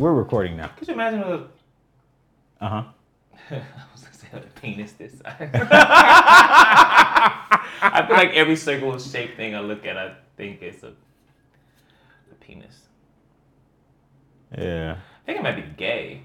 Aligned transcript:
We're 0.00 0.14
recording 0.14 0.56
now. 0.56 0.68
Could 0.78 0.88
you 0.88 0.94
imagine 0.94 1.20
a, 1.20 1.44
Uh 2.64 2.68
huh. 2.68 2.84
I 3.50 3.62
was 3.92 4.02
gonna 4.02 4.14
say 4.14 4.28
a 4.32 4.40
penis 4.58 4.92
this 4.92 5.12
size? 5.18 5.50
I 7.82 8.04
feel 8.08 8.16
like 8.16 8.30
every 8.30 8.56
circle 8.56 8.98
shape 8.98 9.36
thing 9.36 9.54
I 9.54 9.60
look 9.60 9.84
at, 9.84 9.98
I 9.98 10.14
think 10.38 10.62
it's 10.62 10.82
a, 10.82 10.94
a 12.32 12.34
penis. 12.40 12.78
Yeah. 14.56 14.96
I 15.22 15.26
think 15.26 15.40
it 15.40 15.42
might 15.42 15.56
be 15.56 15.66
gay. 15.76 16.22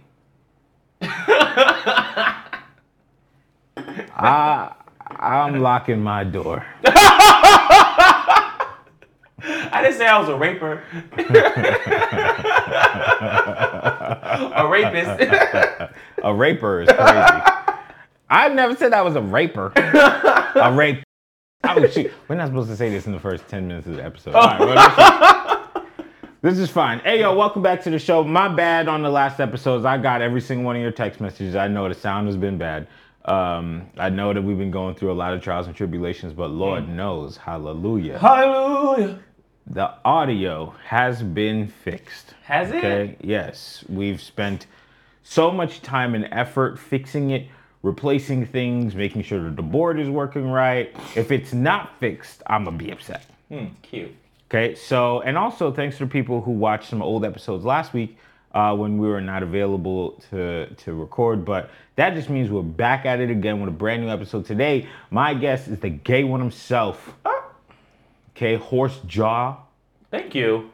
I 4.15 4.73
I'm 5.19 5.59
locking 5.59 6.01
my 6.01 6.23
door. 6.23 6.65
I 9.47 9.81
didn't 9.83 9.97
say 9.97 10.07
I 10.07 10.17
was 10.19 10.29
a 10.29 10.35
raper. 10.35 10.83
a 14.55 14.67
rapist. 14.67 15.91
A 16.23 16.33
raper 16.33 16.81
is 16.81 16.87
crazy. 16.87 17.51
I 18.29 18.49
never 18.49 18.75
said 18.75 18.93
I 18.93 19.01
was 19.01 19.15
a 19.15 19.21
raper. 19.21 19.71
a 19.75 20.73
rape. 20.73 21.03
Oh 21.63 21.87
shoot. 21.87 22.11
We're 22.27 22.35
not 22.35 22.47
supposed 22.47 22.69
to 22.69 22.75
say 22.75 22.89
this 22.89 23.05
in 23.05 23.11
the 23.11 23.19
first 23.19 23.47
ten 23.47 23.67
minutes 23.67 23.87
of 23.87 23.95
the 23.95 24.03
episode. 24.03 24.33
Right, 24.33 24.59
well, 24.59 24.75
this, 24.75 25.87
is, 25.87 26.05
this 26.41 26.59
is 26.59 26.69
fine. 26.71 26.99
Hey 26.99 27.19
yo, 27.19 27.35
welcome 27.35 27.61
back 27.61 27.83
to 27.83 27.89
the 27.89 27.99
show. 27.99 28.23
My 28.23 28.47
bad 28.47 28.87
on 28.87 29.03
the 29.03 29.09
last 29.09 29.39
episodes. 29.39 29.85
I 29.85 29.97
got 29.97 30.21
every 30.21 30.41
single 30.41 30.65
one 30.65 30.75
of 30.75 30.81
your 30.81 30.91
text 30.91 31.21
messages. 31.21 31.55
I 31.55 31.67
know 31.67 31.87
the 31.87 31.95
sound 31.95 32.27
has 32.27 32.37
been 32.37 32.57
bad. 32.57 32.87
Um, 33.25 33.89
I 33.97 34.09
know 34.09 34.33
that 34.33 34.41
we've 34.41 34.57
been 34.57 34.71
going 34.71 34.95
through 34.95 35.11
a 35.11 35.13
lot 35.13 35.33
of 35.33 35.41
trials 35.41 35.65
and 35.65 35.75
tribulations, 35.75 36.31
but 36.33 36.51
Lord 36.51 36.87
knows, 36.87 37.37
hallelujah. 37.37 38.19
Hallelujah. 38.19 39.19
The 39.67 39.93
audio 40.05 40.75
has 40.85 41.23
been 41.23 41.67
fixed. 41.67 42.35
Has 42.43 42.69
it? 42.71 42.77
Okay. 42.77 43.17
Yes. 43.21 43.83
We've 43.89 44.21
spent 44.21 44.67
so 45.23 45.51
much 45.51 45.81
time 45.81 46.13
and 46.13 46.27
effort 46.31 46.77
fixing 46.77 47.31
it, 47.31 47.47
replacing 47.81 48.45
things, 48.45 48.93
making 48.93 49.23
sure 49.23 49.43
that 49.43 49.55
the 49.55 49.63
board 49.63 49.99
is 49.99 50.07
working 50.07 50.49
right. 50.49 50.95
If 51.15 51.31
it's 51.31 51.51
not 51.51 51.99
fixed, 51.99 52.43
I'm 52.45 52.63
gonna 52.65 52.77
be 52.77 52.91
upset. 52.91 53.25
Hmm, 53.49 53.67
cute. 53.81 54.15
Okay. 54.51 54.75
So, 54.75 55.21
and 55.21 55.37
also 55.37 55.71
thanks 55.71 55.97
to 55.97 56.05
people 56.05 56.41
who 56.41 56.51
watched 56.51 56.89
some 56.89 57.01
old 57.01 57.25
episodes 57.25 57.65
last 57.65 57.91
week 57.91 58.17
uh, 58.53 58.75
when 58.75 58.99
we 58.99 59.07
were 59.07 59.21
not 59.21 59.41
available 59.41 60.21
to 60.29 60.67
to 60.67 60.93
record. 60.93 61.43
But 61.43 61.71
that 61.95 62.13
just 62.13 62.29
means 62.29 62.51
we're 62.51 62.61
back 62.61 63.07
at 63.07 63.19
it 63.19 63.31
again 63.31 63.59
with 63.61 63.69
a 63.69 63.75
brand 63.75 64.03
new 64.03 64.09
episode 64.09 64.45
today. 64.45 64.87
My 65.09 65.33
guest 65.33 65.67
is 65.67 65.79
the 65.79 65.89
gay 65.89 66.23
one 66.23 66.39
himself. 66.39 67.15
Okay, 68.35 68.55
horse 68.55 68.99
jaw. 69.07 69.57
Thank 70.11 70.35
you. 70.35 70.69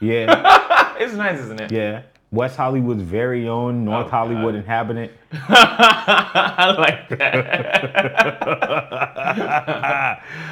Yeah. 0.00 0.70
It's 1.00 1.12
nice, 1.14 1.40
isn't 1.40 1.60
it? 1.60 1.72
Yeah. 1.72 2.02
West 2.30 2.56
Hollywood's 2.56 3.02
very 3.02 3.48
own 3.48 3.84
North 3.84 4.06
Oh, 4.06 4.10
Hollywood 4.10 4.54
God. 4.54 4.62
inhabitant. 4.62 5.10
I 5.32 6.72
like 6.78 7.08
that. 7.18 7.82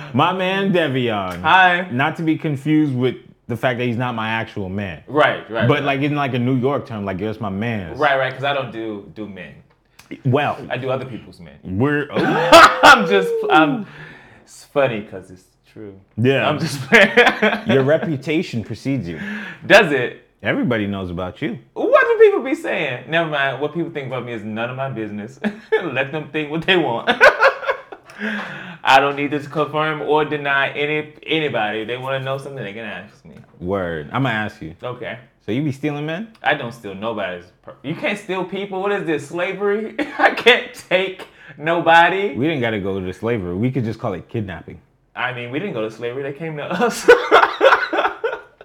my 0.14 0.32
man 0.32 0.72
Devion. 0.72 1.40
Hi. 1.42 1.88
Not 1.92 2.16
to 2.16 2.24
be 2.24 2.36
confused 2.36 2.92
with 2.92 3.14
the 3.46 3.56
fact 3.56 3.78
that 3.78 3.84
he's 3.84 3.96
not 3.96 4.16
my 4.16 4.30
actual 4.30 4.68
man. 4.68 5.04
Right, 5.06 5.48
right. 5.48 5.68
But 5.68 5.74
right. 5.74 5.82
like 5.84 6.00
in 6.00 6.16
like 6.16 6.34
a 6.34 6.40
New 6.40 6.56
York 6.56 6.86
term, 6.86 7.04
like 7.04 7.20
it's 7.20 7.40
my 7.40 7.50
man. 7.50 7.96
right, 7.96 8.18
right, 8.18 8.30
because 8.30 8.42
I 8.44 8.52
don't 8.52 8.72
do 8.72 9.08
do 9.14 9.28
men. 9.28 9.54
Well, 10.24 10.58
I 10.70 10.76
do 10.78 10.90
other 10.90 11.06
people's 11.06 11.38
men. 11.38 11.56
we're 11.62 12.08
oh, 12.10 12.80
I'm 12.82 13.06
just, 13.08 13.32
I'm. 13.48 13.86
It's 14.42 14.64
funny 14.64 15.02
because 15.02 15.30
it's 15.30 15.44
true. 15.72 15.98
Yeah. 16.16 16.48
I'm 16.48 16.58
just. 16.58 16.80
your 17.68 17.82
reputation 17.82 18.62
precedes 18.62 19.08
you. 19.08 19.20
Does 19.66 19.92
it? 19.92 20.28
Everybody 20.42 20.86
knows 20.86 21.10
about 21.10 21.40
you. 21.40 21.58
What 21.72 22.00
do 22.00 22.18
people 22.18 22.42
be 22.42 22.54
saying? 22.54 23.08
Never 23.08 23.30
mind. 23.30 23.60
What 23.60 23.72
people 23.74 23.90
think 23.92 24.08
about 24.08 24.24
me 24.24 24.32
is 24.32 24.42
none 24.42 24.70
of 24.70 24.76
my 24.76 24.90
business. 24.90 25.38
Let 25.72 26.10
them 26.10 26.30
think 26.30 26.50
what 26.50 26.62
they 26.62 26.76
want. 26.76 27.08
I 28.84 28.98
don't 28.98 29.14
need 29.16 29.30
to 29.30 29.40
confirm 29.40 30.02
or 30.02 30.24
deny 30.24 30.70
any 30.70 31.14
anybody. 31.24 31.80
If 31.82 31.88
they 31.88 31.96
want 31.96 32.20
to 32.20 32.24
know 32.24 32.38
something, 32.38 32.62
they 32.62 32.72
can 32.72 32.84
ask 32.84 33.24
me. 33.24 33.36
Word. 33.60 34.10
I'm 34.12 34.24
gonna 34.24 34.34
ask 34.34 34.60
you. 34.60 34.74
Okay. 34.82 35.18
So 35.46 35.52
you 35.52 35.62
be 35.62 35.72
stealing 35.72 36.06
men? 36.06 36.32
I 36.42 36.54
don't 36.54 36.72
steal 36.72 36.94
nobody's. 36.94 37.46
Per- 37.62 37.76
you 37.82 37.94
can't 37.94 38.18
steal 38.18 38.44
people. 38.44 38.80
What 38.80 38.92
is 38.92 39.06
this? 39.06 39.28
Slavery? 39.28 39.94
I 40.18 40.34
can't 40.34 40.74
take 40.74 41.26
nobody. 41.56 42.34
We 42.34 42.46
didn't 42.46 42.60
gotta 42.60 42.80
go 42.80 43.00
to 43.00 43.12
slavery. 43.12 43.54
We 43.54 43.70
could 43.70 43.84
just 43.84 43.98
call 44.00 44.14
it 44.14 44.28
kidnapping. 44.28 44.80
I 45.14 45.32
mean, 45.34 45.50
we 45.50 45.58
didn't 45.58 45.74
go 45.74 45.82
to 45.82 45.90
slavery. 45.90 46.22
They 46.22 46.32
came 46.32 46.56
to 46.56 46.64
us. 46.72 47.06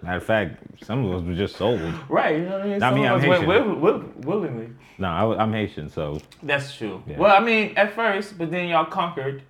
Matter 0.01 0.17
of 0.17 0.23
fact, 0.23 0.63
some 0.85 1.05
of 1.05 1.11
us 1.21 1.27
were 1.27 1.33
just 1.33 1.55
sold. 1.57 1.81
right. 2.07 2.37
You 2.37 2.43
know 2.43 2.51
what 2.59 2.61
I 2.61 2.65
mean? 2.65 2.83
I 2.83 2.91
mean, 2.91 3.03
Some 3.03 3.13
I'm 3.13 3.13
of 3.15 3.21
us 3.21 3.27
went 3.27 3.43
Haitian. 3.43 3.81
will, 3.81 3.99
will, 3.99 4.03
willingly. 4.21 4.69
No, 4.99 5.07
I, 5.09 5.43
am 5.43 5.51
Haitian, 5.51 5.89
so 5.89 6.21
That's 6.43 6.75
true. 6.75 7.03
Yeah. 7.07 7.17
Well, 7.17 7.35
I 7.35 7.43
mean, 7.43 7.73
at 7.77 7.93
first, 7.93 8.37
but 8.37 8.49
then 8.51 8.69
y'all 8.69 8.85
conquered. 8.85 9.41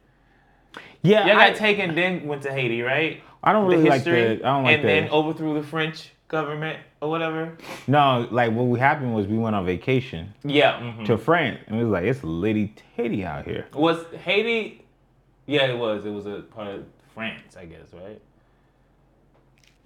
yeah. 1.03 1.27
Y'all 1.27 1.37
I, 1.37 1.49
got 1.49 1.57
taken, 1.57 1.93
then 1.95 2.25
went 2.27 2.41
to 2.43 2.51
Haiti, 2.51 2.81
right? 2.81 3.21
I 3.43 3.51
don't 3.53 3.69
The 3.69 3.77
really 3.77 3.89
like 3.89 4.03
history, 4.03 4.37
the. 4.37 4.45
I 4.45 4.55
don't 4.55 4.63
like 4.63 4.73
and 4.79 4.83
the. 4.83 4.87
then 4.87 5.09
overthrew 5.09 5.53
the 5.61 5.67
French 5.67 6.11
government 6.27 6.79
or 7.01 7.09
whatever. 7.09 7.55
No, 7.85 8.27
like 8.31 8.51
what 8.51 8.63
we 8.63 8.79
happened 8.79 9.13
was 9.13 9.27
we 9.27 9.37
went 9.37 9.55
on 9.55 9.65
vacation 9.65 10.33
Yeah. 10.43 10.79
mhm. 10.79 11.05
to 11.05 11.17
France, 11.17 11.59
and 11.67 11.79
it 11.79 11.83
was 11.83 11.91
like 11.91 12.05
it's 12.05 12.23
litty 12.23 12.73
titty 12.95 13.23
out 13.23 13.45
here. 13.45 13.67
Was 13.73 14.03
Haiti? 14.23 14.83
Yeah, 15.47 15.65
it 15.65 15.77
was. 15.77 16.05
It 16.05 16.11
was 16.11 16.25
a 16.27 16.41
part 16.41 16.67
of 16.67 16.85
France, 17.15 17.55
I 17.57 17.65
guess, 17.65 17.93
right? 17.93 18.21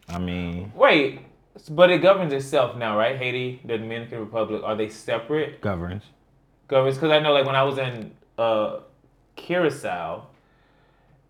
I 0.10 0.18
mean, 0.18 0.74
Wait, 0.76 1.22
but 1.70 1.90
it 1.92 2.00
governs 2.00 2.34
itself 2.34 2.76
now, 2.76 2.98
right? 2.98 3.16
Haiti, 3.16 3.62
the 3.64 3.78
Dominican 3.78 4.20
Republic, 4.20 4.62
are 4.66 4.76
they 4.76 4.90
separate 4.90 5.62
governs. 5.62 6.04
Governs, 6.68 6.96
Because 6.96 7.12
I 7.12 7.20
know, 7.20 7.32
like, 7.32 7.46
when 7.46 7.56
I 7.56 7.64
was 7.64 7.78
in 7.78 8.12
uh, 8.38 8.80
Curacao, 9.36 10.28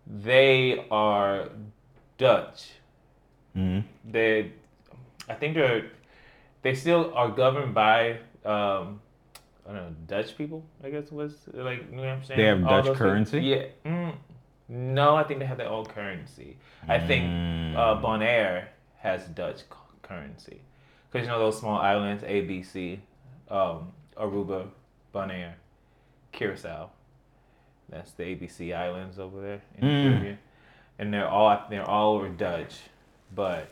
they 0.06 0.86
are 0.90 1.50
Dutch. 2.16 2.70
hmm 3.54 3.80
They, 4.10 4.52
I 5.28 5.34
think 5.34 5.54
they're, 5.54 5.90
they 6.62 6.74
still 6.74 7.12
are 7.14 7.28
governed 7.30 7.74
by, 7.74 8.18
um, 8.46 9.01
I 9.72 9.76
don't 9.76 9.84
know, 9.90 9.96
Dutch 10.06 10.36
people. 10.36 10.64
I 10.84 10.90
guess 10.90 11.10
was 11.10 11.34
like 11.54 11.90
New 11.90 12.02
Amsterdam. 12.02 12.36
They 12.38 12.46
have 12.46 12.64
all 12.64 12.70
Dutch 12.82 12.84
those 12.84 12.98
things. 12.98 13.30
currency? 13.30 13.40
Yeah. 13.40 13.62
Mm, 13.86 14.14
no, 14.68 15.16
I 15.16 15.24
think 15.24 15.40
they 15.40 15.46
have 15.46 15.56
their 15.58 15.68
own 15.68 15.86
currency. 15.86 16.58
I 16.88 16.98
think 16.98 17.24
Mm. 17.24 17.76
uh, 17.76 18.00
Bonaire 18.02 18.66
has 18.98 19.26
Dutch 19.28 19.58
c- 19.60 19.64
currency. 20.02 20.60
Because 21.10 21.26
you 21.26 21.32
know 21.32 21.38
those 21.38 21.58
small 21.58 21.78
islands, 21.78 22.22
ABC, 22.22 23.00
um, 23.50 23.92
Aruba, 24.16 24.68
Bonaire, 25.14 25.54
Curacao. 26.32 26.90
That's 27.88 28.12
the 28.12 28.24
ABC 28.24 28.74
islands 28.74 29.18
over 29.18 29.40
there 29.40 29.62
in 29.76 29.80
the 29.80 29.92
Mm. 29.94 30.10
Caribbean, 30.10 30.38
and 30.98 31.14
they're 31.14 31.28
all 31.28 31.66
they're 31.70 31.88
all 31.88 32.18
were 32.18 32.28
Dutch, 32.28 32.80
but 33.34 33.68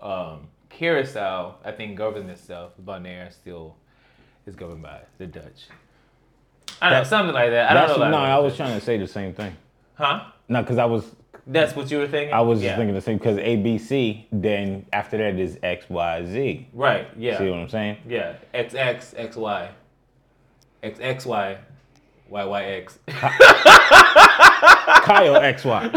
um, 0.00 0.48
Curacao 0.70 1.56
I 1.64 1.72
think 1.72 1.96
governs 1.96 2.30
itself. 2.30 2.72
Bonaire 2.84 3.32
still 3.32 3.76
is 4.46 4.56
governed 4.56 4.82
by 4.82 5.00
the 5.18 5.26
Dutch. 5.26 5.68
I 6.80 6.90
don't 6.90 6.98
know 7.00 7.04
something 7.04 7.34
like 7.34 7.50
that. 7.50 7.70
I 7.70 7.74
don't 7.74 7.88
That's, 7.88 7.98
know. 7.98 8.10
no, 8.10 8.18
about 8.18 8.30
I 8.30 8.38
was 8.38 8.56
trying 8.56 8.78
to 8.78 8.84
say 8.84 8.98
the 8.98 9.06
same 9.06 9.32
thing. 9.32 9.56
Huh? 9.94 10.24
No, 10.48 10.60
because 10.60 10.78
I 10.78 10.84
was 10.84 11.04
That's 11.46 11.74
what 11.76 11.90
you 11.90 11.98
were 11.98 12.08
thinking. 12.08 12.34
I 12.34 12.40
was 12.40 12.60
yeah. 12.60 12.70
just 12.70 12.78
thinking 12.78 12.94
the 12.94 13.00
same. 13.00 13.18
Because 13.18 13.38
ABC, 13.38 14.24
then 14.32 14.86
after 14.92 15.16
that 15.18 15.38
is 15.38 15.58
X 15.62 15.88
Y 15.88 16.26
Z. 16.26 16.68
Right. 16.72 17.08
Yeah. 17.16 17.38
See 17.38 17.48
what 17.48 17.58
I'm 17.58 17.68
saying? 17.68 17.98
Yeah, 18.06 18.36
XX, 18.52 19.32
XY. 19.32 19.70
XXY, 20.82 21.58
YYX. 22.30 22.98
Kyle 25.04 25.36
X 25.36 25.64
Y. 25.64 25.90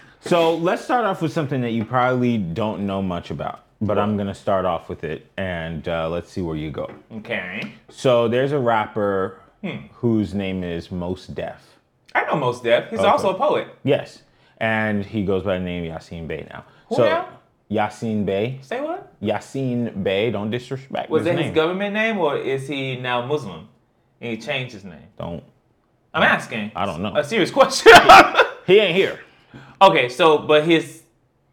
so 0.20 0.56
let's 0.56 0.82
start 0.82 1.04
off 1.04 1.20
with 1.20 1.32
something 1.32 1.60
that 1.60 1.72
you 1.72 1.84
probably 1.84 2.38
don't 2.38 2.86
know 2.86 3.02
much 3.02 3.30
about, 3.30 3.65
but 3.80 3.98
I'm 3.98 4.16
gonna 4.16 4.34
start 4.34 4.64
off 4.64 4.88
with 4.88 5.04
it, 5.04 5.26
and 5.36 5.86
uh, 5.88 6.08
let's 6.08 6.30
see 6.30 6.40
where 6.42 6.56
you 6.56 6.70
go. 6.70 6.90
okay. 7.18 7.72
So 7.88 8.28
there's 8.28 8.52
a 8.52 8.58
rapper 8.58 9.40
whose 9.94 10.32
name 10.34 10.62
is 10.62 10.90
Mos 10.92 11.26
Def. 11.26 11.60
I 12.14 12.24
know 12.24 12.36
Mos 12.36 12.60
Def. 12.60 12.88
He's 12.90 13.00
Okay. 13.00 13.08
also 13.08 13.30
a 13.30 13.34
poet. 13.34 13.68
Yes, 13.84 14.22
and 14.58 15.04
he 15.04 15.24
goes 15.24 15.42
by 15.42 15.58
the 15.58 15.64
name 15.64 15.84
Yasiin 15.84 16.26
Bey 16.28 16.46
now. 16.50 16.64
Who 16.88 16.98
now? 16.98 17.28
Yasiin 17.70 18.24
Bey. 18.24 18.58
Say 18.62 18.80
what? 18.80 19.12
Yasiin 19.20 20.02
Bey. 20.04 20.30
Don't 20.30 20.50
disrespect 20.50 21.10
Was 21.10 21.20
his 21.20 21.26
that 21.26 21.34
name. 21.34 21.44
his 21.46 21.54
government 21.54 21.94
name 21.94 22.18
or 22.18 22.36
is 22.38 22.68
he 22.68 22.96
now 22.96 23.26
Muslim? 23.26 23.68
And 24.20 24.30
he 24.30 24.38
changed 24.38 24.72
his 24.72 24.84
name. 24.84 25.08
Don't. 25.18 25.42
I'm 26.14 26.22
asking. 26.22 26.70
I 26.76 26.86
don't 26.86 27.02
know. 27.02 27.14
A 27.16 27.24
serious 27.24 27.50
question. 27.50 27.92
He 28.66 28.78
ain't 28.80 28.96
here. 28.96 29.20
okay, 29.80 30.08
so 30.08 30.38
but 30.38 30.64
his 30.64 31.02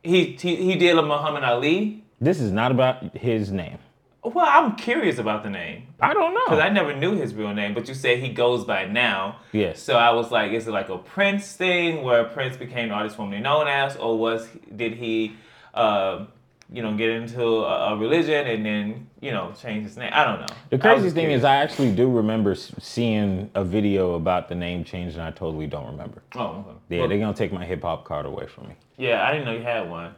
he 0.04 0.36
he, 0.40 0.56
he 0.56 0.76
did 0.76 0.98
a 0.98 1.02
Muhammad 1.04 1.44
Ali. 1.44 2.03
This 2.24 2.40
is 2.40 2.52
not 2.52 2.72
about 2.72 3.18
his 3.18 3.52
name. 3.52 3.78
Well, 4.24 4.46
I'm 4.48 4.78
curious 4.78 5.18
about 5.18 5.44
the 5.44 5.50
name 5.50 5.88
I 6.00 6.14
don't 6.14 6.34
know. 6.34 6.46
because. 6.46 6.60
I 6.60 6.70
never 6.70 6.96
knew 6.96 7.12
his 7.18 7.34
real 7.36 7.54
name. 7.54 7.74
But 7.74 7.90
you 7.90 7.94
say 7.94 8.18
he 8.22 8.30
goes 8.30 8.64
by 8.64 8.86
now. 8.86 9.40
Yes. 9.52 9.82
So 9.82 9.98
I 9.98 10.12
was 10.12 10.32
like, 10.32 10.54
is 10.54 10.66
it 10.66 10.72
like 10.72 10.88
a 10.88 10.98
Prince 10.98 11.54
thing 11.54 12.04
where 12.04 12.24
Prince 12.24 12.56
became 12.56 12.88
the 12.88 12.96
artist 12.96 13.18
formerly 13.18 13.42
known 13.42 13.68
as, 13.68 13.98
or 13.98 14.18
was 14.18 14.48
did 14.74 14.94
he, 14.94 15.36
uh, 15.74 16.26
you 16.72 16.82
know, 16.82 16.96
get 16.96 17.10
into 17.10 17.44
a, 17.44 17.94
a 17.94 17.98
religion 17.98 18.48
and 18.48 18.66
then 18.66 19.08
you 19.20 19.32
know 19.32 19.52
change 19.62 19.84
his 19.84 19.98
name? 19.98 20.12
I 20.14 20.24
don't 20.24 20.40
know. 20.40 20.56
The 20.70 20.78
crazy 20.78 21.10
thing 21.10 21.30
is, 21.32 21.44
I 21.44 21.58
actually 21.58 21.94
do 21.94 22.10
remember 22.10 22.56
seeing 22.56 23.52
a 23.56 23.66
video 23.66 24.14
about 24.14 24.48
the 24.48 24.56
name 24.56 24.86
change, 24.86 25.14
and 25.16 25.22
I 25.22 25.32
totally 25.32 25.68
don't 25.68 25.88
remember. 25.88 26.24
Oh, 26.36 26.46
okay. 26.46 26.70
Yeah, 26.88 27.00
Well, 27.02 27.10
they're 27.10 27.20
gonna 27.20 27.34
take 27.34 27.52
my 27.52 27.66
hip 27.66 27.82
hop 27.82 28.06
card 28.06 28.26
away 28.26 28.48
from 28.48 28.70
me. 28.70 28.76
yeah, 28.96 29.28
I 29.28 29.34
didn't 29.34 29.46
know 29.46 29.52
you 29.54 29.64
had 29.64 29.90
one. 29.90 30.16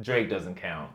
Drake 0.00 0.30
doesn't 0.30 0.54
count. 0.54 0.90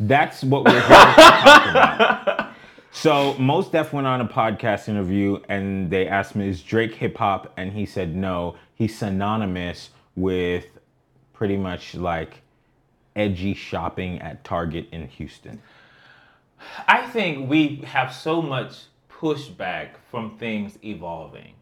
That's 0.00 0.42
what 0.42 0.64
we're 0.64 0.72
here 0.72 0.80
to 0.80 0.86
talk 0.88 1.70
about. 1.70 2.46
So, 2.92 3.34
Mos 3.38 3.68
Def 3.70 3.92
went 3.92 4.06
on 4.06 4.20
a 4.20 4.26
podcast 4.26 4.88
interview 4.88 5.38
and 5.48 5.90
they 5.90 6.08
asked 6.08 6.32
him, 6.32 6.40
Is 6.40 6.62
Drake 6.62 6.94
hip 6.94 7.18
hop? 7.18 7.52
And 7.56 7.72
he 7.72 7.86
said, 7.86 8.16
No, 8.16 8.56
he's 8.74 8.98
synonymous 8.98 9.90
with 10.16 10.66
pretty 11.32 11.56
much 11.56 11.94
like 11.94 12.42
edgy 13.14 13.54
shopping 13.54 14.20
at 14.20 14.42
Target 14.42 14.88
in 14.90 15.06
Houston. 15.06 15.62
I 16.88 17.06
think 17.06 17.48
we 17.48 17.76
have 17.86 18.12
so 18.12 18.42
much 18.42 18.84
pushback 19.10 19.90
from 20.10 20.36
things 20.38 20.78
evolving. 20.82 21.54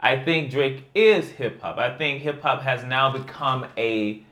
I 0.00 0.22
think 0.22 0.50
Drake 0.50 0.84
is 0.94 1.28
hip 1.30 1.60
hop. 1.60 1.78
I 1.78 1.96
think 1.96 2.22
hip 2.22 2.42
hop 2.42 2.62
has 2.62 2.84
now 2.84 3.12
become 3.12 3.66
a, 3.76 4.22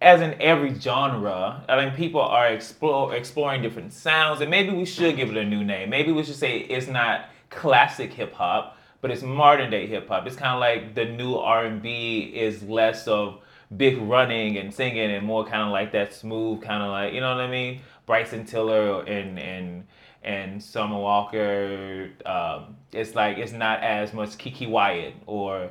as 0.00 0.20
in 0.20 0.40
every 0.40 0.78
genre, 0.78 1.64
I 1.68 1.76
think 1.76 1.96
people 1.96 2.20
are 2.20 2.48
explore, 2.48 3.14
exploring 3.14 3.62
different 3.62 3.92
sounds, 3.92 4.40
and 4.40 4.50
maybe 4.50 4.70
we 4.70 4.84
should 4.84 5.16
give 5.16 5.30
it 5.30 5.36
a 5.36 5.44
new 5.44 5.64
name. 5.64 5.90
Maybe 5.90 6.12
we 6.12 6.22
should 6.22 6.36
say 6.36 6.58
it's 6.58 6.86
not 6.86 7.26
classic 7.50 8.12
hip 8.12 8.32
hop, 8.32 8.78
but 9.00 9.10
it's 9.10 9.22
modern 9.22 9.70
day 9.70 9.86
hip 9.86 10.08
hop. 10.08 10.26
It's 10.26 10.36
kind 10.36 10.54
of 10.54 10.60
like 10.60 10.94
the 10.94 11.04
new 11.04 11.34
R 11.34 11.64
and 11.64 11.82
B 11.82 12.32
is 12.34 12.62
less 12.62 13.08
of 13.08 13.40
big 13.76 13.98
running 13.98 14.56
and 14.56 14.72
singing 14.72 15.10
and 15.10 15.26
more 15.26 15.44
kind 15.44 15.62
of 15.62 15.70
like 15.70 15.92
that 15.92 16.14
smooth 16.14 16.62
kind 16.62 16.82
of 16.82 16.90
like 16.90 17.12
you 17.12 17.20
know 17.20 17.34
what 17.34 17.44
I 17.44 17.50
mean. 17.50 17.80
Bryson 18.06 18.44
Tiller 18.44 19.02
and 19.02 19.38
and 19.38 19.86
and 20.22 20.62
Summer 20.62 20.98
Walker. 20.98 22.10
Um, 22.24 22.76
it's 22.92 23.14
like 23.14 23.38
it's 23.38 23.52
not 23.52 23.82
as 23.82 24.12
much 24.12 24.30
Keke 24.38 24.68
Wyatt 24.68 25.14
or 25.26 25.70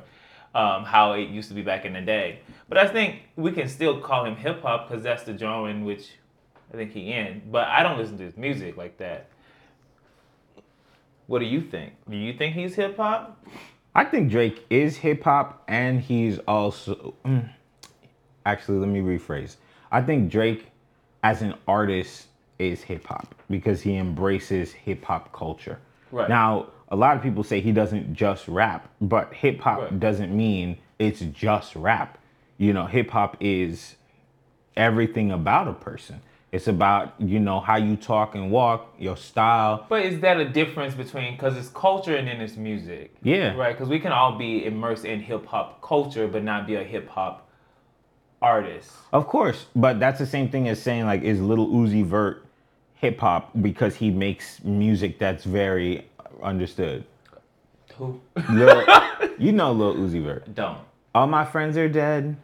um, 0.54 0.84
how 0.84 1.12
it 1.12 1.28
used 1.28 1.48
to 1.48 1.54
be 1.54 1.62
back 1.62 1.84
in 1.84 1.94
the 1.94 2.00
day. 2.00 2.40
But 2.68 2.78
I 2.78 2.86
think 2.86 3.22
we 3.36 3.52
can 3.52 3.68
still 3.68 4.00
call 4.00 4.24
him 4.24 4.36
hip 4.36 4.62
hop 4.62 4.88
because 4.88 5.02
that's 5.02 5.22
the 5.22 5.36
genre 5.36 5.70
in 5.70 5.84
which 5.84 6.10
I 6.72 6.76
think 6.76 6.92
he 6.92 7.12
in. 7.12 7.42
But 7.50 7.68
I 7.68 7.82
don't 7.82 7.96
listen 7.98 8.18
to 8.18 8.24
his 8.24 8.36
music 8.36 8.76
like 8.76 8.98
that. 8.98 9.28
What 11.26 11.40
do 11.40 11.44
you 11.46 11.60
think? 11.62 11.92
Do 12.08 12.16
you 12.16 12.32
think 12.32 12.54
he's 12.54 12.74
hip 12.74 12.96
hop? 12.96 13.44
I 13.94 14.04
think 14.04 14.30
Drake 14.30 14.64
is 14.70 14.96
hip 14.96 15.24
hop 15.24 15.62
and 15.68 16.00
he's 16.00 16.38
also. 16.40 17.14
mm, 17.24 17.48
Actually, 18.46 18.78
let 18.78 18.88
me 18.88 19.00
rephrase. 19.00 19.56
I 19.90 20.00
think 20.02 20.30
Drake, 20.30 20.70
as 21.22 21.42
an 21.42 21.54
artist, 21.66 22.26
is 22.58 22.82
hip 22.82 23.06
hop 23.06 23.34
because 23.50 23.80
he 23.82 23.96
embraces 23.96 24.72
hip 24.72 25.04
hop 25.04 25.32
culture. 25.32 25.78
Right. 26.12 26.28
Now, 26.28 26.68
a 26.90 26.96
lot 26.96 27.16
of 27.16 27.22
people 27.22 27.42
say 27.44 27.60
he 27.60 27.72
doesn't 27.72 28.14
just 28.14 28.48
rap, 28.48 28.88
but 29.00 29.32
hip 29.34 29.60
hop 29.60 29.80
Right. 29.80 30.00
doesn't 30.00 30.34
mean 30.36 30.78
it's 30.98 31.20
just 31.20 31.74
rap. 31.76 32.17
You 32.58 32.72
know, 32.72 32.86
hip 32.86 33.10
hop 33.10 33.36
is 33.40 33.94
everything 34.76 35.30
about 35.30 35.68
a 35.68 35.72
person. 35.72 36.20
It's 36.50 36.66
about, 36.66 37.14
you 37.18 37.38
know, 37.40 37.60
how 37.60 37.76
you 37.76 37.94
talk 37.96 38.34
and 38.34 38.50
walk, 38.50 38.94
your 38.98 39.16
style. 39.16 39.86
But 39.88 40.02
is 40.06 40.20
that 40.20 40.40
a 40.40 40.48
difference 40.48 40.94
between 40.94 41.32
because 41.32 41.56
it's 41.56 41.68
culture 41.68 42.16
and 42.16 42.26
then 42.26 42.40
it's 42.40 42.56
music? 42.56 43.14
Yeah. 43.22 43.54
Right. 43.54 43.74
Because 43.76 43.88
we 43.90 44.00
can 44.00 44.12
all 44.12 44.36
be 44.38 44.64
immersed 44.64 45.04
in 45.04 45.20
hip 45.20 45.44
hop 45.46 45.82
culture, 45.82 46.26
but 46.26 46.42
not 46.42 46.66
be 46.66 46.76
a 46.76 46.82
hip 46.82 47.08
hop 47.08 47.48
artist. 48.40 48.90
Of 49.12 49.26
course, 49.26 49.66
but 49.76 50.00
that's 50.00 50.18
the 50.18 50.26
same 50.26 50.48
thing 50.48 50.68
as 50.68 50.80
saying 50.80 51.04
like 51.04 51.22
is 51.22 51.40
Little 51.40 51.68
Uzi 51.68 52.04
Vert 52.04 52.46
hip 52.94 53.20
hop 53.20 53.50
because 53.60 53.96
he 53.96 54.10
makes 54.10 54.62
music 54.64 55.18
that's 55.18 55.44
very 55.44 56.08
understood. 56.42 57.04
Who? 57.96 58.20
Lil, 58.50 58.86
you 59.38 59.52
know 59.52 59.72
Lil 59.72 59.94
Uzi 59.96 60.22
Vert. 60.22 60.54
Don't. 60.54 60.78
All 61.14 61.26
my 61.26 61.44
friends 61.44 61.76
are 61.76 61.88
dead. 61.88 62.36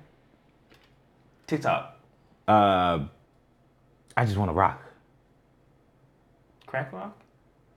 TikTok. 1.46 1.98
Uh, 2.46 3.00
I 4.16 4.24
just 4.24 4.36
want 4.36 4.50
to 4.50 4.54
rock. 4.54 4.82
Crack 6.66 6.92
rock. 6.92 7.16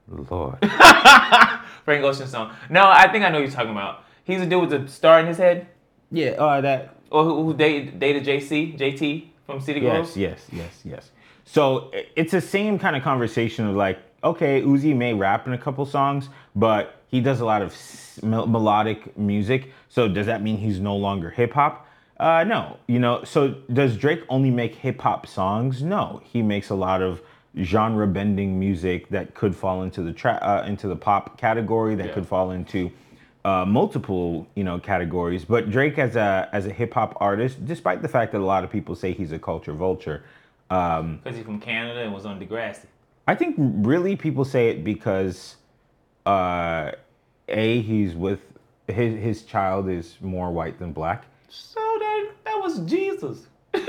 Lord, 0.09 0.57
Frank 1.83 2.03
Ocean 2.03 2.27
song. 2.27 2.55
No, 2.69 2.87
I 2.87 3.11
think 3.11 3.25
I 3.25 3.29
know 3.29 3.39
what 3.39 3.47
you're 3.47 3.51
talking 3.51 3.71
about. 3.71 4.05
He's 4.23 4.41
a 4.41 4.45
dude 4.45 4.69
with 4.69 4.73
a 4.73 4.87
star 4.87 5.19
in 5.19 5.27
his 5.27 5.37
head, 5.37 5.67
yeah. 6.11 6.31
Uh, 6.31 6.61
that 6.61 6.95
or 7.11 7.23
who, 7.23 7.43
who 7.43 7.53
dated, 7.53 7.99
dated 7.99 8.23
JC, 8.25 8.77
JT 8.77 9.27
from 9.45 9.59
City 9.61 9.79
Girls. 9.79 10.15
Yes, 10.15 10.45
yes, 10.51 10.59
yes, 10.59 10.81
yes. 10.85 11.11
So 11.45 11.91
it's 12.15 12.31
the 12.31 12.41
same 12.41 12.77
kind 12.77 12.95
of 12.95 13.03
conversation 13.03 13.67
of 13.67 13.75
like, 13.75 13.99
okay, 14.23 14.61
Uzi 14.61 14.95
may 14.95 15.13
rap 15.13 15.47
in 15.47 15.53
a 15.53 15.57
couple 15.57 15.85
songs, 15.85 16.29
but 16.55 17.01
he 17.07 17.21
does 17.21 17.39
a 17.39 17.45
lot 17.45 17.61
of 17.61 17.73
melodic 18.21 19.17
music. 19.17 19.71
So 19.89 20.07
does 20.07 20.25
that 20.25 20.41
mean 20.41 20.57
he's 20.57 20.79
no 20.79 20.95
longer 20.95 21.29
hip 21.29 21.53
hop? 21.53 21.86
Uh, 22.19 22.43
no. 22.43 22.77
You 22.87 22.99
know, 22.99 23.23
so 23.23 23.49
does 23.71 23.95
Drake 23.97 24.23
only 24.29 24.49
make 24.49 24.75
hip 24.75 25.01
hop 25.01 25.27
songs? 25.27 25.83
No, 25.83 26.21
he 26.23 26.41
makes 26.41 26.69
a 26.69 26.75
lot 26.75 27.01
of 27.01 27.21
genre 27.63 28.07
bending 28.07 28.59
music 28.59 29.09
that 29.09 29.33
could 29.33 29.55
fall 29.55 29.83
into 29.83 30.01
the 30.01 30.13
tra- 30.13 30.39
uh, 30.41 30.65
into 30.67 30.87
the 30.87 30.95
pop 30.95 31.37
category, 31.37 31.95
that 31.95 32.07
Yeah. 32.07 32.13
could 32.13 32.27
fall 32.27 32.51
into 32.51 32.91
uh, 33.45 33.65
multiple 33.65 34.45
you 34.55 34.63
know 34.63 34.77
categories. 34.79 35.45
But 35.45 35.69
Drake 35.71 35.97
as 35.99 36.15
a 36.15 36.49
as 36.51 36.65
a 36.65 36.71
hip 36.71 36.93
hop 36.93 37.15
artist, 37.21 37.65
despite 37.65 38.01
the 38.01 38.07
fact 38.07 38.31
that 38.33 38.39
a 38.39 38.45
lot 38.45 38.63
of 38.63 38.69
people 38.71 38.93
say 38.95 39.13
he's 39.13 39.31
a 39.31 39.39
culture 39.39 39.73
vulture, 39.73 40.23
um, 40.69 41.17
Because 41.23 41.37
he's 41.37 41.45
from 41.45 41.59
Canada 41.59 42.01
and 42.01 42.13
was 42.13 42.25
on 42.25 42.39
Degrassi. 42.39 42.85
I 43.27 43.35
think 43.35 43.55
really 43.57 44.15
people 44.15 44.43
say 44.45 44.69
it 44.69 44.83
because 44.83 45.55
uh, 46.25 46.91
a 47.47 47.81
he's 47.81 48.15
with 48.15 48.41
his 48.87 49.17
his 49.21 49.43
child 49.43 49.87
is 49.89 50.17
more 50.21 50.51
white 50.51 50.77
than 50.79 50.91
black. 50.93 51.25
So 51.49 51.79
that 52.57 52.63
was 52.63 52.79
Jesus. 52.89 53.47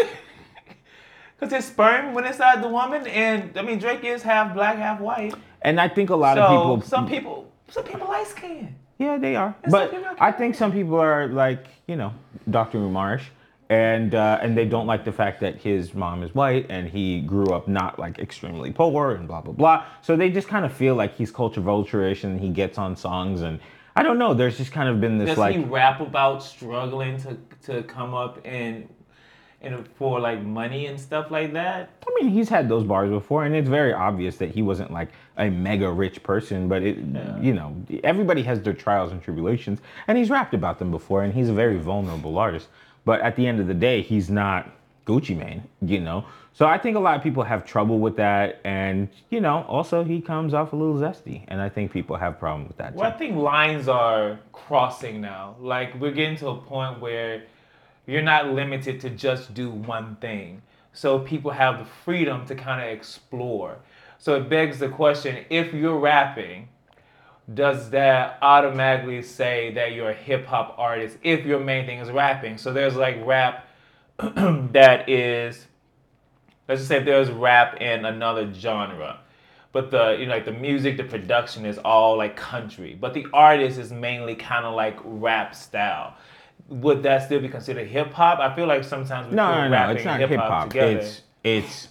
Because 1.39 1.55
his 1.55 1.67
sperm 1.67 2.15
went 2.15 2.27
inside 2.27 2.65
the 2.65 2.69
woman, 2.69 3.07
and 3.07 3.57
I 3.57 3.63
mean 3.63 3.79
Drake 3.79 4.03
is 4.03 4.23
half 4.23 4.55
black, 4.55 4.77
half 4.77 5.01
white. 5.01 5.35
And 5.63 5.81
I 5.81 5.89
think 5.89 6.11
a 6.11 6.17
lot 6.17 6.37
so 6.37 6.43
of 6.43 6.51
people 6.51 6.81
some 6.83 7.09
people, 7.09 7.53
some 7.69 7.85
people 7.85 8.09
light 8.09 8.27
skin. 8.27 8.75
Yeah, 8.99 9.19
they 9.19 9.37
are. 9.37 9.55
And 9.63 9.71
but 9.71 9.95
I 10.21 10.33
think 10.33 10.57
some 10.57 10.73
people 10.73 10.97
are 10.97 11.29
like, 11.29 11.67
you 11.87 11.95
know, 11.95 12.13
Dr. 12.51 12.79
Umarish, 12.79 13.23
and 13.71 14.17
uh, 14.17 14.41
and 14.43 14.59
they 14.59 14.65
don't 14.65 14.89
like 14.89 15.05
the 15.05 15.13
fact 15.13 15.41
that 15.43 15.55
his 15.57 15.95
mom 15.95 16.25
is 16.25 16.35
white 16.35 16.67
and 16.71 16.89
he 16.89 17.21
grew 17.21 17.53
up 17.53 17.69
not 17.69 18.01
like 18.01 18.19
extremely 18.19 18.73
poor 18.73 19.13
and 19.13 19.29
blah 19.29 19.41
blah 19.41 19.53
blah. 19.53 19.85
So 20.03 20.17
they 20.17 20.31
just 20.31 20.49
kind 20.49 20.65
of 20.65 20.73
feel 20.73 20.97
like 20.97 21.15
he's 21.15 21.31
culture 21.31 21.61
vulture-ish 21.61 22.25
and 22.25 22.41
he 22.41 22.49
gets 22.49 22.79
on 22.79 22.97
songs 22.97 23.43
and 23.43 23.61
I 23.99 24.03
don't 24.05 24.19
know. 24.19 24.33
There's 24.33 24.57
just 24.57 24.71
kind 24.71 24.89
of 24.89 25.01
been 25.01 25.19
this 25.19 25.31
Does 25.31 25.39
like 25.39 25.57
he 25.57 25.63
rap 25.63 26.01
about 26.01 26.43
struggling 26.43 27.19
to 27.23 27.37
to 27.65 27.83
come 27.83 28.15
up 28.15 28.39
and 28.45 28.89
and 29.61 29.89
for 29.97 30.21
like 30.21 30.41
money 30.41 30.87
and 30.87 31.01
stuff 31.01 31.33
like 31.33 31.53
that? 31.55 31.91
I 32.07 32.23
mean, 32.23 32.31
he's 32.31 32.49
had 32.49 32.69
those 32.69 32.85
bars 32.85 33.11
before, 33.11 33.45
and 33.45 33.57
it's 33.57 33.69
very 33.69 33.93
obvious 33.93 34.37
that 34.37 34.53
he 34.53 34.63
wasn't 34.63 34.93
like 34.93 35.09
a 35.37 35.51
mega 35.51 35.91
rich 35.91 36.23
person. 36.23 36.69
But 36.69 36.83
it, 36.85 36.99
you 37.43 37.53
know, 37.53 37.75
everybody 38.05 38.45
has 38.45 38.63
their 38.63 38.73
trials 38.73 39.11
and 39.11 39.21
tribulations, 39.21 39.81
and 40.07 40.17
he's 40.17 40.31
rapped 40.31 40.55
about 40.55 40.79
them 40.79 40.93
before, 40.93 41.25
and 41.25 41.35
he's 41.35 41.49
a 41.49 41.55
very 41.55 41.79
vulnerable 41.79 42.39
artist. 42.39 42.69
But 43.05 43.21
at 43.21 43.35
the 43.35 43.49
end 43.49 43.59
of 43.59 43.67
the 43.67 43.75
day, 43.75 44.03
he's 44.03 44.31
not 44.31 44.78
Gucci 45.09 45.35
Mane, 45.35 45.63
you 45.81 46.01
know. 46.01 46.25
So 46.53 46.67
I 46.67 46.77
think 46.77 46.97
a 46.97 47.01
lot 47.01 47.17
of 47.17 47.23
people 47.23 47.43
have 47.43 47.65
trouble 47.65 47.99
with 47.99 48.17
that, 48.17 48.61
and 48.65 49.09
you 49.31 49.41
know, 49.41 49.65
also 49.69 50.05
he 50.05 50.21
comes 50.21 50.53
off 50.53 50.73
a 50.73 50.77
little 50.77 50.97
zesty, 50.97 51.45
and 51.49 51.61
I 51.61 51.69
think 51.71 51.93
people 51.93 52.17
have 52.17 52.39
problem 52.39 52.69
with 52.69 52.77
that 52.77 52.93
too. 52.93 52.99
Well, 52.99 53.11
I 53.11 53.17
think 53.17 53.37
lines 53.37 53.89
are 53.89 54.39
crossing 54.53 55.21
now. 55.21 55.57
Like 55.59 55.99
we're 55.99 56.13
getting 56.13 56.37
to 56.39 56.49
a 56.49 56.57
point 56.57 57.01
where 57.01 57.45
you're 58.07 58.23
not 58.23 58.49
limited 58.49 59.01
to 59.01 59.11
just 59.11 59.55
do 59.55 59.71
one 59.71 60.17
thing. 60.17 60.63
So 60.93 61.21
people 61.21 61.53
have 61.53 61.79
the 61.79 61.85
freedom 62.05 62.45
to 62.47 62.55
kind 62.55 62.83
of 62.83 62.89
explore. 62.89 63.79
So 64.19 64.35
it 64.35 64.51
begs 64.51 64.79
the 64.79 64.89
question: 64.89 65.45
if 65.49 65.73
you're 65.73 65.99
rapping, 65.99 66.69
does 67.55 67.89
that 67.91 68.39
automatically 68.43 69.23
say 69.23 69.73
that 69.73 69.93
you're 69.93 70.11
a 70.11 70.15
hip 70.15 70.45
hop 70.45 70.75
artist 70.77 71.17
if 71.23 71.47
your 71.47 71.61
main 71.61 71.87
thing 71.87 72.01
is 72.01 72.11
rapping? 72.11 72.59
So 72.59 72.75
there's 72.75 72.97
like 72.97 73.17
rap 73.25 73.68
that 74.73 75.09
is, 75.09 75.67
let's 76.69 76.81
just 76.81 76.89
say 76.89 76.97
if 76.97 77.05
there's 77.05 77.31
rap 77.31 77.81
in 77.81 78.05
another 78.05 78.53
genre, 78.53 79.21
but 79.73 79.91
the 79.91 80.17
you 80.19 80.27
know 80.27 80.33
like 80.33 80.45
the 80.45 80.53
music, 80.53 80.97
the 80.97 81.05
production 81.05 81.65
is 81.65 81.79
all 81.79 82.17
like 82.17 82.35
country, 82.37 82.97
but 83.01 83.15
the 83.15 83.27
artist 83.33 83.79
is 83.79 83.93
mainly 83.93 84.35
kind 84.35 84.65
of 84.65 84.75
like 84.75 84.99
rap 85.05 85.55
style. 85.55 86.15
Would 86.69 87.03
that 87.05 87.23
still 87.25 87.41
be 87.41 87.49
considered 87.49 87.87
hip 87.87 88.13
hop? 88.13 88.41
I 88.41 88.55
feel 88.55 88.67
like 88.67 88.85
sometimes 88.85 89.29
we 89.31 89.37
No, 89.37 89.69
no, 89.69 89.69
no. 89.69 89.91
It's 89.91 90.05
not 90.05 90.21
hip 90.21 90.31
hip-hop 90.31 90.75
It's 90.75 91.23
it's 91.45 91.89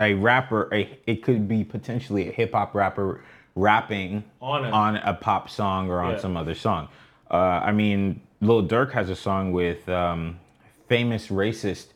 a 0.00 0.14
rapper. 0.14 0.68
A 0.72 0.98
it 1.06 1.22
could 1.22 1.46
be 1.46 1.64
potentially 1.64 2.28
a 2.28 2.32
hip 2.32 2.52
hop 2.52 2.74
rapper 2.74 3.22
rapping 3.54 4.24
On 4.40 4.64
a- 4.64 4.70
on 4.70 4.96
a 4.96 5.12
pop 5.14 5.50
song 5.50 5.90
or 5.90 6.00
on 6.00 6.12
Yeah. 6.12 6.18
some 6.18 6.36
other 6.36 6.54
song. 6.54 6.88
Uh, 7.30 7.36
I 7.36 7.72
mean, 7.72 8.22
Lil 8.40 8.66
Durk 8.66 8.92
has 8.92 9.10
a 9.10 9.16
song 9.16 9.52
with 9.52 9.86
um, 9.88 10.38
famous 10.88 11.28
racist. 11.28 11.88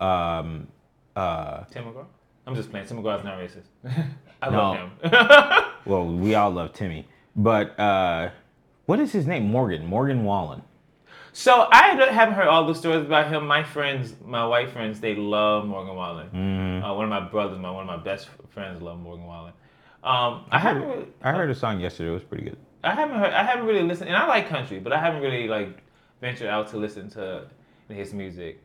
Um, 0.00 0.68
uh, 1.14 1.64
Tim 1.70 1.84
McGraw. 1.84 2.06
I'm 2.46 2.54
just 2.54 2.70
playing. 2.70 2.86
Tim 2.86 3.02
McGraw's 3.02 3.24
not 3.24 3.38
racist. 3.38 3.66
I 4.42 4.48
love 4.48 4.76
him. 4.76 4.90
well, 5.84 6.06
we 6.16 6.34
all 6.34 6.50
love 6.50 6.72
Timmy, 6.72 7.06
but 7.36 7.78
uh, 7.78 8.30
what 8.86 9.00
is 9.00 9.12
his 9.12 9.26
name? 9.26 9.50
Morgan. 9.50 9.86
Morgan 9.86 10.24
Wallen. 10.24 10.62
So 11.32 11.68
I 11.70 11.88
haven't 12.10 12.34
heard 12.34 12.48
all 12.48 12.66
the 12.66 12.74
stories 12.74 13.04
about 13.04 13.28
him. 13.28 13.46
My 13.46 13.62
friends, 13.62 14.14
my 14.24 14.44
white 14.46 14.70
friends, 14.70 14.98
they 14.98 15.14
love 15.14 15.66
Morgan 15.66 15.94
Wallen. 15.94 16.26
Mm-hmm. 16.28 16.84
Uh, 16.84 16.94
one 16.94 17.04
of 17.04 17.10
my 17.10 17.20
brothers, 17.20 17.58
my 17.58 17.70
one 17.70 17.88
of 17.88 17.96
my 17.98 18.02
best 18.02 18.28
friends, 18.50 18.82
love 18.82 18.98
Morgan 18.98 19.26
Wallen. 19.26 19.52
Um, 20.02 20.44
I 20.50 20.58
haven't, 20.58 20.88
really, 20.88 21.06
I 21.22 21.32
heard 21.32 21.50
a 21.50 21.54
song 21.54 21.80
yesterday. 21.80 22.10
It 22.10 22.14
was 22.14 22.22
pretty 22.22 22.44
good. 22.44 22.56
I 22.82 22.94
haven't 22.94 23.18
heard, 23.18 23.32
I 23.32 23.44
haven't 23.44 23.66
really 23.66 23.82
listened, 23.82 24.08
and 24.08 24.16
I 24.16 24.26
like 24.26 24.48
country, 24.48 24.78
but 24.78 24.92
I 24.92 25.00
haven't 25.00 25.20
really 25.20 25.48
like 25.48 25.82
ventured 26.20 26.48
out 26.48 26.68
to 26.70 26.76
listen 26.76 27.10
to 27.10 27.46
his 27.94 28.12
music, 28.12 28.62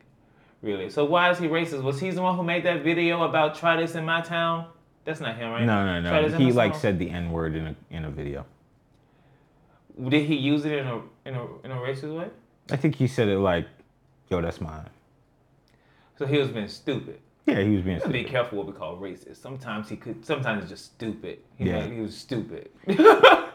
really. 0.62 0.90
So 0.90 1.04
why 1.04 1.30
is 1.30 1.38
he 1.38 1.46
racist? 1.48 1.82
Was 1.82 2.00
he 2.00 2.10
the 2.10 2.22
one 2.22 2.36
who 2.36 2.42
made 2.42 2.64
that 2.64 2.82
video 2.82 3.22
about 3.22 3.54
try 3.54 3.76
this 3.76 3.94
in 3.94 4.04
my 4.04 4.20
town? 4.20 4.66
That's 5.04 5.20
not 5.20 5.36
him, 5.36 5.50
right? 5.50 5.64
No, 5.64 6.00
no, 6.00 6.28
no. 6.28 6.36
He 6.38 6.52
like 6.52 6.74
said 6.74 6.98
the 6.98 7.10
N 7.10 7.30
word 7.30 7.54
in 7.54 7.66
a 7.68 7.76
in 7.90 8.04
a 8.04 8.10
video. 8.10 8.46
Did 10.08 10.26
he 10.26 10.34
use 10.36 10.64
it 10.64 10.72
in 10.72 10.86
a 10.86 10.96
in 11.24 11.34
a 11.34 11.44
in 11.64 11.70
a 11.70 11.76
racist 11.76 12.16
way? 12.16 12.28
I 12.70 12.76
think 12.76 12.96
he 12.96 13.06
said 13.06 13.28
it 13.28 13.38
like, 13.38 13.66
"Yo, 14.30 14.40
that's 14.40 14.60
mine." 14.60 14.88
So 16.18 16.26
he 16.26 16.38
was 16.38 16.48
being 16.48 16.68
stupid. 16.68 17.20
Yeah, 17.46 17.60
he 17.60 17.76
was 17.76 17.82
being 17.84 18.00
Be 18.10 18.24
careful 18.24 18.58
what 18.58 18.66
we 18.66 18.72
call 18.72 18.96
racist. 18.96 19.36
Sometimes 19.36 19.88
he 19.90 19.96
could. 19.96 20.24
Sometimes 20.24 20.62
it's 20.62 20.70
just 20.70 20.84
stupid. 20.86 21.40
He, 21.56 21.66
Yeah. 21.66 21.80
made- 21.80 21.92
he 21.92 22.00
was 22.00 22.16
stupid. 22.16 22.70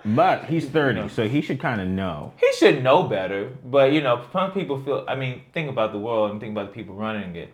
But 0.05 0.45
he's 0.45 0.65
30, 0.67 1.09
so 1.09 1.27
he 1.27 1.41
should 1.41 1.59
kind 1.59 1.81
of 1.81 1.87
know. 1.87 2.33
he 2.39 2.51
should 2.53 2.83
know 2.83 3.03
better. 3.03 3.51
But 3.65 3.91
you 3.93 4.01
know, 4.01 4.25
some 4.31 4.51
people 4.51 4.81
feel. 4.81 5.05
I 5.07 5.15
mean, 5.15 5.43
think 5.53 5.69
about 5.69 5.91
the 5.91 5.99
world 5.99 6.31
and 6.31 6.39
think 6.39 6.51
about 6.51 6.67
the 6.67 6.73
people 6.73 6.95
running 6.95 7.35
it. 7.35 7.53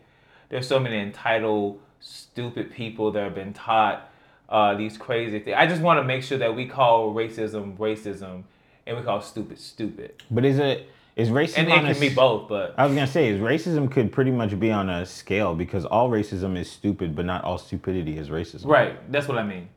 There's 0.50 0.68
so 0.68 0.80
many 0.80 1.00
entitled, 1.00 1.80
stupid 2.00 2.72
people 2.72 3.12
that 3.12 3.24
have 3.24 3.36
been 3.36 3.54
taught 3.54 4.12
uh, 4.50 4.76
these 4.76 4.98
crazy 4.98 5.40
things. 5.40 5.56
I 5.58 5.66
just 5.68 5.82
want 5.82 6.00
to 6.00 6.04
make 6.04 6.24
sure 6.24 6.38
that 6.38 6.56
we 6.56 6.68
call 6.68 7.14
racism 7.14 7.78
racism, 7.78 8.44
and 8.86 8.98
we 8.98 9.04
call 9.04 9.22
stupid 9.22 9.60
stupid. 9.60 10.22
But 10.30 10.46
is 10.46 10.60
it 10.60 10.90
is 11.16 11.30
racism 11.30 11.58
And 11.60 11.68
it 11.70 11.72
on 11.72 11.86
a 11.86 11.92
can 11.94 12.00
be 12.00 12.10
both. 12.10 12.48
But 12.48 12.76
I 12.78 12.86
was 12.86 12.94
gonna 12.94 13.08
say 13.08 13.30
is 13.30 13.40
racism 13.40 13.92
could 13.92 14.12
pretty 14.12 14.32
much 14.32 14.60
be 14.60 14.72
on 14.72 14.90
a 14.90 15.06
scale 15.06 15.56
because 15.56 15.86
all 15.86 16.10
racism 16.10 16.58
is 16.58 16.70
stupid, 16.70 17.16
but 17.16 17.26
not 17.26 17.44
all 17.44 17.58
stupidity 17.58 18.18
is 18.18 18.30
racism. 18.30 18.66
right, 18.68 19.12
that's 19.12 19.28
what 19.28 19.38
I 19.38 19.44
mean. 19.44 19.70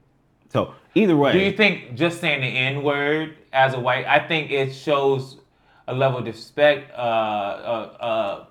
So 0.53 0.75
either 0.95 1.17
way, 1.17 1.33
Do 1.33 1.39
you 1.39 1.53
think 1.53 1.95
just 1.95 2.21
saying 2.21 2.41
the 2.41 2.47
N 2.47 2.83
word 2.83 3.37
as 3.53 3.75
a 3.75 3.81
white, 3.81 4.07
I 4.07 4.27
think 4.27 4.51
it 4.51 4.73
shows 4.73 5.39
a 5.87 5.95
level 5.95 6.19
of 6.19 6.27
respect. 6.27 6.93
Uh, 6.93 7.01
uh, 7.01 7.97
uh, 8.01 8.47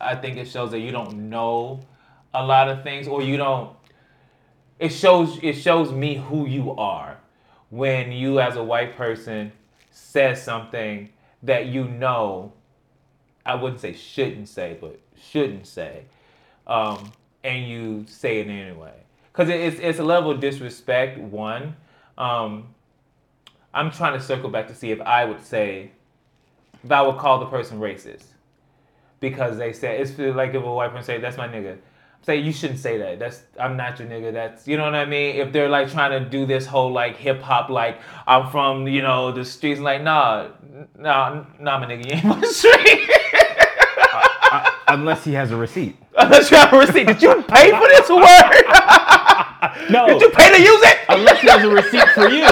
I 0.00 0.16
think 0.16 0.38
it 0.38 0.48
shows 0.48 0.70
that 0.70 0.80
you 0.80 0.90
don't 0.90 1.28
know 1.28 1.80
a 2.32 2.44
lot 2.44 2.68
of 2.68 2.82
things, 2.82 3.06
or 3.06 3.22
you 3.22 3.36
don't. 3.36 3.76
It 4.78 4.90
shows 4.90 5.38
it 5.42 5.54
shows 5.54 5.92
me 5.92 6.16
who 6.16 6.46
you 6.46 6.72
are 6.76 7.18
when 7.68 8.12
you, 8.12 8.40
as 8.40 8.56
a 8.56 8.64
white 8.64 8.96
person, 8.96 9.52
says 9.90 10.42
something 10.42 11.10
that 11.42 11.66
you 11.66 11.84
know. 11.84 12.52
I 13.44 13.54
wouldn't 13.54 13.80
say 13.80 13.94
shouldn't 13.94 14.48
say, 14.48 14.76
but 14.80 15.00
shouldn't 15.20 15.66
say, 15.66 16.04
um, 16.66 17.12
and 17.42 17.66
you 17.66 18.04
say 18.06 18.40
it 18.40 18.48
anyway. 18.48 18.92
Because 19.40 19.54
it's 19.54 19.80
it's 19.80 19.98
a 19.98 20.04
level 20.04 20.32
of 20.32 20.38
disrespect. 20.38 21.16
One, 21.16 21.74
um, 22.18 22.74
I'm 23.72 23.90
trying 23.90 24.12
to 24.12 24.22
circle 24.22 24.50
back 24.50 24.68
to 24.68 24.74
see 24.74 24.90
if 24.90 25.00
I 25.00 25.24
would 25.24 25.42
say, 25.42 25.92
if 26.84 26.92
I 26.92 27.00
would 27.00 27.16
call 27.16 27.40
the 27.40 27.46
person 27.46 27.80
racist, 27.80 28.24
because 29.18 29.56
they 29.56 29.72
said 29.72 29.98
it's 29.98 30.18
like 30.18 30.50
if 30.50 30.62
a 30.62 30.74
white 30.74 30.90
person 30.90 31.04
say 31.06 31.18
that's 31.20 31.38
my 31.38 31.48
nigga. 31.48 31.78
Say 32.20 32.36
you 32.36 32.52
shouldn't 32.52 32.80
say 32.80 32.98
that. 32.98 33.18
That's 33.18 33.40
I'm 33.58 33.78
not 33.78 33.98
your 33.98 34.08
nigga. 34.08 34.30
That's 34.30 34.68
you 34.68 34.76
know 34.76 34.84
what 34.84 34.94
I 34.94 35.06
mean. 35.06 35.36
If 35.36 35.54
they're 35.54 35.70
like 35.70 35.90
trying 35.90 36.22
to 36.22 36.28
do 36.28 36.44
this 36.44 36.66
whole 36.66 36.92
like 36.92 37.16
hip 37.16 37.40
hop, 37.40 37.70
like 37.70 37.98
I'm 38.26 38.50
from 38.50 38.88
you 38.88 39.00
know 39.00 39.32
the 39.32 39.46
streets, 39.46 39.80
like 39.80 40.02
nah, 40.02 40.48
nah, 40.98 41.46
nah, 41.58 41.78
my 41.78 41.86
nigga, 41.86 42.04
you 42.04 42.12
ain't 42.12 42.20
from 42.26 42.42
the 42.42 42.46
street. 42.46 43.08
unless 44.88 45.24
he 45.24 45.32
has 45.32 45.50
a 45.50 45.56
receipt. 45.56 45.96
Unless 46.18 46.50
you 46.50 46.58
have 46.58 46.72
a 46.74 46.78
receipt. 46.78 47.06
Did 47.06 47.22
you 47.22 47.42
pay 47.44 47.70
for 47.70 47.88
this 47.88 48.10
word? 48.10 48.96
No, 49.90 50.06
Did 50.06 50.20
you 50.22 50.30
pay 50.30 50.50
to 50.56 50.60
use 50.60 50.82
it? 50.82 50.98
unless 51.08 51.40
he 51.40 51.48
has 51.48 51.62
a 51.64 51.68
receipt 51.68 52.08
for 52.10 52.28
you. 52.28 52.46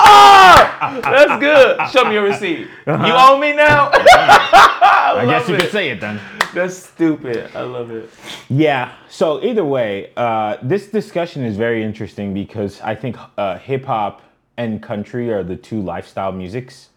Ah, 0.00 1.00
that's 1.02 1.40
good. 1.40 1.78
Show 1.90 2.04
me 2.08 2.14
your 2.14 2.24
receipt. 2.24 2.60
You 2.60 2.68
owe 2.86 3.38
me 3.38 3.52
now. 3.52 3.90
I 3.92 5.24
guess 5.26 5.48
you 5.48 5.54
it. 5.54 5.62
could 5.62 5.70
say 5.70 5.90
it 5.90 6.00
then. 6.00 6.20
That's 6.54 6.76
stupid. 6.76 7.50
I 7.54 7.62
love 7.62 7.90
it. 7.90 8.10
Yeah. 8.48 8.92
So 9.08 9.42
either 9.42 9.64
way, 9.64 10.12
uh, 10.16 10.56
this 10.62 10.86
discussion 10.88 11.44
is 11.44 11.56
very 11.56 11.82
interesting 11.82 12.32
because 12.34 12.80
I 12.80 12.94
think 12.94 13.16
uh, 13.36 13.58
hip 13.58 13.84
hop 13.84 14.22
and 14.56 14.82
country 14.82 15.30
are 15.32 15.42
the 15.42 15.56
two 15.56 15.80
lifestyle 15.82 16.32
musics. 16.32 16.88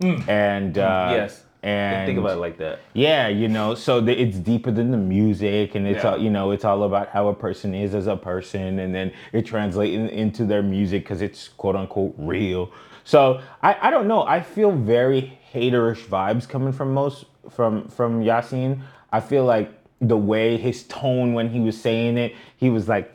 And 0.00 0.76
uh, 0.78 1.08
yes. 1.12 1.42
And 1.64 2.06
Think 2.06 2.18
about 2.18 2.32
it 2.36 2.40
like 2.40 2.58
that. 2.58 2.80
Yeah, 2.92 3.28
you 3.28 3.48
know, 3.48 3.74
so 3.74 3.98
the, 4.02 4.12
it's 4.12 4.36
deeper 4.36 4.70
than 4.70 4.90
the 4.90 4.98
music, 4.98 5.74
and 5.74 5.86
it's 5.86 6.04
Yeah. 6.04 6.10
all, 6.10 6.18
you 6.18 6.28
know, 6.28 6.50
it's 6.50 6.64
all 6.64 6.82
about 6.82 7.08
how 7.08 7.28
a 7.28 7.34
person 7.34 7.74
is 7.74 7.94
as 7.94 8.06
a 8.06 8.16
person, 8.16 8.78
and 8.80 8.94
then 8.94 9.12
it 9.32 9.46
translates 9.46 9.94
in- 9.94 10.10
into 10.10 10.44
their 10.44 10.62
music 10.62 11.04
because 11.04 11.22
it's 11.22 11.48
quote 11.48 11.74
unquote 11.74 12.14
real. 12.18 12.70
So 13.04 13.40
I, 13.62 13.76
I 13.80 13.90
don't 13.90 14.06
know. 14.08 14.22
I 14.24 14.40
feel 14.42 14.72
very 14.72 15.38
haterish 15.54 16.04
vibes 16.06 16.46
coming 16.46 16.72
from 16.72 16.92
most 16.92 17.24
from 17.50 17.88
from 17.88 18.22
Yasiin. 18.22 18.82
I 19.10 19.20
feel 19.20 19.44
like 19.46 19.72
the 20.02 20.16
way 20.18 20.58
his 20.58 20.82
tone 20.84 21.32
when 21.32 21.48
he 21.48 21.60
was 21.60 21.80
saying 21.80 22.18
it, 22.18 22.34
he 22.58 22.68
was 22.68 22.88
like, 22.90 23.10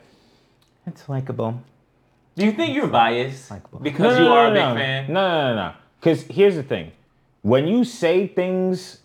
"It's 0.88 1.08
likable." 1.08 1.62
Do 2.36 2.44
you 2.46 2.52
think 2.52 2.74
you're 2.74 2.86
biased 2.88 3.50
Likeable. 3.50 3.80
because 3.80 4.16
No, 4.16 4.22
you 4.22 4.28
no, 4.28 4.32
are 4.36 4.50
no, 4.50 4.70
a 4.70 4.74
big 4.74 4.82
fan? 4.82 5.12
No, 5.12 5.28
no, 5.28 5.48
no, 5.48 5.54
no. 5.54 5.72
Because 6.00 6.22
here's 6.24 6.56
the 6.56 6.62
thing: 6.64 6.90
when 7.42 7.66
you 7.66 7.84
say 7.84 8.26
things 8.26 8.98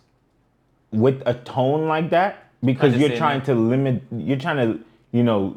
with 0.92 1.22
a 1.26 1.34
tone 1.34 1.88
like 1.88 2.10
that, 2.10 2.44
because 2.64 2.96
you're 2.96 3.16
trying 3.16 3.42
to 3.42 3.54
limit, 3.54 4.02
you're 4.12 4.38
trying 4.38 4.56
to, 4.56 4.80
you 5.12 5.22
know, 5.22 5.56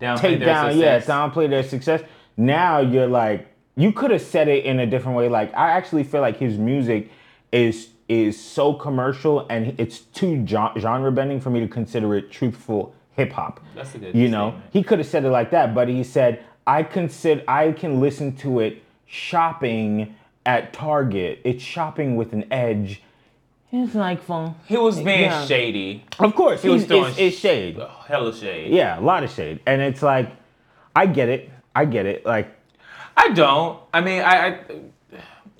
Downplay 0.00 0.20
take 0.20 0.38
their 0.38 0.46
down, 0.48 0.78
yeah, 0.78 0.98
success. 0.98 1.06
downplay 1.06 1.50
their 1.50 1.62
success. 1.62 2.02
Now 2.36 2.80
you're 2.80 3.06
like, 3.06 3.48
you 3.76 3.92
could 3.92 4.10
have 4.10 4.22
said 4.22 4.48
it 4.48 4.64
in 4.64 4.80
a 4.80 4.86
different 4.86 5.16
way. 5.16 5.28
Like, 5.28 5.52
I 5.54 5.70
actually 5.72 6.04
feel 6.04 6.20
like 6.20 6.36
his 6.38 6.58
music 6.58 7.10
is 7.52 7.88
is 8.08 8.40
so 8.42 8.72
commercial 8.74 9.46
and 9.50 9.78
it's 9.78 10.00
too 10.00 10.44
genre 10.44 11.12
bending 11.12 11.40
for 11.40 11.50
me 11.50 11.60
to 11.60 11.68
consider 11.68 12.16
it 12.16 12.28
truthful 12.30 12.92
hip 13.12 13.30
hop. 13.32 13.60
That's 13.76 13.94
a 13.94 13.98
good 13.98 14.14
You 14.16 14.26
know, 14.28 14.48
statement. 14.50 14.72
he 14.72 14.82
could 14.82 14.98
have 14.98 15.06
said 15.06 15.24
it 15.24 15.30
like 15.30 15.50
that, 15.52 15.74
but 15.76 15.86
he 15.88 16.02
said, 16.02 16.42
I 16.66 16.82
consider 16.82 17.42
I 17.46 17.70
can 17.70 18.00
listen 18.00 18.34
to 18.38 18.58
it 18.60 18.82
shopping 19.06 20.16
at 20.46 20.72
Target. 20.72 21.40
It's 21.44 21.62
shopping 21.62 22.16
with 22.16 22.32
an 22.32 22.50
edge. 22.52 23.02
It's 23.72 23.94
like 23.94 24.22
fun. 24.22 24.56
He 24.66 24.76
was 24.76 24.96
being 24.96 25.20
Yeah. 25.30 25.46
shady. 25.46 26.04
Of 26.18 26.34
course, 26.34 26.62
He 26.62 26.68
was 26.68 26.86
doing 26.86 27.10
it's, 27.10 27.18
it's 27.18 27.38
shade. 27.38 27.80
Hella 28.06 28.34
shade. 28.34 28.72
Yeah, 28.72 28.98
a 28.98 29.02
lot 29.02 29.22
of 29.22 29.30
shade. 29.30 29.60
And 29.64 29.80
it's 29.80 30.02
like, 30.02 30.30
I 30.96 31.06
get 31.06 31.28
it. 31.28 31.50
I 31.74 31.84
get 31.84 32.04
it. 32.06 32.26
Like, 32.26 32.48
I 33.16 33.28
don't. 33.28 33.78
I 33.94 34.00
mean, 34.00 34.22
I. 34.22 34.48
I 34.48 34.60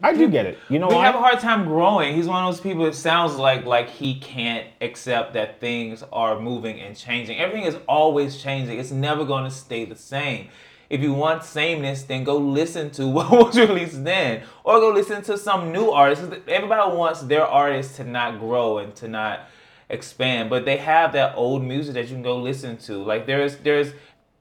I 0.02 0.14
do 0.14 0.28
get 0.28 0.46
it. 0.46 0.58
You 0.70 0.78
know 0.78 0.88
we 0.88 0.94
why? 0.94 1.04
have 1.04 1.14
a 1.14 1.18
hard 1.18 1.40
time 1.40 1.66
growing. 1.66 2.14
He's 2.14 2.26
one 2.26 2.42
of 2.42 2.50
those 2.50 2.60
people. 2.62 2.86
It 2.86 2.94
sounds 2.94 3.36
like 3.36 3.66
like 3.66 3.90
he 3.90 4.18
can't 4.18 4.66
accept 4.80 5.34
that 5.34 5.60
things 5.60 6.02
are 6.10 6.40
moving 6.40 6.80
and 6.80 6.96
changing. 6.96 7.38
Everything 7.38 7.64
is 7.66 7.76
always 7.86 8.42
changing. 8.42 8.78
It's 8.78 8.90
never 8.90 9.26
going 9.26 9.44
to 9.44 9.50
stay 9.50 9.84
the 9.84 9.94
same. 9.94 10.48
If 10.90 11.00
you 11.00 11.14
want 11.14 11.44
sameness, 11.44 12.02
then 12.02 12.24
go 12.24 12.36
listen 12.36 12.90
to 12.92 13.06
what 13.16 13.30
was 13.30 13.58
released 13.58 14.04
then, 14.04 14.42
or 14.64 14.80
go 14.80 14.90
listen 14.90 15.22
to 15.22 15.38
some 15.38 15.72
new 15.72 15.90
artists. 15.90 16.24
Everybody 16.48 16.96
wants 16.96 17.22
their 17.22 17.46
artists 17.46 17.96
to 17.96 18.04
not 18.04 18.40
grow 18.40 18.78
and 18.78 18.94
to 18.96 19.06
not 19.08 19.48
expand, 19.88 20.50
but 20.50 20.64
they 20.64 20.76
have 20.78 21.12
that 21.12 21.36
old 21.36 21.62
music 21.62 21.94
that 21.94 22.08
you 22.08 22.14
can 22.14 22.22
go 22.22 22.36
listen 22.36 22.76
to. 22.78 23.02
Like 23.02 23.26
there's 23.26 23.56
there's 23.58 23.92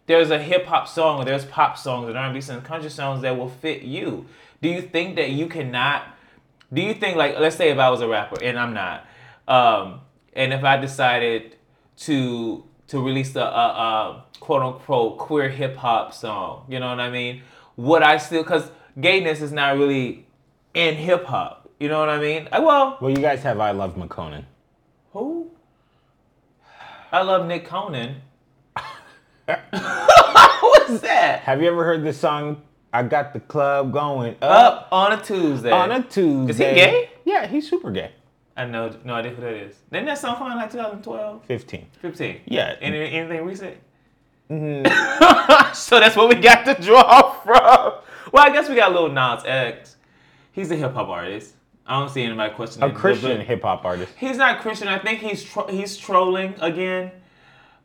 there's 0.07 0.31
a 0.31 0.39
hip 0.39 0.65
hop 0.65 0.87
song, 0.87 1.21
or 1.21 1.25
there's 1.25 1.45
pop 1.45 1.77
songs, 1.77 2.09
and 2.09 2.17
R&B 2.17 2.41
songs, 2.41 2.65
country 2.65 2.89
songs 2.89 3.21
that 3.21 3.37
will 3.37 3.49
fit 3.49 3.83
you. 3.83 4.25
Do 4.59 4.69
you 4.69 4.81
think 4.81 5.17
that 5.17 5.29
you 5.29 5.45
cannot? 5.45 6.03
Do 6.73 6.81
you 6.81 6.95
think 6.95 7.15
like 7.15 7.37
let's 7.37 7.55
say 7.55 7.69
if 7.69 7.77
I 7.77 7.91
was 7.91 8.01
a 8.01 8.07
rapper 8.07 8.43
and 8.43 8.57
I'm 8.57 8.73
not, 8.73 9.05
um, 9.47 10.01
and 10.33 10.51
if 10.51 10.63
I 10.63 10.77
decided 10.77 11.57
to 11.97 12.63
to 12.89 12.99
release 13.01 13.35
a, 13.35 13.39
a, 13.39 13.43
uh, 13.43 13.47
a 13.47 14.11
uh, 14.17 14.21
quote 14.39 14.61
unquote 14.61 15.17
queer 15.17 15.49
hip 15.49 15.75
hop 15.77 16.13
song, 16.13 16.65
you 16.67 16.79
know 16.79 16.89
what 16.89 16.99
I 16.99 17.09
mean? 17.09 17.41
Would 17.77 18.01
I 18.03 18.17
still? 18.17 18.43
Because 18.43 18.71
gayness 18.99 19.41
is 19.41 19.51
not 19.51 19.77
really 19.77 20.25
in 20.73 20.95
hip 20.95 21.25
hop. 21.25 21.69
You 21.79 21.87
know 21.87 21.99
what 21.99 22.09
I 22.09 22.19
mean? 22.19 22.49
I, 22.51 22.59
well, 22.59 22.97
Well, 22.99 23.09
you 23.11 23.17
guys 23.17 23.41
have 23.43 23.59
I 23.59 23.71
Love 23.71 23.95
Makonnen. 23.95 24.43
who? 25.13 25.49
I 27.11 27.21
love 27.21 27.43
Makonnen. 27.47 28.15
What's 29.45 30.99
that? 31.01 31.39
Have 31.43 31.61
you 31.61 31.67
ever 31.69 31.83
heard 31.83 32.03
the 32.03 32.13
song 32.13 32.61
I 32.93 33.03
Got 33.03 33.33
the 33.33 33.39
Club 33.39 33.91
Going 33.93 34.35
Up, 34.41 34.73
Up 34.83 34.87
on 34.91 35.13
a 35.13 35.21
Tuesday. 35.21 35.71
on 35.71 35.91
a 35.91 36.03
Tuesday? 36.03 36.51
Is 36.51 36.57
he 36.57 36.63
gay? 36.63 37.09
Yeah, 37.25 37.47
he's 37.47 37.69
super 37.69 37.91
gay. 37.91 38.11
I 38.59 38.65
know 38.65 38.93
no 39.05 39.13
idea 39.13 39.31
who 39.31 39.41
that 39.41 39.53
is. 39.53 39.77
Didn't 39.89 40.07
that 40.07 40.17
song 40.17 40.35
come 40.35 40.47
out 40.47 40.57
like 40.57 40.69
2012? 40.69 41.45
15. 41.45 41.87
15? 42.01 42.41
Yeah. 42.45 42.75
Any, 42.81 43.09
anything 43.09 43.45
recent? 43.45 43.77
so 45.73 45.99
that's 45.99 46.17
what 46.17 46.27
we 46.27 46.35
got 46.35 46.65
to 46.65 46.73
draw 46.81 47.31
from. 47.39 47.93
Well, 48.33 48.45
I 48.45 48.49
guess 48.51 48.67
we 48.67 48.75
got 48.75 48.91
Lil 48.91 49.09
Nas 49.09 49.43
X. 49.45 49.95
He's 50.51 50.69
a 50.71 50.75
hip 50.75 50.93
hop 50.93 51.07
artist. 51.07 51.53
I 51.85 51.99
don't 51.99 52.09
see 52.09 52.21
anybody 52.21 52.53
questioning 52.53 52.91
A. 52.91 52.93
Christian 52.93 53.39
hip 53.39 53.61
hop 53.61 53.85
artist. 53.85 54.11
He's 54.17 54.35
not 54.35 54.59
Christian. 54.59 54.89
I 54.89 54.99
think 54.99 55.21
he's 55.21 55.41
tro- 55.43 55.67
he's 55.67 55.95
trolling 55.95 56.55
again. 56.59 57.11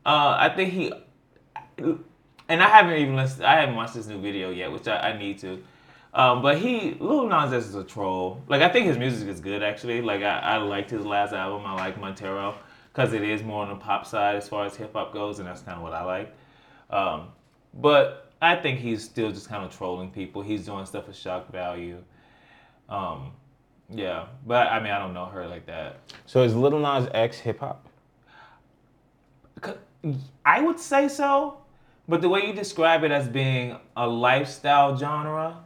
Uh, 0.04 0.37
I 0.38 0.52
think 0.57 0.73
he, 0.73 0.93
and 1.78 2.62
I 2.62 2.69
haven't 2.69 2.99
even 2.99 3.14
listened. 3.14 3.47
I 3.47 3.61
haven't 3.61 3.76
watched 3.76 3.95
this 3.95 4.07
new 4.07 4.21
video 4.21 4.50
yet, 4.50 4.73
which 4.73 4.88
I, 4.88 5.11
I 5.11 5.19
need 5.19 5.38
to. 5.38 5.62
Um, 6.14 6.42
but 6.42 6.59
he, 6.59 6.97
Lil 7.00 7.28
Nas 7.28 7.52
X 7.52 7.66
is 7.66 7.75
a 7.75 7.83
troll. 7.83 8.40
Like 8.49 8.62
I 8.62 8.68
think 8.68 8.87
his 8.87 8.97
music 8.97 9.28
is 9.28 9.40
good 9.40 9.62
actually. 9.62 10.00
Like 10.00 10.23
I, 10.23 10.38
I 10.38 10.56
liked 10.59 10.90
his 10.90 11.04
last 11.04 11.33
album. 11.33 11.66
I 11.66 11.75
like 11.75 11.99
Montero 11.99 12.54
because 12.92 13.12
it 13.12 13.23
is 13.23 13.42
more 13.42 13.64
on 13.64 13.68
the 13.71 13.75
pop 13.75 14.06
side 14.06 14.37
as 14.37 14.49
far 14.49 14.64
as 14.64 14.76
hip 14.76 14.92
hop 14.92 15.12
goes, 15.12 15.40
and 15.40 15.49
that's 15.49 15.62
kind 15.62 15.76
of 15.76 15.83
what 15.83 15.92
I 15.92 16.04
like. 16.04 16.35
Um, 16.90 17.28
but 17.75 18.33
I 18.40 18.54
think 18.54 18.78
he's 18.78 19.02
still 19.02 19.33
just 19.33 19.49
kind 19.49 19.64
of 19.64 19.76
trolling 19.76 20.11
people. 20.11 20.40
He's 20.40 20.64
doing 20.64 20.87
stuff 20.87 21.06
for 21.06 21.12
shock 21.12 21.50
value. 21.50 21.99
Um, 22.88 23.33
yeah, 23.90 24.26
but 24.47 24.68
I 24.68 24.78
mean 24.78 24.92
I 24.92 25.00
don't 25.00 25.14
know 25.14 25.26
her 25.26 25.49
like 25.49 25.66
that. 25.66 25.99
So 26.26 26.42
is 26.44 26.54
Little 26.54 26.78
Nas 26.78 27.09
X 27.12 27.38
hip 27.38 27.59
hop? 27.59 27.88
I 30.44 30.61
would 30.61 30.78
say 30.78 31.09
so, 31.09 31.59
but 32.06 32.21
the 32.21 32.28
way 32.28 32.47
you 32.47 32.52
describe 32.52 33.02
it 33.02 33.11
as 33.11 33.26
being 33.26 33.78
a 33.97 34.06
lifestyle 34.06 34.97
genre, 34.97 35.63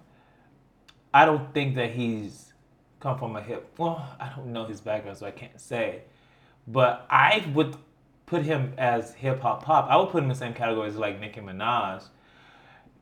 I 1.12 1.24
don't 1.24 1.52
think 1.54 1.74
that 1.76 1.92
he's 1.92 2.52
come 3.00 3.18
from 3.18 3.36
a 3.36 3.42
hip. 3.42 3.72
Well, 3.78 4.06
I 4.20 4.30
don't 4.34 4.52
know 4.52 4.64
his 4.64 4.80
background, 4.80 5.18
so 5.18 5.26
I 5.26 5.30
can't 5.30 5.60
say. 5.60 6.02
But 6.66 7.06
I 7.10 7.44
would 7.54 7.76
put 8.26 8.42
him 8.42 8.74
as 8.76 9.14
hip 9.14 9.40
hop 9.40 9.64
pop. 9.64 9.88
I 9.88 9.96
would 9.96 10.10
put 10.10 10.18
him 10.18 10.24
in 10.24 10.28
the 10.30 10.34
same 10.34 10.54
category 10.54 10.88
as 10.88 10.96
like 10.96 11.20
Nicki 11.20 11.40
Minaj. 11.40 12.04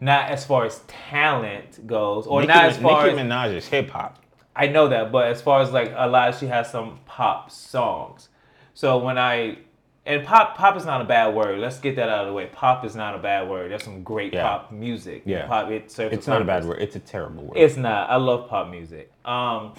Not 0.00 0.30
as 0.30 0.44
far 0.44 0.66
as 0.66 0.80
talent 0.86 1.86
goes, 1.86 2.26
or 2.26 2.40
Nicki, 2.40 2.52
not 2.52 2.64
as 2.66 2.76
far 2.76 3.06
Nicki 3.06 3.18
as 3.18 3.26
Minaj 3.26 3.54
is 3.54 3.66
hip 3.66 3.90
hop. 3.90 4.18
I 4.54 4.68
know 4.68 4.88
that, 4.88 5.10
but 5.10 5.28
as 5.28 5.42
far 5.42 5.60
as 5.60 5.72
like 5.72 5.92
a 5.96 6.06
lot, 6.06 6.34
she 6.38 6.46
has 6.46 6.70
some 6.70 7.00
pop 7.06 7.50
songs. 7.50 8.28
So 8.74 8.98
when 8.98 9.18
I 9.18 9.58
and 10.06 10.24
pop, 10.24 10.56
pop 10.56 10.76
is 10.76 10.86
not 10.86 11.00
a 11.00 11.04
bad 11.04 11.34
word. 11.34 11.58
Let's 11.58 11.78
get 11.78 11.96
that 11.96 12.08
out 12.08 12.20
of 12.20 12.26
the 12.28 12.32
way. 12.32 12.46
Pop 12.46 12.84
is 12.84 12.94
not 12.96 13.14
a 13.14 13.18
bad 13.18 13.48
word. 13.48 13.70
There's 13.70 13.82
some 13.82 14.02
great 14.02 14.32
Yeah. 14.32 14.42
pop 14.42 14.72
music. 14.72 15.22
Yeah. 15.26 15.46
pop. 15.46 15.70
It 15.70 15.90
serves 15.90 16.14
It's 16.14 16.26
a 16.26 16.30
not 16.30 16.42
a 16.42 16.44
bad 16.44 16.64
word. 16.64 16.80
It's 16.80 16.96
a 16.96 17.00
terrible 17.00 17.42
word. 17.44 17.56
It's 17.58 17.76
not. 17.76 18.08
I 18.08 18.16
love 18.16 18.48
pop 18.48 18.68
music. 18.70 19.10
Um, 19.24 19.74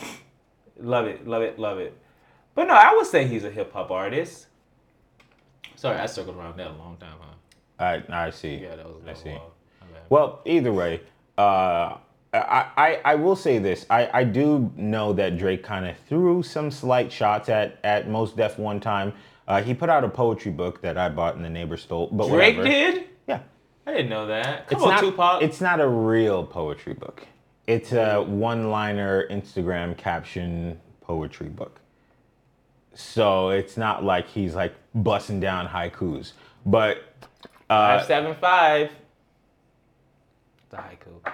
love 0.78 1.08
it, 1.08 1.28
love 1.28 1.42
it, 1.42 1.58
love 1.58 1.80
it. 1.80 1.98
But 2.56 2.68
no, 2.68 2.74
I 2.74 2.94
would 2.96 3.06
say 3.08 3.26
he's 3.26 3.44
a 3.46 3.50
hip 3.52 3.72
hop 3.74 3.90
artist. 3.90 4.48
Sorry, 5.76 5.98
I 5.98 6.06
circled 6.08 6.36
around 6.38 6.58
that 6.58 6.68
a 6.72 6.74
long 6.74 6.98
time, 7.00 7.14
huh? 7.20 7.34
I, 7.80 8.26
I 8.28 8.30
see. 8.32 8.56
Yeah, 8.56 8.76
that 8.76 8.86
was 8.86 8.98
a 8.98 9.04
I 9.04 9.14
long 9.14 9.16
see. 9.24 9.30
while. 9.30 9.52
My. 9.82 9.98
Well, 10.10 10.42
either 10.46 10.74
way, 10.74 11.02
uh, 11.38 11.98
I, 12.34 12.66
I, 12.76 13.00
I 13.06 13.16
will 13.16 13.36
say 13.36 13.60
this. 13.60 13.86
I, 13.90 14.10
I 14.12 14.24
do 14.24 14.72
know 14.76 15.14
that 15.14 15.38
Drake 15.38 15.64
kind 15.64 15.86
of 15.86 15.96
threw 16.10 16.42
some 16.44 16.72
slight 16.72 17.12
shots 17.12 17.48
at, 17.50 17.78
at 17.84 18.10
Mos 18.10 18.34
Def 18.34 18.58
one 18.58 18.80
time. 18.80 19.14
Uh, 19.48 19.62
he 19.62 19.74
put 19.74 19.90
out 19.90 20.04
a 20.04 20.10
poetry 20.10 20.52
book 20.52 20.82
that 20.82 20.98
I 20.98 21.10
bought 21.10 21.36
and 21.36 21.46
the 21.46 21.50
neighbor 21.50 21.78
stole. 21.78 22.08
But 22.12 22.28
Drake 22.30 22.58
whatever. 22.58 22.76
did. 22.76 23.04
Yeah. 23.28 23.40
I 23.86 23.92
didn't 23.92 24.10
know 24.10 24.28
that. 24.28 24.68
Come 24.68 24.78
It's 24.78 24.84
on, 24.84 24.90
not, 24.90 25.00
Tupac. 25.00 25.42
It's 25.42 25.62
not 25.62 25.80
a 25.80 25.88
real 25.88 26.44
poetry 26.46 26.94
book. 26.94 27.26
It's 27.68 27.92
a 27.94 28.22
one-liner 28.22 29.28
Instagram 29.30 29.98
caption 29.98 30.80
poetry 31.02 31.50
book. 31.50 31.80
So 32.94 33.50
it's 33.50 33.78
not 33.78 34.04
like 34.04 34.28
he's 34.28 34.56
like 34.56 34.74
busting 34.96 35.40
down 35.40 35.68
haikus. 35.68 36.34
But 36.66 36.98
uh, 37.70 38.00
five 38.00 38.08
seven 38.08 38.36
five. 38.36 38.92
The 40.70 40.78
haiku. 40.78 41.32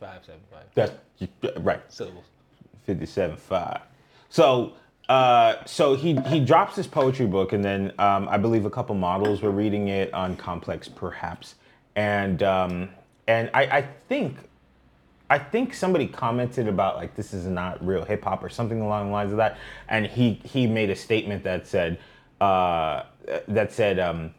Five 0.00 0.24
seven 0.24 0.40
five. 0.50 0.64
that's 0.74 0.92
right. 1.58 1.80
Syllables. 1.88 2.24
57.5. 2.86 3.80
So, 4.28 4.74
uh, 5.08 5.64
so 5.64 5.94
he 5.94 6.16
he 6.26 6.40
drops 6.40 6.74
his 6.74 6.86
poetry 6.86 7.26
book, 7.26 7.52
and 7.52 7.64
then 7.64 7.92
um, 7.98 8.28
I 8.28 8.38
believe 8.38 8.64
a 8.64 8.70
couple 8.70 8.94
models 8.94 9.40
were 9.40 9.52
reading 9.52 9.88
it 9.88 10.12
on 10.12 10.36
Complex, 10.36 10.88
perhaps, 10.88 11.54
and 11.94 12.42
um, 12.42 12.88
and 13.28 13.48
I, 13.54 13.62
I 13.64 13.82
think 14.08 14.36
I 15.30 15.38
think 15.38 15.74
somebody 15.74 16.08
commented 16.08 16.66
about 16.66 16.96
like 16.96 17.14
this 17.14 17.32
is 17.32 17.46
not 17.46 17.84
real 17.86 18.04
hip 18.04 18.24
hop 18.24 18.42
or 18.42 18.48
something 18.48 18.80
along 18.80 19.06
the 19.06 19.12
lines 19.12 19.30
of 19.30 19.38
that, 19.38 19.58
and 19.88 20.06
he 20.06 20.40
he 20.44 20.66
made 20.66 20.90
a 20.90 20.96
statement 20.96 21.44
that 21.44 21.66
said 21.66 21.98
uh, 22.40 23.04
that 23.48 23.72
said. 23.72 23.98
Um, 23.98 24.34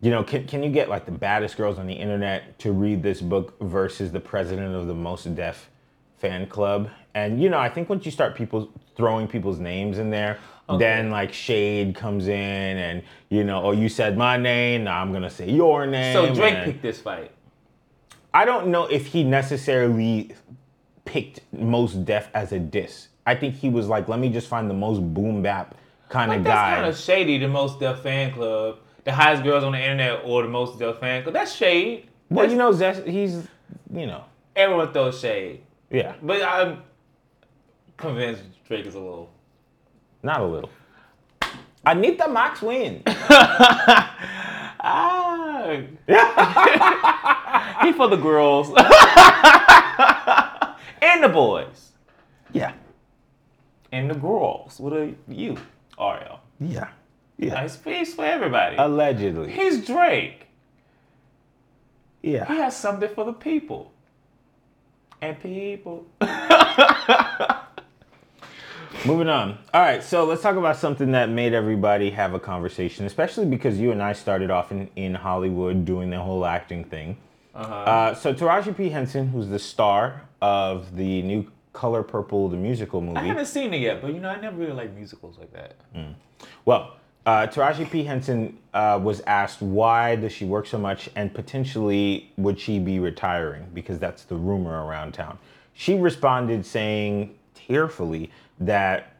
you 0.00 0.12
know, 0.12 0.22
can, 0.22 0.46
can 0.46 0.62
you 0.62 0.70
get 0.70 0.88
like 0.88 1.06
the 1.06 1.10
baddest 1.10 1.56
girls 1.56 1.76
on 1.76 1.88
the 1.88 1.92
internet 1.92 2.56
to 2.60 2.70
read 2.70 3.02
this 3.02 3.20
book 3.20 3.58
versus 3.60 4.12
the 4.12 4.20
president 4.20 4.72
of 4.76 4.86
the 4.86 4.94
Mos 4.94 5.24
Def 5.24 5.68
fan 6.18 6.46
club? 6.46 6.88
And 7.14 7.42
you 7.42 7.48
know, 7.48 7.58
I 7.58 7.68
think 7.68 7.88
once 7.88 8.04
you 8.06 8.12
start 8.12 8.36
people 8.36 8.70
throwing 8.98 9.26
people's 9.28 9.58
names 9.60 9.96
in 9.98 10.10
there, 10.10 10.38
then 10.78 11.10
like 11.10 11.32
shade 11.32 11.94
comes 11.94 12.28
in, 12.28 12.34
and 12.76 13.02
you 13.30 13.44
know, 13.44 13.62
oh, 13.62 13.70
you 13.70 13.88
said 13.88 14.18
my 14.18 14.36
name, 14.36 14.84
now 14.84 15.00
I'm 15.00 15.12
gonna 15.14 15.30
say 15.30 15.48
your 15.50 15.86
name. 15.86 16.12
So 16.12 16.34
Drake 16.34 16.54
and- 16.54 16.64
picked 16.66 16.82
this 16.82 17.00
fight. 17.00 17.30
I 18.34 18.44
don't 18.44 18.66
know 18.66 18.84
if 18.84 19.06
he 19.06 19.24
necessarily 19.24 20.34
picked 21.06 21.40
Mos 21.52 21.94
Def 21.94 22.28
as 22.34 22.52
a 22.52 22.58
diss. 22.58 23.08
I 23.26 23.34
think 23.34 23.54
he 23.54 23.70
was 23.70 23.88
like, 23.88 24.06
let 24.08 24.18
me 24.18 24.28
just 24.28 24.48
find 24.48 24.68
the 24.68 24.74
most 24.74 25.00
boom 25.14 25.40
bap 25.42 25.74
kind 26.10 26.32
of 26.32 26.44
that's 26.44 26.54
guy. 26.54 26.74
kind 26.74 26.86
of 26.86 26.96
shady. 26.98 27.38
The 27.38 27.48
Mos 27.48 27.78
Def 27.78 28.00
fan 28.00 28.32
club, 28.32 28.78
the 29.04 29.12
highest 29.12 29.42
girls 29.44 29.64
on 29.64 29.72
the 29.72 29.78
internet, 29.80 30.20
or 30.24 30.42
the 30.42 30.48
Mos 30.48 30.76
Def 30.76 30.98
fan 30.98 31.22
club. 31.22 31.32
That's 31.34 31.54
shade. 31.54 32.08
well, 32.28 32.46
That's- 32.46 32.52
you 32.52 32.58
know, 32.58 32.72
Zest, 32.72 33.06
he's, 33.06 33.46
you 33.92 34.06
know, 34.06 34.24
everyone 34.54 34.92
throws 34.92 35.18
shade, 35.18 35.62
yeah, 35.90 36.14
but 36.22 36.42
I'm 36.42 36.82
convinced 37.98 38.42
Drake 38.66 38.86
is 38.86 38.94
a 38.94 38.98
little. 38.98 39.28
not 40.22 40.40
a 40.40 40.46
little. 40.46 40.70
Anita 41.84 42.28
Max 42.28 42.62
Wynn. 42.62 43.02
Ah, 44.80 45.72
he 47.82 47.92
for 47.92 48.06
the 48.08 48.14
girls 48.16 48.68
and 51.02 51.24
the 51.24 51.28
boys 51.28 51.90
yeah, 52.52 52.72
and 53.90 54.08
the 54.08 54.14
girls. 54.14 54.78
What 54.78 54.92
are 54.92 55.12
you, 55.26 55.56
Ariel? 56.00 56.38
yeah, 56.60 56.90
yeah. 57.38 57.54
Nice 57.54 57.76
piece 57.76 58.14
for 58.14 58.24
everybody. 58.24 58.76
Allegedly, 58.78 59.50
He's 59.50 59.84
Drake. 59.84 60.46
Yeah. 62.22 62.46
He 62.46 62.54
has 62.58 62.76
something 62.76 63.08
for 63.12 63.24
the 63.24 63.32
people. 63.32 63.90
And 65.20 65.40
people. 65.42 66.06
Moving 69.06 69.28
on. 69.28 69.58
All 69.72 69.80
right, 69.80 70.02
so 70.02 70.24
let's 70.24 70.42
talk 70.42 70.56
about 70.56 70.76
something 70.76 71.12
that 71.12 71.28
made 71.28 71.52
everybody 71.52 72.10
have 72.10 72.34
a 72.34 72.40
conversation, 72.40 73.06
especially 73.06 73.46
because 73.46 73.78
you 73.78 73.92
and 73.92 74.02
I 74.02 74.12
started 74.12 74.50
off 74.50 74.72
in, 74.72 74.90
in 74.96 75.14
Hollywood 75.14 75.84
doing 75.84 76.10
the 76.10 76.18
whole 76.18 76.44
acting 76.44 76.84
thing. 76.84 77.16
Uh 77.54 77.64
huh. 77.64 78.14
so 78.14 78.34
Taraji 78.34 78.76
P. 78.76 78.88
Henson, 78.88 79.28
who's 79.28 79.48
the 79.48 79.58
star 79.58 80.22
of 80.40 80.94
the 80.96 81.22
new 81.22 81.50
Color 81.72 82.02
Purple, 82.02 82.48
the 82.48 82.56
musical 82.56 83.00
movie. 83.00 83.18
I 83.18 83.24
haven't 83.24 83.46
seen 83.46 83.72
it 83.72 83.80
yet, 83.80 84.02
but 84.02 84.12
you 84.12 84.20
know, 84.20 84.28
I 84.28 84.40
never 84.40 84.56
really 84.56 84.72
like 84.72 84.92
musicals 84.94 85.38
like 85.38 85.52
that. 85.52 85.76
Well, 86.64 86.96
uh, 87.24 87.46
Taraji 87.46 87.90
P. 87.90 88.04
Henson 88.04 88.58
uh, 88.74 88.98
was 89.02 89.20
asked 89.26 89.60
why 89.60 90.16
does 90.16 90.32
she 90.32 90.44
work 90.44 90.66
so 90.66 90.78
much 90.78 91.10
and 91.14 91.32
potentially 91.32 92.32
would 92.36 92.58
she 92.58 92.78
be 92.78 92.98
retiring 92.98 93.66
because 93.74 93.98
that's 93.98 94.24
the 94.24 94.34
rumor 94.34 94.84
around 94.86 95.12
town. 95.12 95.38
She 95.74 95.94
responded 95.94 96.64
saying 96.64 97.36
tearfully 97.54 98.30
that 98.60 99.14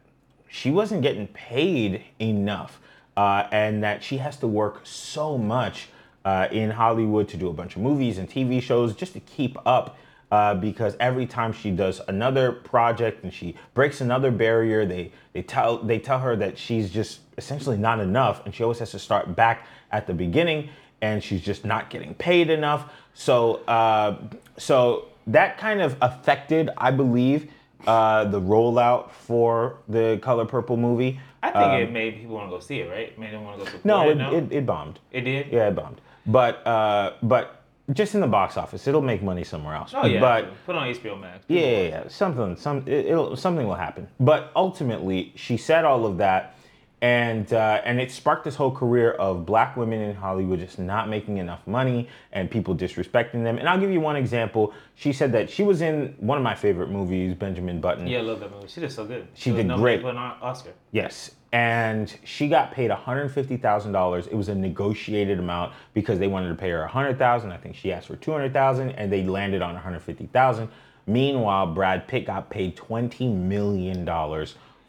she 0.49 0.71
wasn't 0.71 1.03
getting 1.03 1.27
paid 1.29 2.05
enough 2.19 2.81
uh, 3.17 3.49
and 3.53 3.83
that 3.83 4.03
she 4.03 4.19
has 4.19 4.37
to 4.39 4.47
work 4.47 4.81
so 4.85 5.37
much 5.37 5.89
uh, 6.25 6.49
in 6.51 6.71
Hollywood 6.71 7.29
to 7.29 7.37
do 7.37 7.49
a 7.49 7.53
bunch 7.53 7.77
of 7.77 7.83
movies 7.83 8.19
and 8.19 8.29
TV 8.29 8.63
shows 8.63 8.95
just 8.95 9.13
to 9.15 9.21
keep 9.21 9.57
up. 9.67 9.97
Uh, 10.31 10.55
because 10.55 10.95
every 11.01 11.25
time 11.25 11.55
she 11.55 11.71
does 11.71 12.03
another 12.07 12.53
project 12.53 13.25
and 13.25 13.33
she 13.33 13.57
breaks 13.73 14.03
another 14.03 14.31
barrier, 14.31 14.85
they 14.85 15.11
they 15.33 15.41
tell 15.41 15.79
they 15.79 15.99
tell 15.99 16.19
her 16.19 16.37
that 16.37 16.59
she's 16.59 16.91
just 16.91 17.21
essentially 17.39 17.79
not 17.79 17.99
enough, 17.99 18.45
and 18.45 18.55
she 18.55 18.63
always 18.63 18.79
has 18.79 18.91
to 18.91 18.99
start 18.99 19.35
back 19.35 19.67
at 19.91 20.07
the 20.07 20.13
beginning, 20.13 20.69
and 21.01 21.25
she's 21.25 21.41
just 21.41 21.65
not 21.65 21.89
getting 21.89 22.13
paid 22.13 22.51
enough. 22.51 22.93
So 23.15 23.65
uh, 23.67 24.19
so 24.59 25.07
that 25.29 25.57
kind 25.57 25.81
of 25.81 25.97
affected, 26.03 26.69
I 26.77 26.91
believe, 26.91 27.51
uh, 27.87 28.25
the 28.25 28.41
rollout 28.41 29.11
for 29.11 29.79
the 29.89 30.19
Color 30.23 30.45
Purple 30.47 30.77
movie. 30.77 31.21
I 31.43 31.51
think 31.53 31.89
it 31.89 31.93
made 31.93 32.17
people 32.21 32.35
want 32.35 32.49
to 32.51 32.57
go 32.57 32.61
see 32.61 32.81
it, 32.81 32.91
right? 32.91 33.17
Made 33.19 33.33
them 33.33 33.45
want 33.45 33.59
to 33.59 33.65
go 33.65 33.71
support 33.71 33.85
Um, 33.85 33.89
No, 34.07 34.11
it. 34.11 34.15
no? 34.17 34.35
it, 34.37 34.53
it 34.53 34.67
bombed. 34.67 34.99
It 35.13 35.21
did? 35.23 35.47
Yeah, 35.53 35.69
it 35.69 35.75
bombed. 35.77 36.01
But 36.27 36.67
uh, 36.67 37.13
but 37.23 37.63
just 37.93 38.15
in 38.15 38.21
the 38.21 38.27
box 38.27 38.57
office, 38.57 38.87
it'll 38.87 39.01
make 39.01 39.23
money 39.23 39.45
somewhere 39.45 39.75
else. 39.75 39.93
Oh 39.97 40.05
yeah. 40.05 40.21
But 40.21 40.53
put 40.67 40.75
on 40.77 40.93
HBO 40.93 41.19
Max. 41.19 41.45
yeah, 41.49 41.61
yeah, 41.61 41.83
yeah. 41.89 42.09
something, 42.09 42.57
some, 42.57 42.83
it'll, 42.87 43.35
something 43.37 43.67
will 43.67 43.77
happen. 43.77 44.09
But 44.21 44.51
ultimately, 44.55 45.33
she 45.37 45.57
said 45.57 45.85
all 45.87 46.05
of 46.05 46.19
that, 46.19 46.58
and 47.01 47.53
uh, 47.53 47.81
and 47.85 48.01
it 48.01 48.11
sparked 48.11 48.45
this 48.45 48.57
whole 48.57 48.73
career 48.73 49.13
of 49.13 49.47
black 49.47 49.77
women 49.77 50.01
in 50.01 50.17
Hollywood 50.17 50.59
just 50.59 50.79
not 50.79 51.09
making 51.09 51.39
enough 51.39 51.65
money 51.67 52.09
and 52.33 52.51
people 52.51 52.75
disrespecting 52.75 53.45
them. 53.45 53.59
And 53.59 53.69
I'll 53.69 53.79
give 53.79 53.91
you 53.91 54.01
one 54.01 54.17
example. 54.17 54.73
She 54.97 55.13
said 55.13 55.31
that 55.33 55.49
she 55.49 55.63
was 55.63 55.81
in 55.81 56.15
one 56.19 56.39
of 56.39 56.45
my 56.45 56.57
favorite 56.57 56.91
movies, 56.91 57.35
Benjamin 57.35 57.81
Button. 57.81 58.07
Yeah, 58.07 58.19
I 58.19 58.23
love 58.23 58.41
that 58.41 58.51
movie. 58.51 58.67
She 58.67 58.81
did 58.81 58.91
so 58.91 59.05
good. 59.05 59.29
She 59.35 59.53
was 59.53 59.65
did 59.65 59.73
great. 59.77 60.05
An 60.05 60.17
Oscar. 60.17 60.73
Yes. 60.91 61.33
And 61.53 62.15
she 62.25 62.49
got 62.49 62.73
paid 62.73 62.91
$150,000. 62.91 64.27
It 64.27 64.35
was 64.35 64.49
a 64.49 64.55
negotiated 64.55 65.39
amount 65.39 65.73
because 65.95 66.19
they 66.19 66.27
wanted 66.27 66.49
to 66.49 66.55
pay 66.55 66.71
her 66.71 66.87
$100,000. 66.87 67.53
I 67.53 67.57
think 67.57 67.75
she 67.75 67.93
asked 67.93 68.09
for 68.09 68.17
$200,000 68.17 68.93
and 68.99 69.11
they 69.11 69.25
landed 69.25 69.63
on 69.63 69.75
$150,000. 69.77 70.69
Meanwhile, 71.07 71.69
Brad 71.69 72.07
Pitt 72.07 72.27
got 72.27 72.51
paid 72.51 72.77
$20 72.77 73.35
million 73.35 74.05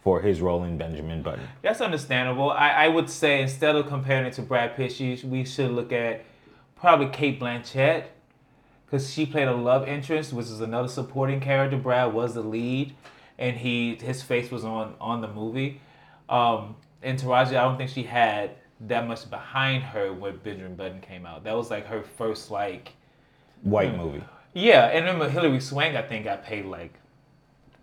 for 0.02 0.22
his 0.22 0.40
role 0.42 0.64
in 0.64 0.78
Benjamin 0.78 1.22
Button. 1.22 1.48
That's 1.62 1.82
understandable. 1.82 2.52
I, 2.52 2.70
I 2.72 2.88
would 2.88 3.10
say 3.10 3.42
instead 3.42 3.76
of 3.76 3.88
comparing 3.88 4.26
it 4.26 4.34
to 4.34 4.42
Brad 4.42 4.76
Pitt, 4.76 4.92
she, 4.94 5.20
we 5.26 5.44
should 5.46 5.72
look 5.72 5.92
at 5.92 6.24
probably 6.78 7.08
Cate 7.08 7.40
Blanchett 7.40 8.06
because 8.86 9.12
she 9.14 9.26
played 9.26 9.48
a 9.48 9.54
love 9.56 9.88
interest, 9.88 10.32
which 10.34 10.46
is 10.46 10.62
another 10.62 10.88
supporting 10.88 11.40
character. 11.42 11.78
Brad 11.78 12.14
was 12.14 12.34
the 12.34 12.42
lead, 12.42 12.96
and 13.38 13.58
he 13.58 13.96
his 13.96 14.22
face 14.24 14.50
was 14.52 14.64
on 14.64 14.96
on 15.02 15.22
the 15.22 15.28
movie. 15.28 15.82
Um, 16.30 16.76
and 17.04 17.20
Taraji, 17.20 17.50
I 17.50 17.64
don't 17.64 17.78
think 17.78 17.90
she 17.90 18.04
had 18.04 18.52
that 18.82 19.08
much 19.08 19.30
behind 19.30 19.84
her 19.84 20.14
when 20.14 20.38
Benjamin 20.38 20.76
Button 20.76 21.02
came 21.02 21.26
out. 21.26 21.44
That 21.44 21.56
was 21.58 21.70
like 21.70 21.86
her 21.88 22.02
first 22.02 22.50
like 22.52 22.94
White 23.64 23.92
Hmm. 23.92 23.98
movie. 23.98 24.24
yeah. 24.54 24.86
And 24.86 25.06
remember 25.06 25.28
Hilary 25.30 25.60
Swank, 25.60 25.96
I 25.98 26.02
think 26.02 26.24
got 26.26 26.44
paid 26.44 26.66
like 26.66 26.94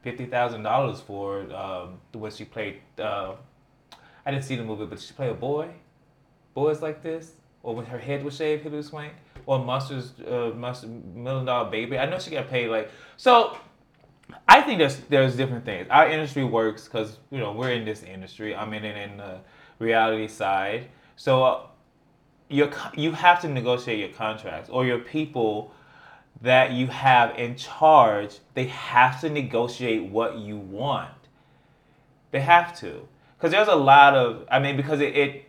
fifty 0.06 0.26
thousand 0.26 0.62
dollars 0.62 1.00
for 1.00 1.52
um, 1.52 1.98
when 2.12 2.30
she 2.30 2.44
played. 2.44 2.76
Uh, 2.96 3.34
I 4.24 4.30
didn't 4.30 4.44
see 4.44 4.54
the 4.54 4.62
movie, 4.62 4.86
but 4.86 5.00
she 5.00 5.12
played 5.12 5.30
a 5.30 5.34
boy. 5.34 5.68
Boys 6.54 6.80
like 6.80 7.02
this, 7.02 7.32
or 7.64 7.74
when 7.74 7.86
her 7.86 7.98
head 7.98 8.24
was 8.24 8.36
shaved, 8.36 8.62
Hilary 8.62 8.84
Swank, 8.84 9.12
or 9.46 9.58
Monsters, 9.58 10.12
uh, 10.20 10.52
Million 10.54 11.44
Dollar 11.44 11.68
Baby. 11.70 11.98
I 11.98 12.06
know 12.06 12.20
she 12.20 12.30
got 12.30 12.48
paid 12.48 12.68
like 12.68 12.88
so. 13.16 13.58
I 14.48 14.62
think 14.62 14.78
there's 14.78 14.98
there's 15.14 15.34
different 15.36 15.64
things. 15.64 15.88
Our 15.90 16.08
industry 16.08 16.44
works 16.44 16.84
because 16.84 17.18
you 17.30 17.40
know 17.40 17.50
we're 17.52 17.72
in 17.72 17.84
this 17.84 18.04
industry. 18.04 18.54
I'm 18.54 18.72
in 18.74 18.84
it 18.84 18.96
in 18.96 19.16
the 19.16 19.40
reality 19.80 20.28
side. 20.28 20.86
So 21.16 21.42
uh, 21.42 21.60
you 22.48 22.70
you 22.94 23.10
have 23.10 23.40
to 23.40 23.48
negotiate 23.48 23.98
your 23.98 24.14
contracts 24.24 24.70
or 24.70 24.86
your 24.86 25.00
people 25.00 25.72
that 26.42 26.72
you 26.72 26.86
have 26.88 27.38
in 27.38 27.56
charge. 27.56 28.38
They 28.54 28.66
have 28.66 29.20
to 29.22 29.30
negotiate 29.30 30.04
what 30.04 30.38
you 30.38 30.56
want. 30.56 31.10
They 32.30 32.40
have 32.40 32.78
to 32.80 33.08
because 33.36 33.52
there's 33.52 33.68
a 33.68 33.76
lot 33.76 34.14
of 34.14 34.46
I 34.50 34.58
mean 34.58 34.76
because 34.76 35.00
it, 35.00 35.16
it 35.16 35.42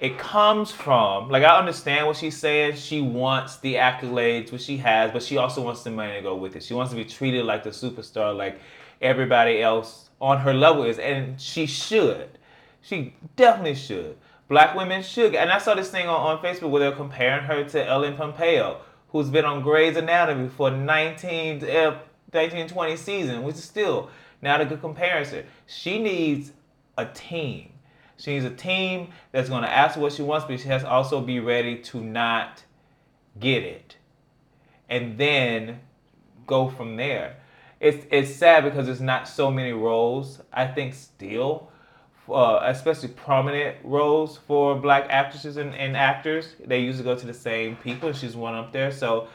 it 0.00 0.18
comes 0.18 0.70
from 0.70 1.28
like 1.30 1.42
I 1.44 1.58
understand 1.58 2.06
what 2.06 2.16
she's 2.16 2.36
saying. 2.36 2.76
She 2.76 3.00
wants 3.00 3.58
the 3.58 3.74
accolades, 3.74 4.52
which 4.52 4.62
she 4.62 4.76
has, 4.78 5.10
but 5.10 5.22
she 5.22 5.36
also 5.36 5.62
wants 5.62 5.82
the 5.82 5.90
money 5.90 6.14
to 6.14 6.22
go 6.22 6.36
with 6.36 6.56
it. 6.56 6.62
She 6.62 6.74
wants 6.74 6.90
to 6.90 6.96
be 6.96 7.04
treated 7.04 7.44
like 7.44 7.62
the 7.62 7.70
superstar, 7.70 8.36
like 8.36 8.60
everybody 9.00 9.62
else 9.62 10.10
on 10.20 10.38
her 10.40 10.54
level 10.54 10.84
is, 10.84 10.98
and 10.98 11.40
she 11.40 11.66
should. 11.66 12.38
She 12.82 13.14
definitely 13.36 13.76
should. 13.76 14.16
Black 14.48 14.74
women 14.74 15.02
should. 15.02 15.34
And 15.34 15.50
I 15.50 15.58
saw 15.58 15.74
this 15.74 15.90
thing 15.90 16.06
on, 16.06 16.36
on 16.36 16.42
Facebook 16.42 16.70
where 16.70 16.80
they're 16.80 16.92
comparing 16.92 17.44
her 17.44 17.64
to 17.64 17.86
Ellen 17.86 18.14
Pompeo, 18.16 18.80
who's 19.14 19.30
been 19.30 19.44
on 19.44 19.62
Grey's 19.62 19.96
Anatomy 19.96 20.48
for 20.48 20.72
19, 20.72 21.64
uh, 21.64 21.98
19 22.32 22.68
20 22.68 22.96
season, 22.96 23.44
which 23.44 23.54
is 23.54 23.62
still 23.62 24.10
not 24.42 24.60
a 24.60 24.64
good 24.64 24.80
comparison. 24.80 25.46
She 25.66 26.02
needs 26.02 26.50
a 26.98 27.06
team. 27.06 27.70
She 28.16 28.32
needs 28.32 28.44
a 28.44 28.50
team 28.50 29.10
that's 29.30 29.48
going 29.48 29.62
to 29.62 29.70
ask 29.70 29.96
what 29.96 30.12
she 30.12 30.22
wants, 30.22 30.46
but 30.46 30.58
she 30.58 30.66
has 30.66 30.82
to 30.82 30.88
also 30.90 31.20
be 31.20 31.38
ready 31.38 31.78
to 31.78 32.02
not 32.02 32.64
get 33.38 33.62
it. 33.62 33.98
And 34.88 35.16
then 35.16 35.78
go 36.48 36.68
from 36.68 36.96
there. 36.96 37.36
It's, 37.78 38.04
it's 38.10 38.34
sad 38.34 38.64
because 38.64 38.86
there's 38.86 39.00
not 39.00 39.28
so 39.28 39.48
many 39.48 39.70
roles, 39.70 40.40
I 40.52 40.66
think, 40.66 40.92
still, 40.92 41.70
uh, 42.30 42.60
especially 42.64 43.08
prominent 43.08 43.76
roles 43.84 44.38
for 44.38 44.74
black 44.76 45.06
actresses 45.10 45.56
and, 45.56 45.74
and 45.74 45.96
actors. 45.96 46.56
They 46.64 46.80
usually 46.80 47.04
go 47.04 47.16
to 47.16 47.26
the 47.26 47.34
same 47.34 47.76
people, 47.76 48.08
and 48.08 48.16
she's 48.16 48.36
one 48.36 48.54
up 48.54 48.72
there. 48.72 48.90
So 48.90 49.28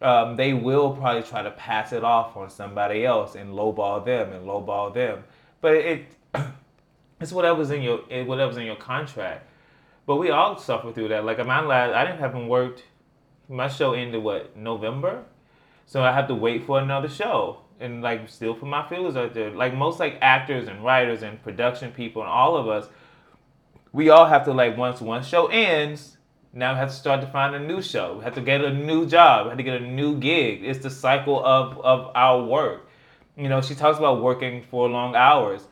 um, 0.00 0.36
they 0.36 0.52
will 0.52 0.94
probably 0.94 1.22
try 1.22 1.42
to 1.42 1.50
pass 1.50 1.92
it 1.92 2.04
off 2.04 2.36
on 2.36 2.50
somebody 2.50 3.04
else 3.04 3.34
and 3.34 3.52
lowball 3.52 4.04
them 4.04 4.32
and 4.32 4.46
lowball 4.46 4.92
them. 4.94 5.24
But 5.60 5.74
it 5.74 6.06
it's 7.20 7.32
whatever's 7.32 7.70
in 7.70 7.82
your 7.82 8.00
it- 8.08 8.26
whatever's 8.26 8.56
in 8.56 8.64
your 8.64 8.76
contract. 8.76 9.46
But 10.04 10.16
we 10.16 10.30
all 10.30 10.58
suffer 10.58 10.92
through 10.92 11.08
that. 11.08 11.24
Like 11.24 11.38
my 11.46 11.60
last, 11.60 11.94
I 11.94 12.04
didn't 12.04 12.18
haven't 12.18 12.48
worked. 12.48 12.84
My 13.48 13.68
show 13.68 13.92
ended 13.92 14.22
what 14.22 14.56
November, 14.56 15.24
so 15.86 16.02
I 16.02 16.12
have 16.12 16.26
to 16.28 16.34
wait 16.34 16.64
for 16.64 16.80
another 16.80 17.08
show 17.08 17.61
and 17.82 18.02
like 18.02 18.28
still 18.28 18.54
put 18.54 18.68
my 18.68 18.86
feelers 18.88 19.16
out 19.16 19.34
there. 19.34 19.50
Like 19.50 19.74
most 19.74 20.00
like 20.00 20.18
actors 20.22 20.68
and 20.68 20.84
writers 20.84 21.22
and 21.22 21.42
production 21.42 21.92
people 21.92 22.22
and 22.22 22.30
all 22.30 22.56
of 22.56 22.68
us, 22.68 22.88
we 23.92 24.10
all 24.10 24.26
have 24.26 24.44
to 24.44 24.52
like 24.52 24.76
once 24.76 25.00
one 25.00 25.22
show 25.22 25.46
ends, 25.48 26.16
now 26.54 26.72
we 26.72 26.78
have 26.78 26.90
to 26.90 26.94
start 26.94 27.20
to 27.22 27.26
find 27.26 27.54
a 27.54 27.60
new 27.60 27.80
show. 27.80 28.16
We 28.18 28.24
have 28.24 28.34
to 28.34 28.42
get 28.42 28.62
a 28.62 28.72
new 28.72 29.06
job. 29.06 29.46
We 29.46 29.50
have 29.50 29.58
to 29.58 29.64
get 29.64 29.80
a 29.80 29.86
new 29.86 30.18
gig. 30.18 30.64
It's 30.64 30.80
the 30.80 30.90
cycle 30.90 31.44
of 31.44 31.78
of 31.80 32.10
our 32.14 32.42
work. 32.42 32.88
You 33.36 33.48
know, 33.48 33.62
she 33.62 33.74
talks 33.74 33.98
about 33.98 34.22
working 34.22 34.62
for 34.70 34.88
long 34.88 35.16
hours, 35.16 35.66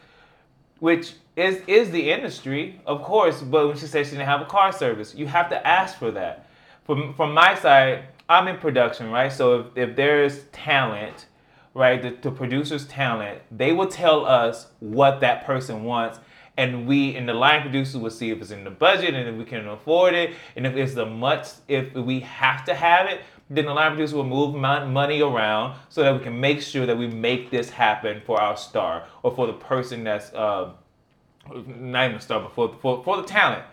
which 0.79 1.15
is 1.37 1.63
is 1.67 1.91
the 1.91 2.11
industry, 2.11 2.81
of 2.87 3.03
course. 3.03 3.43
But 3.43 3.69
when 3.69 3.77
she 3.77 3.87
says 3.87 4.07
she 4.07 4.13
didn't 4.13 4.27
have 4.27 4.41
a 4.41 4.47
car 4.47 4.73
service, 4.73 5.15
you 5.15 5.27
have 5.27 5.51
to 5.51 5.67
ask 5.67 5.99
for 5.99 6.11
that. 6.13 6.47
From 6.85 7.13
from 7.13 7.35
my 7.35 7.55
side, 7.55 8.05
I'm 8.31 8.49
in 8.49 8.57
production, 8.57 9.11
right? 9.11 9.31
So 9.31 9.61
if, 9.61 9.67
if 9.77 9.97
there's 9.97 10.45
talent, 10.53 11.27
right, 11.75 12.03
the, 12.03 12.17
the 12.21 12.31
producer's 12.31 12.87
talent, 12.87 13.41
they 13.51 13.73
will 13.73 13.89
tell 13.89 14.27
us 14.27 14.69
what 14.81 15.21
that 15.21 15.45
person 15.45 15.85
wants. 15.85 16.19
And 16.57 16.87
we, 16.87 17.17
and 17.17 17.29
the 17.29 17.33
line 17.35 17.63
producers 17.63 17.97
will 17.97 18.11
see 18.11 18.31
if 18.31 18.41
it's 18.43 18.51
in 18.51 18.65
the 18.65 18.71
budget 18.71 19.15
and 19.15 19.29
if 19.29 19.35
we 19.37 19.45
can 19.45 19.67
afford 19.69 20.15
it. 20.15 20.35
And 20.57 20.67
if 20.67 20.77
it's 20.77 20.95
the 20.95 21.07
much, 21.07 21.49
if 21.69 21.95
we 21.95 22.21
have 22.21 22.65
to 22.67 22.75
have 22.75 23.07
it, 23.09 23.23
then 23.49 23.67
the 23.67 23.75
line 23.75 23.93
producer 23.93 24.17
will 24.17 24.25
move 24.25 24.55
mon- 24.55 24.93
money 24.93 25.23
around 25.23 25.77
so 25.89 26.03
that 26.03 26.13
we 26.13 26.21
can 26.21 26.39
make 26.39 26.61
sure 26.61 26.87
that 26.87 26.97
we 26.97 27.07
make 27.07 27.51
this 27.51 27.71
happen 27.71 28.21
for 28.27 28.41
our 28.41 28.57
star 28.57 29.07
or 29.23 29.35
for 29.35 29.47
the 29.47 29.53
person 29.55 30.05
that's 30.05 30.33
uh, 30.35 30.71
not 31.55 32.05
even 32.05 32.17
a 32.17 32.21
star, 32.21 32.41
but 32.41 32.55
for, 32.55 32.75
for, 32.81 33.03
for 33.03 33.17
the 33.17 33.25
talent, 33.25 33.65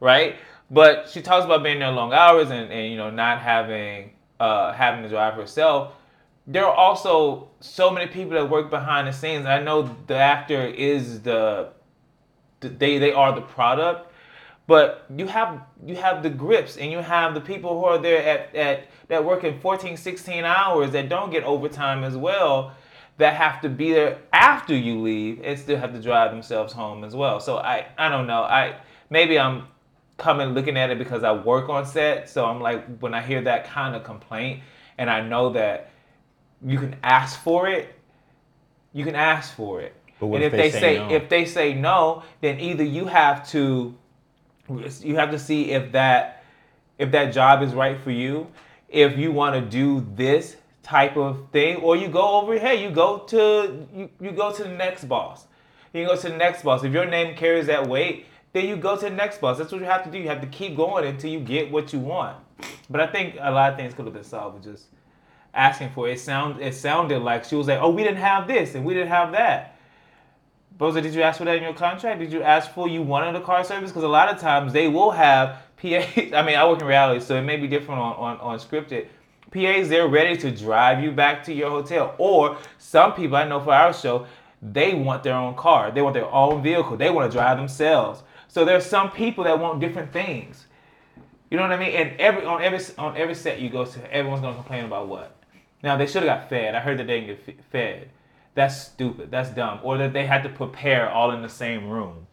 right? 0.00 0.36
But 0.70 1.08
she 1.08 1.22
talks 1.22 1.44
about 1.44 1.62
being 1.62 1.78
there 1.78 1.90
long 1.90 2.12
hours 2.12 2.50
and, 2.50 2.70
and 2.72 2.90
you 2.90 2.96
know 2.96 3.10
not 3.10 3.40
having 3.40 4.12
uh, 4.40 4.72
having 4.72 5.02
to 5.02 5.08
drive 5.08 5.34
herself. 5.34 5.94
There 6.46 6.66
are 6.66 6.74
also 6.74 7.48
so 7.60 7.90
many 7.90 8.06
people 8.06 8.32
that 8.32 8.50
work 8.50 8.70
behind 8.70 9.08
the 9.08 9.12
scenes. 9.12 9.46
I 9.46 9.62
know 9.62 9.96
the 10.06 10.16
actor 10.16 10.66
is 10.66 11.20
the 11.22 11.70
they 12.60 12.98
they 12.98 13.12
are 13.12 13.34
the 13.34 13.40
product, 13.40 14.12
but 14.66 15.06
you 15.14 15.26
have 15.26 15.60
you 15.84 15.96
have 15.96 16.22
the 16.22 16.30
grips 16.30 16.76
and 16.76 16.90
you 16.90 16.98
have 16.98 17.34
the 17.34 17.40
people 17.40 17.78
who 17.78 17.86
are 17.86 17.98
there 17.98 18.22
at, 18.22 18.54
at 18.54 18.88
that 19.08 19.24
work 19.24 19.44
in 19.44 19.58
14, 19.60 19.96
16 19.96 20.44
hours 20.44 20.90
that 20.92 21.08
don't 21.08 21.30
get 21.30 21.44
overtime 21.44 22.04
as 22.04 22.16
well 22.16 22.72
that 23.16 23.34
have 23.34 23.60
to 23.60 23.68
be 23.68 23.92
there 23.92 24.18
after 24.32 24.74
you 24.74 25.00
leave 25.00 25.40
and 25.44 25.58
still 25.58 25.78
have 25.78 25.92
to 25.92 26.00
drive 26.00 26.30
themselves 26.32 26.72
home 26.72 27.04
as 27.04 27.14
well. 27.14 27.40
So 27.40 27.58
I 27.58 27.86
I 27.96 28.08
don't 28.08 28.26
know. 28.26 28.42
I 28.42 28.76
maybe 29.10 29.38
I'm 29.38 29.68
coming 30.16 30.48
looking 30.48 30.76
at 30.76 30.90
it 30.90 30.98
because 30.98 31.22
I 31.24 31.32
work 31.32 31.68
on 31.68 31.86
set. 31.86 32.28
So 32.28 32.44
I'm 32.44 32.60
like 32.60 32.98
when 32.98 33.14
I 33.14 33.22
hear 33.22 33.40
that 33.42 33.64
kind 33.64 33.94
of 33.94 34.04
complaint 34.04 34.62
and 34.98 35.10
I 35.10 35.20
know 35.20 35.50
that 35.50 35.90
you 36.64 36.78
can 36.78 36.96
ask 37.02 37.38
for 37.40 37.68
it, 37.68 37.94
you 38.92 39.04
can 39.04 39.14
ask 39.14 39.54
for 39.54 39.80
it. 39.80 39.94
And 40.20 40.42
if 40.42 40.52
they, 40.52 40.70
say 40.70 40.80
say 40.80 40.98
no? 40.98 41.10
if 41.10 41.28
they 41.28 41.44
say 41.44 41.74
no, 41.74 42.22
then 42.40 42.58
either 42.60 42.84
you 42.84 43.06
have 43.06 43.48
to 43.50 43.94
you 44.68 45.16
have 45.16 45.30
to 45.30 45.38
see 45.38 45.72
if 45.72 45.92
that 45.92 46.42
if 46.98 47.10
that 47.10 47.34
job 47.34 47.62
is 47.62 47.74
right 47.74 48.00
for 48.00 48.10
you, 48.10 48.46
if 48.88 49.18
you 49.18 49.32
want 49.32 49.54
to 49.54 49.60
do 49.60 50.06
this 50.14 50.56
type 50.82 51.16
of 51.16 51.50
thing, 51.50 51.76
or 51.76 51.96
you 51.96 52.08
go 52.08 52.40
over, 52.40 52.58
hey, 52.58 52.82
you 52.82 52.90
go 52.90 53.18
to 53.18 53.86
you, 53.94 54.08
you 54.20 54.30
go 54.30 54.52
to 54.52 54.62
the 54.62 54.68
next 54.70 55.04
boss. 55.04 55.46
You 55.92 56.06
go 56.06 56.16
to 56.16 56.28
the 56.28 56.36
next 56.36 56.62
boss. 56.62 56.82
If 56.84 56.92
your 56.92 57.06
name 57.06 57.36
carries 57.36 57.66
that 57.66 57.86
weight, 57.86 58.26
then 58.52 58.66
you 58.66 58.76
go 58.76 58.96
to 58.96 59.04
the 59.04 59.10
next 59.10 59.40
boss. 59.40 59.58
That's 59.58 59.70
what 59.70 59.80
you 59.80 59.86
have 59.86 60.04
to 60.04 60.10
do. 60.10 60.18
You 60.18 60.28
have 60.28 60.40
to 60.40 60.46
keep 60.46 60.76
going 60.76 61.04
until 61.04 61.30
you 61.30 61.40
get 61.40 61.70
what 61.70 61.92
you 61.92 61.98
want. 61.98 62.36
But 62.88 63.00
I 63.00 63.06
think 63.06 63.36
a 63.40 63.50
lot 63.50 63.72
of 63.72 63.78
things 63.78 63.94
could 63.94 64.04
have 64.04 64.14
been 64.14 64.24
solved 64.24 64.54
with 64.54 64.76
just 64.76 64.86
asking 65.54 65.90
for 65.90 66.08
it. 66.08 66.20
Sound 66.20 66.60
it 66.60 66.74
sounded 66.74 67.20
like 67.20 67.44
she 67.44 67.56
was 67.56 67.68
like, 67.68 67.80
oh, 67.80 67.90
we 67.90 68.02
didn't 68.02 68.18
have 68.18 68.46
this 68.46 68.74
and 68.74 68.84
we 68.84 68.94
didn't 68.94 69.08
have 69.08 69.32
that. 69.32 69.76
Boza, 70.78 71.00
did 71.00 71.14
you 71.14 71.22
ask 71.22 71.38
for 71.38 71.44
that 71.44 71.56
in 71.56 71.62
your 71.62 71.72
contract? 71.72 72.18
Did 72.18 72.32
you 72.32 72.42
ask 72.42 72.72
for 72.72 72.88
you 72.88 73.00
wanted 73.00 73.36
a 73.36 73.40
car 73.40 73.62
service? 73.62 73.90
Because 73.90 74.02
a 74.02 74.08
lot 74.08 74.28
of 74.28 74.40
times 74.40 74.72
they 74.72 74.88
will 74.88 75.12
have 75.12 75.62
PA. 75.76 75.86
I 76.16 76.42
mean, 76.42 76.56
I 76.56 76.66
work 76.68 76.80
in 76.80 76.86
reality, 76.86 77.24
so 77.24 77.36
it 77.36 77.42
may 77.42 77.56
be 77.56 77.68
different 77.68 78.00
on, 78.00 78.16
on, 78.16 78.38
on 78.38 78.58
scripted. 78.58 79.06
PAs, 79.52 79.88
they're 79.88 80.08
ready 80.08 80.36
to 80.38 80.50
drive 80.50 81.02
you 81.02 81.12
back 81.12 81.44
to 81.44 81.52
your 81.52 81.70
hotel. 81.70 82.16
Or 82.18 82.58
some 82.78 83.12
people 83.12 83.36
I 83.36 83.44
know 83.44 83.60
for 83.60 83.72
our 83.72 83.92
show, 83.92 84.26
they 84.60 84.94
want 84.94 85.22
their 85.22 85.34
own 85.34 85.54
car. 85.54 85.92
They 85.92 86.02
want 86.02 86.14
their 86.14 86.26
own 86.26 86.60
vehicle. 86.60 86.96
They 86.96 87.10
want 87.10 87.30
to 87.30 87.36
drive 87.36 87.56
themselves. 87.56 88.24
So 88.48 88.64
there's 88.64 88.84
some 88.84 89.12
people 89.12 89.44
that 89.44 89.58
want 89.58 89.80
different 89.80 90.12
things. 90.12 90.66
You 91.50 91.58
know 91.58 91.62
what 91.62 91.72
I 91.72 91.78
mean? 91.78 91.94
And 91.94 92.20
every 92.20 92.44
on 92.44 92.62
every 92.62 92.80
on 92.98 93.16
every 93.16 93.34
set 93.34 93.60
you 93.60 93.68
go 93.68 93.84
to, 93.84 94.12
everyone's 94.12 94.40
gonna 94.40 94.56
complain 94.56 94.86
about 94.86 95.06
what. 95.06 95.36
Now 95.84 95.98
they 95.98 96.06
should 96.06 96.22
have 96.22 96.40
got 96.40 96.48
fed. 96.48 96.74
I 96.74 96.80
heard 96.80 96.98
that 96.98 97.06
they 97.06 97.20
didn't 97.20 97.46
get 97.46 97.64
fed. 97.70 98.08
That's 98.54 98.80
stupid. 98.80 99.30
That's 99.30 99.50
dumb. 99.50 99.80
Or 99.82 99.98
that 99.98 100.14
they 100.14 100.24
had 100.24 100.42
to 100.44 100.48
prepare 100.48 101.10
all 101.10 101.30
in 101.32 101.42
the 101.42 101.48
same 101.48 101.90
room. 101.90 102.26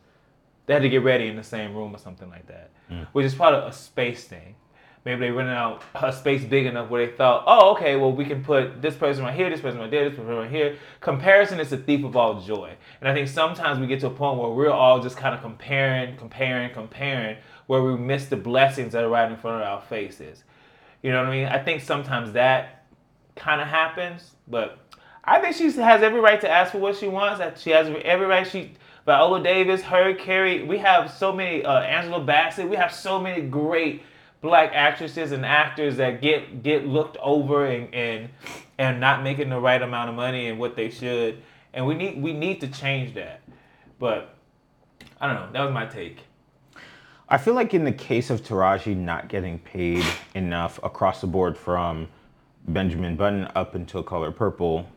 They 0.66 0.74
had 0.74 0.84
to 0.84 0.90
get 0.90 1.04
ready 1.04 1.28
in 1.28 1.36
the 1.36 1.44
same 1.44 1.76
room 1.76 1.94
or 1.94 1.98
something 1.98 2.30
like 2.30 2.48
that, 2.48 2.70
mm. 2.90 3.08
which 3.12 3.26
is 3.26 3.36
probably 3.36 3.68
a 3.68 3.74
space 3.74 4.24
thing. 4.24 4.56
Maybe 5.04 5.22
they 5.22 5.32
rented 5.32 5.56
out 5.56 5.84
a 5.96 6.14
space 6.14 6.46
big 6.46 6.66
enough 6.66 6.90
where 6.90 7.06
they 7.06 7.12
thought, 7.12 7.44
oh, 7.46 7.72
okay, 7.72 7.98
well, 7.98 8.14
we 8.14 8.24
can 8.24 8.42
put 8.42 8.82
this 8.82 8.96
person 8.96 9.24
right 9.24 9.36
here, 9.36 9.50
this 9.50 9.60
person 9.60 9.80
right 9.80 9.92
there, 9.92 10.08
this 10.08 10.18
person 10.18 10.34
right 10.34 10.50
here. 10.50 10.78
Comparison 11.02 11.60
is 11.60 11.72
the 11.72 11.78
thief 11.78 12.06
of 12.06 12.16
all 12.16 12.40
joy. 12.40 12.72
And 13.02 13.10
I 13.10 13.14
think 13.14 13.28
sometimes 13.28 13.80
we 13.80 13.88
get 13.88 14.00
to 14.02 14.08
a 14.08 14.12
point 14.12 14.40
where 14.40 14.52
we're 14.52 14.72
all 14.72 15.02
just 15.02 15.18
kind 15.18 15.36
of 15.36 15.42
comparing, 15.42 16.16
comparing, 16.16 16.72
comparing, 16.72 17.38
where 17.66 17.84
we 17.84 17.98
miss 17.98 18.28
the 18.28 18.38
blessings 18.38 18.94
that 18.94 19.04
are 19.04 19.10
right 19.10 19.30
in 19.30 19.38
front 19.38 19.62
of 19.62 19.68
our 19.68 19.82
faces. 19.82 20.44
You 21.02 21.12
know 21.12 21.18
what 21.18 21.30
I 21.30 21.32
mean? 21.32 21.48
I 21.48 21.58
think 21.58 21.82
sometimes 21.82 22.34
that 22.34 22.81
kind 23.42 23.60
of 23.60 23.68
happens, 23.68 24.36
but 24.48 24.78
I 25.24 25.40
think 25.42 25.56
she 25.56 25.66
has 25.72 26.04
every 26.04 26.20
right 26.20 26.40
to 26.42 26.50
ask 26.50 26.72
for 26.72 26.78
what 26.78 26.96
she 26.96 27.08
wants. 27.08 27.40
That 27.40 27.60
she 27.60 27.72
has 27.72 27.88
every 28.04 28.28
right. 28.28 28.46
She 28.46 28.74
Viola 29.06 29.42
Davis, 29.42 29.82
her, 29.82 30.14
Carrie. 30.14 30.64
We 30.64 30.78
have 30.78 31.12
so 31.12 31.34
many. 31.34 31.66
Uh, 31.66 31.82
Angela 31.82 32.24
Bassett. 32.24 32.70
We 32.70 32.76
have 32.76 32.94
so 32.94 33.20
many 33.20 33.42
great 33.42 34.04
black 34.42 34.72
actresses 34.74 35.32
and 35.32 35.46
actors 35.46 35.98
that 35.98 36.22
get 36.22 36.64
get 36.64 36.86
looked 36.88 37.18
over 37.18 37.66
and 37.66 37.94
and 37.94 38.30
and 38.78 39.00
not 39.00 39.24
making 39.24 39.50
the 39.50 39.60
right 39.60 39.82
amount 39.82 40.10
of 40.10 40.16
money 40.16 40.48
and 40.48 40.60
what 40.60 40.76
they 40.76 40.90
should. 40.90 41.42
And 41.74 41.86
we 41.86 41.96
need 41.96 42.22
we 42.22 42.34
need 42.34 42.62
to 42.62 42.68
change 42.68 43.16
that. 43.16 43.42
But 44.00 44.36
I 45.20 45.28
don't 45.28 45.36
know. 45.36 45.50
That 45.52 45.64
was 45.64 45.74
my 45.74 45.88
take. 45.88 46.20
I 47.28 47.38
feel 47.38 47.54
like 47.54 47.74
in 47.74 47.86
the 47.86 47.94
case 47.94 48.30
of 48.30 48.42
Taraji 48.42 48.96
not 48.96 49.30
getting 49.30 49.58
paid 49.60 50.06
enough 50.36 50.80
across 50.84 51.22
the 51.22 51.28
board 51.28 51.58
from 51.58 52.08
Benjamin 52.68 53.16
Button 53.16 53.48
up 53.56 53.76
until 53.76 54.04
Color 54.04 54.32
Purple, 54.32 54.88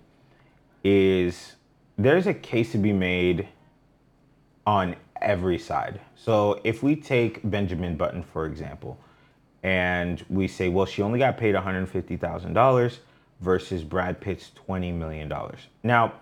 is 0.83 1.55
there's 1.97 2.27
a 2.27 2.35
case 2.35 2.73
to 2.73 2.79
be 2.79 2.93
made 2.93 3.49
on 4.67 4.97
every 5.21 5.59
side. 5.59 6.01
So 6.15 6.61
if 6.65 6.83
we 6.83 6.97
take 6.97 7.41
Benjamin 7.49 7.97
Button, 7.97 8.23
for 8.23 8.47
example, 8.47 8.99
and 9.63 10.25
we 10.29 10.47
say, 10.47 10.69
well, 10.69 10.87
she 10.87 11.03
only 11.03 11.19
got 11.19 11.39
paid 11.39 11.55
$150,000 11.55 12.99
versus 13.41 13.83
Brad 13.83 14.21
Pitt's 14.21 14.53
$20 14.69 14.95
million. 14.95 15.33
Now, 15.83 16.15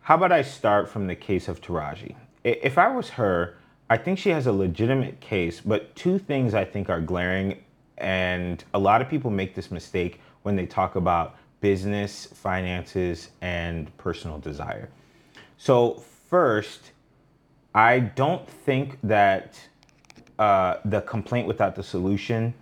how 0.00 0.16
about 0.16 0.32
I 0.32 0.42
start 0.42 0.88
from 0.88 1.06
the 1.06 1.16
case 1.16 1.48
of 1.48 1.62
Taraji? 1.62 2.14
If 2.44 2.76
I 2.76 2.88
was 2.88 3.10
her, 3.10 3.56
I 3.88 3.96
think 3.96 4.18
she 4.18 4.30
has 4.30 4.46
a 4.46 4.52
legitimate 4.52 5.20
case, 5.20 5.60
but 5.60 5.94
two 5.96 6.18
things 6.18 6.52
I 6.52 6.64
think 6.64 6.90
are 6.90 7.00
glaring, 7.00 7.64
and 7.98 8.64
a 8.74 8.78
lot 8.78 9.00
of 9.00 9.08
people 9.08 9.30
make 9.30 9.54
this 9.54 9.70
mistake 9.70 10.20
when 10.42 10.56
they 10.56 10.66
talk 10.66 10.96
about 10.96 11.36
business, 11.60 12.26
finances, 12.26 13.30
and 13.40 13.96
personal 13.96 14.38
desire. 14.38 14.90
So, 15.56 16.02
first, 16.28 16.92
I 17.74 18.00
don't 18.00 18.46
think 18.48 18.98
that 19.02 19.58
uh, 20.38 20.76
the 20.84 21.00
complaint 21.02 21.46
without 21.46 21.74
the 21.74 21.82
solution 21.82 22.54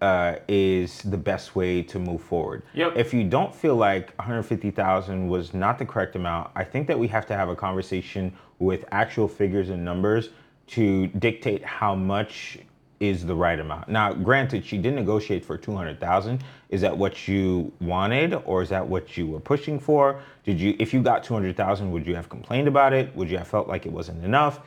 uh, 0.00 0.36
is 0.48 1.02
the 1.02 1.16
best 1.16 1.54
way 1.54 1.82
to 1.82 1.98
move 1.98 2.22
forward. 2.22 2.62
Yep. 2.74 2.92
If 2.96 3.12
you 3.12 3.24
don't 3.24 3.54
feel 3.54 3.76
like 3.76 4.14
150,000 4.16 5.28
was 5.28 5.52
not 5.52 5.78
the 5.78 5.84
correct 5.84 6.16
amount, 6.16 6.50
I 6.54 6.64
think 6.64 6.86
that 6.86 6.98
we 6.98 7.08
have 7.08 7.26
to 7.26 7.36
have 7.36 7.48
a 7.48 7.56
conversation 7.56 8.32
with 8.58 8.84
actual 8.92 9.28
figures 9.28 9.68
and 9.70 9.84
numbers 9.84 10.30
to 10.68 11.08
dictate 11.08 11.64
how 11.64 11.94
much 11.94 12.58
is 13.00 13.24
the 13.24 13.34
right 13.34 13.58
amount. 13.58 13.88
Now, 13.88 14.12
granted, 14.12 14.64
she 14.64 14.76
did 14.76 14.94
negotiate 14.94 15.42
for 15.44 15.56
200,000. 15.56 16.44
Is 16.68 16.82
that 16.82 16.96
what 16.96 17.26
you 17.26 17.72
wanted 17.80 18.34
or 18.44 18.62
is 18.62 18.68
that 18.68 18.86
what 18.86 19.16
you 19.16 19.26
were 19.26 19.40
pushing 19.40 19.80
for? 19.80 20.20
Did 20.44 20.60
you 20.60 20.76
if 20.78 20.92
you 20.92 21.02
got 21.02 21.24
200,000, 21.24 21.90
would 21.90 22.06
you 22.06 22.14
have 22.14 22.28
complained 22.28 22.68
about 22.68 22.92
it? 22.92 23.14
Would 23.16 23.30
you 23.30 23.38
have 23.38 23.48
felt 23.48 23.68
like 23.68 23.86
it 23.86 23.92
wasn't 23.92 24.22
enough? 24.22 24.60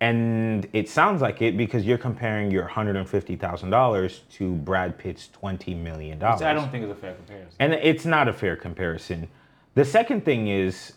And 0.00 0.68
it 0.74 0.88
sounds 0.88 1.22
like 1.22 1.42
it 1.42 1.56
because 1.56 1.84
you're 1.84 1.98
comparing 1.98 2.52
your 2.52 2.68
$150,000 2.68 4.20
to 4.32 4.54
Brad 4.54 4.96
Pitt's 4.96 5.28
$20 5.42 5.76
million. 5.76 6.18
Which 6.20 6.42
I 6.42 6.52
don't 6.52 6.70
think 6.70 6.84
is 6.84 6.90
a 6.90 6.94
fair 6.94 7.14
comparison. 7.14 7.56
And 7.58 7.72
it's 7.72 8.04
not 8.04 8.28
a 8.28 8.32
fair 8.32 8.54
comparison. 8.54 9.28
The 9.74 9.84
second 9.84 10.24
thing 10.24 10.48
is 10.48 10.92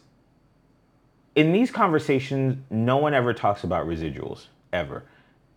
in 1.35 1.51
these 1.51 1.71
conversations, 1.71 2.57
no 2.69 2.97
one 2.97 3.13
ever 3.13 3.33
talks 3.33 3.63
about 3.63 3.87
residuals, 3.87 4.47
ever. 4.73 5.03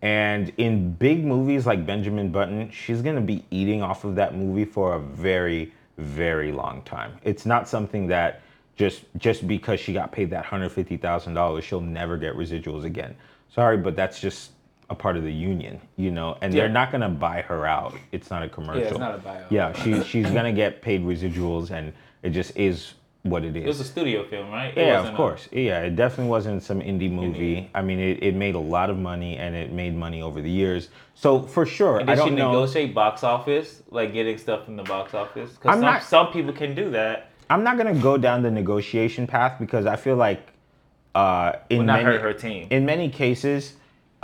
And 0.05 0.53
in 0.59 0.93
big 0.93 1.25
movies 1.25 1.64
like 1.64 1.87
Benjamin 1.87 2.31
Button, 2.31 2.71
she's 2.71 3.01
going 3.01 3.14
to 3.14 3.23
be 3.23 3.43
eating 3.51 3.83
off 3.83 4.05
of 4.05 4.14
that 4.17 4.37
movie 4.37 4.67
for 4.67 4.97
a 4.97 5.01
very, 5.01 5.73
very 5.97 6.53
long 6.53 6.83
time. 6.83 7.17
It's 7.23 7.47
not 7.47 7.71
something 7.71 8.07
that 8.09 8.43
just 8.77 9.05
just 9.17 9.49
because 9.49 9.81
she 9.81 9.95
got 9.95 10.12
paid 10.12 10.29
that 10.29 10.45
$150,000, 10.45 11.62
she'll 11.62 11.81
never 11.81 12.19
get 12.19 12.35
residuals 12.37 12.85
again. 12.85 13.17
Sorry, 13.49 13.79
but 13.79 13.97
that's 13.97 14.21
just 14.21 14.51
a 14.90 14.95
part 14.95 15.17
of 15.17 15.23
the 15.23 15.33
union, 15.33 15.81
you 15.97 16.11
know, 16.11 16.37
and 16.43 16.53
yeah. 16.53 16.61
they're 16.61 16.73
not 16.73 16.90
going 16.90 17.01
to 17.01 17.09
buy 17.09 17.40
her 17.40 17.64
out. 17.64 17.95
It's 18.12 18.31
not 18.31 18.43
a 18.43 18.49
commercial. 18.51 18.83
Yeah, 18.83 18.88
it's 18.88 18.99
not 18.99 19.14
a 19.14 19.19
buyout. 19.19 19.51
Yeah, 19.51 19.73
she, 19.73 20.03
she's 20.03 20.31
going 20.31 20.45
to 20.45 20.53
get 20.53 20.83
paid 20.83 21.03
residuals, 21.03 21.71
and 21.71 21.95
it 22.23 22.31
just 22.31 22.55
is 22.59 22.93
what 23.24 23.42
it 23.42 23.56
is. 23.56 23.64
It 23.64 23.66
was 23.66 23.80
a 23.80 23.84
studio 23.84 24.22
film, 24.28 24.50
right? 24.50 24.76
It 24.76 24.87
yeah, 24.87 25.02
of 25.02 25.14
course. 25.14 25.48
A... 25.50 25.60
Yeah, 25.60 25.80
it 25.80 25.96
definitely 25.96 26.30
wasn't 26.30 26.62
some 26.62 26.80
indie 26.80 27.10
movie. 27.10 27.56
Indie. 27.56 27.68
I 27.74 27.80
mean, 27.82 27.98
it, 27.98 28.22
it 28.22 28.34
made 28.34 28.54
a 28.54 28.60
lot 28.60 28.90
of 28.90 28.98
money 28.98 29.38
and 29.38 29.54
it 29.54 29.72
made 29.72 29.96
money 29.96 30.20
over 30.20 30.42
the 30.42 30.50
years. 30.50 30.90
So 31.14 31.42
for 31.42 31.64
sure, 31.64 31.98
and 31.98 32.06
did 32.06 32.12
I 32.12 32.16
don't 32.16 32.28
she 32.28 32.34
know. 32.34 32.52
negotiate 32.52 32.94
box 32.94 33.24
office, 33.24 33.82
like 33.90 34.12
getting 34.12 34.37
stuff 34.37 34.66
from 34.66 34.76
the 34.76 34.82
box 34.82 35.14
office? 35.14 35.52
Because 35.52 35.74
some, 35.74 35.80
not, 35.80 36.02
some 36.02 36.32
people 36.32 36.52
can 36.52 36.74
do 36.74 36.90
that. 36.90 37.30
I'm 37.48 37.64
not 37.64 37.78
gonna 37.78 37.94
go 37.94 38.18
down 38.18 38.42
the 38.42 38.50
negotiation 38.50 39.26
path 39.26 39.58
because 39.58 39.87
I 39.87 39.96
feel 39.96 40.16
like 40.16 40.46
uh, 41.14 41.52
in 41.70 41.87
many, 41.87 42.04
her 42.04 42.32
team. 42.34 42.68
In 42.70 42.84
many 42.84 43.08
cases, 43.08 43.74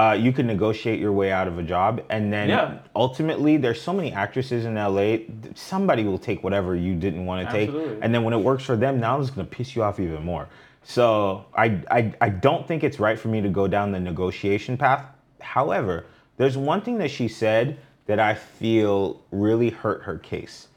uh, 0.00 0.14
you 0.14 0.32
can 0.32 0.46
negotiate 0.46 0.98
your 0.98 1.12
way 1.12 1.30
out 1.30 1.46
of 1.46 1.58
a 1.58 1.62
job, 1.62 2.02
and 2.08 2.32
then 2.32 2.48
yeah. 2.48 2.78
ultimately, 2.96 3.58
there's 3.58 3.82
so 3.82 3.92
many 3.92 4.10
actresses 4.10 4.64
in 4.64 4.76
LA. 4.76 5.18
Somebody 5.54 6.04
will 6.04 6.18
take 6.18 6.42
whatever 6.42 6.74
you 6.74 6.94
didn't 6.94 7.26
want 7.26 7.46
to 7.46 7.52
take, 7.52 7.68
and 8.00 8.14
then 8.14 8.24
when 8.24 8.32
it 8.32 8.38
works 8.38 8.64
for 8.64 8.76
them, 8.76 8.98
now 8.98 9.20
it's 9.20 9.28
gonna 9.28 9.46
piss 9.46 9.76
you 9.76 9.82
off 9.82 10.00
even 10.00 10.24
more. 10.24 10.48
So 10.82 11.44
I, 11.54 11.82
I 11.90 12.14
I 12.18 12.28
don't 12.30 12.66
think 12.66 12.82
it's 12.82 12.98
right 12.98 13.18
for 13.18 13.28
me 13.28 13.42
to 13.42 13.50
go 13.50 13.68
down 13.68 13.92
the 13.92 14.00
negotiation 14.00 14.78
path. 14.78 15.04
However, 15.38 16.06
there's 16.38 16.56
one 16.56 16.80
thing 16.80 16.96
that 16.96 17.10
she 17.10 17.28
said 17.28 17.78
that 18.06 18.18
I 18.18 18.32
feel 18.32 19.20
really 19.30 19.68
hurt 19.68 20.04
her 20.04 20.16
case. 20.16 20.68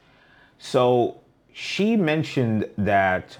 So 0.58 1.22
she 1.54 1.96
mentioned 1.96 2.68
that 2.76 3.38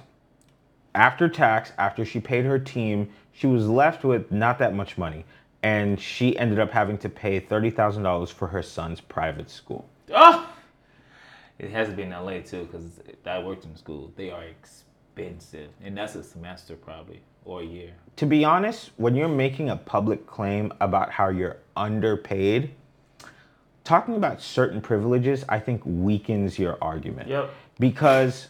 after 0.94 1.28
tax, 1.28 1.72
after 1.76 2.06
she 2.06 2.20
paid 2.20 2.46
her 2.46 2.58
team, 2.58 3.10
she 3.34 3.46
was 3.46 3.68
left 3.68 4.02
with 4.02 4.32
not 4.32 4.58
that 4.60 4.74
much 4.74 4.96
money 4.96 5.26
and 5.64 5.98
she 5.98 6.36
ended 6.38 6.60
up 6.60 6.70
having 6.70 6.98
to 6.98 7.08
pay 7.08 7.40
$30,000 7.40 8.28
for 8.30 8.46
her 8.48 8.62
son's 8.62 9.00
private 9.00 9.48
school. 9.48 9.88
Oh! 10.12 10.48
It 11.58 11.70
has 11.70 11.88
to 11.88 11.94
be 11.94 12.02
in 12.02 12.10
LA 12.10 12.40
too, 12.40 12.68
because 12.70 13.00
I 13.24 13.38
worked 13.38 13.64
in 13.64 13.74
school. 13.74 14.12
They 14.14 14.30
are 14.30 14.44
expensive, 14.44 15.70
and 15.82 15.96
that's 15.96 16.16
a 16.16 16.22
semester 16.22 16.76
probably 16.76 17.22
or 17.46 17.62
a 17.62 17.64
year. 17.64 17.92
To 18.16 18.26
be 18.26 18.44
honest, 18.44 18.90
when 18.98 19.16
you're 19.16 19.26
making 19.26 19.70
a 19.70 19.76
public 19.76 20.26
claim 20.26 20.70
about 20.80 21.10
how 21.10 21.30
you're 21.30 21.56
underpaid, 21.76 22.74
talking 23.84 24.16
about 24.16 24.42
certain 24.42 24.82
privileges, 24.82 25.46
I 25.48 25.60
think 25.60 25.80
weakens 25.84 26.58
your 26.58 26.76
argument. 26.82 27.28
Yep. 27.28 27.50
Because 27.78 28.48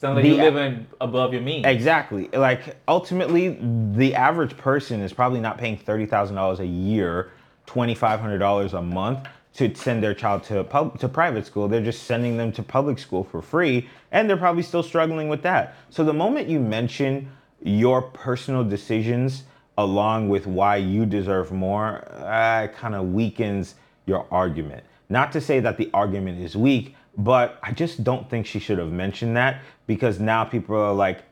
Sounds 0.00 0.16
like 0.16 0.24
the, 0.24 0.30
you're 0.30 0.50
living 0.50 0.86
above 1.00 1.32
your 1.32 1.42
means. 1.42 1.66
Exactly. 1.66 2.28
Like 2.32 2.76
ultimately, 2.88 3.58
the 3.92 4.14
average 4.14 4.56
person 4.56 5.00
is 5.00 5.12
probably 5.12 5.40
not 5.40 5.58
paying 5.58 5.76
thirty 5.76 6.06
thousand 6.06 6.36
dollars 6.36 6.60
a 6.60 6.66
year 6.66 7.30
$2,500 7.70 8.72
a 8.74 8.82
month 8.82 9.28
to 9.54 9.74
send 9.74 10.02
their 10.02 10.14
child 10.14 10.42
to 10.44 10.64
pub, 10.64 10.98
to 10.98 11.08
private 11.08 11.46
school. 11.46 11.68
They're 11.68 11.82
just 11.82 12.04
sending 12.04 12.36
them 12.36 12.52
to 12.52 12.62
public 12.62 12.98
school 12.98 13.24
for 13.24 13.42
free, 13.42 13.88
and 14.12 14.28
they're 14.28 14.36
probably 14.36 14.62
still 14.62 14.82
struggling 14.82 15.28
with 15.28 15.42
that. 15.42 15.76
So 15.90 16.04
the 16.04 16.12
moment 16.12 16.48
you 16.48 16.60
mention 16.60 17.30
your 17.62 18.02
personal 18.02 18.64
decisions 18.64 19.44
along 19.78 20.28
with 20.28 20.46
why 20.46 20.76
you 20.76 21.06
deserve 21.06 21.52
more, 21.52 22.04
uh, 22.18 22.68
kind 22.68 22.94
of 22.94 23.12
weakens 23.12 23.76
your 24.06 24.26
argument. 24.30 24.84
Not 25.08 25.32
to 25.32 25.40
say 25.40 25.60
that 25.60 25.76
the 25.76 25.90
argument 25.94 26.40
is 26.40 26.56
weak, 26.56 26.96
but 27.24 27.58
I 27.62 27.72
just 27.72 28.02
don't 28.02 28.28
think 28.30 28.46
she 28.46 28.58
should 28.58 28.78
have 28.78 28.90
mentioned 28.92 29.36
that 29.36 29.60
because 29.86 30.20
now 30.20 30.44
people 30.44 30.76
are 30.76 30.92
like, 30.92 31.22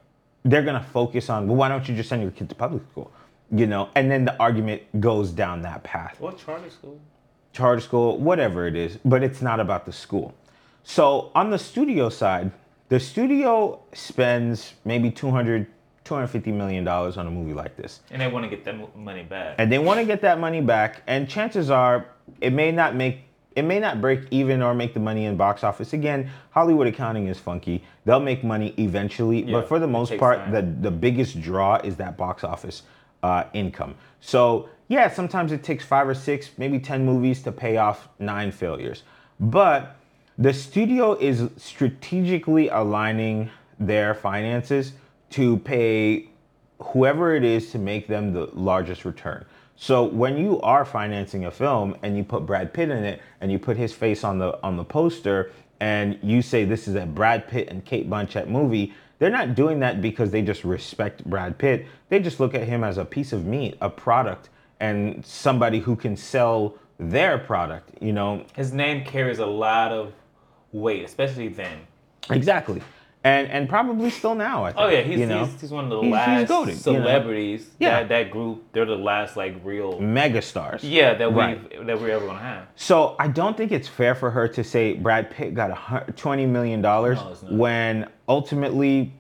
they're 0.45 0.63
gonna 0.63 0.83
focus 0.93 1.31
on, 1.31 1.47
well, 1.49 1.57
why 1.57 1.69
don't 1.69 1.89
you 1.89 1.95
just 1.97 2.09
send 2.09 2.23
your 2.23 2.31
kid 2.31 2.49
to 2.51 2.55
public 2.55 2.83
school? 2.91 3.11
You 3.51 3.67
know, 3.67 3.89
and 3.95 4.11
then 4.11 4.25
the 4.25 4.37
argument 4.39 4.83
goes 5.01 5.31
down 5.31 5.63
that 5.63 5.83
path 5.83 6.21
What 6.21 6.39
charter 6.39 6.69
school? 6.71 7.01
charter 7.53 7.81
school, 7.81 8.19
whatever 8.19 8.67
it 8.67 8.77
is, 8.77 8.99
but 9.05 9.23
it's 9.23 9.41
not 9.41 9.59
about 9.61 9.87
the 9.87 9.93
school. 9.93 10.35
So 10.85 11.33
on 11.35 11.51
the 11.51 11.59
studio 11.59 12.09
side, 12.11 12.53
the 12.89 13.01
studio 13.01 13.81
spends 13.93 14.75
maybe 14.85 15.11
200, 15.11 15.67
250 16.05 16.53
million 16.53 16.85
dollars 16.85 17.17
on 17.17 17.27
a 17.27 17.31
movie 17.31 17.55
like 17.55 17.77
this. 17.77 18.01
And 18.11 18.21
they 18.21 18.29
want 18.29 18.45
to 18.45 18.51
get 18.51 18.65
that 18.65 18.97
money 18.97 19.23
back. 19.23 19.55
And 19.59 19.73
they 19.73 19.79
want 19.79 19.99
to 20.01 20.07
get 20.07 20.21
that 20.23 20.39
money 20.39 20.61
back, 20.61 21.03
and 21.07 21.29
chances 21.29 21.71
are 21.71 22.07
it 22.41 22.53
may 22.53 22.71
not 22.71 22.95
make 22.95 23.28
it 23.59 23.65
may 23.65 23.81
not 23.81 24.01
break 24.01 24.21
even 24.31 24.63
or 24.63 24.73
make 24.73 24.95
the 24.95 25.01
money 25.01 25.25
in 25.25 25.37
box 25.37 25.65
office. 25.65 25.93
Again, 25.93 26.31
Hollywood 26.51 26.87
accounting 26.87 27.27
is 27.27 27.39
funky. 27.39 27.83
They'll 28.05 28.21
make 28.21 28.45
money 28.45 28.73
eventually, 28.79 29.43
Yeah, 29.43 29.53
but 29.53 29.69
for 29.69 29.81
the 29.81 29.87
most 29.89 30.17
part, 30.17 30.39
time. 30.39 30.53
the 30.53 30.63
the 30.63 30.91
biggest 30.91 31.41
draw 31.41 31.77
is 31.77 31.97
that 31.97 32.17
box 32.17 32.45
office 32.45 32.83
uh, 33.25 33.45
income. 33.53 33.97
So 34.21 34.69
yeah, 34.87 35.11
sometimes 35.11 35.51
it 35.51 35.63
takes 35.65 35.85
five 35.85 36.07
or 36.09 36.15
six, 36.15 36.51
maybe 36.57 36.79
ten 36.79 37.05
movies 37.05 37.43
to 37.43 37.53
pay 37.53 37.77
off 37.79 38.09
nine 38.21 38.53
failures, 38.53 39.03
but 39.41 39.97
the 40.39 40.53
studio 40.53 41.15
is 41.19 41.51
strategically 41.57 42.69
aligning 42.69 43.51
their 43.81 44.15
finances 44.15 44.93
to 45.31 45.57
pay 45.59 46.29
whoever 46.81 47.35
it 47.35 47.43
is 47.43 47.73
to 47.73 47.79
make 47.79 48.07
them 48.07 48.33
the 48.33 48.49
largest 48.55 49.05
return. 49.05 49.45
So 49.81 50.03
when 50.03 50.37
you 50.37 50.61
are 50.63 50.85
financing 50.85 51.45
a 51.45 51.53
film 51.53 51.97
and 52.03 52.17
you 52.17 52.25
put 52.25 52.45
Brad 52.45 52.75
Pitt 52.75 52.91
in 52.91 53.05
it 53.05 53.23
and 53.41 53.53
you 53.53 53.61
put 53.61 53.77
his 53.77 53.93
face 53.95 54.25
on 54.25 54.39
the 54.41 54.61
on 54.63 54.77
the 54.77 54.85
poster 54.85 55.53
and 55.79 56.19
you 56.21 56.43
say 56.43 56.65
this 56.65 56.89
is 56.89 56.97
a 56.97 57.07
Brad 57.07 57.47
Pitt 57.47 57.69
and 57.69 57.85
Cate 57.85 58.11
Blanchett 58.11 58.49
movie, 58.49 58.93
they're 59.21 59.31
not 59.31 59.55
doing 59.55 59.79
that 59.79 60.03
because 60.03 60.33
they 60.33 60.43
just 60.43 60.65
respect 60.65 61.25
Brad 61.25 61.59
Pitt. 61.59 61.87
They 62.09 62.19
just 62.19 62.41
look 62.41 62.55
at 62.55 62.65
him 62.65 62.83
as 62.83 62.99
a 62.99 63.05
piece 63.05 63.33
of 63.33 63.47
meat, 63.47 63.77
a 63.81 63.89
product 63.89 64.49
and 64.81 65.25
somebody 65.25 65.79
who 65.79 65.95
can 65.95 66.17
sell 66.17 66.75
their 66.99 67.39
product, 67.39 67.91
you 68.03 68.13
know, 68.13 68.45
His 68.57 68.73
name 68.73 69.05
carries 69.05 69.39
a 69.39 69.47
lot 69.47 69.93
of 69.93 70.13
weight, 70.73 71.05
especially 71.05 71.47
then. 71.47 71.79
exactly. 72.31 72.83
And 73.25 73.49
and 73.49 73.69
probably 73.69 74.11
still 74.11 74.37
now, 74.37 74.65
I 74.65 74.71
oh, 74.71 74.73
think. 74.73 74.79
Oh 74.81 74.89
yeah, 74.89 75.01
he's 75.03 75.19
you 75.19 75.27
know? 75.27 75.45
he's, 75.45 75.61
he's 75.61 75.71
one 75.71 75.85
of 75.85 75.91
the 75.91 76.01
He's- 76.03 76.41
he's 76.41 76.49
last 76.49 76.51
goated, 76.51 76.67
you 76.69 76.73
know? 76.75 76.79
celebrities. 77.03 77.69
Yeah. 77.81 78.01
That 78.01 78.09
that 78.11 78.31
group, 78.31 78.65
they're 78.73 78.85
the 78.87 78.95
last 78.95 79.37
like 79.37 79.57
real. 79.65 79.95
megastars. 79.99 80.81
Yeah, 80.83 81.15
that 81.15 81.33
we 81.33 81.39
Right. 81.39 81.87
that 81.87 82.01
we're 82.01 82.11
ever 82.11 82.27
gonna 82.27 82.39
have. 82.39 82.67
So 82.77 83.17
I 83.19 83.27
don't 83.29 83.57
think 83.57 83.73
it's 83.73 83.89
fair 83.89 84.15
for 84.15 84.31
her 84.31 84.47
to 84.49 84.63
say 84.63 84.95
Brad 84.95 85.31
Pitt 85.31 85.55
got 85.55 85.71
a 85.71 86.13
twenty 86.13 86.47
million 86.47 86.81
dollars 86.81 87.19
No, 87.19 87.57
when 87.57 88.09
ultimately, 88.29 89.13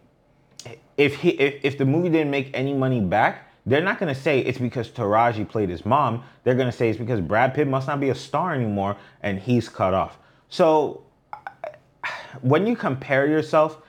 if 0.97 1.17
he 1.17 1.31
if, 1.31 1.65
if 1.65 1.79
the 1.79 1.85
movie 1.85 2.09
didn't 2.09 2.31
make 2.31 2.51
any 2.55 2.75
money 2.75 3.01
back, 3.01 3.51
they're 3.67 3.83
not 3.83 3.99
gonna 3.99 4.15
say 4.15 4.39
it's 4.41 4.59
because 4.59 4.89
Taraji 4.89 5.47
played 5.49 5.71
his 5.71 5.85
mom. 5.85 6.23
They're 6.45 6.55
gonna 6.55 6.71
say 6.73 6.89
it's 6.89 6.99
because 6.99 7.21
Brad 7.21 7.53
Pitt 7.53 7.67
must 7.67 7.89
not 7.89 7.99
be 7.99 8.11
a 8.11 8.15
star 8.15 8.55
anymore 8.55 8.97
and 9.25 9.41
he's 9.41 9.69
cut 9.69 9.93
off. 9.93 10.19
So 10.49 11.03
when 12.43 12.65
you 12.65 12.77
compare 12.77 13.27
yourself, 13.27 13.83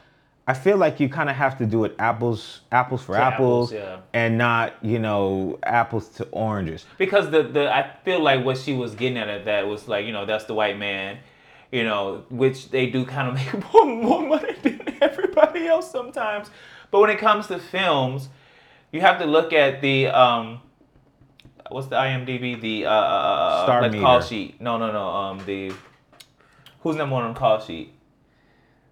I 0.49 0.53
feel 0.53 0.77
like 0.77 0.99
you 0.99 1.09
kind 1.09 1.29
of 1.29 1.35
have 1.35 1.59
to 1.59 1.67
do 1.67 1.83
it 1.83 1.95
apples 1.99 2.61
apples 2.71 3.03
for 3.03 3.15
apples, 3.15 3.71
apples, 3.71 3.73
yeah. 3.73 3.99
and 4.13 4.35
not 4.35 4.83
you 4.83 4.97
know 4.97 5.59
apples 5.61 6.09
to 6.15 6.23
oranges. 6.31 6.87
because 6.97 7.29
the 7.29 7.43
the 7.43 7.71
I 7.71 7.91
feel 8.03 8.19
like 8.19 8.43
what 8.43 8.57
she 8.57 8.73
was 8.73 8.95
getting 8.95 9.19
at 9.19 9.27
at 9.27 9.45
that 9.45 9.67
was 9.67 9.87
like 9.87 10.07
you 10.07 10.11
know 10.11 10.25
that's 10.25 10.45
the 10.45 10.55
white 10.55 10.79
man, 10.79 11.19
you 11.71 11.83
know, 11.83 12.25
which 12.31 12.71
they 12.71 12.87
do 12.87 13.05
kind 13.05 13.27
of 13.27 13.35
make 13.53 13.73
more, 13.73 13.85
more 13.85 14.27
money 14.27 14.55
than 14.63 14.81
everybody 14.99 15.67
else 15.67 15.91
sometimes. 15.91 16.49
But 16.89 17.01
when 17.01 17.11
it 17.11 17.19
comes 17.19 17.45
to 17.47 17.59
films, 17.59 18.29
you 18.91 19.01
have 19.01 19.19
to 19.19 19.25
look 19.25 19.53
at 19.53 19.81
the 19.81 20.07
um, 20.07 20.61
what's 21.69 21.89
the 21.89 21.95
IMDb 21.95 22.59
the 22.59 22.87
uh, 22.87 22.91
uh 22.91 23.63
Star 23.65 23.81
like 23.83 24.01
call 24.01 24.19
sheet? 24.21 24.59
No, 24.59 24.79
no, 24.79 24.91
no. 24.91 25.09
Um, 25.09 25.45
the 25.45 25.71
who's 26.79 26.95
number 26.95 27.13
one 27.13 27.25
on 27.25 27.35
call 27.35 27.61
sheet? 27.61 27.93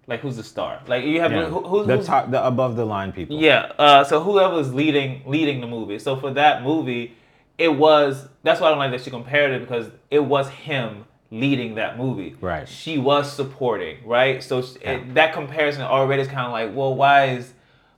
Like 0.08 0.20
who's 0.20 0.36
the 0.36 0.42
star? 0.42 0.80
Like 0.88 1.04
you 1.04 1.20
have 1.20 1.30
Yeah. 1.32 1.44
who, 1.46 1.60
who's 1.62 1.86
the 1.86 2.02
top, 2.02 2.30
the 2.30 2.44
above 2.44 2.74
the 2.76 2.84
line 2.84 3.12
people. 3.12 3.38
yeah. 3.38 3.72
Uh, 3.78 4.02
so 4.04 4.20
whoever's 4.22 4.72
leading 4.74 5.22
leading 5.26 5.60
the 5.60 5.66
movie. 5.66 5.98
So 6.00 6.16
for 6.16 6.30
that 6.32 6.62
movie, 6.64 7.14
it 7.58 7.68
was. 7.68 8.26
That's 8.42 8.60
why 8.60 8.68
I 8.68 8.70
don't 8.70 8.78
like 8.78 8.90
that 8.92 9.02
she 9.02 9.10
compared 9.10 9.52
it 9.52 9.60
because 9.60 9.90
it 10.10 10.20
was 10.20 10.48
him 10.48 11.04
leading 11.30 11.74
that 11.74 11.98
movie. 11.98 12.34
Right. 12.40 12.66
She 12.66 12.96
was 12.96 13.30
supporting. 13.30 13.98
Right. 14.06 14.42
So 14.42 14.60
Yeah. 14.80 14.92
it, 14.92 15.14
that 15.14 15.34
comparison 15.34 15.82
already 15.82 16.22
is 16.22 16.28
kind 16.28 16.46
of 16.46 16.52
like, 16.52 16.74
well, 16.74 16.94
why 16.94 17.26
is 17.26 17.52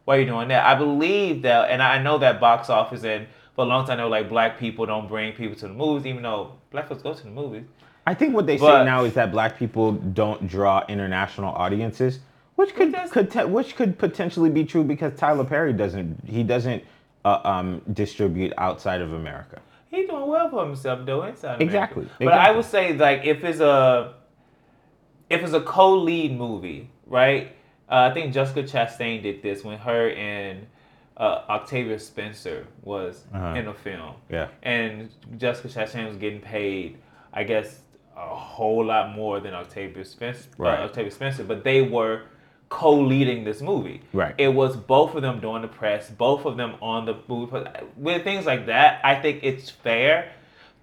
why 0.05 0.17
are 0.17 0.21
you 0.21 0.27
doing 0.27 0.49
that? 0.49 0.67
I 0.67 0.75
believe 0.75 1.43
that, 1.43 1.71
and 1.71 1.81
I 1.81 2.03
know 2.03 2.19
that 2.19 2.41
box 2.41 2.69
office 2.69 3.05
and 3.05 3.29
for 3.55 3.63
a 3.65 3.69
long 3.69 3.87
time 3.87 3.99
they 3.99 4.03
were 4.03 4.09
like 4.11 4.29
black 4.29 4.59
people 4.59 4.85
don't 4.85 5.07
bring 5.07 5.33
people 5.35 5.55
to 5.61 5.69
the 5.69 5.75
movies, 5.75 6.07
even 6.07 6.23
though 6.25 6.55
black 6.73 6.89
folks 6.89 7.03
go 7.03 7.15
to 7.15 7.23
the 7.23 7.31
movies. 7.31 7.67
I 8.07 8.15
think 8.15 8.35
what 8.35 8.47
they 8.47 8.59
say 8.59 8.85
now 8.85 9.05
is 9.05 9.15
that 9.15 9.31
black 9.31 9.59
people 9.59 9.93
don't 9.93 10.47
draw 10.49 10.85
international 10.89 11.53
audiences, 11.55 12.19
which 12.57 12.75
could 12.75 12.95
could 13.11 13.31
te- 13.31 13.45
which 13.45 13.77
could 13.77 13.99
potentially 13.99 14.51
be 14.51 14.65
true 14.65 14.85
because 14.85 15.13
Tyler 15.19 15.45
Perry 15.45 15.73
doesn't 15.73 16.19
he 16.27 16.43
doesn't 16.43 16.83
uh, 17.25 17.41
um, 17.45 17.83
distribute 17.93 18.53
outside 18.59 19.01
of 19.01 19.13
America. 19.13 19.61
He 19.91 20.07
doing 20.07 20.27
well 20.29 20.49
for 20.51 20.65
himself 20.67 21.05
though 21.05 21.25
inside. 21.25 21.61
America. 21.61 21.65
Exactly, 21.65 22.09
But 22.19 22.33
I 22.35 22.51
would 22.53 22.65
say 22.65 22.95
like 22.97 23.25
if 23.25 23.45
it's 23.45 23.61
a 23.61 24.15
if 25.29 25.43
it's 25.43 25.53
a 25.53 25.61
co-lead 25.61 26.37
movie, 26.37 26.91
right? 27.07 27.55
Uh, 27.89 28.09
I 28.11 28.15
think 28.15 28.33
Jessica 28.33 28.63
Chastain 28.63 29.23
did 29.23 29.43
this 29.43 29.65
when 29.65 29.79
her 29.79 30.11
and 30.11 30.67
uh, 31.17 31.43
Octavia 31.49 31.99
Spencer 31.99 32.67
was 32.83 33.25
Uh-huh. 33.35 33.55
in 33.59 33.69
a 33.69 33.75
film. 33.75 34.15
Yeah. 34.29 34.49
And 34.63 35.11
Jessica 35.37 35.69
Chastain 35.69 36.07
was 36.09 36.17
getting 36.17 36.41
paid, 36.41 36.99
I 37.33 37.45
guess, 37.45 37.81
a 38.21 38.35
whole 38.35 38.85
lot 38.85 39.15
more 39.15 39.41
than 39.41 39.55
Octavia 39.55 40.05
Spencer. 40.05 40.49
Right. 40.59 40.79
Uh, 40.79 40.85
Octavia 40.85 41.11
Spencer, 41.11 41.45
but 41.45 41.65
they 41.65 41.83
were 41.83 42.23
co-leading 42.69 43.45
this 43.45 43.61
movie. 43.61 44.03
Right. 44.13 44.35
It 44.39 44.49
was 44.49 44.77
both 44.77 45.15
of 45.15 45.23
them 45.23 45.41
doing 45.41 45.63
the 45.63 45.69
press, 45.69 46.11
both 46.11 46.45
of 46.45 46.57
them 46.57 46.75
on 46.81 47.05
the 47.07 47.17
movie. 47.29 47.57
With 47.97 48.23
things 48.23 48.47
like 48.47 48.67
that, 48.67 49.01
I 49.05 49.17
think 49.17 49.41
it's 49.43 49.71
fair 49.71 50.33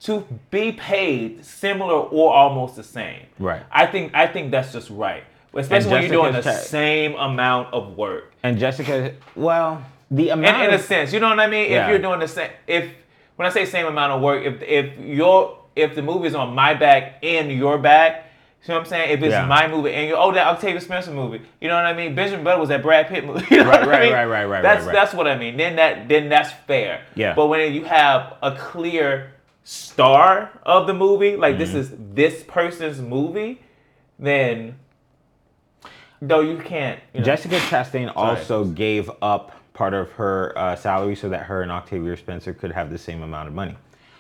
to 0.02 0.28
be 0.52 0.72
paid 0.74 1.44
similar 1.44 1.94
or 1.94 2.34
almost 2.34 2.76
the 2.76 2.84
same. 2.84 3.24
Right. 3.40 3.64
I 3.72 3.86
think 3.86 4.14
I 4.14 4.28
think 4.28 4.52
that's 4.52 4.74
just 4.74 4.90
right, 4.90 5.24
especially 5.54 5.92
when 5.92 6.02
you're 6.04 6.12
doing 6.12 6.34
the 6.34 6.42
Cha- 6.42 6.52
same 6.52 7.16
amount 7.16 7.74
of 7.74 7.98
work. 7.98 8.34
And 8.44 8.60
Jessica, 8.60 9.14
well, 9.36 9.84
the 10.12 10.30
amount 10.30 10.68
in 10.68 10.74
a 10.74 10.80
sense, 10.80 11.14
you 11.14 11.20
know 11.20 11.30
what 11.30 11.40
I 11.40 11.48
mean. 11.48 11.72
Yeah. 11.72 11.86
If 11.86 11.90
you're 11.90 12.00
doing 12.00 12.20
the 12.20 12.28
same, 12.28 12.52
if 12.68 12.92
when 13.38 13.48
I 13.48 13.50
say 13.50 13.66
same 13.66 13.88
amount 13.88 14.12
of 14.14 14.22
work, 14.22 14.44
if 14.44 14.62
if 14.62 15.00
your 15.00 15.58
if 15.78 15.96
the 15.96 16.02
movie 16.02 16.28
is 16.28 16.36
on 16.36 16.54
my 16.56 16.74
back 16.74 17.20
and 17.24 17.52
your 17.52 17.78
back. 17.78 18.24
You 18.64 18.74
know 18.74 18.80
what 18.80 18.86
I'm 18.88 18.90
saying? 18.90 19.12
If 19.12 19.24
it's 19.24 19.32
Yeah. 19.32 19.46
my 19.46 19.68
movie 19.70 19.94
and 19.94 20.08
you 20.10 20.16
oh 20.16 20.32
that 20.34 20.46
Octavia 20.48 20.82
Spencer 20.82 21.12
movie, 21.12 21.42
you 21.62 21.68
know 21.70 21.76
what 21.76 21.86
I 21.86 21.94
mean? 21.94 22.16
Benjamin 22.16 22.44
Button 22.44 22.60
was 22.60 22.70
that 22.70 22.82
Brad 22.82 23.08
Pitt 23.08 23.24
movie. 23.26 23.46
You 23.56 23.64
know 23.64 23.70
Right, 23.70 23.80
what 23.86 23.90
I 23.90 23.92
right, 23.92 24.02
mean? 24.04 24.14
right, 24.14 24.26
right, 24.26 24.46
right, 24.46 24.62
That's 24.64 24.80
right, 24.82 24.88
right. 24.88 24.94
that's 24.94 25.14
what 25.14 25.28
I 25.28 25.38
mean. 25.38 25.56
Then 25.56 25.76
that 25.78 26.10
then 26.10 26.28
that's 26.28 26.52
fair. 26.68 27.06
Yeah. 27.16 27.34
But 27.36 27.48
when 27.48 27.72
you 27.74 27.86
have 27.86 28.34
a 28.42 28.56
clear 28.58 29.32
star 29.64 30.50
of 30.64 30.88
the 30.88 30.94
movie, 30.94 31.38
like 31.38 31.58
this 31.58 31.70
Mm-hmm. 31.70 31.78
is 31.78 31.92
this 32.14 32.44
person's 32.44 33.00
movie, 33.00 33.62
then 34.20 34.78
though 36.22 36.42
you 36.42 36.58
can't. 36.58 37.00
You 37.14 37.20
know, 37.22 37.26
Jessica 37.26 37.58
Chastain 37.58 38.12
also 38.16 38.66
gave 38.66 39.10
up 39.22 39.52
part 39.74 39.94
of 39.94 40.12
her 40.14 40.58
uh, 40.58 40.76
salary 40.76 41.16
so 41.16 41.30
that 41.30 41.44
her 41.44 41.62
and 41.62 41.72
Octavia 41.72 42.18
Spencer 42.18 42.54
could 42.54 42.72
have 42.72 42.90
the 42.90 42.98
same 42.98 43.22
amount 43.22 43.48
of 43.48 43.54
money. 43.54 43.78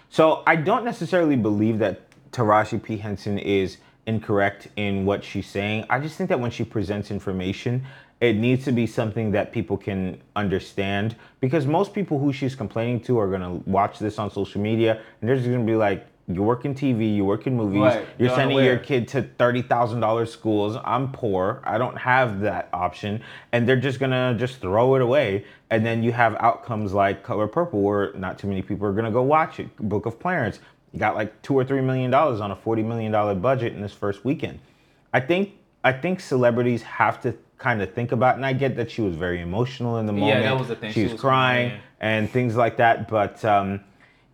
So 0.09 0.43
I 0.47 0.55
don't 0.55 0.85
necessarily 0.85 1.35
believe 1.35 1.79
that 1.79 2.01
Taraji 2.31 2.81
P. 2.81 2.97
Henson 2.97 3.37
is 3.37 3.77
incorrect 4.05 4.69
in 4.75 5.05
what 5.05 5.23
she's 5.23 5.47
saying. 5.47 5.85
I 5.89 5.99
just 5.99 6.17
think 6.17 6.29
that 6.29 6.39
when 6.39 6.51
she 6.51 6.63
presents 6.63 7.11
information, 7.11 7.85
it 8.19 8.35
needs 8.35 8.65
to 8.65 8.71
be 8.71 8.87
something 8.87 9.31
that 9.31 9.51
people 9.51 9.77
can 9.77 10.19
understand 10.35 11.15
because 11.39 11.67
most 11.67 11.93
people 11.93 12.17
who 12.17 12.33
she's 12.33 12.55
complaining 12.55 12.99
to 13.01 13.19
are 13.19 13.27
going 13.27 13.41
to 13.41 13.69
watch 13.69 13.99
this 13.99 14.17
on 14.17 14.31
social 14.31 14.61
media 14.61 15.01
and 15.21 15.29
they're 15.29 15.35
just 15.35 15.47
going 15.47 15.59
to 15.59 15.65
be 15.65 15.75
like, 15.75 16.05
you 16.29 16.43
work 16.43 16.65
in 16.65 16.75
TV, 16.75 17.15
you 17.15 17.23
work 17.23 17.47
in 17.47 17.55
movies, 17.55 17.81
Right. 17.81 18.05
you're 18.17 18.29
sending 18.35 18.57
your 18.59 18.77
kid 18.77 19.07
to 19.09 19.21
thirty 19.37 19.61
thousand 19.61 20.01
dollars 20.01 20.31
schools. 20.31 20.77
I'm 20.83 21.11
poor. 21.11 21.61
I 21.63 21.77
don't 21.77 21.97
have 21.97 22.41
that 22.41 22.67
option, 22.73 23.21
and 23.53 23.67
they're 23.67 23.77
just 23.79 23.99
gonna 23.99 24.35
just 24.37 24.59
throw 24.59 24.95
it 24.95 25.01
away. 25.01 25.45
And 25.69 25.85
then 25.85 26.03
you 26.03 26.11
have 26.11 26.35
outcomes 26.39 26.93
like 26.93 27.23
Color 27.23 27.47
Purple, 27.47 27.81
where 27.81 28.11
not 28.13 28.37
too 28.37 28.47
many 28.47 28.61
people 28.61 28.85
are 28.87 28.91
gonna 28.93 29.11
go 29.11 29.21
watch 29.21 29.59
it. 29.61 29.69
Book 29.77 30.05
of 30.05 30.19
Clarence. 30.19 30.59
got 30.97 31.15
like 31.15 31.41
two 31.43 31.53
or 31.53 31.63
three 31.63 31.81
million 31.81 32.11
dollars 32.11 32.41
on 32.41 32.51
a 32.51 32.55
forty 32.55 32.83
million 32.83 33.11
dollar 33.11 33.33
budget 33.35 33.73
in 33.73 33.81
this 33.81 33.93
first 33.93 34.25
weekend. 34.25 34.59
I 35.13 35.21
think 35.21 35.51
I 35.83 35.93
think 35.93 36.19
celebrities 36.19 36.81
have 36.83 37.21
to 37.21 37.35
kind 37.57 37.81
of 37.81 37.93
think 37.93 38.11
about, 38.11 38.35
and 38.35 38.45
I 38.45 38.51
get 38.53 38.75
that 38.75 38.91
she 38.91 39.01
was 39.01 39.15
very 39.15 39.39
emotional 39.41 39.97
in 39.97 40.05
the 40.07 40.11
moment. 40.13 40.41
Yeah, 40.41 40.49
that 40.49 40.59
was 40.59 40.67
the 40.67 40.75
thing. 40.75 40.89
She, 40.91 40.99
She 40.99 41.03
was, 41.03 41.13
was 41.13 41.21
crying 41.21 41.69
crying. 41.69 41.81
and 42.01 42.29
things 42.29 42.55
like 42.57 42.77
that. 42.77 43.07
But 43.07 43.43
um, 43.45 43.79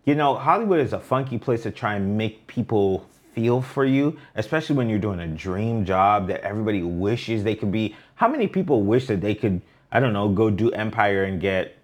you 0.04 0.14
know, 0.14 0.34
Hollywood 0.34 0.80
is 0.80 0.92
a 0.92 1.00
funky 1.00 1.38
place 1.38 1.62
to 1.62 1.70
try 1.70 1.94
and 1.94 2.16
make 2.16 2.46
people 2.46 3.08
feel 3.34 3.60
for 3.60 3.84
you, 3.84 4.16
especially 4.36 4.76
when 4.76 4.88
you're 4.88 4.98
doing 4.98 5.20
a 5.20 5.26
dream 5.26 5.84
job 5.84 6.28
that 6.28 6.42
everybody 6.42 6.82
wishes 6.82 7.42
they 7.42 7.56
could 7.56 7.72
be. 7.72 7.96
How 8.14 8.28
many 8.28 8.46
people 8.46 8.82
wish 8.82 9.06
that 9.08 9.20
they 9.20 9.34
could, 9.34 9.60
I 9.90 10.00
don't 10.00 10.12
know, 10.12 10.28
go 10.28 10.50
do 10.50 10.70
Empire 10.70 11.24
and 11.24 11.40
get 11.40 11.76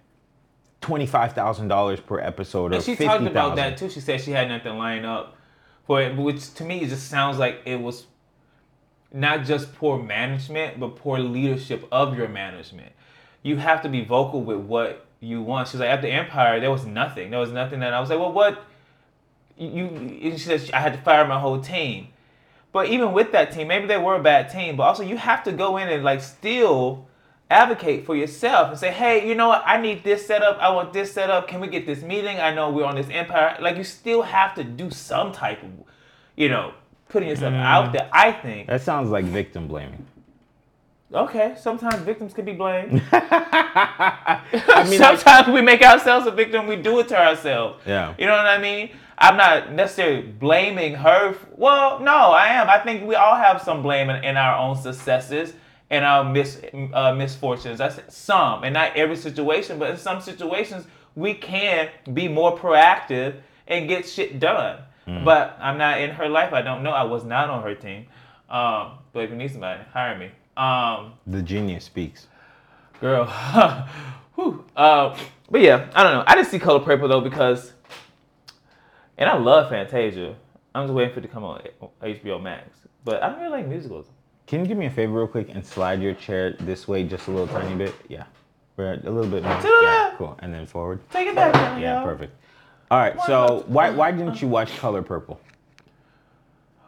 twenty-five 0.81 1.33
thousand 1.33 1.67
dollars 1.67 1.99
per 1.99 2.19
episode 2.19 2.71
or 2.71 2.75
And 2.75 2.83
she 2.83 2.91
fifty 2.91 3.05
talked 3.05 3.21
about 3.23 3.33
thousand? 3.33 3.57
that 3.57 3.77
too. 3.77 3.89
She 3.89 3.99
said 3.99 4.21
she 4.21 4.31
had 4.31 4.47
nothing 4.47 4.77
lined 4.77 5.05
up 5.05 5.35
for 5.85 6.01
it, 6.01 6.15
which 6.15 6.53
to 6.55 6.63
me 6.63 6.81
it 6.81 6.89
just 6.89 7.07
sounds 7.09 7.37
like 7.37 7.61
it 7.65 7.79
was 7.81 8.05
not 9.13 9.43
just 9.43 9.75
poor 9.75 10.01
management, 10.01 10.79
but 10.79 10.95
poor 10.95 11.19
leadership 11.19 11.87
of 11.91 12.17
your 12.17 12.29
management. 12.29 12.93
You 13.43 13.57
have 13.57 13.81
to 13.81 13.89
be 13.89 14.05
vocal 14.05 14.41
with 14.41 14.59
what 14.59 15.05
you 15.21 15.41
want. 15.41 15.69
She's 15.69 15.79
like, 15.79 15.89
at 15.89 16.01
the 16.01 16.09
Empire, 16.09 16.59
there 16.59 16.71
was 16.71 16.85
nothing. 16.85 17.29
There 17.29 17.39
was 17.39 17.51
nothing 17.51 17.81
And 17.81 17.95
I 17.95 18.01
was 18.01 18.09
like, 18.09 18.19
well, 18.19 18.33
what? 18.33 18.65
You, 19.57 19.85
and 19.85 20.33
she 20.33 20.39
said 20.39 20.69
I 20.73 20.81
had 20.81 20.93
to 20.93 20.99
fire 20.99 21.25
my 21.25 21.39
whole 21.39 21.61
team. 21.61 22.07
But 22.73 22.87
even 22.87 23.13
with 23.13 23.31
that 23.33 23.51
team, 23.51 23.67
maybe 23.67 23.85
they 23.85 23.97
were 23.97 24.15
a 24.15 24.23
bad 24.23 24.49
team, 24.49 24.75
but 24.75 24.83
also 24.83 25.03
you 25.03 25.17
have 25.17 25.43
to 25.43 25.51
go 25.51 25.77
in 25.77 25.87
and 25.89 26.03
like 26.03 26.21
still 26.21 27.07
advocate 27.49 28.05
for 28.05 28.15
yourself 28.15 28.69
and 28.69 28.79
say, 28.79 28.91
hey, 28.91 29.27
you 29.27 29.35
know 29.35 29.49
what? 29.49 29.61
I 29.65 29.79
need 29.79 30.03
this 30.03 30.25
set 30.25 30.41
up. 30.41 30.57
I 30.59 30.69
want 30.69 30.93
this 30.93 31.11
set 31.11 31.29
up. 31.29 31.47
Can 31.47 31.59
we 31.59 31.67
get 31.67 31.85
this 31.85 32.01
meeting? 32.01 32.39
I 32.39 32.53
know 32.53 32.71
we're 32.71 32.85
on 32.85 32.95
this 32.95 33.09
empire. 33.09 33.57
Like 33.61 33.77
you 33.77 33.83
still 33.83 34.21
have 34.21 34.55
to 34.55 34.63
do 34.63 34.89
some 34.89 35.33
type 35.33 35.61
of, 35.61 35.69
you 36.35 36.49
know, 36.49 36.73
putting 37.09 37.29
yourself 37.29 37.53
out 37.53 37.89
mm. 37.89 37.93
there. 37.93 38.09
I 38.11 38.31
think. 38.31 38.67
That 38.67 38.81
sounds 38.81 39.09
like 39.09 39.25
victim 39.25 39.67
blaming. 39.67 40.07
Okay, 41.13 41.55
sometimes 41.59 41.95
victims 42.03 42.33
can 42.33 42.45
be 42.45 42.53
blamed. 42.53 43.03
I 43.11 44.85
mean, 44.89 44.97
sometimes 44.97 45.49
we 45.49 45.61
make 45.61 45.81
ourselves 45.81 46.25
a 46.25 46.31
victim. 46.31 46.67
We 46.67 46.77
do 46.77 46.99
it 46.99 47.09
to 47.09 47.19
ourselves. 47.19 47.81
Yeah. 47.85 48.13
You 48.17 48.27
know 48.27 48.33
what 48.33 48.45
I 48.45 48.57
mean? 48.57 48.91
I'm 49.17 49.35
not 49.35 49.73
necessarily 49.73 50.21
blaming 50.21 50.95
her. 50.95 51.35
Well, 51.55 51.99
no, 51.99 52.31
I 52.31 52.47
am. 52.47 52.69
I 52.69 52.79
think 52.79 53.05
we 53.05 53.15
all 53.15 53.35
have 53.35 53.61
some 53.61 53.83
blame 53.83 54.09
in, 54.09 54.23
in 54.23 54.37
our 54.37 54.57
own 54.57 54.75
successes 54.77 55.53
and 55.89 56.05
our 56.05 56.23
mis, 56.23 56.61
uh, 56.93 57.13
misfortunes. 57.13 57.81
I 57.81 57.89
said 57.89 58.11
some, 58.11 58.63
and 58.63 58.73
not 58.73 58.95
every 58.95 59.17
situation, 59.17 59.79
but 59.79 59.91
in 59.91 59.97
some 59.97 60.21
situations, 60.21 60.85
we 61.15 61.33
can 61.33 61.89
be 62.13 62.29
more 62.29 62.57
proactive 62.57 63.35
and 63.67 63.89
get 63.89 64.07
shit 64.07 64.39
done. 64.39 64.79
But 65.25 65.57
I'm 65.59 65.77
not 65.77 65.99
in 65.99 66.11
her 66.11 66.29
life. 66.29 66.53
I 66.53 66.61
don't 66.61 66.83
know. 66.83 66.91
I 66.91 67.03
was 67.03 67.25
not 67.25 67.49
on 67.49 67.63
her 67.63 67.75
team. 67.75 68.05
Um, 68.49 68.99
but 69.11 69.25
if 69.25 69.29
you 69.29 69.35
need 69.35 69.51
somebody, 69.51 69.81
hire 69.91 70.17
me. 70.17 70.31
Um, 70.57 71.13
the 71.27 71.41
genius 71.41 71.85
speaks. 71.85 72.27
girl. 72.99 73.25
Whew. 74.35 74.65
Uh, 74.75 75.17
but 75.49 75.61
yeah, 75.61 75.89
I 75.95 76.03
don't 76.03 76.13
know. 76.13 76.23
I 76.27 76.35
didn't 76.35 76.47
see 76.49 76.59
Color 76.59 76.79
Purple 76.79 77.07
though 77.07 77.21
because, 77.21 77.73
and 79.17 79.29
I 79.29 79.37
love 79.37 79.69
Fantasia. 79.69 80.35
I'm 80.73 80.85
just 80.85 80.93
waiting 80.93 81.13
for 81.13 81.19
it 81.19 81.23
to 81.23 81.27
come 81.27 81.43
on 81.43 81.61
HBO 82.01 82.41
Max. 82.41 82.69
But 83.03 83.21
I 83.23 83.29
don't 83.29 83.39
really 83.39 83.51
like 83.51 83.67
musicals. 83.67 84.05
Can 84.47 84.61
you 84.61 84.67
do 84.67 84.75
me 84.75 84.85
a 84.85 84.89
favor 84.89 85.13
real 85.13 85.27
quick 85.27 85.49
and 85.49 85.65
slide 85.65 86.01
your 86.01 86.13
chair 86.13 86.55
this 86.59 86.87
way 86.87 87.03
just 87.03 87.27
a 87.27 87.31
little 87.31 87.47
tiny 87.47 87.75
bit? 87.75 87.95
Yeah. 88.07 88.25
We're 88.77 88.93
a 88.93 88.97
little 88.97 89.29
bit 89.29 89.43
more. 89.43 89.59
Yeah, 89.81 90.13
cool. 90.17 90.37
And 90.39 90.53
then 90.53 90.65
forward. 90.65 90.99
Take 91.11 91.27
it 91.27 91.35
back. 91.35 91.79
Yeah, 91.81 92.03
perfect. 92.03 92.33
All 92.89 92.99
right, 92.99 93.19
so 93.25 93.63
why 93.67 93.89
why 93.89 94.11
didn't 94.11 94.41
you 94.41 94.47
watch 94.47 94.75
Color 94.77 95.01
Purple? 95.01 95.39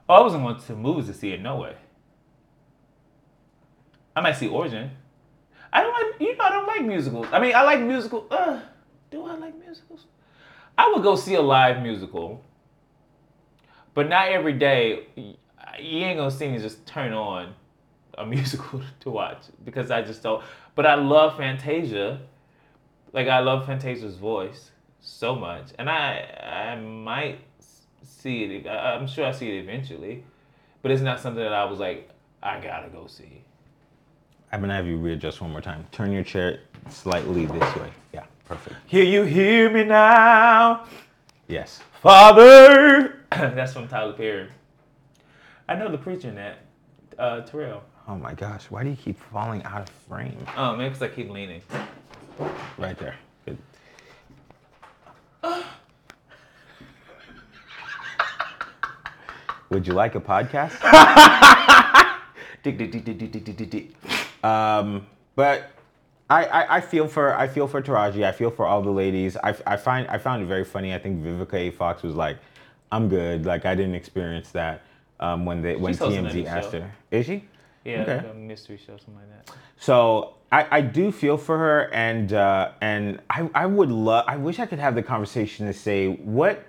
Oh, 0.10 0.16
I 0.16 0.22
wasn't 0.22 0.44
going 0.44 0.60
to 0.60 0.76
movies 0.76 1.08
to 1.08 1.14
see 1.14 1.32
it. 1.32 1.42
No 1.42 1.58
way. 1.58 1.76
I 4.16 4.22
might 4.22 4.36
see 4.36 4.48
Origin. 4.48 4.92
I 5.72 5.82
don't 5.82 5.94
like. 5.94 6.22
You 6.22 6.36
know, 6.38 6.44
I 6.44 6.50
don't 6.50 6.68
like 6.68 6.86
musicals. 6.86 7.28
I 7.32 7.40
mean, 7.40 7.56
I 7.56 7.64
like 7.64 7.82
musical. 7.82 8.28
Uh, 8.30 8.60
do 9.10 9.26
I 9.26 9.36
like 9.36 9.58
musicals? 9.60 10.06
I 10.78 10.92
would 10.92 11.04
go 11.04 11.16
see 11.16 11.36
a 11.36 11.42
live 11.42 11.82
musical, 11.82 12.44
but 13.94 14.08
not 14.08 14.30
every 14.30 14.54
day. 14.54 15.08
You 15.16 16.00
ain't 16.06 16.18
gonna 16.18 16.32
see 16.32 16.48
me 16.48 16.60
just 16.60 16.86
turn 16.86 17.14
on 17.14 17.54
a 18.18 18.26
musical 18.36 18.82
to 19.02 19.10
watch 19.10 19.46
because 19.64 19.90
I 19.90 20.04
just 20.04 20.22
don't. 20.22 20.44
But 20.76 20.86
I 20.86 20.96
love 20.96 21.38
Fantasia. 21.38 22.22
Like 23.12 23.28
I 23.28 23.40
love 23.40 23.66
Fantasia's 23.66 24.16
voice 24.16 24.72
so 25.00 25.36
much, 25.36 25.68
and 25.78 25.90
I 25.90 26.74
I 26.74 26.76
might 26.80 27.40
see 28.04 28.44
it. 28.44 28.68
I'm 28.68 29.08
sure 29.08 29.26
I 29.26 29.32
see 29.32 29.50
it 29.50 29.62
eventually, 29.62 30.24
but 30.82 30.92
it's 30.92 31.02
not 31.02 31.20
something 31.20 31.44
that 31.44 31.54
I 31.54 31.66
was 31.66 31.80
like 31.80 32.10
I 32.42 32.60
gotta 32.60 32.90
go 32.90 33.08
see. 33.08 33.43
I'm 34.54 34.62
gonna 34.62 34.76
have 34.76 34.86
you 34.86 34.98
readjust 34.98 35.42
one 35.42 35.50
more 35.50 35.62
time. 35.62 35.84
Turn 35.92 36.12
your 36.12 36.24
chair 36.24 36.60
slightly 36.88 37.48
this 37.48 37.76
way. 37.76 37.90
Yeah, 38.14 38.26
perfect. 38.46 38.76
Hear 38.86 39.04
you 39.04 39.24
hear 39.24 39.68
me 39.72 39.84
now? 39.84 40.86
Yes. 41.48 41.80
Father! 42.04 43.26
That's 43.32 43.74
from 43.74 43.88
Tyler 43.88 44.14
Perry. 44.14 44.48
I 45.68 45.74
know 45.74 45.90
the 45.90 45.98
preacher 45.98 46.30
in 46.30 46.36
that. 46.36 46.60
Uh, 47.18 47.42
Terrell. 47.42 47.82
Oh 48.08 48.16
my 48.16 48.36
gosh, 48.36 48.66
why 48.70 48.84
do 48.84 48.92
you 48.92 48.96
keep 48.96 49.20
falling 49.32 49.64
out 49.64 49.82
of 49.82 49.90
frame? 50.08 50.46
Oh, 50.56 50.76
maybe 50.76 50.90
because 50.90 51.02
I 51.02 51.08
keep 51.08 51.32
leaning. 51.32 51.64
Right 52.78 53.00
there. 53.00 53.16
Good. 53.48 53.58
Would 59.72 59.88
you 59.88 59.94
like 59.94 60.14
a 60.14 60.22
podcast? 60.22 60.80
Um, 64.44 65.08
but 65.36 65.72
I, 66.30 66.46
I, 66.46 66.76
I 66.78 66.82
feel 66.82 67.08
for 67.08 67.36
I 67.38 67.48
feel 67.48 67.68
for 67.68 67.82
Taraji. 67.82 68.24
I 68.24 68.32
feel 68.32 68.52
for 68.52 68.66
all 68.66 68.82
the 68.82 68.92
ladies. 68.92 69.38
I, 69.38 69.56
I 69.66 69.78
find 69.78 70.08
I 70.08 70.18
found 70.18 70.44
it 70.44 70.46
very 70.48 70.66
funny. 70.66 70.94
I 70.94 71.00
think 71.00 71.24
Vivica 71.24 71.54
A. 71.56 71.72
Fox 71.72 72.04
was 72.04 72.16
like, 72.16 72.38
"I'm 72.92 73.10
good." 73.10 73.46
Like 73.46 73.66
I 73.66 73.76
didn't 73.76 73.96
experience 73.96 74.52
that 74.52 74.82
um, 75.20 75.46
when 75.46 75.62
they 75.62 75.76
when 75.76 75.94
She's 75.94 76.00
hosting 76.00 76.26
a 76.26 76.30
TMZ 76.30 76.46
asked 76.46 76.72
show. 76.72 76.82
her. 76.82 76.92
Is 77.12 77.26
she? 77.26 77.44
Yeah, 77.86 78.02
Okay. 78.02 78.16
like 78.18 78.32
a 78.32 78.34
mystery 78.34 78.78
show, 78.78 78.96
something 78.98 79.16
like 79.16 79.46
that. 79.46 79.56
So 79.78 80.36
I, 80.52 80.78
I 80.78 80.82
do 80.82 81.12
feel 81.12 81.38
for 81.38 81.58
her, 81.58 81.94
and 81.94 82.32
uh, 82.32 82.72
and 82.82 83.20
I, 83.30 83.50
I 83.54 83.66
would 83.66 83.90
love. 83.92 84.26
I 84.28 84.38
wish 84.38 84.60
I 84.60 84.66
could 84.66 84.80
have 84.80 84.96
the 84.96 85.04
conversation 85.04 85.66
to 85.68 85.74
say 85.74 86.08
what 86.08 86.66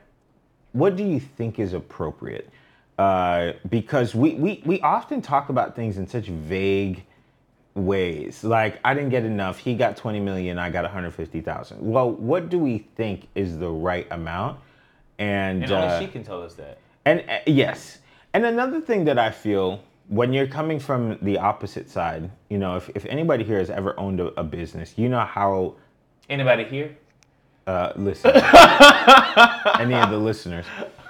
what 0.72 0.97
do 0.97 1.05
you 1.05 1.20
think 1.20 1.59
is 1.59 1.72
appropriate? 1.72 2.51
Uh, 2.99 3.53
because 3.70 4.14
we, 4.14 4.35
we 4.35 4.62
we 4.64 4.81
often 4.81 5.22
talk 5.22 5.49
about 5.49 5.77
things 5.77 5.99
in 5.99 6.07
such 6.09 6.27
vague 6.27 7.05
ways. 7.75 8.45
Like 8.45 8.79
I 8.85 8.95
didn't 8.95 9.11
get 9.11 9.25
enough. 9.25 9.59
He 9.59 9.75
got 9.75 9.97
twenty 9.97 10.20
million. 10.20 10.59
I 10.59 10.70
got 10.70 10.85
one 10.85 10.93
hundred 10.93 11.12
fifty 11.14 11.41
thousand. 11.41 11.79
Well, 11.81 12.11
what 12.11 12.49
do 12.49 12.59
we 12.59 12.87
think 12.97 13.29
is 13.35 13.59
the 13.59 13.70
right 13.70 14.07
amount? 14.11 14.59
And, 15.18 15.62
And 15.62 15.72
uh, 15.72 15.77
only 15.95 16.07
she 16.07 16.11
can 16.12 16.25
tell 16.25 16.43
us 16.43 16.55
that. 16.55 16.79
and 17.05 17.25
uh, 17.29 17.39
yes. 17.47 17.99
And 18.33 18.45
another 18.45 18.81
thing 18.81 19.05
that 19.05 19.18
I 19.18 19.31
feel 19.31 19.81
when 20.09 20.33
you're 20.33 20.49
coming 20.49 20.79
from 20.81 21.18
the 21.22 21.39
opposite 21.39 21.89
side, 21.89 22.31
you 22.51 22.59
know, 22.59 22.77
if, 22.77 22.91
if 22.95 23.07
anybody 23.07 23.45
here 23.45 23.59
has 23.59 23.70
ever 23.70 23.99
owned 23.99 24.20
a, 24.20 24.27
a 24.39 24.43
business, 24.45 24.95
you 24.99 25.09
know 25.09 25.20
how, 25.20 25.75
Anybody 26.29 26.64
here? 26.64 26.97
uh, 27.66 27.93
listen, 27.97 28.31
any 29.79 29.95
of 29.95 30.11
the 30.11 30.18
listeners, 30.18 30.66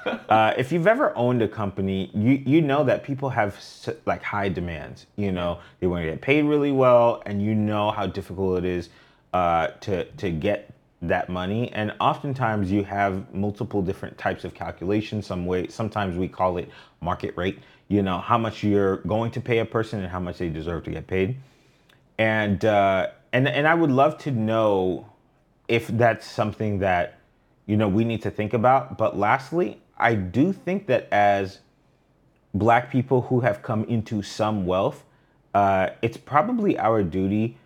uh, 0.06 0.54
if 0.56 0.72
you've 0.72 0.86
ever 0.86 1.16
owned 1.16 1.42
a 1.42 1.48
company, 1.48 2.10
you, 2.14 2.42
you 2.44 2.60
know 2.60 2.84
that 2.84 3.04
people 3.04 3.28
have 3.30 3.58
like 4.06 4.22
high 4.22 4.48
demands. 4.48 5.06
You 5.16 5.32
know, 5.32 5.60
they 5.80 5.86
want 5.86 6.04
to 6.04 6.10
get 6.10 6.20
paid 6.20 6.44
really 6.44 6.72
well, 6.72 7.22
and 7.26 7.42
you 7.42 7.54
know 7.54 7.90
how 7.90 8.06
difficult 8.06 8.58
it 8.58 8.64
is 8.64 8.88
uh, 9.32 9.68
to, 9.80 10.04
to 10.04 10.30
get 10.30 10.70
that 11.02 11.28
money. 11.28 11.70
And 11.72 11.94
oftentimes 12.00 12.70
you 12.70 12.84
have 12.84 13.32
multiple 13.34 13.82
different 13.82 14.16
types 14.18 14.44
of 14.44 14.54
calculations. 14.54 15.26
Some 15.26 15.46
way, 15.46 15.68
sometimes 15.68 16.16
we 16.16 16.28
call 16.28 16.56
it 16.58 16.68
market 17.00 17.36
rate. 17.36 17.58
You 17.88 18.02
know, 18.02 18.18
how 18.18 18.38
much 18.38 18.62
you're 18.62 18.98
going 18.98 19.30
to 19.32 19.40
pay 19.40 19.58
a 19.58 19.64
person 19.64 20.00
and 20.00 20.08
how 20.08 20.20
much 20.20 20.38
they 20.38 20.48
deserve 20.48 20.84
to 20.84 20.90
get 20.90 21.06
paid. 21.06 21.36
And 22.18 22.64
uh, 22.64 23.08
and 23.32 23.48
and 23.48 23.66
I 23.66 23.74
would 23.74 23.90
love 23.90 24.16
to 24.18 24.30
know 24.30 25.06
if 25.68 25.88
that's 25.88 26.26
something 26.26 26.78
that 26.78 27.18
you 27.66 27.76
know 27.76 27.88
we 27.88 28.04
need 28.04 28.22
to 28.22 28.30
think 28.30 28.54
about. 28.54 28.96
But 28.96 29.18
lastly, 29.18 29.80
I 29.96 30.14
do 30.14 30.52
think 30.52 30.86
that 30.86 31.08
as 31.12 31.60
black 32.52 32.90
people 32.90 33.22
who 33.22 33.40
have 33.40 33.62
come 33.62 33.84
into 33.84 34.22
some 34.22 34.66
wealth, 34.66 35.04
uh, 35.54 35.90
it's 36.02 36.16
probably 36.16 36.78
our 36.78 37.02
duty 37.02 37.56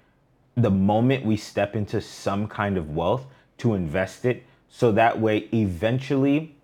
the 0.57 0.71
moment 0.71 1.25
we 1.25 1.37
step 1.37 1.77
into 1.77 2.01
some 2.01 2.49
kind 2.49 2.77
of 2.77 2.95
wealth 2.95 3.27
to 3.59 3.75
invest 3.75 4.25
it 4.25 4.45
so 4.69 4.93
that 4.93 5.19
way 5.21 5.49
eventually 5.55 6.55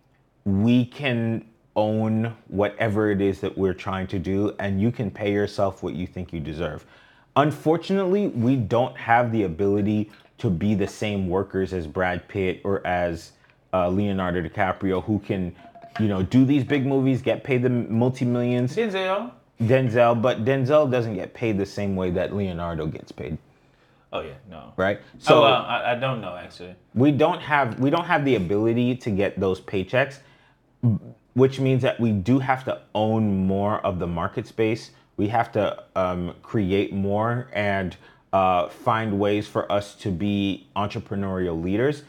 we 0.45 0.85
can 0.85 1.45
own 1.77 2.37
whatever 2.49 3.11
it 3.11 3.21
is 3.21 3.41
that 3.41 3.57
we're 3.57 3.75
trying 3.75 4.07
to 4.07 4.19
do 4.19 4.55
and 4.59 4.81
you 4.81 4.93
can 4.93 5.11
pay 5.11 5.33
yourself 5.33 5.83
what 5.83 5.95
you 5.95 6.07
think 6.07 6.33
you 6.33 6.41
deserve. 6.41 6.85
Unfortunately, 7.37 8.29
we 8.29 8.55
don't 8.55 8.97
have 8.97 9.33
the 9.33 9.43
ability 9.43 10.11
to 10.39 10.51
be 10.51 10.75
the 10.75 10.87
same 10.87 11.29
workers 11.29 11.73
as 11.73 11.87
Brad 11.87 12.29
Pitt 12.29 12.61
or 12.65 12.87
as 12.87 13.33
uh, 13.75 13.89
Leonardo 13.89 14.41
DiCaprio 14.41 15.03
who 15.05 15.19
can 15.19 15.55
you 16.01 16.09
know, 16.09 16.23
do 16.23 16.45
these 16.45 16.65
big 16.65 16.87
movies, 16.87 17.23
get 17.23 17.45
paid 17.45 17.63
the 17.63 17.71
multi 17.71 18.25
millions. 18.25 18.75
Denzel. 18.75 19.31
Denzel, 19.63 20.21
but 20.21 20.45
Denzel 20.45 20.91
doesn't 20.91 21.15
get 21.15 21.35
paid 21.35 21.57
the 21.59 21.67
same 21.67 21.95
way 21.95 22.11
that 22.11 22.35
Leonardo 22.35 22.87
gets 22.87 23.13
paid, 23.13 23.39
Oh 24.13 24.21
yeah, 24.21 24.33
no. 24.51 24.73
right? 24.77 25.01
So 25.19 25.45
oh, 25.45 25.47
I, 25.47 25.93
I 25.93 25.95
don't 25.95 26.21
know 26.21 26.35
actually. 26.37 26.75
we 26.95 27.13
don't 27.13 27.41
have 27.41 27.79
we 27.79 27.91
don't 27.91 28.05
have 28.05 28.25
the 28.25 28.35
ability 28.35 28.97
to 28.97 29.11
get 29.11 29.39
those 29.39 29.61
paychecks 29.61 30.19
which 31.35 31.59
means 31.61 31.83
that 31.83 31.99
we 31.99 32.13
do 32.13 32.39
have 32.39 32.65
to 32.65 32.81
own 32.95 33.47
more 33.47 33.81
of 33.87 33.99
the 33.99 34.07
market 34.07 34.47
space 34.47 34.91
we 35.17 35.29
have 35.29 35.51
to 35.53 35.83
um, 35.97 36.35
create 36.43 36.93
more 36.93 37.49
and 37.53 37.97
uh, 38.33 38.69
find 38.69 39.19
ways 39.19 39.47
for 39.47 39.71
us 39.71 39.95
to 39.95 40.11
be 40.11 40.67
entrepreneurial 40.77 41.63
leaders 41.63 42.03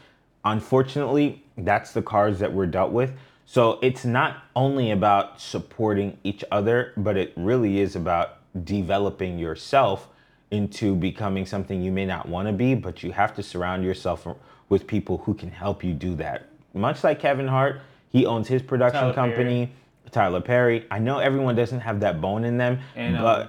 unfortunately 0.44 1.42
that's 1.58 1.92
the 1.92 2.02
cards 2.02 2.38
that 2.38 2.52
we're 2.52 2.66
dealt 2.66 2.92
with 2.92 3.12
so 3.44 3.78
it's 3.82 4.04
not 4.04 4.42
only 4.54 4.90
about 4.90 5.40
supporting 5.40 6.18
each 6.24 6.44
other 6.50 6.92
but 6.96 7.16
it 7.16 7.32
really 7.36 7.80
is 7.80 7.96
about 7.96 8.38
developing 8.64 9.38
yourself 9.38 10.08
into 10.50 10.94
becoming 10.94 11.46
something 11.46 11.82
you 11.82 11.92
may 11.92 12.04
not 12.04 12.28
want 12.28 12.46
to 12.48 12.52
be, 12.52 12.74
but 12.74 13.02
you 13.02 13.12
have 13.12 13.34
to 13.34 13.42
surround 13.42 13.84
yourself 13.84 14.26
with 14.68 14.86
people 14.86 15.18
who 15.18 15.34
can 15.34 15.50
help 15.50 15.82
you 15.82 15.92
do 15.92 16.14
that. 16.16 16.48
Much 16.74 17.02
like 17.02 17.18
Kevin 17.18 17.48
Hart, 17.48 17.80
he 18.10 18.26
owns 18.26 18.48
his 18.48 18.62
production 18.62 19.00
Tyler 19.00 19.14
company, 19.14 19.72
Tyler 20.12 20.40
Perry. 20.40 20.86
I 20.90 20.98
know 20.98 21.18
everyone 21.18 21.56
doesn't 21.56 21.80
have 21.80 22.00
that 22.00 22.20
bone 22.20 22.44
in 22.44 22.58
them, 22.58 22.78
And, 22.94 23.16
um, 23.16 23.48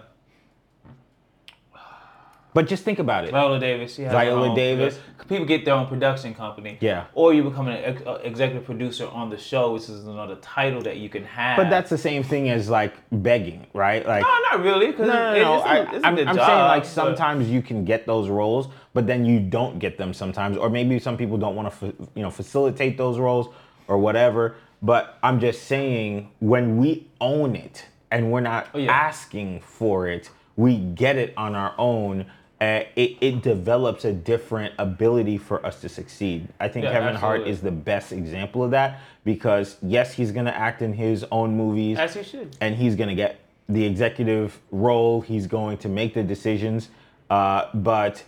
but 2.58 2.64
but 2.64 2.70
just 2.70 2.84
think 2.84 2.98
about 2.98 3.24
it. 3.26 3.32
Viola 3.32 3.60
Davis. 3.60 3.98
Has 3.98 4.12
Viola 4.12 4.50
own 4.50 4.56
Davis. 4.56 5.00
People 5.30 5.46
get 5.46 5.64
their 5.64 5.76
own 5.76 5.88
production 5.88 6.34
company. 6.34 6.78
Yeah. 6.82 7.06
Or 7.14 7.32
you 7.34 7.44
become 7.44 7.68
an 7.68 7.78
ex- 7.84 8.02
uh, 8.06 8.20
executive 8.24 8.66
producer 8.66 9.08
on 9.10 9.30
the 9.30 9.38
show, 9.38 9.74
which 9.74 9.84
is 9.84 10.08
another 10.08 10.38
title 10.38 10.82
that 10.82 10.98
you 10.98 11.08
can 11.08 11.24
have. 11.26 11.56
but 11.58 11.70
that's 11.70 11.90
the 11.90 11.98
same 11.98 12.24
thing 12.24 12.50
as 12.50 12.68
like 12.68 12.94
begging, 13.12 13.68
right? 13.74 14.04
Like 14.08 14.24
no, 14.24 14.40
not 14.52 14.64
really. 14.64 14.92
No, 14.92 15.06
no, 15.06 15.34
no. 15.36 15.56
it's, 15.58 15.66
a, 15.66 15.70
I, 15.70 15.76
a 15.78 16.02
I'm, 16.04 16.18
I'm 16.18 16.36
job, 16.36 16.46
saying 16.48 16.60
like 16.76 16.84
but- 16.84 16.90
sometimes 16.90 17.48
you 17.50 17.62
can 17.62 17.86
get 17.86 18.06
those 18.08 18.28
roles, 18.28 18.70
but 18.94 19.06
then 19.06 19.24
you 19.24 19.40
don't 19.40 19.78
get 19.80 19.98
them 20.00 20.12
sometimes, 20.14 20.58
or 20.58 20.70
maybe 20.70 20.98
some 21.00 21.16
people 21.16 21.38
don't 21.38 21.56
want 21.56 21.72
to, 21.80 21.86
you 22.16 22.24
know, 22.24 22.32
facilitate 22.32 22.98
those 22.98 23.20
roles 23.20 23.54
or 23.88 23.98
whatever. 24.00 24.56
But 24.82 25.20
I'm 25.22 25.40
just 25.40 25.64
saying 25.64 26.32
when 26.40 26.78
we 26.78 27.08
own 27.22 27.56
it 27.56 27.86
and 28.10 28.32
we're 28.32 28.42
not 28.42 28.68
Oh, 28.74 28.80
yeah. 28.80 28.92
asking 28.92 29.62
for 29.62 30.08
it, 30.08 30.32
we 30.56 30.78
get 30.78 31.18
it 31.18 31.34
on 31.38 31.54
our 31.56 31.74
own. 31.78 32.26
Uh, 32.60 32.82
it, 32.96 33.18
it 33.22 33.42
develops 33.44 34.04
a 34.04 34.12
different 34.12 34.74
ability 34.80 35.38
for 35.38 35.64
us 35.64 35.80
to 35.82 35.88
succeed. 35.88 36.48
I 36.60 36.68
think 36.68 36.86
Yeah, 36.86 36.94
Kevin 36.94 37.16
Hart 37.16 37.42
is 37.48 37.62
the 37.62 37.70
best 37.72 38.12
example 38.12 38.64
of 38.64 38.72
that 38.72 39.00
because 39.24 39.78
yes, 39.84 40.14
he's 40.14 40.32
gonna 40.32 40.50
act 40.50 40.82
in 40.82 40.94
his 40.94 41.24
own 41.32 41.56
movies 41.56 42.00
As 42.00 42.16
he 42.16 42.24
should. 42.24 42.58
and 42.60 42.76
he's 42.76 42.96
going 42.96 43.10
to 43.10 43.16
get 43.16 43.40
the 43.70 43.86
executive 43.86 44.60
role. 44.72 45.22
He's 45.22 45.46
going 45.46 45.78
to 45.80 45.90
make 45.90 46.16
the 46.16 46.24
decisions, 46.24 46.90
uh, 47.30 47.66
but 47.76 48.24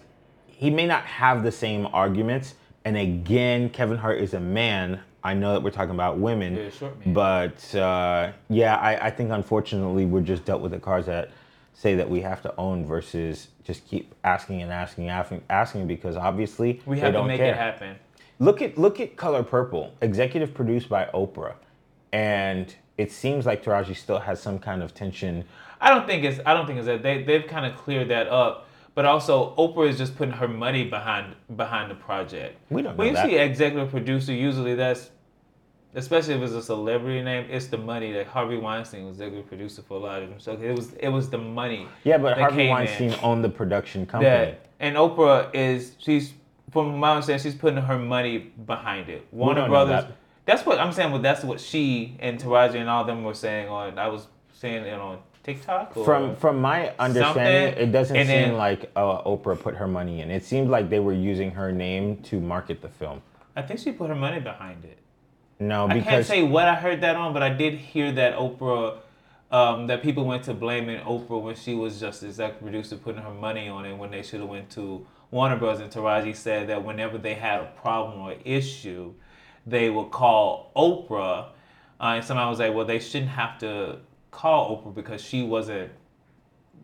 he 0.45 0.69
may 0.69 0.85
not 0.85 1.05
have 1.05 1.41
the 1.43 1.51
same 1.51 1.87
arguments. 1.87 2.53
And 2.85 2.97
again, 2.97 3.69
Kevin 3.69 3.97
Hart 3.97 4.19
is 4.19 4.33
a 4.35 4.39
man. 4.39 4.99
I 5.23 5.33
know 5.33 5.53
that 5.53 5.63
we're 5.63 5.71
talking 5.71 5.95
about 5.95 6.17
women, 6.19 6.55
Yeah, 6.55 6.89
but 7.07 7.75
uh, 7.75 8.31
yeah, 8.49 8.75
I, 8.75 9.07
I 9.07 9.09
think 9.09 9.31
unfortunately 9.31 10.05
we're 10.05 10.21
just 10.21 10.45
dealt 10.45 10.61
with 10.61 10.71
the 10.71 10.79
cards 10.79 11.07
that 11.07 11.31
say 11.79 11.95
that 11.95 12.09
we 12.09 12.19
have 12.19 12.41
to 12.41 12.53
own 12.57 12.85
versus 12.85 13.47
just 13.63 13.87
keep 13.87 14.13
asking 14.25 14.61
and 14.61 14.69
asking, 14.69 15.07
asking, 15.07 15.41
asking 15.49 15.87
because 15.87 16.17
obviously 16.17 16.81
We 16.85 16.99
have 16.99 17.13
to 17.13 17.23
make 17.23 17.37
care. 17.39 17.53
it 17.53 17.55
happen. 17.55 17.95
Look 18.37 18.61
at 18.61 18.77
look 18.77 18.99
at 18.99 19.15
Color 19.15 19.43
Purple, 19.43 19.93
executive 20.01 20.53
produced 20.53 20.89
by 20.89 21.05
Oprah, 21.13 21.55
and 22.11 22.73
it 22.97 23.11
seems 23.13 23.45
like 23.45 23.63
Taraji 23.63 23.95
still 23.95 24.19
has 24.19 24.41
some 24.41 24.59
kind 24.59 24.83
of 24.83 24.93
tension. 24.93 25.45
I 25.79 25.89
don't 25.93 26.05
think 26.05 26.25
it's. 26.25 26.39
I 26.45 26.53
don't 26.53 26.65
think 26.67 26.79
it's 26.79 26.85
that 26.87 27.01
they 27.01 27.23
they've 27.23 27.47
kind 27.47 27.65
of 27.65 27.77
cleared 27.77 28.09
that 28.09 28.27
up. 28.27 28.67
But 28.95 29.05
also, 29.05 29.55
Oprah 29.57 29.87
is 29.87 29.97
just 29.97 30.17
putting 30.17 30.33
her 30.33 30.47
money 30.49 30.83
behind 30.83 31.35
behind 31.55 31.89
the 31.91 31.95
project. 31.95 32.57
We 32.69 32.81
don't 32.81 32.97
When 32.97 33.07
you 33.07 33.13
that. 33.13 33.29
see 33.29 33.37
executive 33.37 33.89
producer, 33.89 34.33
usually 34.33 34.75
that's, 34.75 35.11
especially 35.95 36.35
if 36.35 36.41
it's 36.41 36.53
a 36.53 36.61
celebrity 36.61 37.21
name, 37.21 37.47
it's 37.49 37.67
the 37.67 37.77
money. 37.77 38.13
Like 38.13 38.27
Harvey 38.27 38.57
Weinstein 38.57 39.05
was 39.05 39.15
executive 39.19 39.47
producer 39.47 39.81
for 39.81 39.95
a 39.95 39.99
lot 39.99 40.21
of 40.21 40.29
them, 40.29 40.39
so 40.39 40.53
it 40.53 40.75
was 40.75 40.93
it 40.93 41.09
was 41.09 41.29
the 41.29 41.37
money. 41.37 41.87
Yeah, 42.03 42.17
but 42.17 42.37
Harvey 42.37 42.63
in. 42.63 42.69
Weinstein 42.69 43.15
owned 43.21 43.43
the 43.43 43.49
production 43.49 44.05
company. 44.05 44.29
That 44.29 44.65
and 44.79 44.95
Oprah 44.95 45.49
is 45.53 45.95
she's 45.99 46.33
from 46.71 46.97
my 46.99 47.11
understanding 47.11 47.43
she's 47.43 47.59
putting 47.59 47.81
her 47.81 47.97
money 47.97 48.37
behind 48.65 49.09
it. 49.09 49.25
Warner 49.31 49.67
Brothers. 49.67 50.05
that. 50.05 50.15
That's 50.45 50.65
what 50.65 50.79
I'm 50.79 50.91
saying. 50.91 51.11
Well, 51.11 51.21
that's 51.21 51.43
what 51.43 51.59
she 51.59 52.17
and 52.19 52.39
Taraji 52.39 52.75
and 52.75 52.89
all 52.89 53.03
them 53.03 53.23
were 53.23 53.33
saying 53.33 53.69
on. 53.69 53.99
I 53.99 54.07
was 54.07 54.27
saying 54.53 54.83
it 54.85 54.93
on 54.99 55.19
TikTok. 55.43 55.95
Or, 55.95 56.05
From 56.05 56.35
from 56.35 56.59
my 56.61 56.93
understanding, 56.99 57.67
Something, 57.73 57.83
it 57.87 57.91
doesn't 57.91 58.15
and 58.15 58.27
seem 58.27 58.41
then- 58.49 58.57
like 58.57 58.91
uh, 58.95 59.21
Oprah 59.23 59.59
put 59.59 59.75
her 59.75 59.87
money 59.87 60.21
in. 60.21 60.31
It 60.31 60.43
seemed 60.43 60.69
like 60.69 60.89
they 60.89 60.99
were 60.99 61.13
using 61.13 61.51
her 61.51 61.71
name 61.71 62.17
to 62.23 62.39
market 62.39 62.81
the 62.81 62.89
film. 62.89 63.21
I 63.55 63.61
think 63.61 63.79
she 63.79 63.91
put 63.91 64.09
her 64.09 64.15
money 64.15 64.39
behind 64.39 64.85
it. 64.85 64.97
No, 65.59 65.87
I 65.87 65.99
can't 65.99 66.25
say 66.25 66.41
what 66.41 66.67
I 66.67 66.75
heard 66.75 67.01
that 67.01 67.17
on, 67.17 67.33
but 67.33 67.43
I 67.43 67.49
did 67.49 67.75
hear 67.75 68.13
that 68.13 68.37
Oprah, 68.37 68.99
um, 69.51 69.87
that 69.87 70.01
people 70.01 70.23
went 70.23 70.43
to 70.43 70.53
blaming 70.53 71.01
Oprah 71.01 71.41
when 71.41 71.55
she 71.55 71.75
was 71.75 71.99
just 71.99 72.23
executive 72.23 72.61
producer, 72.61 72.95
putting 72.95 73.21
her 73.21 73.33
money 73.33 73.67
on 73.67 73.85
it 73.85 73.93
when 73.93 74.09
they 74.09 74.23
should 74.23 74.39
have 74.39 74.47
went 74.47 74.69
to 74.71 75.05
Warner 75.31 75.57
Bros. 75.57 75.81
And 75.81 75.91
Taraji 75.91 76.33
said 76.33 76.69
that 76.69 76.85
whenever 76.85 77.17
they 77.17 77.33
had 77.33 77.59
a 77.59 77.65
problem 77.81 78.21
or 78.21 78.35
issue, 78.45 79.13
they 79.67 79.89
would 79.89 80.11
call 80.11 80.71
Oprah. 80.77 81.47
Uh, 81.99 82.03
and 82.03 82.23
somebody 82.23 82.49
was 82.49 82.59
like, 82.59 82.73
well, 82.73 82.85
they 82.85 82.99
shouldn't 82.99 83.31
have 83.31 83.57
to 83.59 83.99
call 84.31 84.81
Oprah 84.81 84.95
because 84.95 85.21
she 85.21 85.43
wasn't 85.43 85.91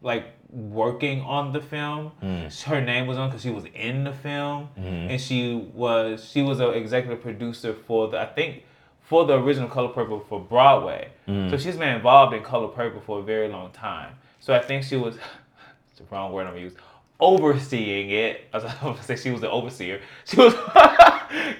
like 0.02 0.35
working 0.56 1.22
on 1.22 1.52
the 1.52 1.62
film. 1.62 2.12
Mm. 2.24 2.64
Her 2.64 2.82
name 2.82 3.08
was 3.08 3.18
on 3.18 3.30
because 3.30 3.42
she 3.42 3.50
was 3.50 3.66
in 3.74 4.06
the 4.06 4.14
film, 4.14 4.70
mm-hmm. 4.80 5.12
and 5.12 5.22
she 5.22 5.70
was 5.74 6.30
she 6.32 6.42
was 6.42 6.60
an 6.60 6.74
executive 6.74 7.22
producer 7.22 7.74
for 7.74 8.08
the 8.08 8.20
I 8.20 8.26
think 8.26 8.64
for 9.02 9.26
the 9.26 9.34
original 9.34 9.68
Color 9.68 9.90
Purple 9.90 10.20
for 10.22 10.40
Broadway. 10.40 11.10
Mm. 11.28 11.50
So 11.50 11.58
she's 11.58 11.76
been 11.76 11.96
involved 11.96 12.34
in 12.34 12.42
Color 12.42 12.70
Purple 12.70 13.02
for 13.02 13.20
a 13.20 13.24
very 13.24 13.50
long 13.50 13.72
time. 13.72 14.16
So 14.40 14.54
I 14.54 14.60
think 14.60 14.84
she 14.84 14.96
was 14.96 15.16
it's 15.92 16.00
the 16.00 16.06
wrong 16.10 16.32
word 16.32 16.48
I'm 16.48 16.54
gonna 16.54 16.62
use. 16.62 16.74
Overseeing 17.20 18.10
it, 18.10 18.48
I 18.54 18.58
was 18.58 18.74
going 18.82 18.98
to 18.98 19.04
say 19.04 19.16
she 19.16 19.32
was 19.32 19.42
the 19.42 19.50
overseer. 19.50 20.02
She 20.26 20.38
was 20.38 20.54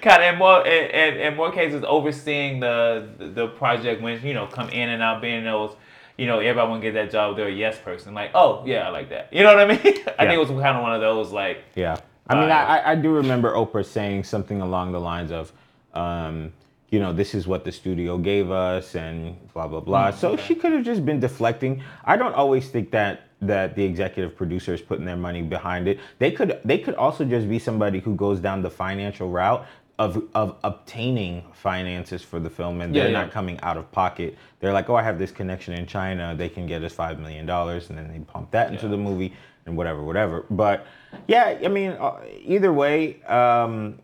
kind 0.02 0.22
of 0.22 0.34
in 0.34 0.38
more 0.38 0.66
in, 0.66 0.90
in, 0.90 1.20
in 1.20 1.36
more 1.36 1.52
cases 1.52 1.84
overseeing 1.86 2.60
the 2.60 3.08
the 3.18 3.48
project 3.48 4.00
when 4.00 4.24
you 4.24 4.34
know 4.34 4.46
come 4.46 4.70
in 4.70 4.88
and 4.88 5.02
out 5.02 5.20
being 5.20 5.44
those 5.44 5.76
you 6.16 6.26
know 6.26 6.38
everybody 6.38 6.68
want 6.70 6.82
to 6.82 6.86
get 6.90 6.94
that 6.94 7.10
job 7.10 7.36
they're 7.36 7.48
a 7.48 7.52
yes 7.52 7.78
person 7.78 8.14
like 8.14 8.30
oh 8.34 8.62
yeah 8.66 8.86
I 8.86 8.90
like 8.90 9.08
that 9.10 9.32
you 9.32 9.42
know 9.42 9.54
what 9.54 9.60
I 9.60 9.66
mean 9.66 9.78
I 9.84 9.90
Yeah. 9.90 10.16
think 10.30 10.32
it 10.32 10.38
was 10.38 10.48
kind 10.48 10.76
of 10.76 10.82
one 10.82 10.94
of 10.94 11.00
those 11.00 11.32
like 11.32 11.62
Yeah. 11.74 11.96
I 12.28 12.34
mean, 12.40 12.50
Uh, 12.50 12.54
I, 12.54 12.76
I- 12.78 12.90
I 12.92 12.94
do 12.96 13.10
remember 13.12 13.52
Oprah 13.54 13.84
saying 13.84 14.24
something 14.24 14.60
along 14.60 14.90
the 14.90 14.98
lines 14.98 15.30
of, 15.30 15.52
um, 15.94 16.52
you 16.90 16.98
know, 16.98 17.12
this 17.12 17.34
is 17.36 17.46
what 17.46 17.64
the 17.64 17.70
studio 17.70 18.18
gave 18.18 18.50
us 18.50 18.96
and 18.96 19.36
blah, 19.54 19.68
blah, 19.68 19.78
blah. 19.78 20.10
So 20.10 20.36
she 20.36 20.56
could 20.56 20.72
have 20.72 20.84
just 20.84 21.04
been 21.06 21.20
deflecting. 21.20 21.82
I 22.04 22.16
don't 22.16 22.34
always 22.34 22.68
think 22.68 22.90
that 22.90 23.20
that 23.42 23.76
the 23.76 23.84
executive 23.84 24.34
producer 24.34 24.72
is 24.74 24.80
putting 24.80 25.04
their 25.04 25.16
money 25.16 25.42
behind 25.42 25.86
it. 25.86 26.00
They 26.18 26.32
could 26.32 26.58
they 26.64 26.78
could 26.78 26.94
also 26.96 27.24
just 27.24 27.48
be 27.48 27.58
somebody 27.60 28.00
who 28.00 28.14
goes 28.16 28.40
down 28.40 28.60
the 28.62 28.70
financial 28.70 29.30
route 29.30 29.64
of 29.98 30.22
of 30.34 30.56
obtaining 30.62 31.42
finances 31.52 32.22
for 32.22 32.38
the 32.38 32.50
film 32.50 32.80
and 32.82 32.94
they're 32.94 33.04
Yeah, 33.04 33.12
yeah. 33.12 33.22
not 33.24 33.30
coming 33.32 33.58
out 33.62 33.76
of 33.78 33.90
pocket. 33.92 34.36
They're 34.60 34.72
like, 34.72 34.90
oh, 34.90 34.94
I 34.96 35.02
have 35.02 35.18
this 35.18 35.30
connection 35.30 35.72
in 35.74 35.86
China. 35.86 36.34
They 36.36 36.48
can 36.50 36.66
get 36.66 36.82
us 36.84 36.92
five 36.92 37.18
million 37.18 37.46
dollars, 37.46 37.88
and 37.88 37.96
then 37.98 38.08
they 38.12 38.18
pump 38.20 38.50
that 38.50 38.70
into 38.70 38.84
Yeah. 38.84 38.90
the 38.90 38.96
movie 38.98 39.32
and 39.64 39.76
whatever, 39.76 40.02
whatever. 40.02 40.44
But 40.50 40.86
yeah, 41.26 41.58
I 41.64 41.68
mean, 41.68 41.92
uh, 41.92 42.16
either 42.44 42.72
way, 42.72 43.22
um, 43.24 43.98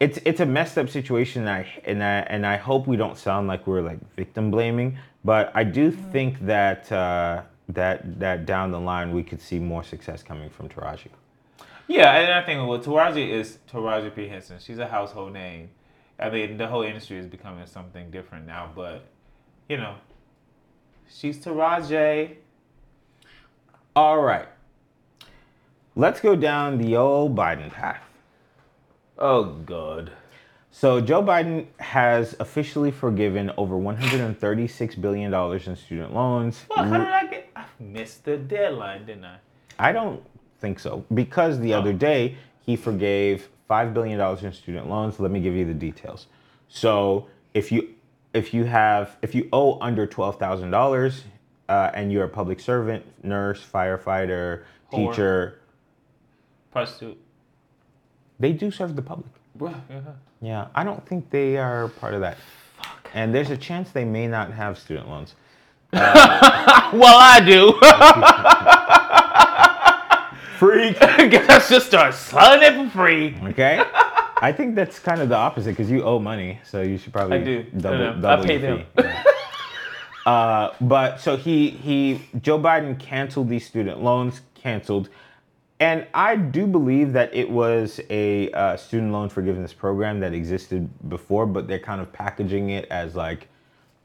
it's 0.00 0.18
it's 0.24 0.40
a 0.40 0.46
messed 0.46 0.78
up 0.78 0.88
situation. 0.88 1.42
And 1.42 1.50
I 1.50 1.66
and 1.84 2.02
I 2.02 2.14
and 2.34 2.46
I 2.46 2.56
hope 2.56 2.86
we 2.86 2.96
don't 2.96 3.18
sound 3.18 3.48
like 3.48 3.66
we're 3.66 3.82
like 3.82 3.98
victim 4.16 4.50
blaming, 4.50 4.96
but 5.24 5.52
I 5.54 5.64
do 5.64 5.90
think 5.90 6.40
that 6.46 6.90
uh, 6.90 7.42
that 7.68 8.18
that 8.20 8.46
down 8.46 8.70
the 8.72 8.80
line 8.80 9.12
we 9.12 9.22
could 9.22 9.40
see 9.40 9.58
more 9.58 9.84
success 9.84 10.22
coming 10.22 10.48
from 10.50 10.68
Taraji. 10.70 11.08
Yeah, 11.88 12.14
and 12.14 12.32
I 12.32 12.42
think 12.42 12.66
well, 12.68 12.78
Taraji 12.78 13.28
is 13.30 13.58
Taraji 13.70 14.14
P 14.14 14.28
Henson. 14.28 14.58
She's 14.58 14.78
a 14.78 14.86
household 14.86 15.32
name. 15.32 15.70
I 16.18 16.30
mean, 16.30 16.56
the 16.56 16.66
whole 16.66 16.82
industry 16.82 17.18
is 17.18 17.26
becoming 17.26 17.66
something 17.66 18.10
different 18.10 18.46
now, 18.46 18.70
but 18.74 19.04
you 19.68 19.76
know, 19.76 19.96
she's 21.08 21.38
Taraji. 21.38 22.36
All 23.94 24.20
right, 24.20 24.48
let's 25.96 26.20
go 26.20 26.34
down 26.36 26.78
the 26.78 26.96
old 26.96 27.36
Biden 27.36 27.70
path. 27.70 28.02
Oh 29.18 29.44
God. 29.44 30.12
So 30.74 31.02
Joe 31.02 31.22
Biden 31.22 31.66
has 31.78 32.34
officially 32.40 32.90
forgiven 32.90 33.52
over 33.58 33.76
136 33.76 34.94
billion 34.96 35.30
dollars 35.30 35.68
in 35.68 35.76
student 35.76 36.14
loans. 36.14 36.64
Well, 36.70 36.86
how 36.86 36.98
did 36.98 37.08
I 37.08 37.26
get? 37.26 37.50
I 37.54 37.64
missed 37.78 38.24
the 38.24 38.38
deadline, 38.38 39.04
didn't 39.04 39.26
I? 39.26 39.36
I 39.78 39.92
don't 39.92 40.22
think 40.62 40.78
so 40.78 41.04
because 41.12 41.58
the 41.60 41.74
other 41.74 41.92
day 41.92 42.36
he 42.64 42.76
forgave 42.76 43.48
five 43.68 43.92
billion 43.92 44.18
dollars 44.18 44.42
in 44.44 44.52
student 44.52 44.88
loans. 44.88 45.20
Let 45.20 45.30
me 45.30 45.40
give 45.40 45.54
you 45.54 45.66
the 45.66 45.74
details. 45.74 46.28
So 46.68 47.26
if 47.52 47.70
you 47.70 47.88
if 48.32 48.54
you 48.54 48.64
have 48.64 49.16
if 49.20 49.34
you 49.34 49.48
owe 49.52 49.78
under 49.80 50.06
twelve 50.06 50.38
thousand 50.38 50.70
dollars 50.70 51.24
uh, 51.68 51.90
and 51.92 52.10
you're 52.12 52.24
a 52.24 52.28
public 52.28 52.60
servant, 52.60 53.04
nurse, 53.24 53.60
firefighter, 53.62 54.62
Whore. 54.92 55.10
teacher, 55.10 55.58
Prostitute. 56.70 57.18
they 58.38 58.52
do 58.52 58.70
serve 58.70 58.96
the 58.96 59.02
public. 59.02 59.30
Yeah. 59.60 59.74
Yeah, 60.40 60.66
I 60.74 60.82
don't 60.84 61.06
think 61.06 61.30
they 61.30 61.56
are 61.56 61.88
part 61.88 62.14
of 62.14 62.20
that. 62.22 62.36
And 63.14 63.34
there's 63.34 63.50
a 63.50 63.56
chance 63.56 63.90
they 63.90 64.04
may 64.04 64.26
not 64.26 64.50
have 64.52 64.78
student 64.78 65.08
loans. 65.08 65.34
Well, 66.92 67.16
I 67.18 67.40
do. 67.40 67.72
Freak. 70.62 71.00
Guess 71.00 71.50
I 71.50 71.58
should 71.58 71.82
start 71.82 72.14
selling 72.14 72.62
it 72.62 72.72
for 72.76 72.88
free. 72.90 73.36
Okay. 73.48 73.82
I 74.40 74.52
think 74.52 74.76
that's 74.76 75.00
kind 75.00 75.20
of 75.20 75.28
the 75.28 75.34
opposite 75.34 75.70
because 75.70 75.90
you 75.90 76.04
owe 76.04 76.20
money, 76.20 76.60
so 76.62 76.82
you 76.82 76.98
should 76.98 77.12
probably 77.12 77.38
I 77.38 77.44
do. 77.44 77.62
double, 77.76 77.96
I 77.96 78.14
know. 78.14 78.28
I 78.28 78.46
pay 78.46 78.58
them. 78.58 78.84
uh, 80.26 80.70
but 80.80 81.20
so 81.20 81.36
he 81.36 81.70
he 81.70 82.22
Joe 82.40 82.60
Biden 82.60 82.96
canceled 82.96 83.48
these 83.48 83.66
student 83.66 84.04
loans, 84.04 84.42
canceled, 84.54 85.08
and 85.80 86.06
I 86.14 86.36
do 86.36 86.68
believe 86.68 87.12
that 87.12 87.34
it 87.34 87.50
was 87.50 87.98
a 88.08 88.48
uh, 88.52 88.76
student 88.76 89.10
loan 89.10 89.30
forgiveness 89.30 89.72
program 89.72 90.20
that 90.20 90.32
existed 90.32 90.88
before, 91.08 91.44
but 91.44 91.66
they're 91.66 91.80
kind 91.80 92.00
of 92.00 92.12
packaging 92.12 92.70
it 92.70 92.86
as 92.88 93.16
like, 93.16 93.48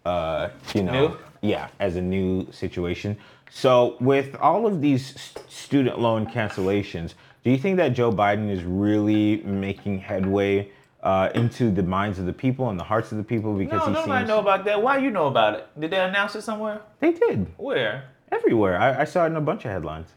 uh, 0.05 0.49
you 0.73 0.81
know, 0.81 1.09
New? 1.09 1.17
yeah, 1.49 1.67
as 1.79 1.97
a 1.97 2.01
new 2.01 2.51
situation. 2.51 3.15
So 3.49 3.95
with 3.99 4.35
all 4.35 4.67
of 4.67 4.81
these 4.81 5.33
student 5.47 5.99
loan 5.99 6.27
cancellations, 6.27 7.13
do 7.43 7.51
you 7.51 7.57
think 7.57 7.77
that 7.77 7.89
Joe 7.89 8.11
Biden 8.11 8.49
is 8.51 8.63
really 8.63 9.37
making 9.43 9.99
headway 9.99 10.69
uh, 11.01 11.29
into 11.35 11.71
the 11.71 11.83
minds 11.83 12.19
of 12.19 12.25
the 12.25 12.33
people 12.33 12.69
and 12.69 12.79
the 12.79 12.83
hearts 12.83 13.11
of 13.11 13.17
the 13.17 13.23
people 13.23 13.53
because 13.53 13.79
No, 13.79 13.85
he 13.85 13.91
nobody 13.93 14.19
seems 14.21 14.27
know 14.27 14.39
about 14.39 14.65
that. 14.65 14.81
Why 14.81 14.97
you 14.97 15.09
know 15.11 15.27
about 15.27 15.53
it? 15.55 15.67
Did 15.79 15.91
they 15.91 15.99
announce 15.99 16.35
it 16.35 16.41
somewhere? 16.41 16.81
they 16.99 17.13
did 17.13 17.47
Where? 17.57 18.09
everywhere. 18.31 18.77
I, 18.79 19.01
I 19.01 19.03
saw 19.05 19.23
it 19.23 19.27
in 19.27 19.35
a 19.37 19.41
bunch 19.41 19.63
of 19.65 19.71
headlines. 19.71 20.09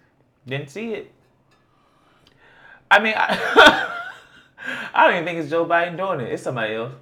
Didn't 0.47 0.71
see 0.71 0.95
it. 0.95 1.13
I 2.91 2.99
mean, 2.99 3.15
I, 3.17 3.97
I 4.95 5.05
don't 5.07 5.15
even 5.15 5.25
think 5.27 5.39
it's 5.39 5.51
Joe 5.51 5.65
Biden 5.65 5.97
doing 5.97 6.21
it. 6.27 6.33
It's 6.33 6.43
somebody 6.43 6.75
else. 6.75 6.93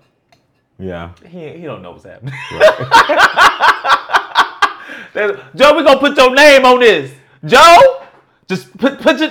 Yeah. 0.79 1.12
He 1.26 1.49
he 1.57 1.62
don't 1.62 1.81
know 1.83 1.93
what's 1.93 2.05
happening. 2.05 2.35
There's- 2.51 3.95
Joe, 5.54 5.76
we 5.76 5.82
gonna 5.82 5.98
put 5.98 6.16
your 6.16 6.34
name 6.34 6.64
on 6.64 6.78
this. 6.78 7.12
Joe, 7.44 8.02
just 8.48 8.76
put 8.78 9.00
put 9.00 9.18
your 9.18 9.30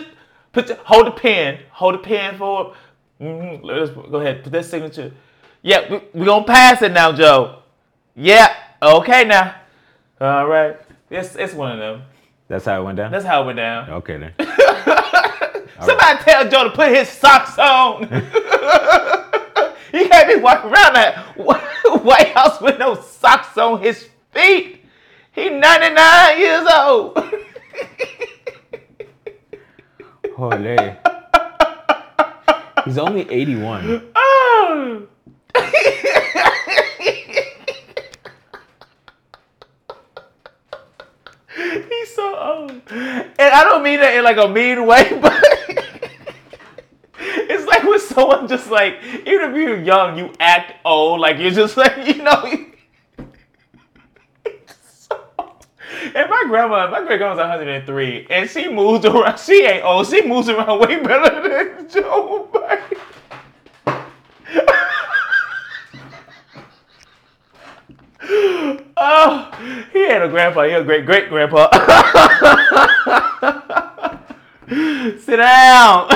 put 0.51 0.67
your, 0.67 0.77
hold 0.83 1.07
the 1.07 1.11
pen, 1.11 1.59
hold 1.71 1.93
the 1.95 1.99
pen 1.99 2.37
for. 2.37 2.73
Mm-hmm. 3.21 3.65
Let's 3.65 3.91
go 3.91 4.19
ahead, 4.19 4.43
put 4.43 4.51
that 4.51 4.65
signature. 4.65 5.11
Yeah, 5.61 5.89
we, 5.91 6.01
we 6.13 6.25
gonna 6.25 6.45
pass 6.45 6.81
it 6.81 6.91
now, 6.91 7.11
Joe. 7.13 7.59
Yeah, 8.15 8.53
okay 8.81 9.23
now. 9.23 9.55
All 10.19 10.47
right, 10.47 10.77
it's 11.09 11.35
it's 11.35 11.53
one 11.53 11.71
of 11.71 11.79
them. 11.79 12.03
That's 12.49 12.65
how 12.65 12.81
it 12.81 12.83
went 12.83 12.97
down. 12.97 13.11
That's 13.11 13.25
how 13.25 13.43
it 13.43 13.45
went 13.45 13.57
down. 13.57 13.89
okay 13.89 14.17
then. 14.17 14.33
Somebody 15.79 16.23
tell 16.23 16.49
Joe 16.49 16.63
to 16.65 16.71
put 16.71 16.89
his 16.89 17.07
socks 17.07 17.57
on. 17.59 18.03
he 19.91 20.07
can't 20.07 20.27
be 20.27 20.35
walking 20.35 20.71
around 20.71 20.93
that 20.93 21.37
White 21.37 22.27
House 22.29 22.59
with 22.61 22.77
no 22.77 22.95
socks 22.95 23.57
on 23.57 23.81
his 23.81 24.09
feet. 24.31 24.83
He 25.37 25.49
99 25.51 26.39
years 26.39 26.67
old. 26.75 27.15
Holy. 30.35 30.95
He's 32.85 32.97
only 32.97 33.29
81. 33.29 34.01
oh. 34.15 35.07
He's 41.55 42.15
so 42.15 42.35
old. 42.35 42.71
And 42.89 43.39
I 43.39 43.63
don't 43.63 43.83
mean 43.83 43.99
that 43.99 44.15
in 44.15 44.23
like 44.23 44.37
a 44.37 44.47
mean 44.47 44.87
way, 44.87 45.19
but 45.21 45.39
it's 47.19 47.67
like 47.67 47.83
when 47.83 47.99
someone 47.99 48.47
just 48.47 48.71
like, 48.71 49.03
even 49.03 49.51
if 49.51 49.55
you're 49.55 49.83
young, 49.83 50.17
you 50.17 50.33
act 50.39 50.83
old. 50.83 51.19
Like 51.19 51.37
you're 51.37 51.51
just 51.51 51.77
like, 51.77 52.07
you 52.07 52.23
know. 52.23 52.65
And 56.17 56.29
my 56.31 56.45
grandma, 56.47 56.89
my 56.89 57.05
great 57.05 57.19
grandma's 57.19 57.37
103, 57.37 58.25
and 58.31 58.49
she 58.49 58.67
moves 58.67 59.05
around. 59.05 59.37
She 59.37 59.63
ain't 59.65 59.85
old. 59.85 60.07
She 60.07 60.25
moves 60.25 60.49
around 60.49 60.79
way 60.79 60.99
better 60.99 61.47
than 61.47 61.87
Joe 61.87 62.49
Biden. 62.51 62.97
Oh, 68.99 69.51
he 69.93 70.05
ain't 70.05 70.23
a 70.23 70.27
grandpa. 70.27 70.63
He 70.63 70.71
a 70.71 70.83
great 70.83 71.05
great 71.05 71.29
grandpa. 71.29 71.69
Sit 75.19 75.37
down. 75.37 76.07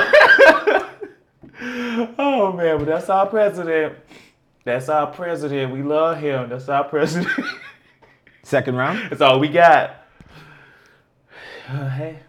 oh 2.17 2.51
man, 2.57 2.79
but 2.79 2.85
that's 2.85 3.07
our 3.07 3.27
president. 3.27 3.97
That's 4.65 4.89
our 4.89 5.05
president. 5.07 5.71
We 5.71 5.83
love 5.83 6.17
him. 6.17 6.49
That's 6.49 6.69
our 6.69 6.85
president. 6.85 7.29
Second 8.43 8.75
round? 8.75 9.09
that's 9.09 9.21
all 9.21 9.39
we 9.39 9.47
got. 9.49 9.95
Uh, 11.69 11.89
hey, 11.89 12.19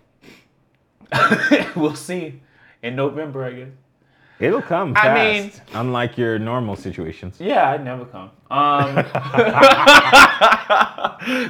we'll 1.77 1.95
see 1.95 2.41
in 2.83 2.97
November, 2.97 3.45
I 3.45 3.53
guess. 3.53 3.69
It'll 4.39 4.63
come 4.63 4.95
I 4.97 5.15
mean- 5.15 5.53
unlike 5.73 6.19
your 6.19 6.39
normal 6.39 6.75
situations. 6.75 7.37
Yeah, 7.39 7.71
I'd 7.71 7.85
never 7.85 8.05
come. 8.07 8.31
Um, 8.51 9.05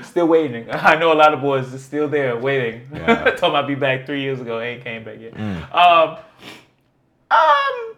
still 0.04 0.28
waiting. 0.28 0.66
I 0.70 0.96
know 0.96 1.12
a 1.12 1.14
lot 1.14 1.32
of 1.32 1.40
boys 1.40 1.72
are 1.72 1.78
still 1.78 2.06
there 2.06 2.36
waiting. 2.36 2.86
Yeah. 2.92 3.24
Told 3.36 3.54
them 3.54 3.56
I'd 3.56 3.66
be 3.66 3.74
back 3.74 4.04
three 4.06 4.20
years 4.20 4.40
ago. 4.40 4.60
Ain't 4.60 4.84
came 4.84 5.04
back 5.04 5.18
yet. 5.20 5.32
Um, 5.38 6.18
um, 7.30 7.96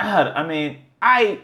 I 0.00 0.32
I 0.36 0.46
mean, 0.46 0.78
I 1.00 1.38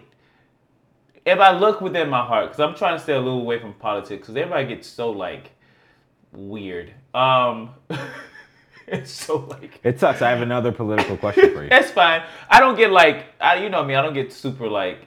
if 1.27 1.39
I 1.39 1.57
look 1.57 1.81
within 1.81 2.09
my 2.09 2.25
heart, 2.25 2.47
because 2.47 2.61
I'm 2.61 2.75
trying 2.75 2.97
to 2.97 3.03
stay 3.03 3.14
a 3.14 3.20
little 3.20 3.41
away 3.41 3.59
from 3.59 3.72
politics, 3.75 4.22
because 4.22 4.37
everybody 4.37 4.66
gets 4.66 4.89
so 4.89 5.11
like 5.11 5.53
weird. 6.33 6.93
Um, 7.14 7.70
it's 8.87 9.11
so 9.11 9.39
like 9.51 9.81
It 9.83 9.99
sucks. 9.99 10.22
I 10.22 10.31
have 10.31 10.43
another 10.43 10.72
political 10.72 11.16
question 11.16 11.55
for 11.55 11.62
you. 11.62 11.68
that's 11.70 11.91
fine. 11.91 12.22
I 12.49 12.61
don't 12.61 12.77
get 12.77 12.91
like 12.91 13.27
I, 13.41 13.62
you 13.62 13.68
know 13.68 13.85
me. 13.85 13.95
I 13.95 14.03
don't 14.03 14.14
get 14.14 14.33
super 14.33 14.68
like 14.68 15.07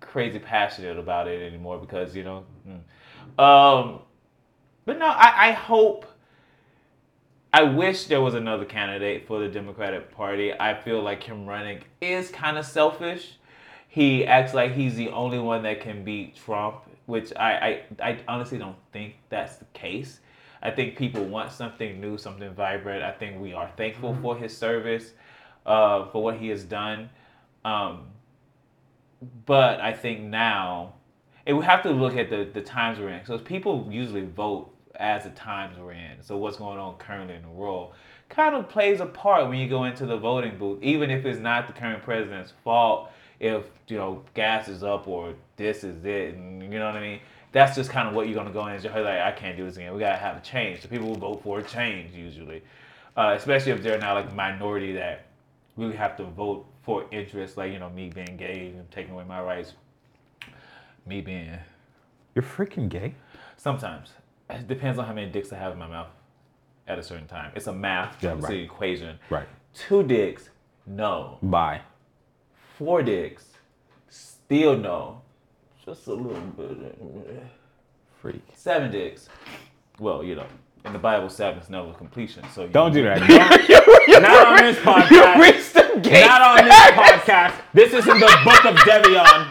crazy 0.00 0.38
passionate 0.38 0.98
about 0.98 1.28
it 1.28 1.42
anymore 1.42 1.78
because 1.78 2.16
you 2.16 2.24
know. 2.24 2.44
mm. 2.66 2.80
Um, 3.42 4.00
but 4.84 4.98
no, 4.98 5.06
I, 5.06 5.48
I 5.48 5.52
hope. 5.52 6.06
I 7.54 7.64
wish 7.64 8.06
there 8.06 8.22
was 8.22 8.32
another 8.32 8.64
candidate 8.64 9.26
for 9.26 9.38
the 9.38 9.48
Democratic 9.48 10.10
Party. 10.10 10.54
I 10.58 10.72
feel 10.74 11.02
like 11.02 11.22
him 11.22 11.44
running 11.44 11.82
is 12.00 12.30
kind 12.30 12.56
of 12.56 12.64
selfish. 12.64 13.36
He 13.92 14.24
acts 14.24 14.54
like 14.54 14.72
he's 14.72 14.94
the 14.94 15.10
only 15.10 15.38
one 15.38 15.64
that 15.64 15.82
can 15.82 16.02
beat 16.02 16.34
Trump, 16.34 16.76
which 17.04 17.30
I, 17.36 17.82
I, 18.00 18.10
I 18.10 18.18
honestly 18.26 18.56
don't 18.56 18.78
think 18.90 19.16
that's 19.28 19.56
the 19.56 19.66
case. 19.74 20.20
I 20.62 20.70
think 20.70 20.96
people 20.96 21.22
want 21.26 21.52
something 21.52 22.00
new, 22.00 22.16
something 22.16 22.54
vibrant. 22.54 23.02
I 23.02 23.10
think 23.10 23.38
we 23.38 23.52
are 23.52 23.70
thankful 23.76 24.16
for 24.22 24.34
his 24.34 24.56
service, 24.56 25.10
uh, 25.66 26.06
for 26.06 26.22
what 26.22 26.38
he 26.38 26.48
has 26.48 26.64
done. 26.64 27.10
Um, 27.66 28.04
but 29.44 29.78
I 29.82 29.92
think 29.92 30.22
now, 30.22 30.94
and 31.44 31.58
we 31.58 31.64
have 31.66 31.82
to 31.82 31.90
look 31.90 32.16
at 32.16 32.30
the, 32.30 32.48
the 32.50 32.62
times 32.62 32.98
we're 32.98 33.10
in. 33.10 33.26
So 33.26 33.36
people 33.36 33.86
usually 33.90 34.24
vote 34.24 34.74
as 34.96 35.24
the 35.24 35.30
times 35.32 35.76
we're 35.78 35.92
in. 35.92 36.22
So 36.22 36.38
what's 36.38 36.56
going 36.56 36.78
on 36.78 36.96
currently 36.96 37.34
in 37.34 37.42
the 37.42 37.50
world 37.50 37.92
kind 38.30 38.54
of 38.54 38.70
plays 38.70 39.00
a 39.00 39.06
part 39.06 39.50
when 39.50 39.58
you 39.58 39.68
go 39.68 39.84
into 39.84 40.06
the 40.06 40.16
voting 40.16 40.56
booth, 40.56 40.82
even 40.82 41.10
if 41.10 41.26
it's 41.26 41.38
not 41.38 41.66
the 41.66 41.74
current 41.74 42.02
president's 42.02 42.54
fault. 42.64 43.10
If 43.42 43.64
you 43.88 43.96
know 43.98 44.22
gas 44.34 44.68
is 44.68 44.82
up 44.82 45.06
or 45.08 45.34
this 45.56 45.84
is 45.84 46.04
it, 46.04 46.34
and 46.34 46.62
you 46.72 46.78
know 46.78 46.86
what 46.86 46.96
I 46.96 47.00
mean. 47.00 47.20
That's 47.50 47.76
just 47.76 47.90
kind 47.90 48.08
of 48.08 48.14
what 48.14 48.26
you're 48.28 48.34
gonna 48.34 48.50
go 48.50 48.66
in 48.66 48.74
and 48.74 48.82
you're 48.82 49.02
like, 49.02 49.20
I 49.20 49.30
can't 49.30 49.58
do 49.58 49.66
this 49.66 49.76
again. 49.76 49.92
We 49.92 50.00
gotta 50.00 50.16
have 50.16 50.38
a 50.38 50.40
change. 50.40 50.80
So 50.80 50.88
people 50.88 51.08
will 51.08 51.18
vote 51.18 51.42
for 51.42 51.58
a 51.58 51.62
change 51.62 52.14
usually, 52.14 52.62
uh, 53.14 53.34
especially 53.36 53.72
if 53.72 53.82
they're 53.82 53.98
not 53.98 54.14
like 54.14 54.30
a 54.30 54.34
minority 54.34 54.92
that 54.94 55.26
really 55.76 55.94
have 55.96 56.16
to 56.16 56.24
vote 56.24 56.64
for 56.80 57.04
interests, 57.10 57.58
like 57.58 57.70
you 57.70 57.78
know 57.78 57.90
me 57.90 58.08
being 58.08 58.38
gay 58.38 58.72
and 58.74 58.90
taking 58.90 59.12
away 59.12 59.24
my 59.24 59.42
rights. 59.42 59.74
Me 61.04 61.20
being 61.20 61.50
You're 62.34 62.42
freaking 62.44 62.88
gay? 62.88 63.14
sometimes 63.58 64.10
it 64.50 64.66
depends 64.66 64.98
on 64.98 65.04
how 65.04 65.12
many 65.12 65.30
dicks 65.30 65.52
I 65.52 65.56
have 65.56 65.72
in 65.72 65.78
my 65.78 65.86
mouth 65.86 66.08
at 66.88 66.98
a 66.98 67.02
certain 67.02 67.26
time. 67.26 67.52
It's 67.54 67.66
a 67.66 67.72
math, 67.72 68.22
Yeah, 68.22 68.34
it's 68.34 68.44
right. 68.44 68.54
an 68.54 68.60
equation. 68.64 69.18
Right. 69.30 69.46
Two 69.74 70.02
dicks, 70.02 70.48
no. 70.86 71.38
Bye. 71.42 71.80
Four 72.84 73.02
dicks, 73.04 73.44
still 74.08 74.76
no. 74.76 75.22
Just 75.86 76.08
a 76.08 76.14
little 76.14 76.32
bit. 76.32 76.98
Eh, 77.30 77.32
Freak. 78.20 78.42
Seven 78.56 78.90
dicks. 78.90 79.28
Well, 80.00 80.24
you 80.24 80.34
know, 80.34 80.46
in 80.84 80.92
the 80.92 80.98
Bible, 80.98 81.28
seven 81.30 81.62
is 81.62 81.70
never 81.70 81.92
completion. 81.92 82.42
So 82.52 82.66
Don't 82.66 82.92
do 82.92 83.04
that. 83.04 83.20
you 84.08 84.18
Not 84.20 84.48
on 84.48 84.56
this 84.64 84.78
podcast. 84.80 85.36
You 85.36 85.42
reached 85.42 85.74
the 85.74 86.00
gate. 86.02 86.26
Not 86.26 86.42
on 86.42 86.64
this 86.64 86.74
podcast. 86.74 87.54
This 87.72 87.92
isn't 87.92 88.18
the 88.18 88.40
book 88.44 88.64
of 88.64 88.74
Devion. 88.78 89.48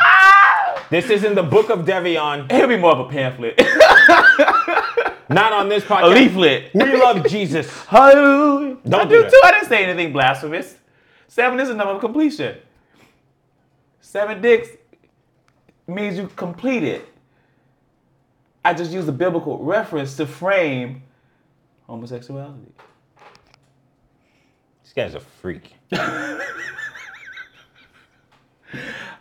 This 0.89 1.09
isn't 1.09 1.35
the 1.35 1.43
Book 1.43 1.69
of 1.69 1.85
Devion. 1.85 2.51
It'll 2.51 2.67
be 2.67 2.75
more 2.75 2.91
of 2.91 2.99
a 2.99 3.09
pamphlet, 3.09 3.57
Not 5.29 5.53
on 5.53 5.69
this 5.69 5.85
podcast. 5.85 6.03
a 6.03 6.07
leaflet. 6.07 6.71
We 6.73 6.97
love 6.97 7.25
Jesus. 7.29 7.69
Hallelujah. 7.85 8.75
Don't 8.85 8.93
I 8.93 9.03
do 9.05 9.09
do 9.15 9.21
that. 9.21 9.31
too. 9.31 9.41
I 9.45 9.51
didn't 9.51 9.69
say 9.69 9.85
anything 9.85 10.11
blasphemous. 10.11 10.75
Seven 11.29 11.61
is 11.61 11.69
a 11.69 11.73
number 11.75 11.93
of 11.93 12.01
completion. 12.01 12.57
Seven 14.11 14.41
dicks 14.41 14.67
means 15.87 16.17
you 16.17 16.27
complete 16.35 16.83
it. 16.83 17.07
I 18.65 18.73
just 18.73 18.91
use 18.91 19.07
a 19.07 19.11
biblical 19.13 19.57
reference 19.63 20.17
to 20.17 20.25
frame 20.25 21.03
homosexuality. 21.87 22.73
This 24.83 24.91
guy's 24.93 25.13
a 25.13 25.21
freak. 25.21 25.75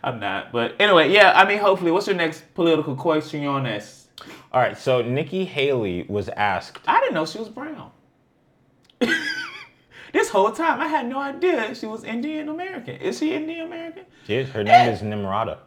I'm 0.03 0.19
not, 0.19 0.51
but 0.51 0.75
anyway, 0.77 1.09
yeah. 1.09 1.31
I 1.37 1.47
mean, 1.47 1.59
hopefully, 1.59 1.91
what's 1.91 2.07
your 2.07 2.17
next 2.17 2.53
political 2.53 2.93
question 2.93 3.45
on 3.45 3.63
this? 3.63 4.09
All 4.51 4.59
right, 4.59 4.77
so 4.77 5.01
Nikki 5.01 5.45
Haley 5.45 6.05
was 6.09 6.27
asked. 6.27 6.81
I 6.85 6.99
didn't 6.99 7.13
know 7.13 7.25
she 7.25 7.37
was 7.37 7.47
brown. 7.47 7.91
This 10.11 10.29
whole 10.29 10.51
time, 10.51 10.79
I 10.81 10.87
had 10.87 11.07
no 11.07 11.19
idea 11.19 11.73
she 11.75 11.85
was 11.85 12.03
Indian 12.03 12.49
American. 12.49 12.95
Is 12.95 13.19
she 13.19 13.33
Indian 13.33 13.67
American? 13.67 14.03
She 14.27 14.35
is, 14.35 14.49
her 14.49 14.63
name 14.63 14.89
is 14.89 15.01
Nimarata. 15.01 15.57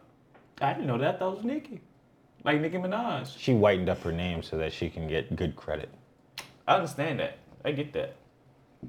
I 0.61 0.73
didn't 0.73 0.87
know 0.87 0.97
that. 0.99 1.15
I 1.15 1.17
thought 1.17 1.35
was 1.37 1.45
Nicki, 1.45 1.81
like 2.43 2.61
Nicki 2.61 2.77
Minaj. 2.77 3.35
She 3.37 3.53
whitened 3.53 3.89
up 3.89 4.01
her 4.03 4.11
name 4.11 4.43
so 4.43 4.57
that 4.57 4.71
she 4.71 4.89
can 4.89 5.07
get 5.07 5.35
good 5.35 5.55
credit. 5.55 5.89
I 6.67 6.75
understand 6.75 7.19
that. 7.19 7.37
I 7.63 7.71
get 7.71 7.91
that. 7.93 8.15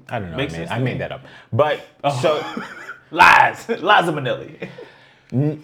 I 0.09 0.19
don't 0.19 0.31
know. 0.31 0.37
Makes 0.37 0.53
I, 0.53 0.57
made, 0.59 0.67
I 0.69 0.79
made 0.79 0.99
that 1.01 1.11
up. 1.11 1.25
But 1.51 1.81
so 2.21 2.43
Lies, 3.11 3.69
lies 3.69 4.07
of 4.07 4.15
Manelli. 4.15 4.69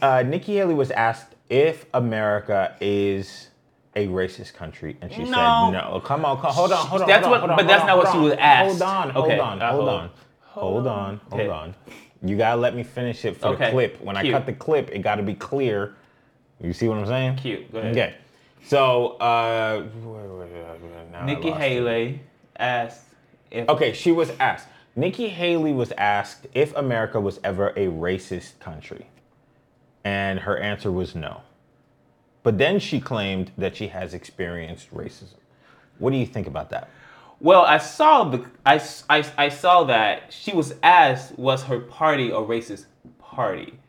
uh, 0.01 0.23
Nikki 0.23 0.55
Haley 0.55 0.73
was 0.73 0.91
asked 0.91 1.35
if 1.49 1.85
America 1.93 2.75
is 2.79 3.49
a 3.95 4.07
racist 4.07 4.53
country, 4.53 4.97
and 5.01 5.11
she 5.11 5.25
No. 5.25 5.33
said 5.33 5.71
no. 5.71 6.01
Come 6.03 6.25
on, 6.25 6.39
come, 6.41 6.53
hold 6.53 6.71
on, 6.71 6.85
hold 6.87 7.01
on. 7.01 7.07
That's 7.07 7.25
hold 7.25 7.25
on, 7.25 7.31
what- 7.31 7.39
hold 7.41 7.51
on, 7.51 7.57
but 7.57 7.67
that's 7.67 7.79
hold 7.81 7.87
not 7.89 7.97
what 7.97 8.07
hold 8.07 8.15
she 8.23 8.29
was 8.29 8.33
asked. 8.39 8.67
Hold 8.69 8.81
on, 8.81 9.09
hold 9.11 9.25
Okay, 9.25 9.39
on, 9.39 9.61
uh, 9.61 9.71
hold 9.71 9.79
hold 9.79 9.89
on, 9.89 10.03
on. 10.03 10.09
hold 10.41 10.87
on, 10.87 11.21
hold 11.29 11.41
Okay. 11.41 11.49
on. 11.49 11.75
You 12.23 12.37
gotta 12.37 12.59
let 12.59 12.75
me 12.75 12.83
finish 12.83 13.25
it 13.25 13.37
for 13.37 13.55
the 13.55 13.69
clip. 13.71 14.01
When 14.01 14.15
I 14.17 14.23
cut 14.31 14.45
the 14.45 14.53
clip, 14.53 14.89
it 14.91 14.99
gotta 14.99 15.23
be 15.23 15.35
clear. 15.35 15.95
You 16.61 16.73
see 16.73 16.87
what 16.87 16.97
I'm 16.97 17.05
saying? 17.07 17.35
Cute. 17.37 17.71
Go 17.71 17.79
ahead. 17.79 17.91
Okay. 17.91 18.15
So, 18.65 19.17
uh, 19.17 19.83
Nikki 21.25 21.49
lost 21.49 21.59
it. 21.61 21.61
Haley 21.61 22.21
asked 22.57 23.01
if 23.51 23.69
Okay, 23.69 23.93
she 23.93 24.11
was 24.11 24.31
asked. 24.39 24.67
Nikki 24.95 25.29
Haley 25.29 25.73
was 25.73 25.91
asked 25.97 26.47
if 26.53 26.75
America 26.75 27.19
was 27.19 27.39
ever 27.43 27.69
a 27.71 27.87
racist 27.87 28.59
country. 28.59 29.07
And 30.05 30.39
her 30.41 30.57
answer 30.57 30.91
was 30.91 31.15
no. 31.15 31.41
But 32.43 32.57
then 32.57 32.79
she 32.79 32.99
claimed 32.99 33.51
that 33.57 33.75
she 33.75 33.87
has 33.87 34.13
experienced 34.13 34.93
racism. 34.93 35.35
What 35.97 36.11
do 36.11 36.17
you 36.17 36.25
think 36.25 36.45
about 36.45 36.69
that? 36.71 36.89
Well, 37.39 37.63
I 37.63 37.77
saw 37.77 38.25
the 38.25 38.45
I, 38.65 38.81
I, 39.09 39.25
I 39.37 39.49
saw 39.49 39.85
that 39.85 40.31
she 40.31 40.53
was 40.53 40.75
asked 40.83 41.37
was 41.37 41.63
her 41.63 41.79
party 41.79 42.29
a 42.29 42.35
racist 42.35 42.85
party, 43.19 43.79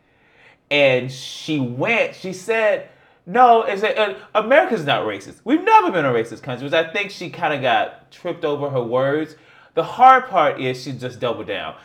and 0.70 1.10
she 1.10 1.60
went. 1.60 2.14
She 2.14 2.32
said, 2.32 2.88
"No, 3.26 3.62
it's 3.62 3.82
a, 3.82 3.96
uh, 3.96 4.18
America's 4.34 4.84
not 4.84 5.04
racist. 5.04 5.40
We've 5.44 5.62
never 5.62 5.92
been 5.92 6.04
a 6.04 6.12
racist 6.12 6.42
country." 6.42 6.64
Which 6.64 6.74
I 6.74 6.90
think 6.92 7.10
she 7.10 7.30
kind 7.30 7.54
of 7.54 7.62
got 7.62 8.10
tripped 8.10 8.44
over 8.44 8.70
her 8.70 8.82
words. 8.82 9.36
The 9.74 9.84
hard 9.84 10.26
part 10.26 10.60
is 10.60 10.82
she 10.82 10.92
just 10.92 11.20
doubled 11.20 11.46
down. 11.46 11.76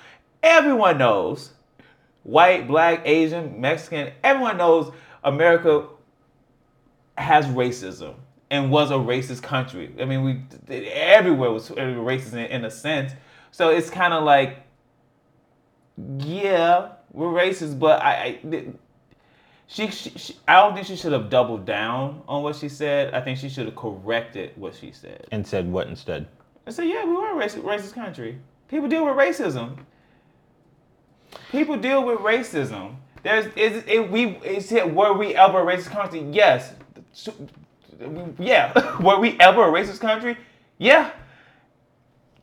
Everyone 0.41 0.97
knows, 0.97 1.51
white, 2.23 2.67
black, 2.67 3.01
Asian, 3.05 3.59
Mexican. 3.59 4.13
Everyone 4.23 4.57
knows 4.57 4.91
America 5.23 5.85
has 7.19 7.45
racism 7.47 8.15
and 8.49 8.71
was 8.71 8.91
a 8.91 8.95
racist 8.95 9.43
country. 9.43 9.93
I 9.99 10.05
mean, 10.05 10.23
we 10.23 10.83
everywhere 10.83 11.51
was 11.51 11.69
racist 11.69 12.33
in, 12.33 12.39
in 12.39 12.65
a 12.65 12.71
sense. 12.71 13.13
So 13.51 13.69
it's 13.69 13.89
kind 13.89 14.13
of 14.13 14.23
like, 14.23 14.63
yeah, 16.17 16.89
we're 17.11 17.27
racist, 17.27 17.77
but 17.79 18.01
I, 18.01 18.39
I 18.43 18.65
she, 19.67 19.91
she, 19.91 20.09
she, 20.11 20.37
I 20.47 20.61
don't 20.61 20.73
think 20.73 20.87
she 20.87 20.95
should 20.95 21.11
have 21.13 21.29
doubled 21.29 21.65
down 21.65 22.23
on 22.27 22.41
what 22.41 22.55
she 22.55 22.69
said. 22.69 23.13
I 23.13 23.21
think 23.21 23.37
she 23.37 23.49
should 23.49 23.67
have 23.67 23.75
corrected 23.75 24.51
what 24.55 24.73
she 24.73 24.91
said. 24.91 25.27
And 25.31 25.45
said 25.45 25.71
what 25.71 25.87
instead? 25.87 26.27
I 26.65 26.71
said, 26.71 26.87
yeah, 26.87 27.05
we 27.05 27.13
were 27.13 27.39
a 27.39 27.45
racist, 27.45 27.61
racist 27.61 27.93
country. 27.93 28.39
People 28.67 28.87
deal 28.87 29.05
with 29.05 29.15
racism. 29.15 29.77
People 31.51 31.77
deal 31.77 32.03
with 32.03 32.19
racism. 32.19 32.95
There's 33.21 33.45
is 33.55 33.83
it 33.85 34.09
we 34.09 34.37
is 34.37 34.71
it 34.71 34.93
were 34.93 35.13
we 35.13 35.35
ever 35.35 35.61
a 35.61 35.75
racist 35.75 35.91
country? 35.91 36.25
Yes. 36.31 36.73
Yeah. 38.39 38.97
were 39.01 39.19
we 39.19 39.39
ever 39.39 39.63
a 39.63 39.71
racist 39.71 39.99
country? 39.99 40.37
Yeah. 40.77 41.11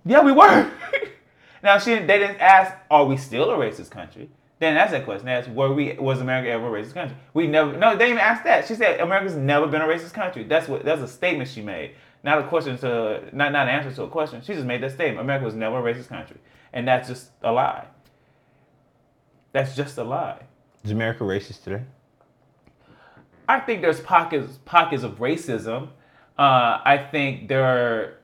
Yeah, 0.04 0.22
we 0.22 0.32
were. 0.32 0.70
now 1.62 1.78
she 1.78 1.90
didn't, 1.90 2.06
they 2.06 2.18
didn't 2.18 2.40
ask, 2.40 2.72
are 2.90 3.04
we 3.04 3.16
still 3.16 3.50
a 3.50 3.56
racist 3.56 3.90
country? 3.90 4.30
Then 4.58 4.74
that's 4.74 4.92
that 4.92 5.04
question. 5.04 5.28
Asked, 5.28 5.50
were 5.50 5.72
we 5.72 5.92
was 5.94 6.20
America 6.20 6.50
ever 6.50 6.74
a 6.74 6.82
racist 6.82 6.94
country? 6.94 7.16
We 7.34 7.46
never 7.46 7.76
no, 7.76 7.92
they 7.92 8.06
didn't 8.06 8.12
even 8.12 8.20
ask 8.20 8.42
that. 8.44 8.66
She 8.66 8.74
said 8.74 9.00
America's 9.00 9.36
never 9.36 9.66
been 9.66 9.82
a 9.82 9.86
racist 9.86 10.14
country. 10.14 10.44
That's 10.44 10.66
what 10.66 10.82
that's 10.82 11.02
a 11.02 11.08
statement 11.08 11.50
she 11.50 11.60
made. 11.60 11.94
Not 12.24 12.38
a 12.38 12.44
question 12.44 12.78
to 12.78 13.22
not 13.32 13.52
not 13.52 13.68
an 13.68 13.74
answer 13.74 13.94
to 13.96 14.04
a 14.04 14.08
question. 14.08 14.40
She 14.40 14.54
just 14.54 14.64
made 14.64 14.82
that 14.82 14.92
statement. 14.92 15.20
America 15.20 15.44
was 15.44 15.54
never 15.54 15.86
a 15.86 15.94
racist 15.94 16.08
country. 16.08 16.38
And 16.72 16.88
that's 16.88 17.06
just 17.06 17.30
a 17.42 17.52
lie. 17.52 17.86
That's 19.52 19.76
just 19.76 19.98
a 19.98 20.04
lie. 20.04 20.42
Is 20.84 20.90
America 20.90 21.24
racist 21.24 21.62
today? 21.62 21.82
I 23.48 23.60
think 23.60 23.82
there's 23.82 24.00
pockets 24.00 24.58
pockets 24.64 25.02
of 25.02 25.18
racism. 25.18 25.88
Uh, 26.38 26.80
I 26.84 27.08
think 27.10 27.48
there 27.48 27.64
are. 27.64 28.18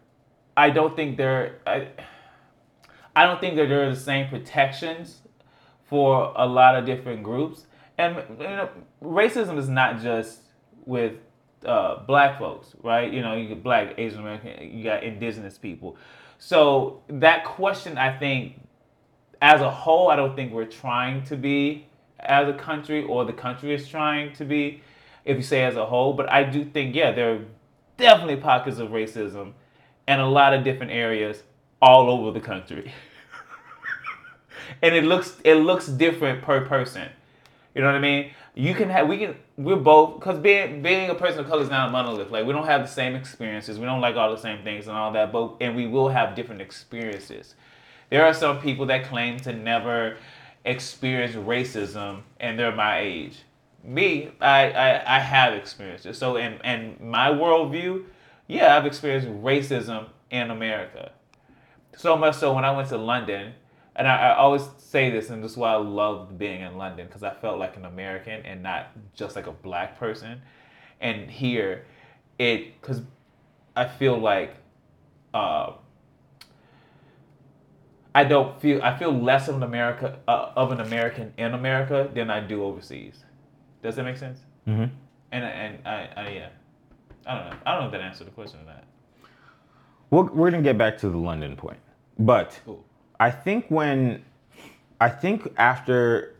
I 0.56 0.70
don't 0.70 0.94
think 0.94 1.16
there. 1.16 1.60
I, 1.66 1.88
I 3.14 3.26
don't 3.26 3.40
think 3.40 3.56
that 3.56 3.68
there 3.68 3.86
are 3.86 3.90
the 3.90 4.00
same 4.00 4.28
protections 4.28 5.18
for 5.84 6.32
a 6.36 6.46
lot 6.46 6.76
of 6.76 6.86
different 6.86 7.22
groups. 7.22 7.66
And 7.98 8.16
you 8.38 8.44
know, 8.44 8.70
racism 9.02 9.58
is 9.58 9.68
not 9.68 10.00
just 10.00 10.40
with 10.86 11.14
uh, 11.64 12.04
black 12.06 12.38
folks, 12.38 12.74
right? 12.82 13.12
You 13.12 13.20
know, 13.22 13.36
you 13.36 13.48
get 13.48 13.62
black, 13.62 13.94
Asian 13.98 14.20
American, 14.20 14.76
you 14.76 14.84
got 14.84 15.02
indigenous 15.02 15.58
people. 15.58 15.96
So 16.38 17.02
that 17.08 17.44
question, 17.44 17.98
I 17.98 18.18
think, 18.18 18.60
as 19.40 19.60
a 19.60 19.70
whole, 19.70 20.10
I 20.10 20.16
don't 20.16 20.34
think 20.34 20.52
we're 20.52 20.64
trying 20.64 21.24
to 21.24 21.36
be 21.36 21.86
as 22.20 22.48
a 22.48 22.54
country 22.54 23.04
or 23.04 23.24
the 23.24 23.32
country 23.32 23.74
is 23.74 23.88
trying 23.88 24.32
to 24.34 24.44
be, 24.44 24.82
if 25.24 25.36
you 25.36 25.42
say 25.42 25.64
as 25.64 25.76
a 25.76 25.86
whole. 25.86 26.12
But 26.12 26.30
I 26.30 26.44
do 26.44 26.64
think, 26.64 26.94
yeah, 26.94 27.12
there 27.12 27.34
are 27.34 27.40
definitely 27.96 28.36
pockets 28.36 28.78
of 28.78 28.90
racism 28.90 29.52
in 30.08 30.20
a 30.20 30.28
lot 30.28 30.54
of 30.54 30.64
different 30.64 30.92
areas 30.92 31.42
all 31.80 32.10
over 32.10 32.30
the 32.30 32.44
country. 32.44 32.92
and 34.82 34.94
it 34.94 35.04
looks 35.04 35.36
it 35.44 35.54
looks 35.56 35.86
different 35.86 36.42
per 36.42 36.64
person. 36.66 37.08
You 37.74 37.80
know 37.80 37.88
what 37.88 37.96
I 37.96 38.00
mean? 38.00 38.32
You 38.54 38.74
can 38.74 38.90
have 38.90 39.08
we 39.08 39.18
can 39.18 39.36
we're 39.56 39.76
both 39.76 40.18
because 40.18 40.38
being 40.38 40.82
being 40.82 41.10
a 41.10 41.14
person 41.14 41.40
of 41.40 41.48
color 41.48 41.62
is 41.62 41.70
not 41.70 41.88
a 41.88 41.92
monolith. 41.92 42.30
Like 42.30 42.46
we 42.46 42.52
don't 42.52 42.66
have 42.66 42.82
the 42.82 42.88
same 42.88 43.14
experiences. 43.14 43.78
We 43.78 43.86
don't 43.86 44.00
like 44.00 44.16
all 44.16 44.30
the 44.30 44.40
same 44.40 44.62
things 44.62 44.88
and 44.88 44.96
all 44.96 45.12
that. 45.12 45.32
But 45.32 45.56
and 45.60 45.74
we 45.74 45.86
will 45.86 46.08
have 46.08 46.34
different 46.34 46.60
experiences. 46.60 47.54
There 48.10 48.24
are 48.26 48.34
some 48.34 48.60
people 48.60 48.86
that 48.86 49.06
claim 49.06 49.38
to 49.40 49.52
never 49.52 50.16
experience 50.64 51.34
racism 51.34 52.22
and 52.40 52.58
they're 52.58 52.74
my 52.74 53.00
age. 53.00 53.38
Me, 53.84 54.30
I, 54.40 54.70
I, 54.70 55.16
I 55.16 55.18
have 55.18 55.54
experienced 55.54 56.06
it. 56.06 56.14
So 56.14 56.36
in, 56.36 56.60
in 56.64 56.96
my 57.00 57.28
worldview, 57.28 58.04
yeah, 58.46 58.76
I've 58.76 58.86
experienced 58.86 59.28
racism 59.28 60.08
in 60.30 60.50
America. 60.50 61.12
So 61.96 62.16
much 62.16 62.36
so 62.36 62.54
when 62.54 62.64
I 62.64 62.70
went 62.70 62.88
to 62.90 62.96
London, 62.96 63.54
and 63.96 64.08
I, 64.08 64.30
I 64.30 64.36
always 64.36 64.62
say 64.78 65.10
this, 65.10 65.30
and 65.30 65.42
this 65.42 65.52
is 65.52 65.56
why 65.56 65.72
I 65.72 65.76
loved 65.76 66.38
being 66.38 66.62
in 66.62 66.78
London, 66.78 67.06
because 67.06 67.22
I 67.22 67.34
felt 67.34 67.58
like 67.58 67.76
an 67.76 67.84
American 67.84 68.44
and 68.46 68.62
not 68.62 68.90
just 69.14 69.36
like 69.36 69.46
a 69.46 69.52
black 69.52 69.98
person. 69.98 70.40
And 71.00 71.30
here, 71.30 71.84
it, 72.38 72.80
because 72.80 73.02
I 73.76 73.86
feel 73.86 74.16
like, 74.16 74.54
uh, 75.34 75.72
I 78.14 78.24
don't 78.24 78.60
feel 78.60 78.82
I 78.82 78.96
feel 78.98 79.10
less 79.10 79.48
of 79.48 79.56
an 79.56 79.62
America 79.62 80.18
uh, 80.28 80.52
of 80.54 80.70
an 80.70 80.80
American 80.80 81.32
in 81.38 81.54
America 81.54 82.10
than 82.14 82.28
I 82.28 82.40
do 82.40 82.62
overseas. 82.62 83.24
Does 83.82 83.96
that 83.96 84.04
make 84.04 84.16
sense? 84.16 84.38
Mm-hmm. 84.68 84.94
And 85.32 85.44
and 85.44 85.78
I, 85.86 86.08
I 86.16 86.28
yeah, 86.28 86.48
I 87.26 87.34
don't 87.34 87.50
know. 87.50 87.56
I 87.66 87.72
don't 87.72 87.80
know 87.80 87.86
if 87.86 87.92
that 87.92 88.00
answered 88.00 88.26
the 88.26 88.32
question 88.32 88.60
or 88.60 88.66
not. 88.66 88.84
We're, 90.10 90.24
we're 90.24 90.50
gonna 90.50 90.62
get 90.62 90.78
back 90.78 90.98
to 90.98 91.08
the 91.08 91.18
London 91.18 91.56
point, 91.56 91.80
but. 92.18 92.60
I 93.22 93.30
think 93.30 93.66
when 93.68 94.24
I 95.00 95.08
think 95.08 95.52
after 95.56 96.34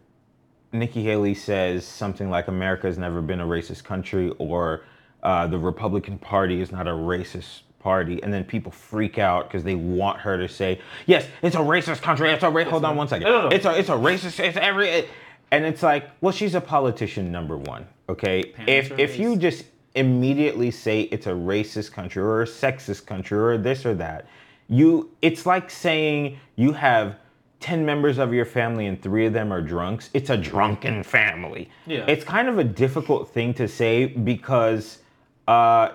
Nikki 0.73 1.05
Haley 1.05 1.35
says 1.35 1.87
something 1.87 2.29
like 2.29 2.49
America 2.49 2.89
has 2.89 2.99
never 2.99 3.23
been 3.23 3.39
a 3.39 3.47
racist 3.47 3.85
country 3.85 4.33
or 4.39 4.83
uh, 5.23 5.47
the 5.47 5.59
Republican 5.59 6.19
Party 6.19 6.61
is 6.61 6.73
not 6.73 6.89
a 6.89 6.91
racist 6.91 7.61
party, 7.79 8.21
and 8.25 8.35
then 8.35 8.43
people 8.43 8.73
freak 8.73 9.17
out 9.17 9.47
because 9.47 9.63
they 9.63 9.77
want 9.77 10.19
her 10.19 10.37
to 10.37 10.49
say, 10.49 10.81
"Yes, 11.07 11.29
it's 11.41 11.55
a 11.55 11.61
racist 11.61 12.03
country." 12.03 12.33
It's 12.33 12.43
a 12.43 12.51
ra- 12.51 12.65
hold 12.65 12.85
on 12.85 12.97
one 12.97 13.07
second. 13.07 13.29
No, 13.29 13.43
no, 13.43 13.49
no. 13.49 13.55
It's 13.55 13.65
a 13.65 13.79
it's 13.79 13.89
a 13.89 13.93
racist. 13.93 14.41
It's 14.41 14.57
every. 14.57 15.05
And 15.53 15.67
it's 15.67 15.83
like, 15.83 16.11
well, 16.23 16.33
she's 16.33 16.55
a 16.55 16.61
politician, 16.61 17.31
number 17.31 17.57
one. 17.57 17.87
Okay, 18.09 18.43
Parents 18.43 18.91
if 18.91 18.99
if 18.99 19.19
you 19.19 19.37
just 19.37 19.67
immediately 19.95 20.71
say 20.71 21.03
it's 21.03 21.27
a 21.27 21.33
racist 21.33 21.93
country 21.93 22.23
or 22.23 22.43
a 22.43 22.47
sexist 22.47 23.07
country 23.07 23.39
or 23.39 23.59
this 23.59 23.85
or 23.87 23.95
that, 23.95 24.27
you 24.69 25.11
it's 25.21 25.47
like 25.47 25.71
saying 25.71 26.39
you 26.57 26.73
have 26.73 27.17
10 27.61 27.85
members 27.85 28.19
of 28.19 28.35
your 28.35 28.47
family 28.47 28.87
and 28.87 29.01
three 29.01 29.27
of 29.27 29.33
them 29.33 29.53
are 29.53 29.61
drunks. 29.61 30.11
It's 30.15 30.31
a 30.31 30.37
drunken 30.37 31.03
family. 31.05 31.71
Yeah. 31.87 32.07
It's 32.09 32.25
kind 32.25 32.49
of 32.49 32.59
a 32.59 32.65
difficult 32.65 33.29
thing 33.29 33.55
to 33.55 33.69
say 33.69 34.07
because 34.07 34.99
uh 35.47 35.91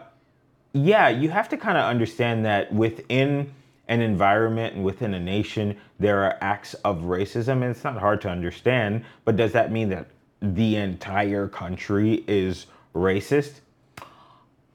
yeah, 0.74 1.10
you 1.10 1.30
have 1.30 1.50
to 1.50 1.58
kind 1.58 1.78
of 1.78 1.86
understand 1.86 2.46
that 2.46 2.72
within 2.72 3.52
an 3.88 4.02
environment 4.02 4.76
and 4.76 4.86
within 4.86 5.16
a 5.16 5.20
nation, 5.20 5.76
there 6.00 6.24
are 6.24 6.38
acts 6.42 6.74
of 6.86 7.02
racism, 7.04 7.54
and 7.64 7.66
it's 7.66 7.84
not 7.84 7.98
hard 7.98 8.22
to 8.22 8.30
understand. 8.30 9.04
But 9.26 9.36
does 9.36 9.52
that 9.54 9.72
mean 9.72 9.90
that 9.90 10.08
the 10.42 10.76
entire 10.76 11.48
country 11.48 12.24
is 12.28 12.68
racist? 12.94 13.62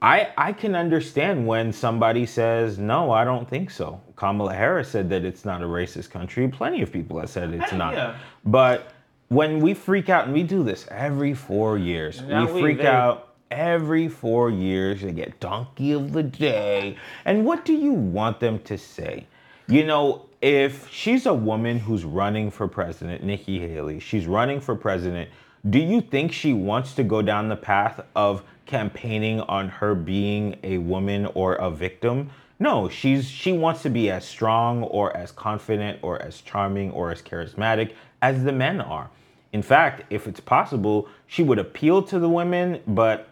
I 0.00 0.30
I 0.36 0.52
can 0.52 0.74
understand 0.74 1.46
when 1.46 1.72
somebody 1.72 2.26
says 2.26 2.78
no, 2.78 3.12
I 3.12 3.24
don't 3.24 3.48
think 3.48 3.70
so. 3.70 4.00
Kamala 4.16 4.54
Harris 4.54 4.88
said 4.88 5.08
that 5.10 5.24
it's 5.24 5.44
not 5.44 5.62
a 5.62 5.66
racist 5.66 6.10
country. 6.10 6.48
Plenty 6.48 6.82
of 6.82 6.92
people 6.92 7.20
have 7.20 7.30
said 7.30 7.54
it's 7.54 7.72
not. 7.72 7.94
yeah. 7.94 8.16
But 8.44 8.92
when 9.28 9.60
we 9.60 9.74
freak 9.74 10.08
out, 10.08 10.24
and 10.24 10.34
we 10.34 10.42
do 10.42 10.62
this 10.64 10.86
every 10.90 11.34
four 11.34 11.78
years, 11.78 12.20
Now 12.22 12.46
we 12.46 12.52
we- 12.52 12.60
freak 12.60 12.78
they- 12.78 12.86
out 12.86 13.28
every 13.52 14.08
four 14.08 14.50
years. 14.50 15.02
They 15.02 15.12
get 15.12 15.38
donkey 15.38 15.92
of 15.92 16.12
the 16.12 16.22
day. 16.22 16.96
And 17.24 17.44
what 17.44 17.64
do 17.64 17.72
you 17.74 17.92
want 17.92 18.40
them 18.40 18.58
to 18.60 18.76
say? 18.76 19.26
You 19.68 19.84
know, 19.84 20.26
if 20.40 20.90
she's 20.90 21.26
a 21.26 21.34
woman 21.34 21.78
who's 21.78 22.04
running 22.04 22.50
for 22.50 22.66
president, 22.66 23.22
Nikki 23.22 23.60
Haley, 23.60 24.00
she's 24.00 24.26
running 24.26 24.60
for 24.60 24.74
president. 24.74 25.30
Do 25.70 25.78
you 25.78 26.00
think 26.00 26.32
she 26.32 26.52
wants 26.52 26.94
to 26.94 27.04
go 27.04 27.22
down 27.22 27.48
the 27.48 27.56
path 27.56 28.00
of 28.16 28.42
campaigning 28.66 29.40
on 29.42 29.68
her 29.68 29.94
being 29.94 30.56
a 30.64 30.78
woman 30.78 31.26
or 31.34 31.54
a 31.54 31.70
victim? 31.70 32.30
No, 32.58 32.88
she's 32.88 33.28
she 33.28 33.52
wants 33.52 33.82
to 33.82 33.90
be 33.90 34.10
as 34.10 34.24
strong 34.24 34.82
or 34.84 35.16
as 35.16 35.30
confident 35.30 36.00
or 36.02 36.20
as 36.20 36.40
charming 36.40 36.90
or 36.90 37.10
as 37.10 37.22
charismatic 37.22 37.92
as 38.20 38.42
the 38.42 38.52
men 38.52 38.80
are. 38.80 39.10
In 39.52 39.62
fact, 39.62 40.04
if 40.10 40.26
it's 40.26 40.40
possible, 40.40 41.08
she 41.26 41.42
would 41.42 41.58
appeal 41.58 42.02
to 42.02 42.18
the 42.18 42.28
women, 42.28 42.80
but 42.86 43.28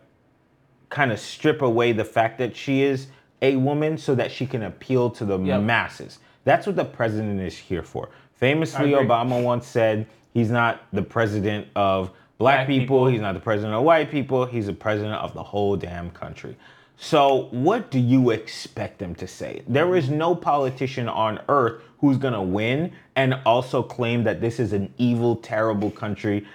kind 0.90 1.10
of 1.12 1.18
strip 1.18 1.62
away 1.62 1.92
the 1.92 2.04
fact 2.04 2.38
that 2.38 2.54
she 2.54 2.82
is 2.82 3.08
a 3.42 3.56
woman 3.56 3.96
so 3.98 4.14
that 4.14 4.30
she 4.30 4.46
can 4.46 4.62
appeal 4.62 5.10
to 5.10 5.24
the 5.24 5.38
Yep. 5.38 5.62
masses. 5.62 6.18
That's 6.44 6.66
what 6.66 6.76
the 6.76 6.84
president 6.84 7.40
is 7.40 7.56
here 7.56 7.82
for. 7.82 8.08
Famously, 8.34 8.92
Obama 8.92 9.42
once 9.42 9.66
said 9.66 10.06
he's 10.32 10.50
not 10.50 10.80
the 10.92 11.02
president 11.02 11.66
of 11.76 12.10
black, 12.38 12.58
Black 12.60 12.66
people, 12.66 12.80
people. 12.98 13.06
he's 13.08 13.20
not 13.20 13.34
the 13.34 13.40
president 13.40 13.74
of 13.74 13.82
white 13.82 14.10
people, 14.10 14.46
he's 14.46 14.66
the 14.66 14.72
president 14.72 15.14
of 15.16 15.34
the 15.34 15.42
whole 15.42 15.76
damn 15.76 16.10
country. 16.10 16.56
So, 16.96 17.48
what 17.50 17.90
do 17.90 17.98
you 17.98 18.30
expect 18.30 18.98
them 18.98 19.14
to 19.16 19.26
say? 19.26 19.62
There 19.68 19.96
is 19.96 20.10
no 20.10 20.34
politician 20.34 21.08
on 21.08 21.40
earth 21.48 21.82
who's 21.98 22.16
gonna 22.18 22.42
win 22.42 22.92
and 23.16 23.34
also 23.46 23.82
claim 23.82 24.24
that 24.24 24.40
this 24.40 24.58
is 24.60 24.72
an 24.72 24.92
evil, 24.98 25.36
terrible 25.36 25.90
country 25.90 26.46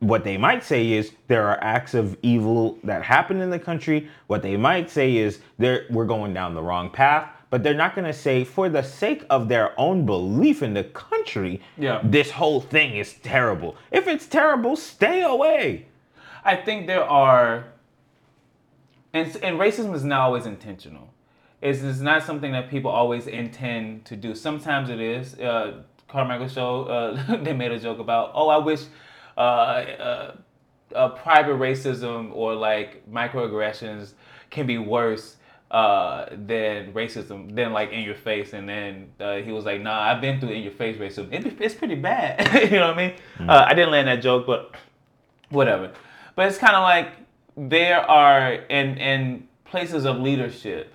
what 0.00 0.24
they 0.24 0.36
might 0.36 0.64
say 0.64 0.92
is 0.92 1.12
there 1.28 1.46
are 1.46 1.62
acts 1.62 1.94
of 1.94 2.16
evil 2.22 2.78
that 2.84 3.02
happen 3.02 3.40
in 3.40 3.50
the 3.50 3.58
country. 3.58 4.08
What 4.26 4.42
they 4.42 4.56
might 4.56 4.90
say 4.90 5.16
is 5.16 5.40
we're 5.58 6.06
going 6.06 6.34
down 6.34 6.54
the 6.54 6.62
wrong 6.62 6.90
path, 6.90 7.28
but 7.50 7.62
they're 7.62 7.74
not 7.74 7.94
going 7.94 8.06
to 8.06 8.12
say, 8.12 8.44
for 8.44 8.68
the 8.68 8.82
sake 8.82 9.24
of 9.28 9.48
their 9.48 9.78
own 9.78 10.06
belief 10.06 10.62
in 10.62 10.72
the 10.74 10.84
country, 10.84 11.60
Yeah. 11.76 12.00
this 12.02 12.30
whole 12.30 12.60
thing 12.60 12.96
is 12.96 13.14
terrible. 13.14 13.76
If 13.90 14.08
it's 14.08 14.26
terrible, 14.26 14.76
stay 14.76 15.22
away. 15.22 15.86
I 16.44 16.56
think 16.56 16.86
there 16.86 17.04
are, 17.04 17.66
and, 19.12 19.26
and 19.42 19.58
racism 19.58 19.94
is 19.94 20.04
not 20.04 20.20
always 20.20 20.46
intentional. 20.46 21.12
It's, 21.60 21.82
it's 21.82 22.00
not 22.00 22.22
something 22.22 22.52
that 22.52 22.70
people 22.70 22.90
always 22.90 23.26
intend 23.26 24.06
to 24.06 24.16
do. 24.16 24.34
Sometimes 24.34 24.88
it 24.88 25.00
is. 25.00 25.34
Uh, 25.38 25.82
Carmichael 26.08 26.48
show, 26.48 26.84
uh, 26.84 27.36
they 27.42 27.52
made 27.52 27.70
a 27.72 27.78
joke 27.78 27.98
about, 27.98 28.30
oh, 28.34 28.48
I 28.48 28.56
wish 28.56 28.80
uh, 29.40 29.42
uh, 29.42 30.36
uh, 30.94 31.08
private 31.10 31.56
racism 31.56 32.30
or 32.34 32.54
like 32.54 33.08
microaggressions 33.10 34.14
can 34.50 34.66
be 34.66 34.78
worse 34.78 35.36
uh, 35.70 36.26
than 36.30 36.92
racism, 36.92 37.54
than 37.54 37.72
like 37.72 37.92
in 37.92 38.02
your 38.02 38.14
face. 38.14 38.52
And 38.52 38.68
then 38.68 39.12
uh, 39.20 39.36
he 39.36 39.52
was 39.52 39.64
like, 39.64 39.80
nah, 39.80 40.00
I've 40.00 40.20
been 40.20 40.40
through 40.40 40.50
in 40.50 40.62
your 40.62 40.72
face 40.72 40.96
racism. 40.96 41.32
It, 41.32 41.60
it's 41.60 41.74
pretty 41.74 41.94
bad. 41.94 42.52
you 42.70 42.78
know 42.78 42.88
what 42.88 42.98
I 42.98 43.08
mean? 43.08 43.14
Uh, 43.48 43.64
I 43.66 43.74
didn't 43.74 43.92
land 43.92 44.08
that 44.08 44.20
joke, 44.20 44.46
but 44.46 44.74
whatever. 45.48 45.92
But 46.34 46.48
it's 46.48 46.58
kind 46.58 46.74
of 46.74 46.82
like 46.82 47.12
there 47.56 48.00
are 48.00 48.52
in 48.52 48.98
in 48.98 49.48
places 49.64 50.04
of 50.04 50.18
leadership, 50.18 50.92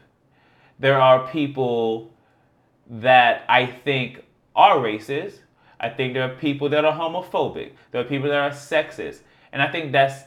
there 0.80 1.00
are 1.00 1.28
people 1.28 2.14
that 2.90 3.44
I 3.48 3.66
think 3.66 4.24
are 4.56 4.78
racist. 4.78 5.40
I 5.80 5.90
think 5.90 6.14
there 6.14 6.24
are 6.24 6.36
people 6.36 6.70
that 6.70 6.86
are 6.86 6.94
homophobic. 6.94 7.72
There 7.92 8.02
are 8.02 8.06
people 8.06 8.30
that 8.30 8.40
are 8.40 8.52
sexist, 8.52 9.20
and 9.52 9.62
I 9.62 9.72
think 9.72 9.92
that's 9.92 10.24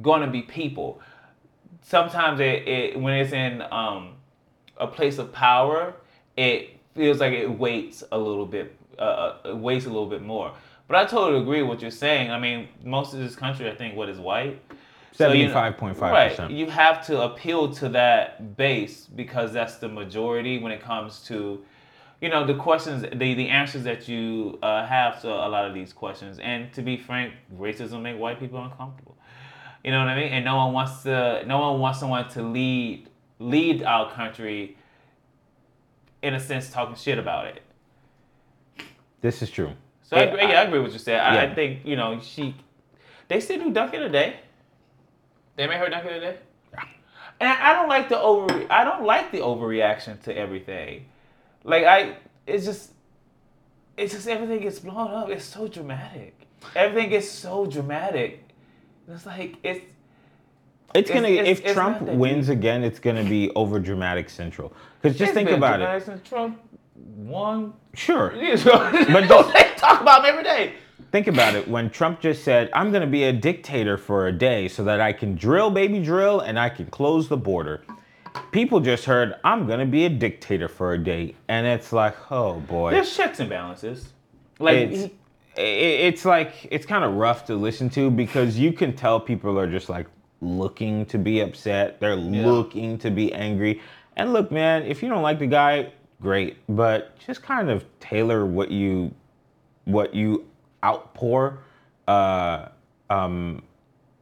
going 0.00 0.22
to 0.22 0.28
be 0.28 0.42
people. 0.42 1.00
Sometimes 1.82 2.40
it, 2.40 2.68
it 2.68 3.00
when 3.00 3.14
it's 3.14 3.32
in 3.32 3.62
um, 3.70 4.14
a 4.76 4.86
place 4.86 5.18
of 5.18 5.32
power, 5.32 5.94
it 6.36 6.78
feels 6.94 7.20
like 7.20 7.32
it 7.32 7.48
weights 7.50 8.04
a 8.12 8.18
little 8.18 8.46
bit, 8.46 8.76
uh, 8.98 9.02
uh, 9.02 9.38
it 9.44 9.54
a 9.54 9.58
little 9.58 10.06
bit 10.06 10.22
more. 10.22 10.52
But 10.88 10.96
I 10.96 11.04
totally 11.06 11.40
agree 11.40 11.62
with 11.62 11.68
what 11.70 11.82
you're 11.82 11.90
saying. 11.90 12.30
I 12.30 12.38
mean, 12.38 12.68
most 12.84 13.14
of 13.14 13.20
this 13.20 13.34
country, 13.34 13.70
I 13.70 13.74
think, 13.74 13.96
what 13.96 14.08
is 14.08 14.18
white. 14.18 14.60
So, 15.12 15.32
you 15.32 15.48
know- 15.48 15.54
75.5%. 15.54 16.00
Right. 16.00 16.50
You 16.50 16.66
have 16.66 17.06
to 17.06 17.22
appeal 17.22 17.72
to 17.74 17.88
that 17.90 18.56
base 18.56 19.06
because 19.06 19.52
that's 19.52 19.76
the 19.76 19.88
majority 19.88 20.58
when 20.58 20.72
it 20.72 20.82
comes 20.82 21.20
to, 21.24 21.64
you 22.22 22.28
know, 22.28 22.46
the 22.46 22.54
questions, 22.54 23.02
the, 23.02 23.34
the 23.34 23.48
answers 23.48 23.82
that 23.82 24.06
you 24.08 24.56
uh, 24.62 24.86
have 24.86 25.20
to 25.22 25.28
a 25.28 25.48
lot 25.48 25.66
of 25.66 25.74
these 25.74 25.92
questions. 25.92 26.38
And 26.38 26.72
to 26.72 26.80
be 26.80 26.96
frank, 26.96 27.34
racism 27.58 28.00
make 28.00 28.16
white 28.16 28.38
people 28.38 28.62
uncomfortable. 28.62 29.16
You 29.84 29.90
know 29.90 29.98
what 29.98 30.08
I 30.08 30.14
mean? 30.14 30.32
And 30.32 30.44
no 30.44 30.56
one 30.56 30.72
wants 30.72 31.02
to. 31.02 31.42
No 31.46 31.58
one 31.58 31.80
wants 31.80 31.98
someone 31.98 32.28
to 32.30 32.42
lead 32.42 33.10
lead 33.40 33.82
our 33.82 34.10
country. 34.12 34.76
In 36.22 36.34
a 36.34 36.40
sense, 36.40 36.70
talking 36.70 36.94
shit 36.94 37.18
about 37.18 37.46
it. 37.46 37.62
This 39.20 39.42
is 39.42 39.50
true. 39.50 39.72
So 40.04 40.16
I 40.16 40.20
Yeah, 40.20 40.26
agree. 40.26 40.42
Yeah, 40.42 40.60
I 40.60 40.62
agree 40.62 40.78
with 40.78 40.90
what 40.90 40.92
you 40.92 41.00
said. 41.00 41.18
I, 41.18 41.34
Yeah. 41.34 41.50
I 41.50 41.54
think 41.56 41.84
you 41.84 41.96
know 41.96 42.20
she. 42.20 42.54
They 43.26 43.40
still 43.40 43.58
do 43.58 43.72
donkey 43.72 43.96
of 43.96 44.04
the 44.04 44.08
day. 44.10 44.36
They 45.56 45.66
made 45.66 45.78
her 45.78 45.88
donkey 45.88 46.08
of 46.10 46.14
the 46.14 46.20
day. 46.20 46.38
And 47.40 47.48
I, 47.48 47.70
I 47.70 47.74
don't 47.74 47.88
like 47.88 48.08
the 48.08 48.20
over. 48.20 48.64
I 48.70 48.84
don't 48.84 49.04
like 49.04 49.32
the 49.32 49.38
overreaction 49.38 50.22
to 50.22 50.36
everything. 50.36 51.06
Like 51.64 51.84
I, 51.84 52.16
it's 52.46 52.64
just, 52.64 52.92
it's 53.96 54.12
just 54.14 54.26
everything 54.28 54.60
gets 54.60 54.78
blown 54.78 55.10
up. 55.10 55.28
It's 55.30 55.44
so 55.44 55.68
dramatic. 55.68 56.46
Everything 56.74 57.10
gets 57.10 57.28
so 57.28 57.66
dramatic. 57.66 58.44
It's 59.08 59.26
like 59.26 59.56
it's. 59.62 59.80
It's 60.94 61.08
It's- 61.08 61.14
gonna 61.22 61.32
it's- 61.32 61.58
if 61.58 61.64
it's 61.64 61.72
Trump 61.72 62.04
that 62.04 62.16
wins 62.16 62.48
again, 62.50 62.84
it's 62.84 62.98
gonna 62.98 63.24
be 63.24 63.50
over 63.56 63.78
dramatic 63.80 64.28
central. 64.28 64.72
Because 65.00 65.16
just 65.18 65.30
it's 65.30 65.34
think 65.34 65.50
about 65.50 65.80
it. 65.80 66.04
Since 66.04 66.28
Trump 66.28 66.60
won. 67.16 67.72
Sure. 67.94 68.30
but 68.64 69.26
don't 69.28 69.52
they 69.54 69.70
talk 69.76 70.00
about 70.02 70.20
him 70.20 70.26
every 70.26 70.44
day. 70.44 70.74
Think 71.10 71.26
about 71.28 71.54
it. 71.54 71.66
When 71.68 71.90
Trump 71.90 72.20
just 72.20 72.42
said, 72.44 72.70
I'm 72.74 72.90
to 73.02 73.06
be 73.06 73.24
a 73.24 73.32
dictator 73.32 73.98
for 73.98 74.28
a 74.28 74.32
day 74.32 74.68
so 74.68 74.84
that 74.84 75.00
I 75.00 75.12
can 75.12 75.34
drill, 75.34 75.70
baby, 75.70 76.02
drill, 76.02 76.40
and 76.40 76.58
I 76.58 76.70
can 76.70 76.86
close 76.86 77.28
the 77.28 77.36
border. 77.36 77.82
People 78.50 78.80
just 78.80 79.04
heard, 79.04 79.34
I'm 79.44 79.66
to 79.80 79.86
be 79.86 80.04
a 80.04 80.08
dictator 80.08 80.68
for 80.68 80.92
a 80.94 80.98
day. 80.98 81.34
And 81.48 81.66
it's 81.66 81.92
like, 81.92 82.16
oh 82.30 82.60
boy. 82.60 82.90
There's 82.92 83.14
checks 83.14 83.40
and 83.40 83.48
balances. 83.48 84.12
Like 84.58 84.76
It's, 84.76 85.02
he- 85.02 85.12
it's 85.56 86.24
like, 86.24 86.66
it's 86.70 86.86
kind 86.86 87.04
of 87.04 87.14
rough 87.14 87.44
to 87.46 87.54
listen 87.56 87.90
to 87.90 88.10
because 88.10 88.58
you 88.58 88.72
can 88.72 88.94
tell 88.94 89.20
people 89.20 89.58
are 89.58 89.70
just 89.70 89.88
like 89.90 90.06
looking 90.40 91.04
to 91.06 91.18
be 91.18 91.40
upset. 91.40 92.00
They're 92.00 92.16
looking 92.16 92.98
to 92.98 93.10
be 93.10 93.32
angry. 93.34 93.80
And 94.16 94.32
look, 94.32 94.50
man, 94.50 94.82
if 94.82 95.02
you 95.02 95.08
don't 95.08 95.22
like 95.22 95.38
the 95.38 95.46
guy, 95.46 95.92
great. 96.20 96.56
But 96.68 97.18
just 97.18 97.42
kind 97.42 97.70
of 97.70 97.84
tailor 98.00 98.46
what 98.46 98.70
you 98.70 99.12
what 99.84 100.14
you 100.14 100.46
outpour, 100.84 101.58
uh, 102.08 102.68
um, 103.10 103.62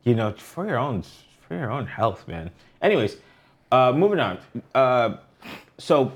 you 0.05 0.15
know, 0.15 0.33
for 0.33 0.67
your 0.67 0.79
own 0.79 1.03
for 1.47 1.55
your 1.55 1.71
own 1.71 1.87
health, 1.87 2.27
man. 2.27 2.51
Anyways, 2.83 3.17
uh, 3.73 3.93
moving 3.93 4.21
on. 4.21 4.39
Uh, 4.75 5.17
so, 5.79 6.13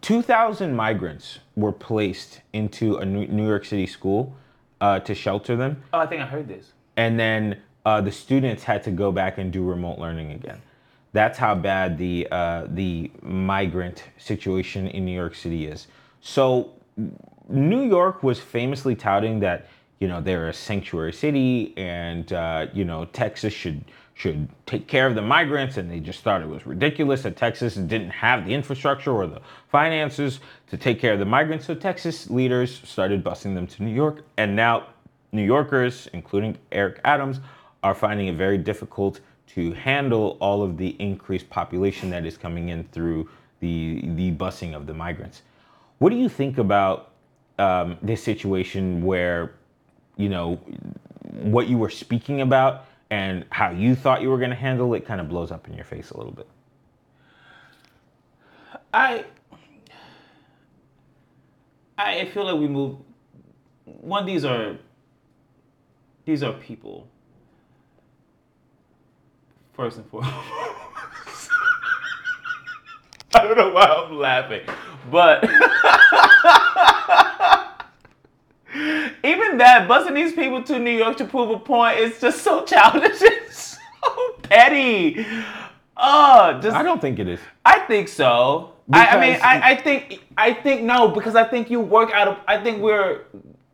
two 0.00 0.22
thousand 0.22 0.74
migrants 0.74 1.38
were 1.56 1.72
placed 1.72 2.40
into 2.52 2.96
a 2.96 3.04
New 3.04 3.26
New 3.26 3.46
York 3.46 3.64
City 3.64 3.86
school 3.86 4.34
uh, 4.80 4.98
to 5.00 5.14
shelter 5.14 5.56
them, 5.56 5.82
oh, 5.92 5.98
I 5.98 6.06
think 6.06 6.22
I 6.22 6.26
heard 6.26 6.48
this. 6.48 6.72
and 6.96 7.18
then 7.18 7.58
uh, 7.84 8.00
the 8.00 8.12
students 8.12 8.62
had 8.64 8.82
to 8.84 8.90
go 8.90 9.12
back 9.12 9.38
and 9.38 9.52
do 9.52 9.62
remote 9.64 9.98
learning 9.98 10.32
again. 10.32 10.60
That's 11.12 11.38
how 11.38 11.54
bad 11.54 11.98
the 11.98 12.28
uh, 12.30 12.66
the 12.68 13.10
migrant 13.22 14.04
situation 14.18 14.86
in 14.88 15.04
New 15.04 15.14
York 15.14 15.34
City 15.34 15.66
is. 15.66 15.86
So, 16.20 16.72
New 17.48 17.82
York 17.88 18.22
was 18.22 18.38
famously 18.38 18.94
touting 18.94 19.40
that 19.40 19.66
you 19.98 20.08
know 20.08 20.20
they're 20.20 20.48
a 20.48 20.52
sanctuary 20.54 21.12
city, 21.12 21.74
and 21.76 22.32
uh, 22.32 22.66
you 22.72 22.84
know 22.84 23.06
Texas 23.06 23.52
should 23.52 23.84
should 24.20 24.46
take 24.66 24.86
care 24.86 25.06
of 25.06 25.14
the 25.14 25.22
migrants, 25.22 25.78
and 25.78 25.90
they 25.90 25.98
just 25.98 26.20
thought 26.20 26.42
it 26.42 26.48
was 26.48 26.66
ridiculous 26.66 27.22
that 27.22 27.38
Texas 27.38 27.74
didn't 27.74 28.10
have 28.10 28.44
the 28.44 28.52
infrastructure 28.52 29.10
or 29.10 29.26
the 29.26 29.40
finances 29.68 30.40
to 30.68 30.76
take 30.76 31.00
care 31.00 31.14
of 31.14 31.18
the 31.18 31.24
migrants. 31.24 31.64
So 31.64 31.74
Texas 31.74 32.28
leaders 32.28 32.82
started 32.84 33.24
busing 33.24 33.54
them 33.54 33.66
to 33.68 33.82
New 33.82 33.94
York, 33.94 34.22
and 34.36 34.54
now 34.54 34.88
New 35.32 35.42
Yorkers, 35.42 36.06
including 36.12 36.58
Eric 36.70 37.00
Adams, 37.02 37.40
are 37.82 37.94
finding 37.94 38.26
it 38.26 38.36
very 38.36 38.58
difficult 38.58 39.20
to 39.54 39.72
handle 39.72 40.36
all 40.38 40.62
of 40.62 40.76
the 40.76 40.90
increased 40.98 41.48
population 41.48 42.10
that 42.10 42.26
is 42.26 42.36
coming 42.36 42.68
in 42.68 42.84
through 42.92 43.26
the 43.60 44.02
the 44.16 44.32
busing 44.32 44.74
of 44.74 44.86
the 44.86 44.92
migrants. 44.92 45.40
What 45.98 46.10
do 46.10 46.16
you 46.16 46.28
think 46.28 46.58
about 46.58 47.12
um, 47.58 47.96
this 48.02 48.22
situation 48.22 49.02
where, 49.02 49.54
you 50.18 50.28
know, 50.28 50.56
what 51.54 51.68
you 51.68 51.78
were 51.78 51.90
speaking 51.90 52.42
about 52.42 52.84
and 53.10 53.44
how 53.50 53.70
you 53.70 53.94
thought 53.94 54.22
you 54.22 54.30
were 54.30 54.38
going 54.38 54.50
to 54.50 54.56
handle 54.56 54.94
it 54.94 55.04
kind 55.04 55.20
of 55.20 55.28
blows 55.28 55.50
up 55.50 55.68
in 55.68 55.74
your 55.74 55.84
face 55.84 56.10
a 56.10 56.16
little 56.16 56.32
bit? 56.32 56.48
I 58.94 59.24
I 61.98 62.24
feel 62.26 62.44
like 62.44 62.58
we 62.58 62.66
move. 62.66 62.96
One, 63.84 64.24
these 64.24 64.44
are 64.44 64.76
these 66.24 66.42
are 66.42 66.52
people. 66.54 67.08
First 69.74 69.98
and 69.98 70.06
foremost. 70.06 70.34
I 73.34 73.44
don't 73.44 73.56
know 73.56 73.70
why 73.70 73.84
I'm 73.84 74.18
laughing, 74.18 74.62
but 75.10 75.44
even 79.50 79.58
that 79.58 79.88
busing 79.88 80.14
these 80.14 80.32
people 80.32 80.62
to 80.62 80.78
New 80.78 80.90
York 80.90 81.16
to 81.16 81.24
prove 81.24 81.50
a 81.50 81.58
point 81.58 81.98
is 81.98 82.20
just 82.20 82.42
so 82.42 82.64
childish. 82.64 83.20
It's 83.20 83.78
so 84.02 84.32
petty. 84.42 85.26
Oh, 85.96 86.58
just 86.62 86.76
I 86.76 86.82
don't 86.82 87.00
think 87.00 87.18
it 87.18 87.28
is. 87.28 87.40
I 87.64 87.80
think 87.80 88.08
so. 88.08 88.72
I, 88.92 89.06
I 89.06 89.20
mean, 89.20 89.40
I, 89.42 89.70
I 89.70 89.76
think 89.76 90.24
I 90.36 90.52
think 90.52 90.82
no, 90.82 91.08
because 91.08 91.34
I 91.36 91.44
think 91.44 91.70
you 91.70 91.80
work 91.80 92.10
out 92.12 92.28
of. 92.28 92.38
I 92.48 92.62
think 92.62 92.80
we're 92.82 93.24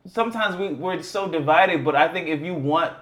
sometimes 0.06 0.56
we 0.56 0.74
we're 0.74 1.02
so 1.02 1.28
divided, 1.28 1.84
but 1.84 1.94
I 1.94 2.08
think 2.08 2.28
if 2.28 2.40
you 2.40 2.54
want 2.54 2.92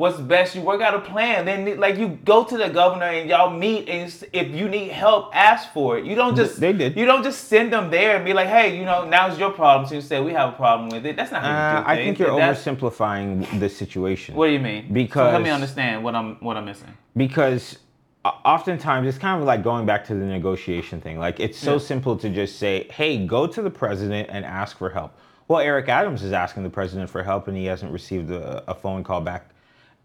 what's 0.00 0.18
best, 0.18 0.54
you 0.54 0.62
work 0.62 0.80
out 0.80 0.94
a 0.94 0.98
plan. 1.00 1.44
Then 1.44 1.78
like 1.78 1.96
you 1.98 2.08
go 2.24 2.42
to 2.42 2.56
the 2.56 2.70
governor 2.70 3.04
and 3.04 3.28
y'all 3.28 3.50
meet, 3.50 3.86
and 3.88 4.10
if 4.32 4.48
you 4.58 4.66
need 4.68 4.88
help, 4.90 5.30
ask 5.34 5.72
for 5.74 5.98
it. 5.98 6.06
You 6.06 6.14
don't 6.14 6.34
just 6.34 6.58
They 6.58 6.72
did. 6.72 6.96
You 6.96 7.04
don't 7.04 7.22
just 7.22 7.48
send 7.48 7.70
them 7.70 7.90
there 7.90 8.16
and 8.16 8.24
be 8.24 8.32
like, 8.32 8.48
hey, 8.48 8.78
you 8.78 8.84
know, 8.86 9.04
now's 9.06 9.38
your 9.38 9.50
problem. 9.50 9.86
So 9.88 9.94
you 9.96 10.00
say 10.00 10.20
we 10.22 10.32
have 10.32 10.48
a 10.54 10.56
problem 10.56 10.88
with 10.88 11.04
it. 11.04 11.16
That's 11.16 11.30
not 11.30 11.42
how 11.42 11.50
you 11.50 11.54
Uh, 11.54 11.92
I 11.92 11.96
think 11.96 12.18
you're 12.18 12.34
That's- 12.34 12.64
oversimplifing 12.64 13.60
the 13.60 13.68
situation. 13.68 14.34
What 14.34 14.46
do 14.46 14.52
you 14.52 14.58
mean? 14.58 14.88
so 14.88 14.94
Because- 14.94 15.30
help 15.32 15.44
me 15.44 15.50
understand 15.50 16.02
what 16.02 16.14
I'm 16.14 16.36
what 16.40 16.56
I'm 16.56 16.64
missing. 16.64 16.94
because 17.14 17.78
oftentimes 18.24 19.06
it's 19.06 19.18
kind 19.18 19.40
of 19.40 19.46
like 19.46 19.62
going 19.62 19.84
back 19.86 20.04
to 20.06 20.14
the 20.14 20.24
negotiation 20.24 21.00
thing. 21.00 21.18
Like 21.18 21.40
it's 21.40 21.58
so 21.58 21.72
Yeah. 21.74 21.78
simple 21.78 22.16
to 22.16 22.28
just 22.30 22.58
say, 22.58 22.86
"Hey, 22.90 23.18
go 23.26 23.46
to 23.46 23.60
the 23.62 23.70
president 23.70 24.28
and 24.30 24.44
ask 24.44 24.78
for 24.78 24.90
help." 24.90 25.12
Well, 25.48 25.60
Eric 25.60 25.88
Adams 25.88 26.22
is 26.22 26.32
asking 26.32 26.62
the 26.62 26.70
president 26.70 27.10
for 27.10 27.22
help, 27.22 27.48
and 27.48 27.56
he 27.56 27.66
hasn't 27.66 27.92
received 27.92 28.30
a, 28.30 28.62
a 28.68 28.74
phone 28.74 29.02
call 29.02 29.20
back. 29.20 29.49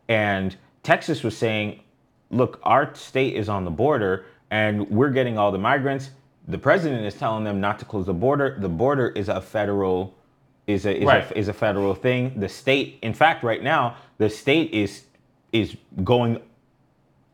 And 0.07 0.55
Texas 0.83 1.23
was 1.23 1.35
saying, 1.37 1.79
"Look, 2.29 2.59
our 2.63 2.93
state 2.95 3.35
is 3.35 3.49
on 3.49 3.65
the 3.65 3.71
border, 3.71 4.25
and 4.51 4.89
we're 4.89 5.09
getting 5.09 5.37
all 5.37 5.51
the 5.51 5.57
migrants." 5.57 6.11
The 6.47 6.57
president 6.59 7.05
is 7.05 7.15
telling 7.15 7.43
them 7.43 7.59
not 7.59 7.79
to 7.79 7.85
close 7.85 8.05
the 8.05 8.13
border. 8.13 8.55
The 8.59 8.69
border 8.69 9.07
is 9.09 9.29
a 9.29 9.41
federal 9.41 10.13
is 10.67 10.85
a 10.85 10.97
is, 10.97 11.05
Right. 11.05 11.31
a 11.31 11.37
is 11.37 11.47
a 11.47 11.53
federal 11.53 11.93
thing. 11.95 12.33
The 12.39 12.49
state, 12.49 12.97
in 13.01 13.13
fact, 13.13 13.43
right 13.43 13.61
now, 13.61 13.95
the 14.17 14.29
state 14.29 14.71
is 14.71 15.05
is 15.51 15.75
going 16.03 16.39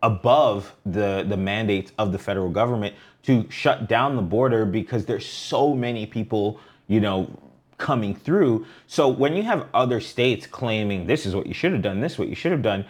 above 0.03 0.75
the 0.85 1.25
the 1.27 1.37
mandates 1.37 1.91
of 1.97 2.11
the 2.11 2.17
federal 2.17 2.49
government 2.49 2.95
to 3.23 3.45
shut 3.49 3.87
down 3.87 4.15
the 4.15 4.21
border 4.21 4.65
because 4.65 5.05
there's 5.05 5.25
so 5.25 5.73
many 5.75 6.05
people, 6.05 6.59
you 6.87 6.99
know, 6.99 7.29
coming 7.81 8.15
through. 8.15 8.65
So 8.87 9.09
when 9.09 9.35
you 9.35 9.43
have 9.43 9.67
other 9.73 9.99
states 9.99 10.47
claiming 10.47 11.07
this 11.07 11.25
is 11.25 11.35
what 11.35 11.47
you 11.47 11.53
should 11.53 11.73
have 11.73 11.81
done, 11.81 11.99
this 11.99 12.13
is 12.13 12.19
what 12.19 12.29
you 12.29 12.35
should 12.35 12.53
have 12.53 12.61
done, 12.61 12.85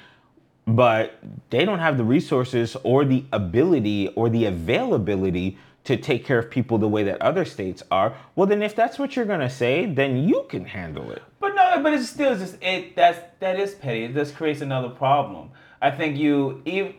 but 0.68 1.18
they 1.50 1.66
don't 1.66 1.80
have 1.80 1.98
the 1.98 2.04
resources 2.04 2.76
or 2.84 3.04
the 3.06 3.26
ability 3.32 4.10
or 4.10 4.30
the 4.30 4.46
availability 4.46 5.58
to 5.86 5.98
take 5.98 6.24
care 6.24 6.38
of 6.38 6.52
people 6.52 6.78
the 6.78 6.88
way 6.88 7.04
that 7.04 7.20
other 7.22 7.44
states 7.44 7.82
are. 7.90 8.14
Well, 8.36 8.46
then 8.46 8.62
if 8.62 8.76
that's 8.76 9.00
what 9.00 9.16
you're 9.16 9.26
to 9.26 9.50
say, 9.50 9.88
then 9.88 10.28
you 10.30 10.46
can 10.48 10.66
handle 10.66 11.10
it. 11.10 11.24
But 11.40 11.56
no, 11.56 11.82
but 11.82 11.94
it's 11.94 12.10
still 12.10 12.38
just 12.38 12.62
it. 12.62 12.96
That's 12.96 13.20
that 13.40 13.60
is 13.60 13.74
petty. 13.74 14.04
It 14.04 14.14
just 14.14 14.36
creates 14.36 14.62
another 14.62 14.90
problem. 14.90 15.50
I 15.82 15.90
think 15.90 16.18
you 16.18 16.62
even 16.66 16.94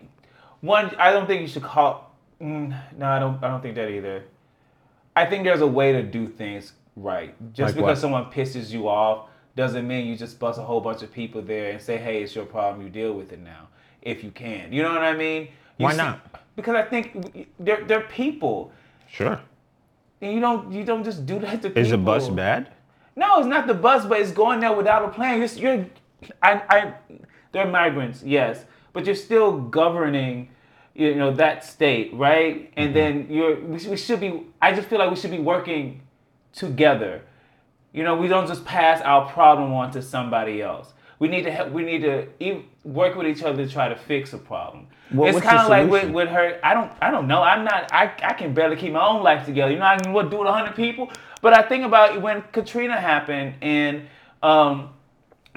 one. 0.62 0.93
I 0.97 1.12
don't 1.12 1.28
think 1.28 1.43
you 1.43 1.47
should 1.47 1.62
call. 1.62 2.12
Mm, 2.40 2.76
no, 2.99 3.07
I 3.07 3.20
don't. 3.20 3.45
I 3.45 3.49
don't 3.49 3.62
think 3.62 3.76
that 3.76 3.88
either. 3.88 4.24
I 5.14 5.26
think 5.26 5.45
there's 5.45 5.61
a 5.61 5.66
way 5.66 5.93
to 5.93 6.03
do 6.03 6.26
things 6.26 6.72
right. 6.97 7.34
Just 7.53 7.68
Like 7.68 7.74
because 7.76 7.97
what? 7.97 7.99
someone 7.99 8.24
pisses 8.26 8.70
you 8.70 8.88
off 8.88 9.28
doesn't 9.57 9.86
mean 9.86 10.07
you 10.07 10.16
just 10.16 10.38
bust 10.38 10.59
a 10.59 10.62
whole 10.62 10.80
bunch 10.80 11.03
of 11.03 11.12
people 11.12 11.43
there 11.43 11.70
and 11.72 11.80
say, 11.80 11.99
"Hey, 11.99 12.22
it's 12.22 12.34
your 12.34 12.47
problem. 12.47 12.82
You 12.82 12.90
deal 12.90 13.12
with 13.12 13.32
it 13.32 13.40
now, 13.40 13.68
if 14.01 14.24
you 14.24 14.30
can." 14.30 14.72
You 14.72 14.82
know 14.82 14.93
what 14.93 15.03
I 15.03 15.14
mean? 15.14 15.49
You 15.78 15.84
Why 15.84 15.93
see- 15.93 15.99
not? 15.99 16.20
Because 16.57 16.74
I 16.74 16.82
think 16.82 17.49
they're 17.59 17.84
they're 17.84 18.03
people, 18.03 18.72
Sure. 19.09 19.40
and 20.20 20.34
you 20.34 20.40
don't 20.40 20.72
you 20.72 20.84
don't 20.84 21.05
just 21.05 21.24
do 21.26 21.38
that 21.38 21.62
to 21.62 21.68
people. 21.68 21.82
Is 21.82 21.90
the 21.90 21.99
bus 21.99 22.28
bad? 22.28 22.68
No, 23.16 23.38
it's 23.38 23.47
not 23.47 23.66
the 23.66 23.74
bus, 23.74 24.07
but 24.07 24.20
it's 24.20 24.32
going 24.32 24.61
there 24.61 24.72
without 24.72 25.05
a 25.05 25.09
plan. 25.09 25.38
You're, 25.38 25.49
you're 25.57 25.86
I, 26.43 26.62
I, 26.68 26.95
they're 27.53 27.66
migrants, 27.66 28.22
yes, 28.22 28.64
but 28.93 29.05
you're 29.07 29.14
still 29.14 29.59
governing, 29.59 30.49
you 30.95 31.14
know, 31.14 31.32
that 31.32 31.64
state, 31.64 32.14
right? 32.14 32.72
And 32.76 32.95
mm-hmm. 32.95 32.95
then 32.95 33.26
you're, 33.30 33.61
we, 33.61 33.86
we 33.88 33.97
should 33.97 34.20
be. 34.20 34.47
I 34.61 34.72
just 34.72 34.88
feel 34.88 34.99
like 34.99 35.11
we 35.11 35.16
should 35.16 35.30
be 35.30 35.38
working 35.38 36.03
together. 36.53 37.22
You 37.92 38.05
know, 38.05 38.16
we 38.16 38.28
don't 38.28 38.46
just 38.46 38.64
pass 38.64 39.03
our 39.03 39.30
problem 39.30 39.72
on 39.72 39.90
to 39.92 40.03
somebody 40.03 40.62
else. 40.62 40.92
We 41.18 41.28
need 41.28 41.42
to 41.42 41.53
help. 41.53 41.70
We 41.70 41.84
need 41.84 42.03
to 42.03 42.26
e- 42.40 42.64
work 42.84 43.14
with 43.14 43.26
each 43.26 43.42
other 43.42 43.64
to 43.64 43.70
try 43.70 43.88
to 43.88 43.96
fix 43.96 44.32
a 44.32 44.38
problem. 44.38 44.88
Well, 45.12 45.28
it's 45.28 45.44
kind 45.44 45.59
of 45.59 45.68
like 45.68 45.88
with, 45.88 46.11
with 46.11 46.28
her. 46.28 46.59
I 46.64 46.74
don't. 46.74 46.90
I 47.00 47.11
don't 47.11 47.28
know. 47.28 47.42
I'm 47.42 47.64
not. 47.64 47.92
I, 47.92 48.12
I 48.22 48.32
can 48.32 48.55
barely 48.55 48.76
keep 48.76 48.92
my 48.92 49.07
own 49.07 49.22
life 49.22 49.44
together. 49.44 49.70
You 49.72 49.78
know, 49.78 49.84
I 49.84 49.98
can 49.98 50.12
what 50.12 50.30
do 50.30 50.38
with 50.38 50.48
hundred 50.48 50.74
people. 50.74 51.11
But 51.42 51.53
I 51.57 51.62
think 51.62 51.84
about 51.84 52.20
when 52.22 52.42
Katrina 52.53 52.98
happened 53.00 53.55
in 53.61 54.07
um, 54.42 54.90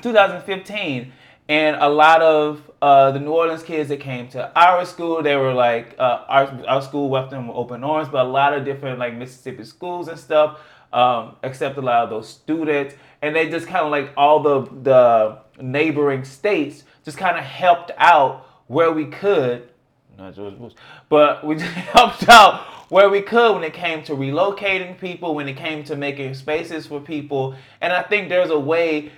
2015, 0.02 1.12
and 1.48 1.76
a 1.78 1.90
lot 1.90 2.22
of 2.22 2.70
uh, 2.82 3.12
the 3.12 3.20
New 3.20 3.32
Orleans 3.32 3.64
kids 3.64 3.90
that 3.90 4.00
came 4.00 4.28
to 4.30 4.52
our 4.56 4.86
school, 4.86 5.24
they 5.24 5.36
were 5.36 5.54
like 5.54 5.96
uh, 5.98 6.26
our 6.28 6.66
our 6.68 6.82
school 6.82 7.10
left 7.10 7.32
them 7.32 7.48
with 7.48 7.58
open 7.58 7.84
arms, 7.84 8.10
but 8.10 8.26
a 8.26 8.30
lot 8.30 8.54
of 8.54 8.66
different 8.66 9.00
like 9.00 9.16
Mississippi 9.16 9.64
schools 9.64 10.10
and 10.10 10.20
stuff 10.20 10.60
um, 10.96 11.36
a 11.44 11.82
lot 11.82 12.06
of 12.06 12.10
those 12.10 12.30
students, 12.30 12.96
and 13.22 13.36
they 13.36 13.50
just 13.50 13.68
kind 13.68 13.86
of 13.86 13.92
like 13.92 14.12
all 14.16 14.40
the 14.40 14.62
the 14.84 15.38
neighboring 15.62 16.24
states 16.24 16.84
just 17.04 17.18
kind 17.18 17.38
of 17.38 17.44
helped 17.44 17.92
out 17.98 18.48
where 18.68 18.92
we 18.92 19.06
could. 19.06 19.70
Not 20.18 20.36
George 20.36 20.58
Bush, 20.58 20.74
but 21.10 21.46
we 21.46 21.56
just 21.56 21.72
helped 21.96 22.30
out 22.30 22.62
where 22.90 23.10
we 23.10 23.22
could 23.22 23.56
when 23.56 23.64
it 23.66 23.74
came 23.74 24.04
to 24.04 24.14
relocating 24.14 24.98
people, 24.98 25.36
when 25.36 25.50
it 25.50 25.58
came 25.58 25.84
to 25.84 25.98
making 25.98 26.34
spaces 26.34 26.88
for 26.88 27.02
people. 27.02 27.56
And 27.82 27.92
I 27.92 28.02
think 28.02 28.30
there's 28.30 28.52
a 28.52 28.60
way 28.60 29.12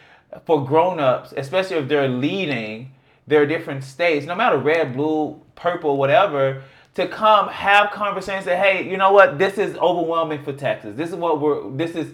for 0.45 0.65
grown-ups, 0.65 1.33
especially 1.37 1.77
if 1.77 1.87
they're 1.87 2.07
leading 2.07 2.91
their 3.27 3.45
different 3.45 3.83
states, 3.83 4.25
no 4.25 4.33
matter 4.33 4.57
red, 4.57 4.93
blue, 4.93 5.39
purple, 5.55 5.97
whatever, 5.97 6.63
to 6.97 7.07
come 7.07 7.47
have 7.49 7.91
conversations. 7.91 8.45
Say, 8.45 8.57
hey, 8.57 8.89
you 8.89 8.97
know 8.97 9.11
what? 9.11 9.37
This 9.37 9.59
is 9.59 9.77
overwhelming 9.77 10.43
for 10.43 10.51
Texas. 10.51 10.97
This 10.97 11.09
is 11.09 11.15
what 11.15 11.39
we're. 11.39 11.69
This 11.69 11.95
is. 11.95 12.11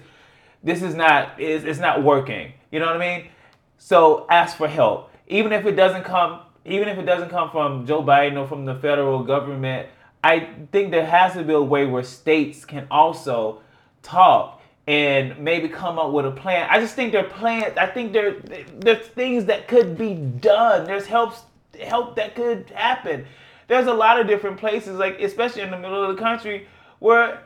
This 0.62 0.84
is 0.84 0.94
not. 0.94 1.40
Is 1.40 1.64
it's 1.64 1.80
not 1.80 2.04
working. 2.04 2.52
You 2.70 2.80
know 2.80 2.88
what 2.88 2.98
I 2.98 3.18
mean? 3.18 3.30
So 3.78 4.28
ask 4.30 4.58
for 4.58 4.68
help, 4.68 5.10
even 5.28 5.54
if 5.54 5.66
it 5.66 5.78
doesn't 5.78 6.04
come, 6.04 6.42
even 6.66 6.90
if 6.90 6.98
it 6.98 7.06
doesn't 7.06 7.30
come 7.30 7.50
from 7.50 7.88
Joe 7.88 8.04
Biden 8.04 8.38
or 8.38 8.46
from 8.46 8.66
the 8.66 8.76
federal 8.76 9.24
government. 9.24 9.88
I 10.22 10.50
think 10.72 10.92
there 10.92 11.06
has 11.06 11.34
to 11.34 11.44
be 11.44 11.54
a 11.54 11.62
way 11.62 11.86
where 11.86 12.04
states 12.04 12.64
can 12.64 12.88
also 12.92 13.62
talk 14.02 14.62
and 14.88 15.38
maybe 15.40 15.70
come 15.70 15.98
up 15.98 16.12
with 16.12 16.26
a 16.26 16.32
plan. 16.32 16.68
I 16.70 16.80
just 16.80 16.96
think 16.96 17.14
there 17.14 17.26
are 17.26 17.30
plans. 17.30 17.78
I 17.78 17.88
think 17.88 18.12
there 18.12 18.36
there's 18.80 19.08
things 19.08 19.46
that 19.46 19.70
could 19.70 19.98
be 19.98 20.14
done. 20.14 20.86
There's 20.86 21.06
helps 21.06 21.44
help 21.82 22.18
that 22.18 22.36
could 22.36 22.70
happen. 22.72 23.26
There's 23.68 23.88
a 23.88 23.94
lot 23.94 24.20
of 24.20 24.28
different 24.28 24.58
places, 24.58 24.98
like 24.98 25.20
especially 25.20 25.62
in 25.62 25.72
the 25.72 25.78
middle 25.78 26.04
of 26.04 26.16
the 26.16 26.22
country, 26.22 26.68
where 27.00 27.44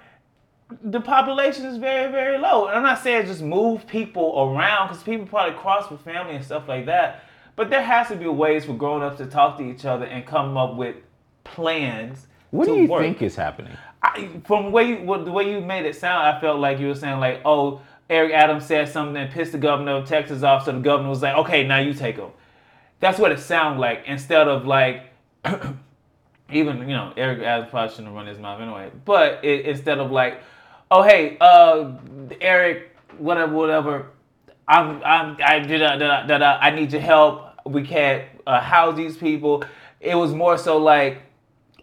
the 0.84 0.99
population 0.99 1.65
is 1.65 1.78
very, 1.78 2.11
very 2.11 2.38
low. 2.38 2.68
And 2.68 2.78
I'm 2.78 2.84
not 2.84 3.01
saying 3.01 3.26
just 3.28 3.41
move 3.41 3.88
people 3.88 4.39
around 4.39 4.89
because 4.89 5.03
people 5.03 5.26
probably 5.26 5.57
cross 5.57 5.89
with 5.89 6.01
family 6.01 6.36
and 6.36 6.43
stuff 6.43 6.68
like 6.68 6.86
that. 6.88 7.24
But 7.55 7.70
there 7.70 7.84
has 7.84 8.07
to 8.09 8.15
be 8.15 8.28
ways 8.28 8.65
for 8.65 8.74
grown-ups 8.74 9.18
to 9.18 9.26
talk 9.26 9.57
to 9.57 9.63
each 9.63 9.86
other 9.86 10.05
and 10.05 10.26
come 10.26 10.57
up 10.57 10.76
with 10.76 10.95
plans. 11.43 12.28
What 12.51 12.65
do 12.65 12.76
you 12.76 12.88
work. 12.88 13.01
think 13.01 13.22
is 13.22 13.36
happening? 13.36 13.76
I, 14.03 14.30
from 14.45 14.65
the 14.65 14.72
way 14.72 14.89
you, 14.89 15.24
the 15.24 15.32
way 15.32 15.51
you 15.51 15.61
made 15.61 15.86
it 15.86 15.95
sound, 15.95 16.28
I 16.28 16.39
felt 16.39 16.59
like 16.59 16.80
you 16.80 16.88
were 16.88 16.95
saying 16.95 17.20
like, 17.20 17.41
oh, 17.45 17.82
Eric 18.09 18.34
Adams 18.34 18.65
said 18.65 18.88
something 18.89 19.15
that 19.15 19.32
pissed 19.32 19.51
the 19.51 19.57
governor 19.57 19.93
of 19.93 20.07
Texas 20.07 20.43
off, 20.43 20.65
so 20.65 20.72
the 20.72 20.80
governor 20.80 21.09
was 21.09 21.22
like, 21.22 21.36
"Okay, 21.36 21.65
now 21.65 21.80
you 21.80 21.93
take 21.93 22.15
him." 22.15 22.30
That's 22.99 23.20
what 23.20 23.32
it 23.32 23.39
sounded 23.39 23.82
like. 23.82 24.03
Instead 24.05 24.47
of 24.47 24.65
like, 24.65 25.11
even 26.52 26.80
you 26.82 26.95
know, 26.95 27.14
Eric 27.18 27.41
Adams 27.43 27.70
probably 27.70 27.95
shouldn't 27.95 28.14
run 28.16 28.26
his 28.28 28.39
mouth 28.39 28.62
anyway. 28.62 28.91
But 29.06 29.43
it, 29.43 29.66
instead 29.66 30.00
of 30.00 30.12
like, 30.12 30.41
"Oh 30.91 31.04
hey, 31.04 31.38
uh, 31.41 31.91
Eric, 32.41 32.95
whatever, 33.18 33.54
whatever, 33.54 34.06
I'm, 34.68 35.02
I'm, 35.04 35.38
I 35.43 35.60
did, 35.60 35.80
da, 35.80 35.98
da, 35.98 36.26
da, 36.26 36.38
da, 36.38 36.58
I 36.62 36.72
need 36.72 36.91
your 36.91 37.02
help. 37.02 37.43
We 37.66 37.84
can't 37.84 38.24
uh, 38.45 38.62
house 38.62 38.95
these 38.95 39.18
people." 39.18 39.64
It 40.00 40.16
was 40.16 40.34
more 40.34 40.58
so 40.58 40.78
like, 40.78 41.22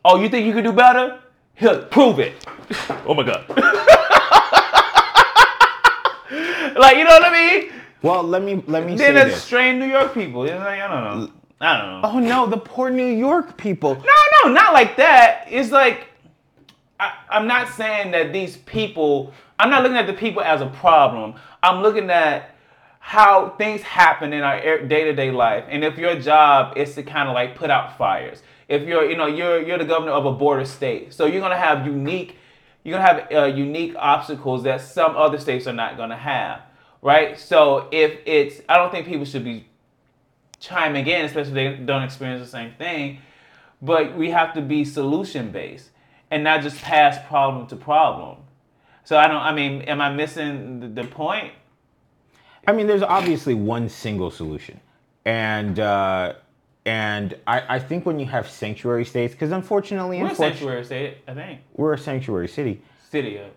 "Oh, 0.05 0.21
you 0.21 0.29
think 0.29 0.47
you 0.47 0.53
can 0.53 0.65
do 0.65 0.73
better? 0.73 1.21
Here, 1.55 1.79
prove 1.91 2.19
it." 2.21 2.33
oh 3.07 3.15
my 3.15 3.23
god. 3.23 3.45
like 6.77 6.97
you 6.97 7.05
know 7.05 7.11
what 7.11 7.25
I 7.25 7.31
mean? 7.33 7.73
Well, 8.03 8.23
let 8.23 8.43
me 8.43 8.63
let 8.67 8.85
me 8.87 8.97
Then 8.97 9.15
say 9.15 9.21
it's 9.23 9.35
this. 9.35 9.45
strange 9.45 9.79
New 9.79 9.87
York 9.87 10.13
people. 10.15 10.45
It's 10.45 10.53
like, 10.55 10.81
I 10.81 10.89
don't 10.89 11.21
know. 11.21 11.33
I 11.65 11.79
don't 11.81 12.03
know. 12.03 12.09
Oh 12.09 12.19
no, 12.19 12.47
the 12.47 12.59
poor 12.59 12.91
New 12.91 13.07
York 13.07 13.57
people. 13.57 13.95
No, 13.95 14.13
no, 14.45 14.53
not 14.53 14.73
like 14.73 14.97
that. 14.97 15.47
It's 15.49 15.71
like 15.71 16.09
I, 17.01 17.15
I'm 17.31 17.47
not 17.47 17.69
saying 17.69 18.13
that 18.13 18.33
these 18.33 18.59
people. 18.59 19.33
I'm 19.59 19.71
not 19.71 19.83
looking 19.83 19.97
at 19.97 20.07
the 20.07 20.13
people 20.13 20.43
as 20.43 20.61
a 20.61 20.67
problem. 20.67 21.35
I'm 21.63 21.81
looking 21.83 22.11
at 22.11 22.51
how 22.99 23.51
things 23.51 23.83
happen 23.83 24.33
in 24.33 24.43
our 24.43 24.61
day 24.83 25.05
to 25.05 25.13
day 25.13 25.31
life, 25.31 25.65
and 25.69 25.85
if 25.85 25.97
your 25.97 26.19
job 26.19 26.77
is 26.77 26.95
to 26.97 27.03
kind 27.03 27.29
of 27.29 27.35
like 27.35 27.57
put 27.57 27.71
out 27.71 27.97
fires. 27.97 28.43
If 28.67 28.89
you're, 28.89 29.09
you 29.09 29.17
know, 29.17 29.27
you're 29.27 29.61
you're 29.63 29.79
the 29.79 29.85
governor 29.85 30.13
of 30.13 30.25
a 30.25 30.33
border 30.33 30.65
state, 30.65 31.13
so 31.13 31.27
you're 31.27 31.43
gonna 31.43 31.57
have 31.57 31.87
unique, 31.87 32.37
you're 32.83 32.99
gonna 32.99 33.07
have 33.07 33.33
uh, 33.33 33.45
unique 33.47 33.95
obstacles 33.97 34.63
that 34.65 34.81
some 34.81 35.17
other 35.17 35.39
states 35.39 35.67
are 35.67 35.73
not 35.75 35.97
gonna 35.97 36.17
have, 36.17 36.63
right? 37.03 37.39
So 37.39 37.89
if 37.93 38.19
it's, 38.25 38.63
I 38.69 38.79
don't 38.79 38.91
think 38.91 39.07
people 39.07 39.27
should 39.27 39.45
be 39.45 39.67
chiming 40.61 41.03
again, 41.03 41.25
especially 41.25 41.65
if 41.65 41.79
they 41.79 41.85
don't 41.85 42.03
experience 42.03 42.45
the 42.45 42.51
same 42.51 42.73
thing. 42.75 43.19
But 43.83 44.17
we 44.17 44.31
have 44.31 44.55
to 44.55 44.63
be 44.63 44.85
solution 44.85 45.51
based 45.51 45.91
and 46.31 46.43
not 46.43 46.63
just 46.63 46.81
pass 46.81 47.19
problem 47.29 47.67
to 47.69 47.77
problem. 47.77 48.39
So 49.05 49.19
I 49.19 49.27
don't. 49.27 49.43
I 49.43 49.53
mean, 49.53 49.83
am 49.83 50.01
I 50.01 50.11
missing 50.13 50.81
the, 50.81 50.89
the 51.03 51.05
point? 51.09 51.53
I 52.67 52.73
mean, 52.73 52.87
there's 52.87 53.03
obviously 53.03 53.53
one 53.53 53.91
single 53.91 54.31
solution, 54.31 54.81
and 55.27 55.79
uh, 55.79 56.35
and 56.87 57.37
I, 57.47 57.77
I 57.77 57.79
think 57.79 58.07
when 58.07 58.19
you 58.19 58.27
have 58.27 58.49
sanctuary 58.49 59.05
states, 59.05 59.35
because 59.35 59.53
unfortunately, 59.53 60.19
We're 60.19 60.27
a 60.27 60.31
unfortunately, 60.31 60.59
sanctuary 60.59 60.85
state, 60.85 61.19
I 61.29 61.35
think. 61.35 61.61
we're 61.75 61.95
a 61.95 61.99
sanctuary 61.99 62.49
city. 62.49 62.83
City 63.11 63.37
of. 63.39 63.51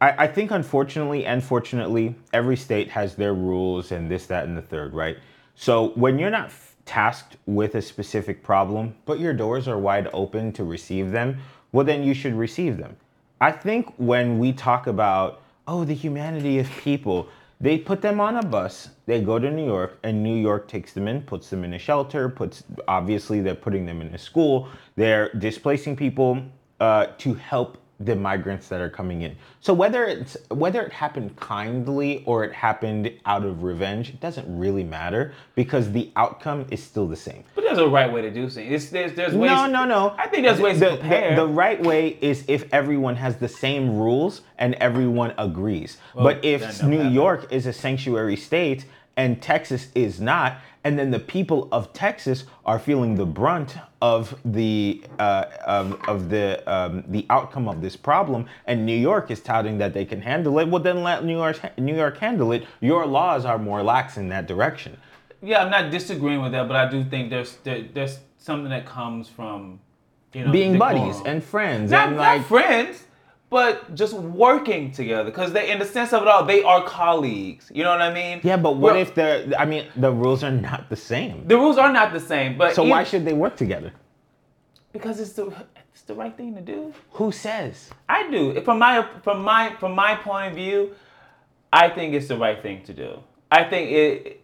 I, 0.00 0.24
I 0.24 0.26
think 0.26 0.50
unfortunately 0.50 1.26
and 1.26 1.42
fortunately, 1.42 2.14
every 2.32 2.56
state 2.56 2.90
has 2.90 3.14
their 3.14 3.34
rules 3.34 3.92
and 3.92 4.10
this, 4.10 4.26
that, 4.26 4.44
and 4.44 4.56
the 4.56 4.62
third, 4.62 4.94
right? 4.94 5.16
So 5.54 5.88
when 5.90 6.18
you're 6.18 6.30
not 6.30 6.52
tasked 6.84 7.36
with 7.46 7.74
a 7.74 7.82
specific 7.82 8.42
problem, 8.42 8.94
but 9.06 9.20
your 9.20 9.32
doors 9.32 9.68
are 9.68 9.78
wide 9.78 10.08
open 10.12 10.52
to 10.52 10.64
receive 10.64 11.10
them, 11.10 11.38
well, 11.72 11.84
then 11.84 12.02
you 12.04 12.14
should 12.14 12.34
receive 12.34 12.76
them. 12.76 12.96
I 13.40 13.52
think 13.52 13.92
when 13.96 14.38
we 14.38 14.52
talk 14.52 14.86
about, 14.86 15.42
oh, 15.66 15.84
the 15.84 15.94
humanity 15.94 16.58
of 16.58 16.70
people, 16.78 17.28
they 17.60 17.78
put 17.78 18.02
them 18.02 18.20
on 18.20 18.36
a 18.36 18.42
bus, 18.42 18.90
they 19.06 19.20
go 19.20 19.38
to 19.38 19.50
New 19.50 19.64
York, 19.64 19.98
and 20.02 20.22
New 20.22 20.36
York 20.36 20.68
takes 20.68 20.92
them 20.92 21.08
in, 21.08 21.22
puts 21.22 21.50
them 21.50 21.64
in 21.64 21.74
a 21.74 21.78
shelter, 21.78 22.28
puts, 22.28 22.64
obviously, 22.88 23.40
they're 23.40 23.54
putting 23.54 23.86
them 23.86 24.02
in 24.02 24.08
a 24.14 24.18
school, 24.18 24.68
they're 24.96 25.32
displacing 25.34 25.96
people 25.96 26.42
uh, 26.80 27.06
to 27.18 27.34
help 27.34 27.78
the 28.04 28.14
migrants 28.14 28.68
that 28.68 28.80
are 28.80 28.90
coming 28.90 29.22
in. 29.22 29.36
So 29.60 29.72
whether 29.72 30.04
it's 30.04 30.36
whether 30.50 30.82
it 30.82 30.92
happened 30.92 31.36
kindly 31.36 32.22
or 32.26 32.44
it 32.44 32.52
happened 32.52 33.12
out 33.24 33.44
of 33.44 33.62
revenge, 33.62 34.10
it 34.10 34.20
doesn't 34.20 34.46
really 34.58 34.84
matter 34.84 35.32
because 35.54 35.90
the 35.92 36.10
outcome 36.16 36.66
is 36.70 36.82
still 36.82 37.06
the 37.06 37.16
same. 37.16 37.44
But 37.54 37.64
there's 37.64 37.78
a 37.78 37.88
right 37.88 38.12
way 38.12 38.22
to 38.22 38.30
do 38.30 38.48
things. 38.48 38.90
There's 38.90 39.12
there's 39.14 39.34
ways. 39.34 39.50
No, 39.50 39.66
no, 39.66 39.84
no. 39.84 40.14
I 40.18 40.28
think 40.28 40.44
there's 40.46 40.60
ways 40.60 40.80
the, 40.80 40.90
to 40.90 40.96
prepare. 40.96 41.34
The, 41.34 41.46
the 41.46 41.52
right 41.52 41.82
way 41.82 42.18
is 42.20 42.44
if 42.48 42.72
everyone 42.72 43.16
has 43.16 43.36
the 43.36 43.48
same 43.48 43.96
rules 43.96 44.42
and 44.58 44.74
everyone 44.74 45.34
agrees. 45.38 45.98
but 46.14 46.44
if 46.44 46.82
New 46.82 46.98
happen. 46.98 47.12
York 47.12 47.52
is 47.52 47.66
a 47.66 47.72
sanctuary 47.72 48.36
state 48.36 48.86
and 49.16 49.40
Texas 49.40 49.88
is 49.94 50.20
not, 50.20 50.58
and 50.82 50.98
then 50.98 51.10
the 51.10 51.20
people 51.20 51.68
of 51.72 51.92
Texas 51.92 52.44
are 52.66 52.78
feeling 52.78 53.14
the 53.14 53.26
brunt 53.26 53.76
of 54.04 54.38
the 54.44 55.02
uh, 55.18 55.46
of, 55.66 55.98
of 56.06 56.28
the 56.28 56.46
um, 56.70 57.04
the 57.08 57.24
outcome 57.30 57.66
of 57.68 57.80
this 57.80 57.96
problem, 57.96 58.44
and 58.66 58.84
New 58.84 59.00
York 59.10 59.30
is 59.30 59.40
touting 59.40 59.78
that 59.78 59.94
they 59.94 60.04
can 60.04 60.20
handle 60.20 60.58
it. 60.58 60.68
Well, 60.68 60.82
then 60.82 61.02
let 61.02 61.24
New 61.24 61.38
York 61.38 61.58
New 61.78 61.96
York 61.96 62.18
handle 62.18 62.52
it. 62.52 62.66
Your 62.82 63.06
laws 63.06 63.46
are 63.46 63.58
more 63.58 63.82
lax 63.82 64.18
in 64.18 64.28
that 64.28 64.46
direction. 64.46 64.98
yeah, 65.42 65.62
I'm 65.62 65.70
not 65.70 65.90
disagreeing 65.90 66.42
with 66.42 66.52
that, 66.52 66.68
but 66.68 66.76
I 66.76 66.90
do 66.90 67.02
think 67.02 67.30
there's 67.30 67.56
there, 67.64 67.80
there's 67.94 68.18
something 68.36 68.70
that 68.76 68.84
comes 68.84 69.26
from 69.28 69.80
you 70.34 70.44
know 70.44 70.52
Being 70.52 70.78
buddies 70.78 71.16
and 71.24 71.42
friends 71.42 71.90
not, 71.90 72.08
and 72.08 72.16
like 72.18 72.44
friends, 72.44 73.04
but 73.54 73.94
just 73.94 74.14
working 74.14 74.90
together. 74.90 75.22
Because 75.30 75.52
they, 75.52 75.70
in 75.70 75.78
the 75.78 75.84
sense 75.84 76.12
of 76.12 76.22
it 76.22 76.28
all, 76.28 76.44
they 76.44 76.64
are 76.64 76.82
colleagues. 76.82 77.70
You 77.72 77.84
know 77.84 77.90
what 77.90 78.02
I 78.02 78.12
mean? 78.12 78.40
Yeah, 78.42 78.56
but 78.56 78.72
what 78.72 78.94
Well, 78.94 79.02
if 79.02 79.14
the? 79.14 79.54
I 79.56 79.64
mean, 79.64 79.84
the 79.94 80.10
rules 80.10 80.42
are 80.42 80.50
not 80.50 80.90
the 80.90 80.96
same. 80.96 81.46
the 81.46 81.56
rules 81.56 81.78
are 81.78 81.92
not 81.92 82.12
the 82.12 82.18
same? 82.18 82.58
But 82.58 82.74
So 82.74 82.82
even- 82.82 82.90
why 82.90 83.04
should 83.04 83.24
they 83.24 83.32
work 83.32 83.54
together? 83.56 83.92
Because 84.92 85.20
it's 85.20 85.34
the 85.34 85.46
it's 85.92 86.02
the 86.02 86.14
right 86.22 86.36
thing 86.36 86.50
to 86.56 86.60
do. 86.60 86.92
Who 87.18 87.30
says? 87.30 87.90
I 88.08 88.28
do. 88.28 88.60
From 88.62 88.80
my 88.80 89.06
from 89.22 89.38
my 89.52 89.62
from 89.80 89.92
my 89.94 90.12
point 90.16 90.48
of 90.50 90.54
view, 90.56 90.78
I 91.72 91.86
think 91.90 92.12
it's 92.16 92.26
the 92.26 92.36
right 92.46 92.60
thing 92.60 92.82
to 92.88 92.92
do. 92.92 93.10
I 93.52 93.62
think 93.70 93.84
it 93.92 94.40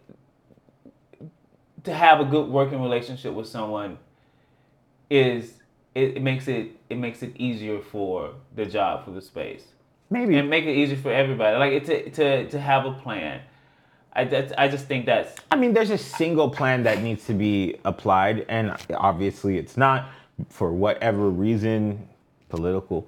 to 1.83 1.93
have 1.93 2.21
a 2.21 2.25
good 2.33 2.47
working 2.47 2.81
relationship 2.81 3.33
with 3.33 3.47
someone 3.47 3.97
is 5.09 5.60
it, 5.95 6.17
it 6.17 6.21
makes 6.21 6.47
it 6.47 6.71
it 6.89 6.97
makes 6.97 7.21
it 7.23 7.35
easier 7.37 7.79
for 7.79 8.33
the 8.55 8.65
job 8.65 9.05
for 9.05 9.11
the 9.11 9.21
space 9.21 9.65
Maybe. 10.09 10.37
and 10.37 10.49
make 10.49 10.65
it 10.65 10.75
easier 10.75 10.97
for 10.97 11.11
everybody. 11.11 11.57
Like 11.57 11.73
it 11.73 11.85
to 11.85 12.09
to 12.11 12.49
to 12.49 12.59
have 12.59 12.85
a 12.85 12.93
plan. 12.93 13.41
I 14.13 14.25
that's, 14.25 14.51
I 14.57 14.67
just 14.67 14.87
think 14.87 15.05
that's 15.05 15.39
I 15.51 15.55
mean, 15.55 15.73
there's 15.73 15.89
a 15.89 15.97
single 15.97 16.49
plan 16.49 16.83
that 16.83 17.01
needs 17.01 17.25
to 17.27 17.33
be 17.33 17.77
applied, 17.85 18.45
and 18.49 18.75
obviously 18.93 19.57
it's 19.57 19.77
not 19.77 20.09
for 20.49 20.73
whatever 20.73 21.29
reason, 21.29 22.07
political. 22.49 23.07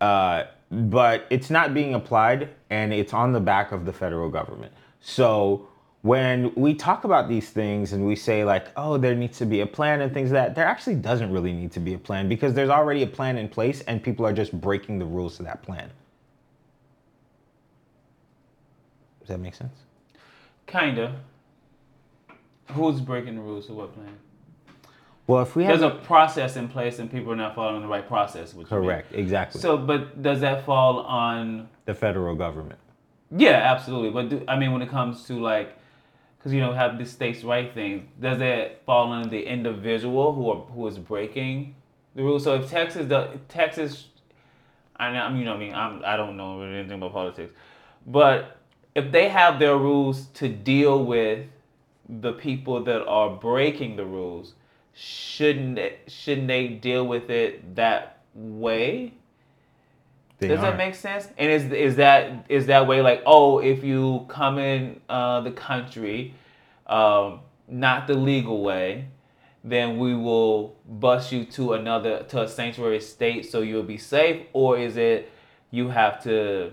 Uh, 0.00 0.44
but 0.70 1.26
it's 1.30 1.48
not 1.50 1.74
being 1.74 1.94
applied, 1.94 2.48
and 2.70 2.92
it's 2.92 3.12
on 3.14 3.32
the 3.32 3.40
back 3.40 3.72
of 3.72 3.84
the 3.84 3.92
federal 3.92 4.28
government. 4.28 4.72
So 5.00 5.68
when 6.02 6.52
we 6.56 6.74
talk 6.74 7.04
about 7.04 7.28
these 7.28 7.50
things 7.50 7.92
and 7.92 8.04
we 8.04 8.16
say 8.16 8.44
like, 8.44 8.68
oh, 8.76 8.98
there 8.98 9.14
needs 9.14 9.38
to 9.38 9.46
be 9.46 9.60
a 9.60 9.66
plan 9.66 10.00
and 10.00 10.12
things 10.12 10.32
like 10.32 10.48
that, 10.48 10.54
there 10.54 10.66
actually 10.66 10.96
doesn't 10.96 11.32
really 11.32 11.52
need 11.52 11.72
to 11.72 11.80
be 11.80 11.94
a 11.94 11.98
plan 11.98 12.28
because 12.28 12.54
there's 12.54 12.70
already 12.70 13.02
a 13.02 13.06
plan 13.06 13.38
in 13.38 13.48
place, 13.48 13.82
and 13.82 14.02
people 14.02 14.26
are 14.26 14.32
just 14.32 14.52
breaking 14.60 14.98
the 14.98 15.04
rules 15.04 15.36
to 15.36 15.44
that 15.44 15.62
plan. 15.62 15.90
Does 19.20 19.28
that 19.28 19.38
make 19.38 19.54
sense? 19.54 19.72
kinda. 20.66 21.14
Who's 22.72 23.00
breaking 23.00 23.36
the 23.36 23.42
rules 23.42 23.68
of 23.68 23.76
what 23.76 23.92
plan? 23.94 24.16
Well, 25.26 25.42
if 25.42 25.54
we 25.54 25.64
have 25.64 25.78
There's 25.78 25.92
a 25.92 25.96
process 25.96 26.56
in 26.56 26.68
place 26.68 26.98
and 26.98 27.10
people 27.10 27.32
are 27.32 27.36
not 27.36 27.54
following 27.54 27.82
the 27.82 27.88
right 27.88 28.06
process. 28.06 28.54
Which 28.54 28.68
correct, 28.68 29.12
exactly. 29.12 29.60
So, 29.60 29.76
but 29.76 30.22
does 30.22 30.40
that 30.40 30.64
fall 30.64 31.00
on? 31.00 31.68
the 31.84 31.94
federal 31.94 32.34
government. 32.34 32.78
Yeah, 33.30 33.72
absolutely. 33.72 34.10
But 34.10 34.28
do, 34.28 34.44
I 34.48 34.56
mean, 34.56 34.72
when 34.72 34.82
it 34.82 34.88
comes 34.88 35.24
to 35.26 35.34
like, 35.40 35.76
because 36.42 36.52
you 36.52 36.60
know 36.60 36.72
have 36.72 36.98
the 36.98 37.06
states' 37.06 37.44
right 37.44 37.72
thing, 37.72 38.08
does 38.20 38.38
that 38.40 38.84
fall 38.84 39.12
on 39.12 39.28
the 39.28 39.46
individual 39.46 40.32
who 40.32 40.50
are 40.50 40.56
who 40.56 40.86
is 40.88 40.98
breaking 40.98 41.76
the 42.16 42.22
rules? 42.24 42.42
So 42.42 42.56
if 42.56 42.68
Texas, 42.68 43.06
the 43.06 43.38
Texas, 43.48 44.08
I 44.96 45.12
know, 45.12 45.38
you 45.38 45.44
know, 45.44 45.54
I 45.54 45.58
mean, 45.58 45.72
I'm, 45.72 46.02
I 46.04 46.16
don't 46.16 46.36
know 46.36 46.60
anything 46.62 46.98
about 46.98 47.12
politics, 47.12 47.54
but 48.06 48.58
if 48.96 49.12
they 49.12 49.28
have 49.28 49.60
their 49.60 49.76
rules 49.76 50.26
to 50.34 50.48
deal 50.48 51.04
with 51.04 51.46
the 52.08 52.32
people 52.32 52.82
that 52.84 53.06
are 53.06 53.30
breaking 53.30 53.94
the 53.94 54.04
rules, 54.04 54.54
shouldn't 54.94 55.78
it, 55.78 56.00
shouldn't 56.08 56.48
they 56.48 56.66
deal 56.66 57.06
with 57.06 57.30
it 57.30 57.76
that 57.76 58.18
way? 58.34 59.14
They 60.42 60.48
Does 60.48 60.58
are. 60.58 60.72
that 60.72 60.76
make 60.76 60.96
sense? 60.96 61.28
And 61.38 61.50
is 61.50 61.70
is 61.72 61.96
that 61.96 62.46
is 62.48 62.66
that 62.66 62.88
way 62.88 63.00
like 63.00 63.22
oh 63.24 63.60
if 63.60 63.84
you 63.84 64.26
come 64.28 64.58
in 64.58 65.00
uh, 65.08 65.40
the 65.42 65.52
country, 65.52 66.34
um, 66.88 67.40
not 67.68 68.08
the 68.08 68.14
legal 68.14 68.60
way, 68.60 69.06
then 69.62 69.98
we 69.98 70.16
will 70.16 70.76
bus 70.88 71.30
you 71.30 71.44
to 71.44 71.74
another 71.74 72.24
to 72.24 72.42
a 72.42 72.48
sanctuary 72.48 73.00
state 73.00 73.48
so 73.48 73.60
you'll 73.60 73.84
be 73.84 73.98
safe, 73.98 74.46
or 74.52 74.76
is 74.76 74.96
it 74.96 75.30
you 75.70 75.88
have 75.88 76.20
to 76.24 76.72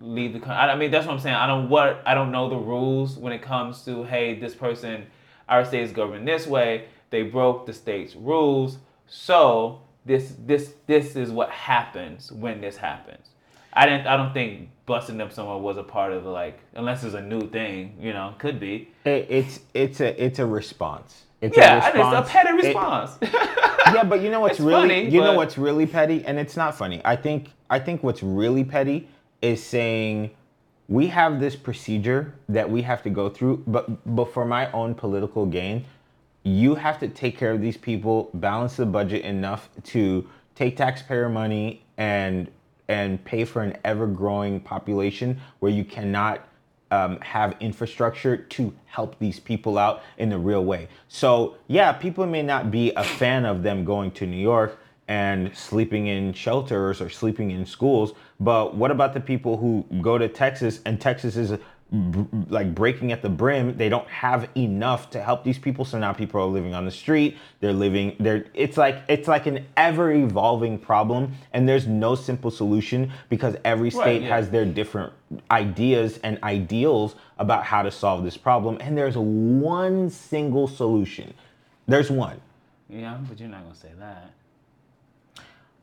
leave 0.00 0.32
the 0.32 0.38
country? 0.38 0.54
I 0.56 0.74
mean 0.74 0.90
that's 0.90 1.06
what 1.06 1.12
I'm 1.12 1.20
saying. 1.20 1.36
I 1.36 1.46
don't 1.46 1.68
what 1.68 2.02
I 2.06 2.14
don't 2.14 2.32
know 2.32 2.48
the 2.48 2.56
rules 2.56 3.18
when 3.18 3.34
it 3.34 3.42
comes 3.42 3.84
to 3.84 4.04
hey 4.04 4.40
this 4.40 4.54
person 4.54 5.06
our 5.50 5.64
state 5.66 5.82
is 5.82 5.92
governed 5.92 6.26
this 6.26 6.46
way. 6.46 6.86
They 7.10 7.22
broke 7.22 7.66
the 7.66 7.72
state's 7.74 8.16
rules, 8.16 8.78
so 9.06 9.82
this 10.06 10.34
this 10.46 10.72
this 10.86 11.16
is 11.16 11.30
what 11.30 11.50
happens 11.50 12.32
when 12.32 12.60
this 12.60 12.76
happens. 12.76 13.26
I 13.72 13.84
didn't. 13.86 14.06
I 14.06 14.16
don't 14.16 14.32
think 14.32 14.70
busting 14.86 15.20
up 15.20 15.32
someone 15.32 15.62
was 15.62 15.76
a 15.76 15.82
part 15.82 16.12
of 16.12 16.24
the 16.24 16.30
like, 16.30 16.60
unless 16.74 17.04
it's 17.04 17.14
a 17.14 17.20
new 17.20 17.42
thing. 17.50 17.96
You 18.00 18.12
know, 18.12 18.34
could 18.38 18.58
be. 18.58 18.88
It, 19.04 19.26
it's 19.28 19.60
it's 19.74 20.00
a 20.00 20.24
it's 20.24 20.38
a 20.38 20.46
response. 20.46 21.24
It's 21.42 21.56
Yeah, 21.56 21.74
a 21.84 21.90
and 21.92 22.14
it's 22.18 22.28
a 22.28 22.32
petty 22.32 22.48
It- 22.50 22.64
response. 22.64 23.18
yeah, 23.22 24.04
but 24.04 24.22
you 24.22 24.30
know 24.30 24.40
what's 24.40 24.54
It's 24.54 24.60
really 24.60 24.88
funny, 24.88 25.10
you 25.10 25.20
know 25.20 25.34
what's 25.34 25.58
really 25.58 25.86
petty, 25.86 26.24
and 26.24 26.38
it's 26.38 26.56
not 26.56 26.74
funny. 26.74 27.02
I 27.04 27.16
think 27.16 27.50
I 27.68 27.78
think 27.78 28.02
what's 28.02 28.22
really 28.22 28.64
petty 28.64 29.08
is 29.42 29.62
saying 29.62 30.30
we 30.88 31.08
have 31.08 31.40
this 31.40 31.54
procedure 31.56 32.32
that 32.48 32.70
we 32.70 32.80
have 32.82 33.02
to 33.02 33.10
go 33.10 33.28
through, 33.28 33.62
but 33.66 33.84
but 34.16 34.32
for 34.32 34.46
my 34.46 34.70
own 34.72 34.94
political 34.94 35.44
gain, 35.44 35.84
you 36.46 36.76
have 36.76 37.00
to 37.00 37.08
take 37.08 37.36
care 37.36 37.50
of 37.50 37.60
these 37.60 37.76
people, 37.76 38.30
balance 38.34 38.76
the 38.76 38.86
budget 38.86 39.24
enough 39.24 39.68
to 39.82 40.28
take 40.54 40.76
taxpayer 40.76 41.28
money 41.28 41.82
and 41.96 42.48
and 42.88 43.22
pay 43.24 43.44
for 43.44 43.62
an 43.62 43.76
ever 43.84 44.06
growing 44.06 44.60
population 44.60 45.40
where 45.58 45.72
you 45.72 45.84
cannot 45.84 46.46
um, 46.92 47.18
have 47.20 47.56
infrastructure 47.58 48.36
to 48.36 48.72
help 48.84 49.18
these 49.18 49.40
people 49.40 49.76
out 49.76 50.04
in 50.18 50.32
a 50.32 50.38
real 50.38 50.64
way. 50.64 50.86
So 51.08 51.56
yeah, 51.66 51.90
people 51.92 52.24
may 52.26 52.44
not 52.44 52.70
be 52.70 52.92
a 52.92 53.02
fan 53.02 53.44
of 53.44 53.64
them 53.64 53.84
going 53.84 54.12
to 54.12 54.26
New 54.26 54.36
York 54.36 54.78
and 55.08 55.56
sleeping 55.56 56.06
in 56.06 56.32
shelters 56.32 57.00
or 57.00 57.10
sleeping 57.10 57.50
in 57.50 57.66
schools, 57.66 58.12
but 58.38 58.76
what 58.76 58.92
about 58.92 59.14
the 59.14 59.20
people 59.20 59.56
who 59.56 59.84
go 60.00 60.16
to 60.16 60.28
Texas 60.28 60.80
and 60.86 61.00
Texas 61.00 61.36
is 61.36 61.58
like 61.92 62.74
breaking 62.74 63.12
at 63.12 63.22
the 63.22 63.28
brim 63.28 63.76
they 63.76 63.88
don't 63.88 64.08
have 64.08 64.48
enough 64.56 65.08
to 65.08 65.22
help 65.22 65.44
these 65.44 65.56
people 65.58 65.84
so 65.84 65.96
now 65.96 66.12
people 66.12 66.40
are 66.40 66.46
living 66.46 66.74
on 66.74 66.84
the 66.84 66.90
street 66.90 67.36
they're 67.60 67.72
living 67.72 68.16
they're 68.18 68.44
it's 68.54 68.76
like 68.76 69.04
it's 69.08 69.28
like 69.28 69.46
an 69.46 69.64
ever 69.76 70.10
evolving 70.10 70.76
problem 70.80 71.32
and 71.52 71.68
there's 71.68 71.86
no 71.86 72.16
simple 72.16 72.50
solution 72.50 73.12
because 73.28 73.54
every 73.64 73.88
state 73.88 74.22
yeah. 74.22 74.28
has 74.28 74.50
their 74.50 74.64
different 74.64 75.12
ideas 75.52 76.18
and 76.24 76.42
ideals 76.42 77.14
about 77.38 77.62
how 77.62 77.82
to 77.82 77.90
solve 77.90 78.24
this 78.24 78.36
problem 78.36 78.76
and 78.80 78.98
there's 78.98 79.16
one 79.16 80.10
single 80.10 80.66
solution 80.66 81.32
there's 81.86 82.10
one 82.10 82.40
yeah, 82.88 83.16
but 83.28 83.38
you're 83.38 83.48
not 83.48 83.62
gonna 83.62 83.74
say 83.76 83.92
that. 84.00 84.32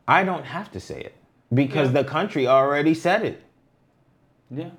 i 0.05 0.21
don't 0.25 0.43
have 0.45 0.69
to 0.69 0.81
say 0.81 0.99
it 0.99 1.15
because 1.53 1.93
Yeah. 1.93 2.01
the 2.01 2.09
country 2.09 2.45
already 2.45 2.93
said 2.93 3.23
it 3.23 3.41
Yeah. 4.51 4.71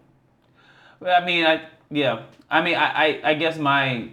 I 1.05 1.24
mean, 1.24 1.44
I 1.47 1.66
yeah. 1.90 2.22
I 2.51 2.62
mean, 2.62 2.74
I, 2.76 3.06
I 3.06 3.20
I 3.31 3.35
guess 3.35 3.59
my 3.59 4.09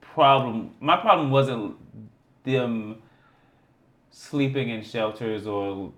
problem 0.00 0.70
my 0.80 0.96
problem 0.96 1.30
wasn't 1.30 1.76
them 2.44 2.96
sleeping 4.10 4.70
in 4.70 4.82
shelters 4.82 5.46
or 5.46 5.92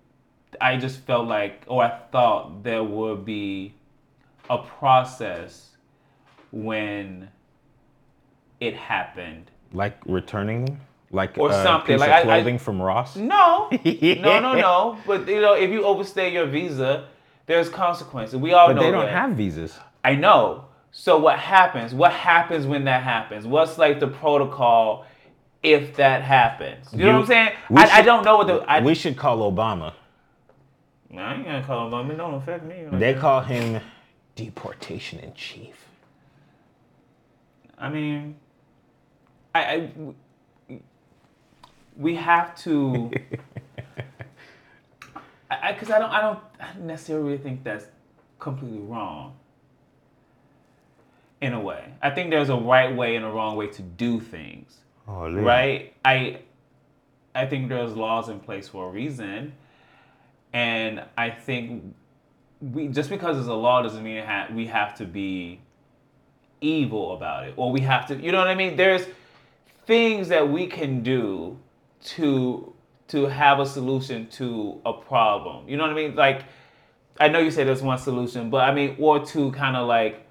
I 0.61 0.77
just 0.77 1.01
felt 1.01 1.27
like 1.29 1.63
or 1.67 1.83
I 1.85 1.91
thought 2.11 2.63
there 2.65 2.83
would 2.83 3.25
be 3.25 3.75
a 4.51 4.59
process 4.59 5.77
when 6.51 7.29
it 8.61 8.75
happened. 8.75 9.51
like 9.73 9.99
returning 10.07 10.65
them 10.65 10.81
like 11.11 11.39
Or 11.39 11.51
uh, 11.51 11.55
a 11.55 11.63
something, 11.63 11.99
like 11.99 12.09
of 12.11 12.15
I- 12.17 12.21
I- 12.21 12.23
clothing 12.25 12.59
from 12.59 12.81
ross 12.83 13.17
No, 13.35 13.69
no, 13.71 14.41
no, 14.41 14.55
no. 14.55 14.99
But 15.07 15.29
you 15.29 15.41
know, 15.41 15.55
if 15.55 15.71
you 15.71 15.85
overstay 15.85 16.33
your 16.33 16.47
visa, 16.47 17.09
there's 17.47 17.69
consequences. 17.69 18.37
We 18.37 18.53
all 18.53 18.69
but 18.69 18.75
know 18.77 18.83
they 18.83 18.91
don't 18.91 19.07
that. 19.07 19.15
have 19.15 19.31
visas 19.33 19.79
I 20.05 20.15
know. 20.15 20.65
So 20.91 21.19
what 21.19 21.39
happens? 21.39 21.95
What 21.95 22.13
happens 22.13 22.67
when 22.67 22.85
that 22.85 23.03
happens? 23.03 23.47
What's 23.47 23.79
like 23.79 24.01
the 24.01 24.09
protocol 24.09 25.07
if 25.63 25.97
that 25.97 26.23
happens? 26.23 26.93
You, 26.93 27.07
know 27.07 27.13
what 27.15 27.21
I'm 27.21 27.27
saying? 27.27 27.51
I, 27.75 27.99
I 27.99 28.03
don't 28.03 28.25
know 28.25 28.39
what 28.39 28.47
the. 28.47 28.55
I, 28.69 28.81
we 28.81 28.95
should 28.95 29.17
call 29.17 29.51
obama 29.51 29.93
I 31.17 31.35
ain't 31.35 31.45
gonna 31.45 31.63
call 31.63 31.95
on. 31.95 32.11
It 32.11 32.17
don't 32.17 32.35
affect 32.35 32.65
me. 32.65 32.85
like 32.87 33.01
They 33.01 33.13
that. 33.15 33.21
call 33.21 33.41
him 33.41 33.81
deportation 34.35 35.19
in 35.21 35.33
chief. 35.35 35.87
I 37.79 37.89
mean, 37.89 38.37
I, 39.55 39.61
I 39.61 39.91
we 41.97 42.15
have 42.17 42.55
to. 42.63 43.11
I 45.51 45.73
because 45.73 45.91
I, 45.91 45.99
don't 45.99 46.11
I 46.11 46.21
don't 46.21 46.41
necessarily 46.81 47.39
think 47.39 47.65
that's 47.65 47.87
completely 48.39 48.81
wrong. 48.81 49.35
In 51.41 51.53
a 51.53 51.61
way, 51.61 51.93
I 52.03 52.11
think 52.11 52.31
there's 52.31 52.49
a 52.49 52.57
right 52.57 52.95
way 52.95 53.15
and 53.15 53.25
a 53.25 53.31
wrong 53.31 53.57
way 53.57 53.69
to 53.69 53.83
do 53.83 54.19
things. 54.19 54.79
Oh, 55.07 55.33
right? 55.33 55.95
I 56.05 56.41
I 57.35 57.47
think 57.47 57.69
there's 57.69 57.95
laws 57.95 58.29
in 58.29 58.41
place 58.41 58.69
for 58.69 58.89
a 58.89 58.91
reason, 58.91 59.53
and 60.53 61.05
I 61.17 61.31
think 61.31 61.95
we 62.61 62.89
just 62.89 63.09
because 63.09 63.37
there's 63.37 63.47
a 63.47 63.55
law 63.55 63.83
doesn't 63.83 64.03
mean 64.03 64.17
it 64.17 64.27
ha- 64.27 64.49
we 64.53 64.67
have 64.67 64.97
to 64.97 65.05
be 65.05 65.61
evil 66.61 67.15
about 67.15 67.47
it 67.47 67.55
or 67.57 67.71
we 67.71 67.81
have 67.83 68.07
to. 68.09 68.17
You 68.17 68.33
know 68.33 68.39
what 68.39 68.49
I 68.49 68.55
mean? 68.55 68.77
There's 68.77 69.07
things 69.87 70.29
that 70.29 70.49
we 70.49 70.67
can 70.67 71.03
do 71.03 71.59
to 72.17 72.75
to 73.09 73.27
have 73.27 73.61
a 73.61 73.67
solution 73.67 74.27
to 74.29 74.81
a 74.85 74.93
problem. 74.93 75.69
You 75.69 75.77
know 75.77 75.85
what 75.85 75.93
I 75.93 75.95
mean? 75.95 76.15
Like 76.15 76.45
I 77.21 77.29
know 77.29 77.39
you 77.39 77.51
say 77.51 77.65
there's 77.65 77.83
one 77.83 77.99
solution, 77.99 78.51
but 78.51 78.69
I 78.69 78.75
mean, 78.75 78.97
or 78.99 79.25
to 79.27 79.51
kind 79.53 79.77
of 79.77 79.89
like 79.89 80.28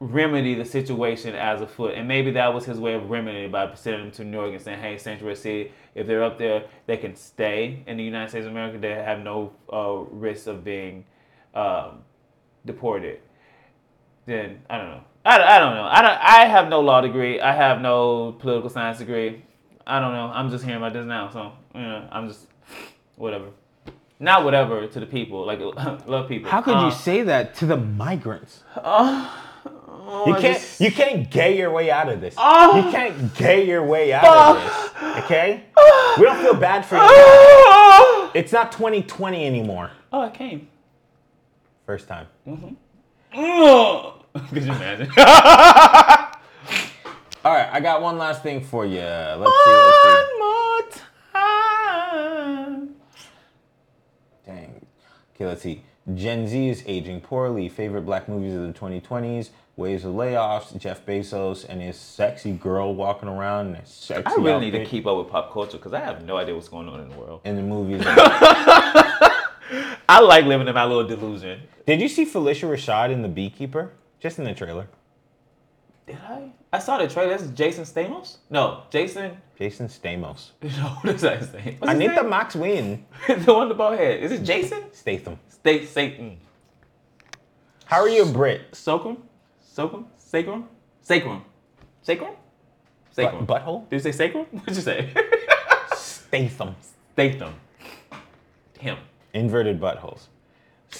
remedy 0.00 0.54
the 0.54 0.64
situation 0.64 1.34
as 1.34 1.60
a 1.60 1.66
foot. 1.66 1.94
And 1.94 2.06
maybe 2.06 2.30
that 2.32 2.52
was 2.54 2.64
his 2.64 2.78
way 2.78 2.94
of 2.94 3.10
remedying 3.10 3.50
by 3.50 3.74
sending 3.74 4.02
them 4.02 4.10
to 4.12 4.24
New 4.24 4.38
York 4.38 4.52
and 4.52 4.62
saying, 4.62 4.80
hey, 4.80 4.96
Sanctuary 4.98 5.34
City, 5.36 5.72
if 5.94 6.06
they're 6.06 6.22
up 6.22 6.38
there, 6.38 6.64
they 6.86 6.96
can 6.96 7.16
stay 7.16 7.82
in 7.86 7.96
the 7.96 8.04
United 8.04 8.28
States 8.30 8.46
of 8.46 8.52
America. 8.52 8.78
They 8.78 8.90
have 8.94 9.20
no 9.20 9.52
uh, 9.72 10.04
risk 10.10 10.46
of 10.46 10.62
being 10.62 11.04
um, 11.54 12.02
deported. 12.64 13.18
Then, 14.26 14.60
I 14.70 14.78
don't 14.78 14.90
know. 14.90 15.00
I, 15.24 15.56
I 15.56 15.58
don't 15.58 15.74
know. 15.74 15.84
I, 15.90 16.02
don't, 16.02 16.18
I 16.20 16.44
have 16.46 16.68
no 16.68 16.80
law 16.80 17.00
degree. 17.00 17.40
I 17.40 17.52
have 17.52 17.80
no 17.80 18.32
political 18.32 18.70
science 18.70 18.98
degree. 18.98 19.42
I 19.86 20.00
don't 20.00 20.12
know. 20.12 20.30
I'm 20.32 20.50
just 20.50 20.64
hearing 20.64 20.78
about 20.78 20.92
this 20.92 21.06
now. 21.06 21.28
So, 21.30 21.52
you 21.74 21.80
know, 21.80 22.06
I'm 22.12 22.28
just, 22.28 22.46
whatever. 23.16 23.46
Not 24.20 24.44
whatever 24.44 24.86
to 24.86 25.00
the 25.00 25.06
people. 25.06 25.44
Like, 25.46 25.58
love 26.06 26.28
people. 26.28 26.50
How 26.50 26.60
could 26.62 26.76
Uh, 26.76 26.86
you 26.86 26.92
say 26.92 27.22
that 27.22 27.54
to 27.56 27.66
the 27.66 27.76
migrants? 27.76 28.62
oh, 30.08 30.26
You 30.26 30.34
can't. 30.34 30.58
just- 30.58 30.80
You 30.80 30.90
can't 30.90 31.30
gay 31.30 31.56
your 31.56 31.70
way 31.70 31.90
out 31.90 32.08
of 32.08 32.20
this. 32.20 32.34
Oh. 32.36 32.76
You 32.76 32.90
can't 32.90 33.34
gay 33.36 33.66
your 33.66 33.84
way 33.84 34.12
out 34.12 34.24
of 34.24 34.30
ah. 34.30 34.92
this. 35.14 35.24
Okay? 35.24 35.64
Ah. 35.76 36.16
We 36.18 36.24
don't 36.24 36.40
feel 36.40 36.54
bad 36.54 36.84
for 36.84 36.96
you. 36.96 37.02
Oh, 37.04 38.30
It's 38.34 38.52
not 38.52 38.72
2020 38.72 39.46
anymore. 39.46 39.90
Oh, 40.12 40.22
it 40.22 40.34
came. 40.34 40.68
First 41.86 42.08
time. 42.08 42.26
Oh. 43.34 44.22
Could 44.48 44.64
you 44.64 44.72
imagine? 44.72 45.10
All 47.44 47.54
right, 47.54 47.68
I 47.72 47.80
got 47.80 48.02
one 48.02 48.18
last 48.18 48.42
thing 48.42 48.62
for 48.62 48.84
you. 48.84 48.98
Let's 49.00 49.52
see. 49.64 49.70
Let's 49.70 50.02
see. 50.02 50.38
more 50.38 50.82
time. 51.32 52.94
Dang. 54.44 54.86
Okay, 55.34 55.46
let's 55.46 55.62
see. 55.62 55.84
Gen 56.14 56.48
Z 56.48 56.68
is 56.68 56.82
aging 56.86 57.20
poorly. 57.20 57.68
Favorite 57.68 58.02
black 58.02 58.28
movies 58.28 58.54
of 58.54 58.62
the 58.62 58.72
2020s. 58.72 59.50
Waves 59.78 60.04
of 60.04 60.12
layoffs. 60.14 60.76
Jeff 60.76 61.06
Bezos 61.06 61.64
and 61.68 61.80
his 61.80 61.96
sexy 61.96 62.50
girl 62.50 62.96
walking 62.96 63.28
around 63.28 63.68
in 63.68 63.74
a 63.76 63.86
sexy 63.86 64.24
I 64.26 64.34
really 64.42 64.72
need 64.72 64.78
to 64.78 64.84
keep 64.84 65.06
up 65.06 65.16
with 65.16 65.28
pop 65.28 65.52
culture 65.52 65.76
because 65.78 65.92
I 65.92 66.00
have 66.00 66.24
no 66.24 66.36
idea 66.36 66.52
what's 66.56 66.68
going 66.68 66.88
on 66.88 66.98
in 67.00 67.08
the 67.08 67.16
world. 67.16 67.42
in 67.44 67.54
the 67.54 67.62
movies. 67.62 68.02
I 70.08 70.20
like 70.20 70.46
living 70.46 70.66
in 70.66 70.74
my 70.74 70.84
little 70.84 71.06
delusion. 71.06 71.60
Did 71.86 72.00
you 72.00 72.08
see 72.08 72.26
Phylicia 72.26 72.68
Rashad 72.68 73.12
in 73.12 73.22
The 73.22 73.28
Beekeeper? 73.28 73.92
Just 74.18 74.40
in 74.40 74.44
the 74.46 74.54
trailer. 74.54 74.88
Did 76.08 76.18
I? 76.28 76.50
I 76.72 76.80
saw 76.80 76.98
the 76.98 77.06
trailer. 77.06 77.38
That's 77.38 77.48
Jason 77.52 77.84
Stamos? 77.84 78.38
No, 78.50 78.82
Jason. 78.90 79.36
Jason 79.56 79.86
Stamos. 79.86 80.50
No, 80.62 80.88
what 81.02 81.14
is 81.14 81.20
that 81.20 81.38
his 81.38 81.52
name? 81.52 81.76
What's 81.78 81.92
his 81.92 82.00
Anita 82.00 82.22
name? 82.22 82.30
Max 82.30 82.56
Wynn. 82.56 83.06
the 83.28 83.54
one 83.54 83.68
with 83.68 83.68
the 83.68 83.74
bald 83.74 83.96
head. 83.96 84.20
Is 84.24 84.32
it 84.32 84.42
Jason? 84.42 84.82
Statham. 84.92 85.38
State 85.48 85.88
Satan. 85.88 86.38
How 87.84 88.00
are 88.00 88.08
you 88.08 88.24
a 88.24 88.26
Brit? 88.26 88.62
Socrum? 89.78 90.06
Socrum? 90.18 90.64
Sacrum? 91.02 91.44
Sacrum? 92.02 92.02
Sacrum? 92.02 92.34
But- 93.14 93.14
Sacrum. 93.14 93.46
butthole? 93.46 93.88
Did 93.88 93.96
you 93.96 94.00
say 94.00 94.10
sacrum? 94.12 94.46
What'd 94.50 94.74
you 94.74 94.82
say? 94.82 95.12
Statham. 95.94 96.74
Statham. 97.12 97.54
Him. 98.80 98.96
Inverted 99.34 99.80
buttholes. 99.80 100.26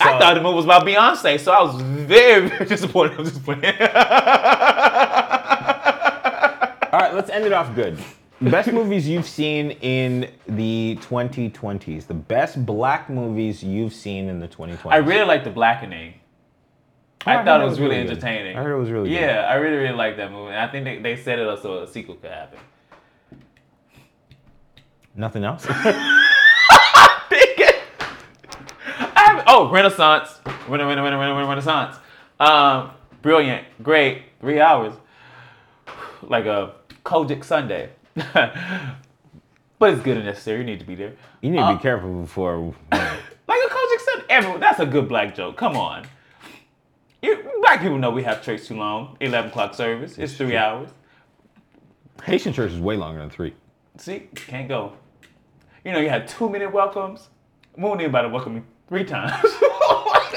I 0.01 0.17
thought 0.21 0.35
the 0.35 0.43
movie 0.43 0.55
was 0.55 0.65
about 0.65 0.87
Beyonce, 0.87 1.41
so 1.41 1.51
I 1.51 1.63
was 1.63 1.81
very, 1.83 2.49
very 2.49 2.67
disappointed. 2.67 3.19
I 3.19 3.21
was 3.21 3.31
just 3.33 3.45
playing. 3.45 3.65
All 6.93 7.01
right, 7.01 7.15
let's 7.15 7.31
end 7.31 7.47
it 7.47 7.53
off 7.53 7.75
good. 7.75 7.99
Best 8.41 8.71
movies 8.73 9.09
you've 9.09 9.27
seen 9.27 9.73
in 9.73 10.31
the 10.47 10.97
2020s. 11.03 12.07
The 12.07 12.15
best 12.15 12.65
black 12.65 13.11
movies 13.11 13.65
you've 13.65 13.93
seen 13.93 14.29
in 14.29 14.39
the 14.39 14.47
2020s. 14.47 14.93
I 14.93 14.99
really 14.99 15.27
like 15.27 15.43
the 15.43 15.51
blackening. 15.51 16.15
Oh, 17.27 17.31
I 17.31 17.41
I 17.41 17.45
thought 17.45 17.61
it 17.61 17.65
was 17.65 17.81
really 17.81 17.97
good. 17.97 18.11
entertaining. 18.11 18.57
I 18.57 18.63
heard 18.63 18.75
it 18.75 18.79
was 18.81 18.91
really 18.91 19.09
good. 19.11 19.21
Yeah, 19.21 19.47
I 19.51 19.55
really, 19.55 19.77
really 19.77 19.95
like 19.97 20.17
that 20.19 20.31
movie. 20.33 20.55
I 20.55 20.69
think 20.69 20.85
they, 20.85 20.99
they 20.99 21.17
set 21.17 21.39
it 21.39 21.47
up 21.49 21.61
so 21.61 21.83
a 21.83 21.87
sequel 21.87 22.15
could 22.15 22.31
happen. 22.31 22.59
Nothing 25.15 25.45
else? 25.45 25.67
I 25.71 26.15
Oh, 29.47 29.71
Renaissance. 29.71 30.41
Rena, 30.69 30.87
Rena, 30.87 31.03
Rena, 31.03 31.19
Rena, 31.19 31.35
Rena, 31.35 31.49
Renaissance. 31.49 31.97
Um, 32.39 32.91
brilliant. 33.23 33.65
Great. 33.83 34.23
Three 34.41 34.61
hours. 34.61 34.95
Like 36.23 36.47
a 36.47 36.73
COGIC 37.05 37.45
Sunday. 37.45 37.91
but 38.35 38.53
it's 39.83 40.03
good 40.03 40.17
and 40.17 40.27
necessary. 40.27 40.59
You 40.59 40.65
need 40.65 40.81
to 40.81 40.85
be 40.85 40.97
there. 40.97 41.13
You 41.41 41.51
need 41.51 41.59
to 41.59 41.63
Uh, 41.63 41.77
be 41.77 41.83
careful 41.83 42.13
before. 42.23 42.75
Like 42.93 43.61
a 43.65 43.69
COGIC 43.71 44.01
Sunday. 44.05 44.25
Everyone, 44.29 44.61
that's 44.61 44.81
a 44.81 44.87
good 44.87 45.09
black 45.09 45.35
joke. 45.37 45.57
Come 45.57 45.77
on. 45.77 46.07
Black 47.61 47.81
people 47.81 47.99
know 47.99 48.11
we 48.11 48.23
have 48.23 48.43
church 48.43 48.67
too 48.67 48.77
long. 48.77 49.17
11 49.21 49.51
o'clock 49.51 49.75
service. 49.75 50.19
It's 50.19 50.35
three 50.35 50.57
hours. 50.57 50.91
Haitian 52.25 52.53
church 52.53 52.73
is 52.73 52.81
way 52.81 52.97
longer 52.97 53.21
than 53.21 53.31
three. 53.31 53.55
See, 53.97 54.29
can't 54.35 54.69
go. 54.69 54.93
You 55.85 55.93
know, 55.93 56.01
you 56.01 56.09
had 56.09 56.29
two 56.29 56.49
minute 56.49 56.73
welcomes. 56.73 57.29
Moon 57.77 58.01
about 58.01 58.23
to 58.23 58.29
welcome 58.29 58.57
me 58.57 58.63
three 58.89 59.05
times. 59.05 59.45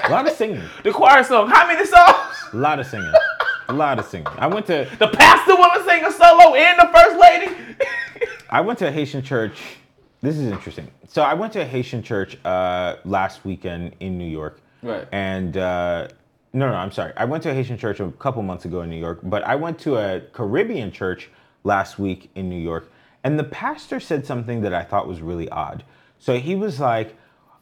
A 0.04 0.10
lot 0.10 0.28
of 0.28 0.34
singing. 0.34 0.62
the 0.84 0.92
choir 0.92 1.24
song, 1.24 1.50
how 1.50 1.68
many 1.68 1.86
songs? 1.86 2.38
A 2.54 2.58
lot 2.58 2.80
of 2.80 2.86
singing. 2.86 3.12
A 3.68 3.74
lot 3.74 4.00
of 4.00 4.06
singing. 4.06 4.28
I 4.38 4.48
went 4.48 4.66
to 4.68 4.88
The 5.00 5.08
pastor 5.08 5.56
want 5.56 5.74
to 5.82 5.90
sing 5.90 6.06
a 6.06 6.12
solo 6.12 6.56
and 6.56 6.80
the 6.80 6.90
first 6.94 7.20
lady. 7.20 7.76
I 8.50 8.62
went 8.62 8.80
to 8.80 8.88
a 8.88 8.92
Haitian 8.92 9.24
church. 9.24 9.60
This 10.22 10.38
is 10.38 10.52
interesting. 10.52 10.88
So 11.08 11.24
I 11.24 11.34
went 11.34 11.54
to 11.54 11.62
a 11.62 11.66
Haitian 11.66 12.04
church 12.04 12.38
uh, 12.46 12.98
last 13.06 13.44
weekend 13.44 13.96
in 14.00 14.18
New 14.18 14.30
York. 14.30 14.62
Right. 14.84 15.08
And 15.12 15.58
uh, 15.58 16.10
no, 16.54 16.70
no, 16.70 16.76
I'm 16.76 16.92
sorry. 16.92 17.14
I 17.18 17.26
went 17.26 17.44
to 17.44 17.52
a 17.52 17.54
Haitian 17.54 17.78
church 17.78 18.00
a 18.00 18.12
couple 18.12 18.42
months 18.44 18.66
ago 18.66 18.82
in 18.82 18.90
New 18.90 19.00
York, 19.00 19.20
but 19.24 19.44
I 19.44 19.56
went 19.56 19.80
to 19.80 19.98
a 19.98 20.22
Caribbean 20.34 20.92
church 20.92 21.30
last 21.64 22.00
week 22.00 22.30
in 22.36 22.50
New 22.50 22.60
York, 22.60 22.92
and 23.24 23.38
the 23.38 23.44
pastor 23.44 24.00
said 24.00 24.26
something 24.26 24.62
that 24.62 24.74
I 24.74 24.84
thought 24.84 25.08
was 25.08 25.22
really 25.22 25.48
odd. 25.50 25.84
So 26.20 26.38
he 26.38 26.56
was 26.56 26.80
like, 26.80 27.16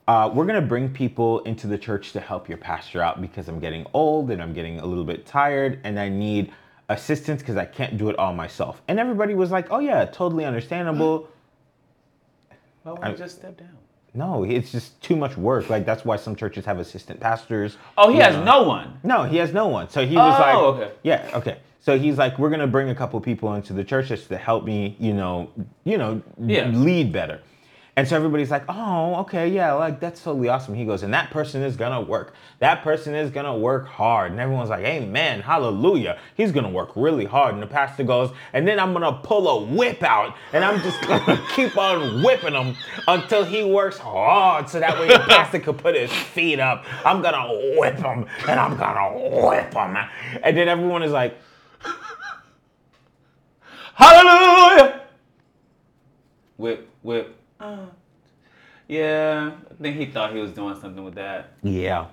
uh, 0.08 0.32
"We're 0.34 0.46
gonna 0.46 0.62
bring 0.62 0.90
people 0.90 1.40
into 1.42 1.68
the 1.68 1.78
church 1.78 2.14
to 2.14 2.20
help 2.20 2.50
your 2.50 2.58
pastor 2.58 3.02
out 3.02 3.22
because 3.22 3.48
I'm 3.48 3.60
getting 3.60 3.86
old 3.94 4.32
and 4.32 4.42
I'm 4.42 4.54
getting 4.54 4.80
a 4.80 4.86
little 4.86 5.06
bit 5.06 5.26
tired, 5.26 5.80
and 5.84 6.00
I 6.00 6.10
need." 6.10 6.52
assistance 6.90 7.42
because 7.42 7.56
I 7.56 7.66
can't 7.66 7.98
do 7.98 8.10
it 8.10 8.18
all 8.18 8.34
myself. 8.34 8.82
And 8.88 9.00
everybody 9.00 9.36
was 9.36 9.52
like, 9.52 9.68
"Oh 9.72 9.78
yeah, 9.80 10.06
totally 10.06 10.44
understandable." 10.44 11.30
Why 12.84 12.94
would 12.94 13.04
I- 13.04 13.14
just 13.14 13.38
step 13.38 13.58
down? 13.58 13.78
No, 14.14 14.44
it's 14.44 14.72
just 14.72 15.00
too 15.02 15.16
much 15.16 15.38
work. 15.38 15.70
Like 15.70 15.86
that's 15.86 16.04
why 16.04 16.16
some 16.18 16.36
churches 16.36 16.66
have 16.66 16.80
assistant 16.80 17.20
pastors. 17.20 17.78
Oh, 17.98 18.12
he 18.12 18.20
has 18.20 18.36
know. 18.36 18.44
no 18.44 18.64
one. 18.64 19.00
No, 19.04 19.24
he 19.24 19.38
has 19.38 19.54
no 19.54 19.68
one. 19.68 19.90
So 19.90 20.06
he 20.06 20.16
was 20.16 20.36
Oh, 20.38 20.42
like, 20.42 20.56
okay. 20.56 20.92
yeah, 21.04 21.30
okay. 21.36 21.58
So 21.82 21.98
he's 21.98 22.18
like, 22.18 22.38
we're 22.40 22.50
gonna 22.50 22.68
bring 22.68 22.90
a 22.90 22.96
couple 22.96 23.20
people 23.22 23.54
into 23.54 23.74
the 23.74 23.84
church 23.84 24.08
just 24.10 24.28
to 24.30 24.38
help 24.38 24.66
me, 24.66 24.96
you 25.00 25.14
know, 25.14 25.50
you 25.84 25.98
know, 25.98 26.22
Yeah. 26.40 26.68
lead 26.70 27.12
better. 27.12 27.40
And 28.00 28.08
so 28.08 28.16
everybody's 28.16 28.50
like, 28.50 28.64
oh, 28.70 29.16
okay, 29.16 29.50
yeah, 29.50 29.74
like 29.74 30.00
that's 30.00 30.24
totally 30.24 30.48
awesome. 30.48 30.74
He 30.74 30.86
goes, 30.86 31.04
and 31.04 31.14
that 31.14 31.32
person 31.32 31.62
is 31.62 31.76
gonna 31.76 32.00
work. 32.00 32.34
That 32.60 32.82
person 32.82 33.14
is 33.14 33.30
gonna 33.30 33.58
work 33.58 33.88
hard. 33.88 34.32
And 34.32 34.40
everyone's 34.40 34.70
like, 34.70 34.86
amen, 34.86 35.42
hallelujah. 35.42 36.18
He's 36.36 36.54
gonna 36.54 36.70
work 36.70 36.92
really 36.96 37.26
hard. 37.26 37.56
And 37.56 37.62
the 37.62 37.68
pastor 37.68 38.06
goes, 38.06 38.32
and 38.54 38.66
then 38.66 38.80
I'm 38.80 38.94
gonna 38.94 39.20
pull 39.22 39.50
a 39.50 39.66
whip 39.66 40.02
out, 40.02 40.34
and 40.54 40.64
I'm 40.64 40.82
just 40.82 41.02
gonna 41.02 41.46
keep 41.58 41.78
on 41.78 42.24
whipping 42.24 42.54
him 42.54 42.78
until 43.06 43.44
he 43.44 43.66
works 43.66 43.98
hard, 43.98 44.70
so 44.70 44.80
that 44.80 44.98
way 44.98 45.10
the 45.10 45.20
pastor 45.28 45.60
could 45.60 45.78
put 45.78 45.94
his 45.94 46.10
feet 46.10 46.62
up. 46.62 46.86
I'm 47.04 47.22
gonna 47.22 47.50
whip 47.78 47.98
him, 47.98 48.28
and 48.48 48.62
I'm 48.62 48.78
gonna 48.78 49.46
whip 49.46 49.74
him. 49.74 49.98
And 50.42 50.56
then 50.56 50.70
everyone 50.70 51.04
is 51.04 51.12
like, 51.12 51.38
Hallelujah! 53.96 55.02
Whip, 56.56 56.90
whip. 57.02 57.36
Uh, 57.60 57.86
yeah, 58.88 59.52
I 59.70 59.74
think 59.82 59.98
he 59.98 60.06
thought 60.06 60.34
he 60.34 60.40
was 60.40 60.52
doing 60.52 60.80
something 60.80 61.04
with 61.04 61.16
that. 61.16 61.54
yeah, 61.62 62.08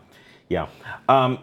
yeah. 0.48 0.66
Um, 1.08 1.38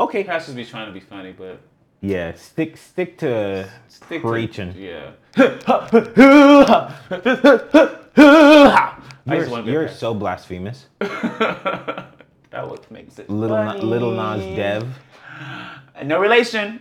okay, 0.00 0.24
Pastors 0.24 0.54
be 0.54 0.64
trying 0.64 0.86
to 0.86 0.92
be 0.92 1.00
funny, 1.00 1.32
but 1.32 1.60
yeah. 2.00 2.34
Stick, 2.34 2.76
stick 2.76 3.16
to 3.18 3.68
stick 3.88 4.22
to- 4.22 4.28
preaching. 4.28 4.74
yeah. 4.76 5.12
You're, 9.26 9.46
to 9.46 9.62
you're 9.64 9.88
so 9.88 10.14
blasphemous. 10.14 10.86
That 12.54 12.70
what 12.70 12.88
makes 12.88 13.18
it 13.18 13.28
Little 13.28 13.56
Na- 13.56 13.72
little 13.74 14.12
Nas 14.12 14.44
Dev. 14.56 14.86
No 16.04 16.20
relation. 16.20 16.80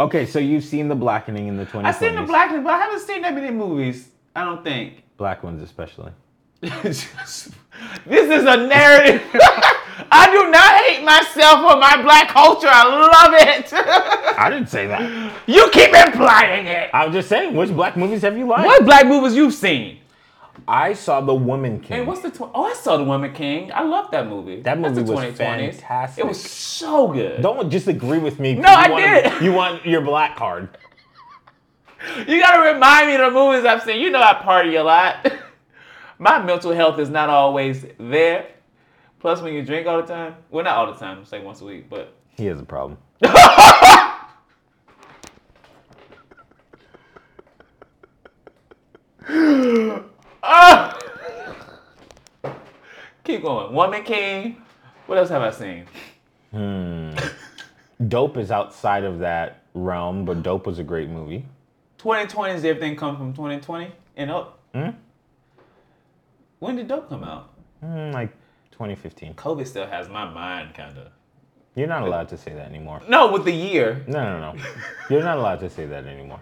Okay, 0.00 0.24
so 0.24 0.38
you've 0.38 0.64
seen 0.64 0.88
the 0.88 0.94
blackening 0.94 1.48
in 1.48 1.58
the 1.58 1.66
2020s. 1.66 1.84
I've 1.84 1.96
seen 1.96 2.14
the 2.14 2.22
blackening, 2.22 2.62
but 2.64 2.72
I 2.72 2.78
haven't 2.78 3.00
seen 3.00 3.20
that 3.20 3.34
many 3.34 3.50
movies. 3.50 4.08
I 4.38 4.44
don't 4.44 4.62
think. 4.62 5.02
black 5.16 5.42
ones 5.42 5.60
especially. 5.62 6.12
this 6.60 7.08
is 8.06 8.44
a 8.44 8.56
narrative. 8.56 9.22
I 10.10 10.30
do 10.30 10.48
not 10.50 10.84
hate 10.84 11.04
myself 11.04 11.58
or 11.58 11.76
my 11.78 12.00
black 12.02 12.28
culture. 12.28 12.68
I 12.70 12.84
love 12.84 13.34
it. 13.34 13.72
I 14.38 14.48
didn't 14.48 14.68
say 14.68 14.86
that. 14.86 15.32
you 15.48 15.68
keep 15.72 15.92
implying 15.92 16.66
it. 16.66 16.90
I'm 16.94 17.12
just 17.12 17.28
saying, 17.28 17.54
which 17.56 17.70
black 17.70 17.96
movies 17.96 18.22
have 18.22 18.38
you 18.38 18.46
liked? 18.46 18.66
What 18.66 18.84
black 18.84 19.06
movies 19.08 19.34
you've 19.34 19.54
seen? 19.54 19.98
I 20.68 20.92
saw 20.92 21.20
The 21.20 21.34
Woman 21.34 21.80
King. 21.80 21.98
Hey, 21.98 22.04
what's 22.04 22.20
the? 22.20 22.30
Tw- 22.30 22.50
oh, 22.54 22.64
I 22.64 22.74
saw 22.74 22.96
The 22.96 23.04
Woman 23.04 23.32
King. 23.32 23.72
I 23.72 23.82
love 23.82 24.10
that 24.12 24.28
movie. 24.28 24.56
That 24.60 24.80
That's 24.80 24.94
movie 24.96 25.06
the 25.06 25.12
was 25.12 25.24
2020s. 25.34 25.36
fantastic. 25.36 26.24
It 26.24 26.28
was 26.28 26.40
so 26.44 27.08
good. 27.12 27.42
Don't 27.42 27.70
just 27.70 27.88
agree 27.88 28.18
with 28.18 28.38
me. 28.38 28.54
No, 28.54 28.68
I 28.68 28.88
wanna- 28.88 29.22
did. 29.30 29.42
You 29.42 29.52
want 29.52 29.84
your 29.84 30.00
black 30.02 30.36
card. 30.36 30.68
You 32.26 32.40
gotta 32.40 32.72
remind 32.74 33.08
me 33.08 33.14
of 33.14 33.20
the 33.20 33.30
movies 33.30 33.64
I've 33.64 33.82
seen. 33.82 34.00
You 34.00 34.10
know 34.10 34.20
I 34.22 34.34
party 34.34 34.76
a 34.76 34.84
lot. 34.84 35.32
My 36.18 36.42
mental 36.42 36.72
health 36.72 36.98
is 36.98 37.10
not 37.10 37.28
always 37.28 37.86
there. 37.98 38.46
Plus, 39.20 39.40
when 39.40 39.54
you 39.54 39.64
drink 39.64 39.86
all 39.86 40.00
the 40.00 40.06
time, 40.06 40.36
well, 40.50 40.64
not 40.64 40.76
all 40.76 40.92
the 40.92 40.98
time, 40.98 41.24
say 41.24 41.40
once 41.40 41.60
a 41.60 41.64
week, 41.64 41.88
but 41.90 42.14
He 42.36 42.46
has 42.46 42.60
a 42.60 42.64
problem. 42.64 42.98
keep 53.24 53.42
going. 53.42 53.74
Woman 53.74 54.02
King. 54.04 54.62
What 55.06 55.18
else 55.18 55.28
have 55.30 55.42
I 55.42 55.50
seen? 55.50 55.86
Hmm. 56.52 57.14
dope 58.06 58.36
is 58.36 58.50
outside 58.50 59.04
of 59.04 59.18
that 59.18 59.64
realm, 59.74 60.24
but 60.24 60.42
Dope 60.42 60.66
was 60.66 60.78
a 60.78 60.84
great 60.84 61.08
movie. 61.08 61.44
2020 61.98 62.54
is 62.54 62.64
everything 62.64 62.96
come 62.96 63.16
from 63.16 63.32
2020 63.32 63.92
and 64.16 64.30
up. 64.30 64.58
Hmm? 64.74 64.90
When 66.60 66.76
did 66.76 66.88
Dope 66.88 67.08
come 67.08 67.24
out? 67.24 67.50
Mm, 67.84 68.12
like 68.12 68.30
2015. 68.72 69.34
COVID 69.34 69.66
still 69.66 69.86
has 69.86 70.08
my 70.08 70.28
mind 70.28 70.74
kind 70.74 70.96
of. 70.96 71.08
You're 71.74 71.86
not 71.88 72.02
allowed 72.02 72.28
to 72.30 72.38
say 72.38 72.52
that 72.54 72.66
anymore. 72.68 73.00
No, 73.08 73.30
with 73.30 73.44
the 73.44 73.52
year. 73.52 74.04
No, 74.08 74.38
no, 74.38 74.52
no. 74.52 74.62
You're 75.10 75.22
not 75.22 75.38
allowed 75.38 75.60
to 75.60 75.70
say 75.70 75.86
that 75.86 76.06
anymore. 76.06 76.40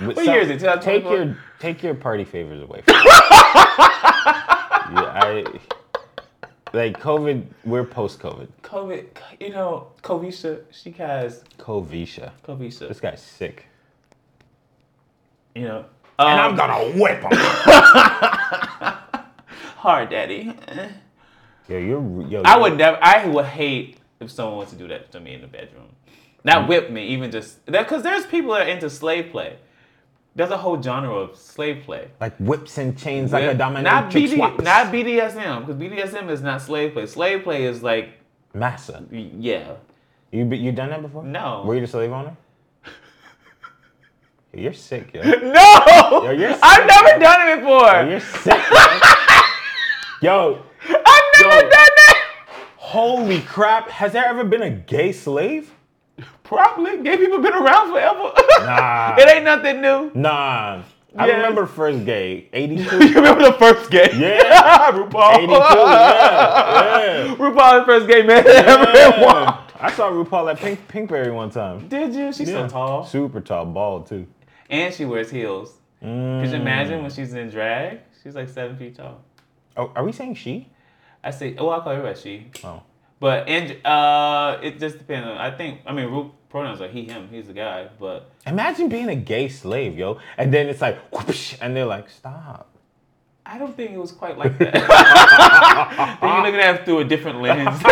What 0.00 0.16
year 0.24 0.40
is 0.40 0.48
it, 0.48 0.60
Take 0.80 1.04
your 1.04 1.36
take 1.58 1.82
your 1.82 1.94
party 1.94 2.24
favors 2.24 2.62
away 2.62 2.80
from 2.80 2.94
me. 2.96 3.02
yeah, 3.04 3.12
I 5.22 5.44
like 6.72 6.98
COVID. 6.98 7.44
We're 7.66 7.84
post 7.84 8.18
COVID. 8.18 8.48
COVID, 8.62 9.06
you 9.38 9.50
know, 9.50 9.88
Kovisha, 10.02 10.62
she 10.70 10.92
has 10.92 11.44
Covisha. 11.58 12.30
Kovisha. 12.46 12.88
This 12.88 13.00
guy's 13.00 13.20
sick. 13.20 13.66
You 15.54 15.62
know. 15.64 15.84
And 16.18 16.40
I'm 16.40 16.50
um, 16.50 16.56
gonna 16.56 16.98
whip 16.98 17.22
him. 17.22 17.30
hard 19.76 20.10
daddy. 20.10 20.54
Yeah, 21.68 21.78
you're 21.78 22.22
yo. 22.28 22.42
I 22.44 22.52
you're- 22.54 22.62
would 22.62 22.78
never. 22.78 22.98
I 23.02 23.26
would 23.26 23.46
hate 23.46 23.98
if 24.20 24.30
someone 24.30 24.58
was 24.58 24.70
to 24.70 24.76
do 24.76 24.88
that 24.88 25.10
to 25.12 25.20
me 25.20 25.34
in 25.34 25.40
the 25.40 25.46
bedroom. 25.46 25.88
Not 26.44 26.68
whip 26.68 26.90
me, 26.90 27.06
even 27.08 27.30
just 27.30 27.64
that. 27.66 27.82
Because 27.84 28.02
there's 28.02 28.26
people 28.26 28.52
that 28.52 28.66
are 28.66 28.70
into 28.70 28.90
slave 28.90 29.30
play. 29.30 29.56
There's 30.34 30.50
a 30.50 30.56
whole 30.56 30.80
genre 30.82 31.14
of 31.14 31.36
slave 31.36 31.84
play. 31.84 32.08
like 32.20 32.34
whips 32.38 32.78
and 32.78 32.96
chains 32.96 33.32
like 33.32 33.44
a 33.44 33.48
Whip- 33.48 33.58
dominant 33.58 33.84
not 33.84 34.10
BD, 34.10 34.28
chick 34.30 34.38
not 34.62 34.90
BDSM, 34.92 35.66
because 35.66 35.76
BDSM 35.76 36.30
is 36.30 36.40
not 36.40 36.62
slave 36.62 36.94
play. 36.94 37.06
Slave 37.06 37.42
play 37.44 37.64
is 37.64 37.82
like, 37.82 38.14
Massa. 38.54 39.04
yeah, 39.10 39.74
You 40.30 40.46
be- 40.46 40.56
you 40.56 40.72
done 40.72 40.88
that 40.88 41.02
before? 41.02 41.22
No. 41.22 41.64
Were 41.66 41.74
you 41.74 41.82
the 41.82 41.86
slave 41.86 42.10
owner? 42.12 42.34
Yo, 44.52 44.60
You're 44.60 44.72
sick, 44.72 45.14
yo. 45.14 45.22
no, 45.22 46.30
you're 46.30 46.54
I've 46.62 46.86
never 46.86 47.18
man. 47.18 47.20
done 47.20 47.48
it 47.48 47.56
before. 47.60 47.92
Yo, 47.92 48.08
You're 48.10 48.20
sick. 48.20 48.60
yo. 50.22 50.22
yo, 50.22 50.62
I've 51.06 51.40
never 51.40 51.54
Yo. 51.54 51.60
done 51.60 51.70
that. 51.70 52.48
holy 52.76 53.40
crap! 53.40 53.88
Has 53.88 54.12
there 54.12 54.24
ever 54.26 54.44
been 54.44 54.62
a 54.62 54.70
gay 54.70 55.12
slave? 55.12 55.72
Probably 56.44 57.02
gay 57.02 57.16
people 57.16 57.38
been 57.40 57.54
around 57.54 57.90
forever. 57.92 58.32
Nah. 58.66 59.16
it 59.18 59.26
ain't 59.28 59.44
nothing 59.44 59.80
new. 59.80 60.10
Nah. 60.14 60.82
I 61.16 61.26
Yes. 61.26 61.36
remember 61.36 61.66
first 61.66 62.04
gay. 62.06 62.48
82. 62.52 62.84
You 63.08 63.14
remember 63.16 63.44
the 63.44 63.52
first 63.54 63.90
gay? 63.90 64.10
Yeah. 64.14 64.90
RuPaul. 64.92 65.34
82. 65.36 65.52
Yeah. 65.52 66.98
Yeah. 67.26 67.34
RuPaul, 67.36 67.80
the 67.80 67.84
first 67.86 68.06
gay 68.06 68.22
man 68.22 68.46
ever 68.46 68.90
Yeah. 68.94 69.22
won. 69.24 69.54
I 69.80 69.90
saw 69.92 70.10
RuPaul 70.10 70.50
at 70.52 70.58
Pink 70.58 70.86
Pinkberry 70.88 71.34
one 71.34 71.50
time. 71.50 71.86
Did 71.88 72.14
you? 72.14 72.32
She's 72.32 72.48
Yeah. 72.50 72.66
so 72.66 72.72
tall. 72.72 73.04
Super 73.04 73.40
tall, 73.40 73.64
bald 73.66 74.06
too. 74.06 74.26
And 74.72 74.92
she 74.92 75.04
wears 75.04 75.30
heels. 75.30 75.74
Mm. 76.02 76.42
Could 76.42 76.50
you 76.50 76.56
imagine 76.56 77.02
when 77.02 77.10
she's 77.10 77.34
in 77.34 77.50
drag? 77.50 78.00
She's 78.22 78.34
like 78.34 78.48
seven 78.48 78.76
feet 78.76 78.96
tall. 78.96 79.20
Oh, 79.76 79.92
are 79.94 80.02
we 80.02 80.12
saying 80.12 80.34
she? 80.34 80.68
I 81.22 81.30
say, 81.30 81.54
oh, 81.58 81.70
I 81.70 81.80
call 81.80 81.92
everybody 81.92 82.18
she. 82.18 82.46
Oh. 82.64 82.82
But 83.20 83.46
and 83.48 83.86
uh, 83.86 84.58
it 84.62 84.80
just 84.80 84.98
depends. 84.98 85.28
on 85.28 85.36
I 85.36 85.50
think 85.56 85.82
I 85.86 85.92
mean 85.92 86.06
root 86.10 86.32
pronouns 86.48 86.80
are 86.80 86.88
he, 86.88 87.04
him. 87.04 87.28
He's 87.30 87.46
the 87.46 87.52
guy. 87.52 87.88
But 88.00 88.30
Imagine 88.46 88.88
being 88.88 89.08
a 89.08 89.14
gay 89.14 89.48
slave, 89.48 89.96
yo, 89.96 90.18
and 90.36 90.52
then 90.52 90.68
it's 90.68 90.80
like, 90.80 90.98
whoosh, 91.12 91.54
and 91.60 91.76
they're 91.76 91.86
like, 91.86 92.10
stop. 92.10 92.68
I 93.44 93.58
don't 93.58 93.76
think 93.76 93.90
it 93.92 93.98
was 93.98 94.12
quite 94.12 94.38
like 94.38 94.58
that. 94.58 94.74
I 94.90 96.16
think 96.20 96.32
you're 96.32 96.42
looking 96.42 96.60
at 96.60 96.74
it 96.76 96.84
through 96.84 96.98
a 97.00 97.04
different 97.04 97.42
lens. 97.42 97.80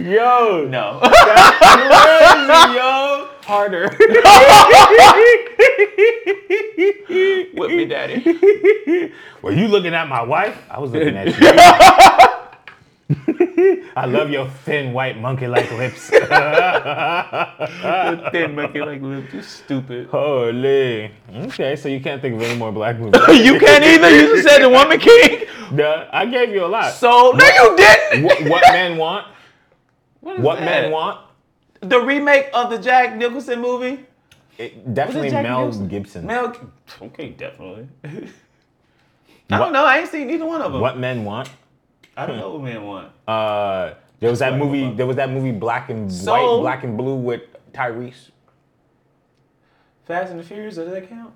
Yo, 0.00 0.66
no. 0.68 0.98
That's 1.02 1.58
crazy, 1.58 2.76
yo, 2.76 3.28
harder. 3.42 3.88
Whip 7.54 7.70
me, 7.70 7.84
daddy. 7.84 8.22
Were 9.42 9.52
you 9.52 9.68
looking 9.68 9.92
at 9.92 10.08
my 10.08 10.22
wife? 10.22 10.56
I 10.70 10.78
was 10.78 10.92
looking 10.92 11.16
at 11.16 11.26
you. 11.26 11.34
I 13.96 14.06
love 14.06 14.30
your 14.30 14.48
thin 14.64 14.92
white 14.94 15.20
monkey-like 15.20 15.70
lips. 15.72 16.08
Thin 16.08 16.22
monkey 18.54 18.80
like 18.80 19.02
lips. 19.02 19.34
You 19.34 19.42
stupid. 19.42 20.06
Holy. 20.08 21.10
Okay, 21.34 21.76
so 21.76 21.88
you 21.90 22.00
can't 22.00 22.22
think 22.22 22.36
of 22.36 22.42
any 22.42 22.56
more 22.58 22.72
black 22.72 22.98
movies. 22.98 23.20
you 23.44 23.58
can't 23.58 23.84
either. 23.84 24.08
You 24.08 24.34
just 24.36 24.48
said 24.48 24.62
the 24.62 24.70
Woman 24.70 24.98
King. 24.98 25.44
Duh, 25.76 26.06
I 26.12 26.24
gave 26.26 26.48
you 26.50 26.64
a 26.64 26.66
lot. 26.66 26.92
So 26.94 27.32
no, 27.32 27.44
you 27.44 27.76
didn't. 27.76 28.22
what, 28.24 28.42
what 28.48 28.62
men 28.72 28.96
want? 28.96 29.26
What, 30.20 30.36
is 30.36 30.42
What 30.42 30.58
that? 30.58 30.64
men 30.64 30.90
want? 30.90 31.20
The 31.80 32.00
remake 32.00 32.50
of 32.52 32.70
the 32.70 32.78
Jack 32.78 33.16
Nicholson 33.16 33.60
movie. 33.60 34.04
It, 34.58 34.92
definitely 34.92 35.30
Jack 35.30 35.42
Mel 35.44 35.60
Nicholson? 35.60 35.88
Gibson. 35.88 36.26
Mel. 36.26 36.54
Okay, 37.00 37.30
definitely. 37.30 37.88
I 38.04 39.58
don't 39.58 39.72
know. 39.72 39.84
I 39.84 39.98
ain't 39.98 40.08
seen 40.10 40.28
either 40.30 40.44
one 40.44 40.60
of 40.60 40.72
them. 40.72 40.80
What 40.82 40.98
men 40.98 41.24
want? 41.24 41.50
I 42.16 42.26
don't 42.26 42.36
know 42.36 42.50
what 42.50 42.62
men 42.62 42.84
want. 42.84 43.10
Uh, 43.26 43.94
there 44.20 44.28
was 44.30 44.40
that 44.40 44.58
movie. 44.58 44.92
There 44.94 45.06
was 45.06 45.16
that 45.16 45.30
movie 45.30 45.52
Black 45.52 45.88
and 45.88 46.12
So- 46.12 46.56
White, 46.56 46.60
Black 46.62 46.84
and 46.84 46.96
Blue 46.98 47.14
with 47.16 47.42
Tyrese. 47.72 48.30
Fast 50.04 50.30
and 50.32 50.40
the 50.40 50.44
Furious. 50.44 50.74
Does 50.74 50.90
that 50.90 51.08
count? 51.08 51.32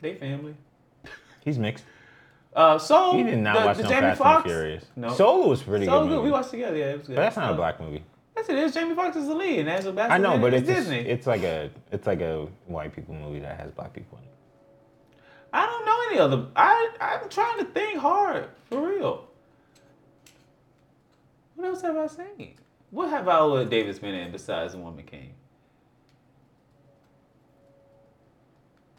They 0.00 0.14
family. 0.14 0.54
He's 1.44 1.58
mixed. 1.58 1.84
Uh, 2.56 2.78
so 2.78 3.12
He 3.14 3.22
did 3.22 3.38
not 3.38 3.60
the, 3.60 3.66
watch 3.66 3.76
the 3.76 3.82
no 3.82 3.88
Jamie 3.90 4.00
Fast 4.00 4.18
Foxx. 4.18 4.44
and 4.44 4.50
Furious. 4.50 4.84
No. 4.96 5.12
Soul 5.12 5.50
was 5.50 5.62
pretty 5.62 5.84
So 5.84 6.02
good. 6.04 6.08
good. 6.08 6.22
We 6.24 6.30
watched 6.30 6.50
together. 6.50 6.74
Yeah, 6.76 6.84
it 6.86 6.98
was 6.98 7.06
good. 7.06 7.16
but 7.16 7.22
that's 7.22 7.36
not 7.36 7.52
a 7.52 7.54
black 7.54 7.78
movie. 7.78 8.02
Yes, 8.34 8.48
it 8.48 8.56
is. 8.58 8.72
Jamie 8.72 8.94
Foxx 8.94 9.14
is 9.16 9.26
the 9.28 9.34
lead, 9.34 9.66
and 9.66 9.68
that's 9.68 9.86
I 9.86 10.16
know, 10.18 10.38
but 10.38 10.54
it's 10.54 10.66
Disney. 10.66 11.00
it's 11.00 11.26
like 11.26 11.42
a 11.42 11.70
it's 11.92 12.06
like 12.06 12.20
a 12.22 12.48
white 12.66 12.94
people 12.94 13.14
movie 13.14 13.40
that 13.40 13.60
has 13.60 13.70
black 13.72 13.92
people 13.92 14.16
in 14.18 14.24
it. 14.24 14.30
I 15.52 15.64
don't 15.66 15.84
know 15.86 15.98
any 16.10 16.18
other. 16.18 16.46
I 16.56 16.90
I'm 17.00 17.28
trying 17.28 17.58
to 17.58 17.64
think 17.66 17.98
hard 17.98 18.48
for 18.70 18.88
real. 18.88 19.28
What 21.56 21.68
else 21.68 21.82
have 21.82 21.96
I 21.96 22.06
seen? 22.06 22.54
What 22.90 23.08
have 23.10 23.24
Viola 23.26 23.64
Davis 23.66 23.98
been 23.98 24.14
in 24.14 24.32
besides 24.32 24.72
The 24.72 24.78
Woman 24.78 25.04
King? 25.04 25.32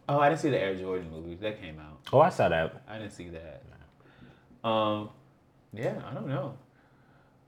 Oh, 0.09 0.19
I 0.19 0.29
didn't 0.29 0.41
see 0.41 0.49
the 0.49 0.59
Air 0.59 0.75
Jordan 0.75 1.09
movie 1.11 1.35
that 1.35 1.59
came 1.61 1.79
out. 1.79 1.96
Oh, 2.13 2.19
I 2.21 2.29
saw 2.29 2.49
that. 2.49 2.81
I 2.87 2.97
didn't 2.99 3.11
see 3.11 3.29
that. 3.29 3.61
Um, 4.67 5.09
yeah, 5.73 6.01
I 6.09 6.13
don't 6.13 6.27
know. 6.27 6.57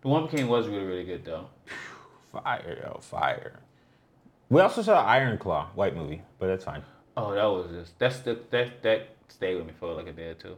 The 0.02 0.08
Woman 0.08 0.30
King 0.30 0.48
was 0.48 0.68
really 0.68 0.86
really 0.86 1.04
good 1.04 1.26
though. 1.26 1.48
Fire, 2.32 2.78
yo, 2.84 3.00
fire. 3.02 3.60
We 4.50 4.62
also 4.62 4.82
saw 4.82 5.04
Iron 5.06 5.38
Claw, 5.38 5.68
white 5.76 5.96
movie, 5.96 6.22
but 6.40 6.48
that's 6.48 6.64
fine. 6.64 6.84
Oh, 7.18 7.34
that 7.34 7.44
was 7.46 7.72
just 7.72 7.98
that's 8.00 8.20
the 8.20 8.40
that 8.52 8.82
that 8.84 9.10
stayed 9.28 9.56
with 9.56 9.66
me 9.66 9.74
for 9.80 9.94
like 9.94 10.08
a 10.08 10.14
day 10.14 10.28
or 10.30 10.34
two. 10.36 10.56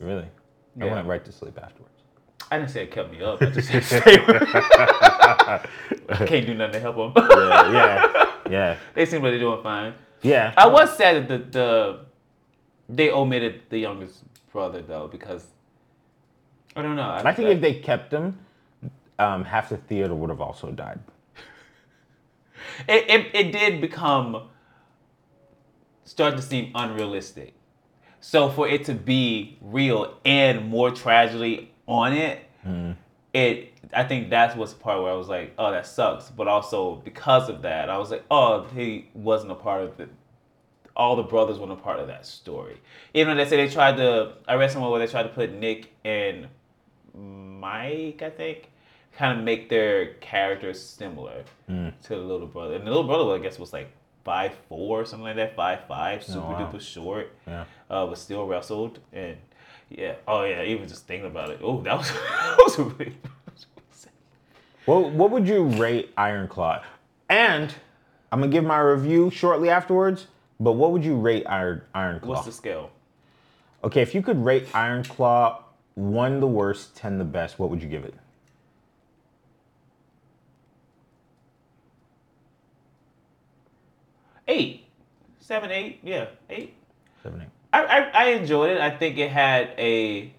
Really, 0.00 0.28
I 0.80 0.84
went 0.84 1.06
right 1.06 1.24
to 1.24 1.32
sleep 1.32 1.58
afterwards. 1.62 1.94
I 2.50 2.58
didn't 2.58 2.70
say 2.70 2.84
it 2.84 2.90
kept 2.92 3.10
me 3.10 3.22
up. 3.22 3.42
I 3.42 3.46
just 3.50 3.68
said 3.68 3.84
stay 3.84 4.18
with 4.26 4.40
me. 4.40 4.48
I 4.54 6.24
can't 6.26 6.46
do 6.46 6.54
nothing 6.54 6.74
to 6.74 6.80
help 6.80 7.14
them. 7.14 7.28
Yeah, 7.30 7.72
yeah, 7.72 8.30
yeah, 8.50 8.76
they 8.94 9.04
seem 9.04 9.22
like 9.22 9.32
they're 9.32 9.40
doing 9.40 9.62
fine. 9.62 9.94
yeah. 10.22 10.54
I 10.56 10.66
was 10.68 10.96
sad 10.96 11.28
that 11.28 11.52
the, 11.52 11.58
the 11.58 12.00
they 12.88 13.10
omitted 13.10 13.62
the 13.68 13.78
youngest 13.78 14.24
brother 14.52 14.82
though 14.82 15.08
because 15.08 15.46
I 16.76 16.82
don't 16.82 16.96
know. 16.96 17.10
I 17.24 17.32
think 17.32 17.48
if 17.48 17.60
they 17.60 17.74
kept 17.74 18.12
him, 18.12 18.38
um, 19.18 19.44
half 19.44 19.68
the 19.68 19.76
theater 19.76 20.14
would 20.14 20.30
have 20.30 20.40
also 20.40 20.70
died. 20.70 21.00
it, 22.88 23.08
it 23.08 23.26
it 23.34 23.52
did 23.52 23.80
become 23.80 24.48
start 26.04 26.36
to 26.36 26.42
seem 26.42 26.70
unrealistic. 26.74 27.54
So 28.20 28.48
for 28.48 28.68
it 28.68 28.84
to 28.86 28.94
be 28.94 29.58
real 29.60 30.18
and 30.24 30.68
more 30.68 30.90
tragedy 30.90 31.70
on 31.86 32.12
it, 32.12 32.44
it 33.32 33.72
I 33.94 34.04
think 34.04 34.30
that's 34.30 34.56
what's 34.56 34.72
the 34.72 34.80
part 34.80 35.02
where 35.02 35.12
I 35.12 35.16
was 35.16 35.28
like, 35.28 35.54
oh, 35.58 35.70
that 35.70 35.86
sucks. 35.86 36.28
But 36.28 36.48
also 36.48 36.96
because 36.96 37.48
of 37.48 37.62
that, 37.62 37.88
I 37.88 37.98
was 37.98 38.10
like, 38.10 38.24
oh, 38.30 38.64
he 38.74 39.08
wasn't 39.14 39.52
a 39.52 39.54
part 39.54 39.82
of 39.82 39.96
the. 39.96 40.08
All 40.98 41.16
the 41.16 41.22
brothers 41.22 41.58
weren't 41.58 41.72
a 41.72 41.76
part 41.76 42.00
of 42.00 42.08
that 42.08 42.26
story. 42.26 42.80
Even 43.14 43.36
though 43.36 43.44
they 43.44 43.48
say 43.48 43.56
they 43.56 43.72
tried 43.72 43.96
to, 43.98 44.32
I 44.46 44.54
read 44.54 44.70
somewhere 44.70 44.90
where 44.90 44.98
they 44.98 45.06
tried 45.06 45.22
to 45.22 45.28
put 45.28 45.52
Nick 45.52 45.92
and 46.04 46.48
Mike, 47.14 48.20
I 48.20 48.30
think, 48.30 48.70
kind 49.16 49.38
of 49.38 49.44
make 49.44 49.68
their 49.68 50.14
characters 50.14 50.82
similar 50.82 51.44
to 51.68 51.92
the 52.08 52.16
little 52.16 52.46
brother. 52.46 52.74
And 52.74 52.86
the 52.86 52.90
little 52.90 53.06
brother, 53.06 53.32
I 53.34 53.38
guess, 53.38 53.58
was 53.58 53.72
like 53.72 53.90
five 54.24 54.54
four, 54.68 55.04
something 55.04 55.24
like 55.24 55.36
that, 55.36 55.56
five 55.56 55.86
five, 55.88 56.22
super 56.22 56.40
wow. 56.40 56.70
duper 56.72 56.80
short. 56.80 57.32
Yeah. 57.46 57.64
Uh, 57.88 58.06
but 58.06 58.18
still 58.18 58.46
wrestled, 58.46 58.98
and 59.12 59.36
yeah, 59.88 60.16
oh 60.26 60.44
yeah, 60.44 60.62
even 60.62 60.86
just 60.86 61.06
thinking 61.06 61.30
about 61.30 61.50
it, 61.50 61.60
oh, 61.62 61.80
that 61.82 61.96
was 61.96 62.10
that 62.12 62.58
was 62.58 62.78
really. 62.78 63.16
What 64.84 65.10
what 65.12 65.30
would 65.32 65.46
you 65.46 65.64
rate 65.64 66.14
Iron 66.16 66.48
Claw? 66.48 66.82
And 67.28 67.74
I'm 68.32 68.40
gonna 68.40 68.50
give 68.50 68.64
my 68.64 68.78
review 68.78 69.28
shortly 69.28 69.68
afterwards. 69.68 70.28
But 70.60 70.72
what 70.72 70.92
would 70.92 71.04
you 71.04 71.16
rate 71.16 71.44
Iron 71.46 71.82
Iron 71.94 72.20
Claw? 72.20 72.30
What's 72.30 72.46
the 72.46 72.52
scale? 72.52 72.90
Okay, 73.84 74.02
if 74.02 74.14
you 74.14 74.22
could 74.22 74.44
rate 74.44 74.66
Iron 74.74 75.04
Claw 75.04 75.62
one 75.94 76.40
the 76.40 76.46
worst, 76.46 76.96
ten 76.96 77.18
the 77.18 77.24
best, 77.24 77.58
what 77.58 77.70
would 77.70 77.82
you 77.82 77.88
give 77.88 78.04
it? 78.04 78.14
Eight, 84.48 84.86
seven, 85.40 85.70
eight, 85.70 86.00
yeah, 86.02 86.26
eight. 86.48 86.74
Seven, 87.22 87.42
eight. 87.42 87.48
I, 87.72 87.84
I, 87.84 87.98
I 88.00 88.24
enjoyed 88.30 88.70
it. 88.70 88.80
I 88.80 88.90
think 88.90 89.18
it 89.18 89.30
had 89.30 89.74
a 89.76 90.32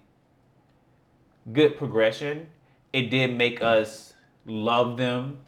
good 1.52 1.78
progression. 1.78 2.48
It 2.92 3.10
did 3.10 3.36
make 3.36 3.62
us 3.62 4.14
love 4.46 4.96
them, 4.96 5.38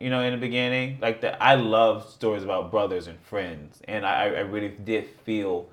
you 0.00 0.10
know, 0.10 0.20
in 0.20 0.32
the 0.32 0.38
beginning. 0.38 0.98
Like 1.00 1.20
the 1.20 1.40
I 1.42 1.54
love 1.54 2.08
stories 2.10 2.42
about 2.42 2.70
brothers 2.70 3.06
and 3.06 3.18
friends, 3.20 3.80
and 3.86 4.04
I, 4.04 4.24
I 4.24 4.40
really 4.40 4.68
did 4.68 5.08
feel 5.24 5.68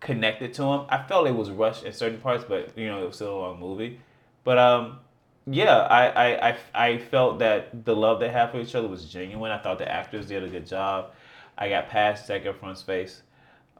connected 0.00 0.54
to 0.54 0.62
them. 0.62 0.86
I 0.88 1.02
felt 1.02 1.26
it 1.26 1.34
was 1.34 1.50
rushed 1.50 1.84
in 1.84 1.92
certain 1.92 2.20
parts, 2.20 2.44
but 2.46 2.76
you 2.76 2.86
know, 2.86 3.02
it 3.02 3.06
was 3.06 3.16
still 3.16 3.36
a 3.36 3.38
long 3.38 3.60
movie. 3.60 4.00
But 4.44 4.58
um, 4.58 4.98
yeah, 5.46 5.78
I, 5.78 6.06
I, 6.06 6.48
I, 6.48 6.56
I 6.74 6.98
felt 6.98 7.38
that 7.38 7.84
the 7.84 7.94
love 7.94 8.20
they 8.20 8.28
had 8.28 8.50
for 8.50 8.60
each 8.60 8.74
other 8.74 8.88
was 8.88 9.04
genuine. 9.04 9.50
I 9.50 9.58
thought 9.58 9.78
the 9.78 9.90
actors 9.90 10.26
did 10.26 10.42
a 10.42 10.48
good 10.48 10.66
job. 10.66 11.12
I 11.56 11.68
got 11.68 11.88
past 11.88 12.26
Zac 12.26 12.44
Efron's 12.44 12.82
face. 12.82 13.22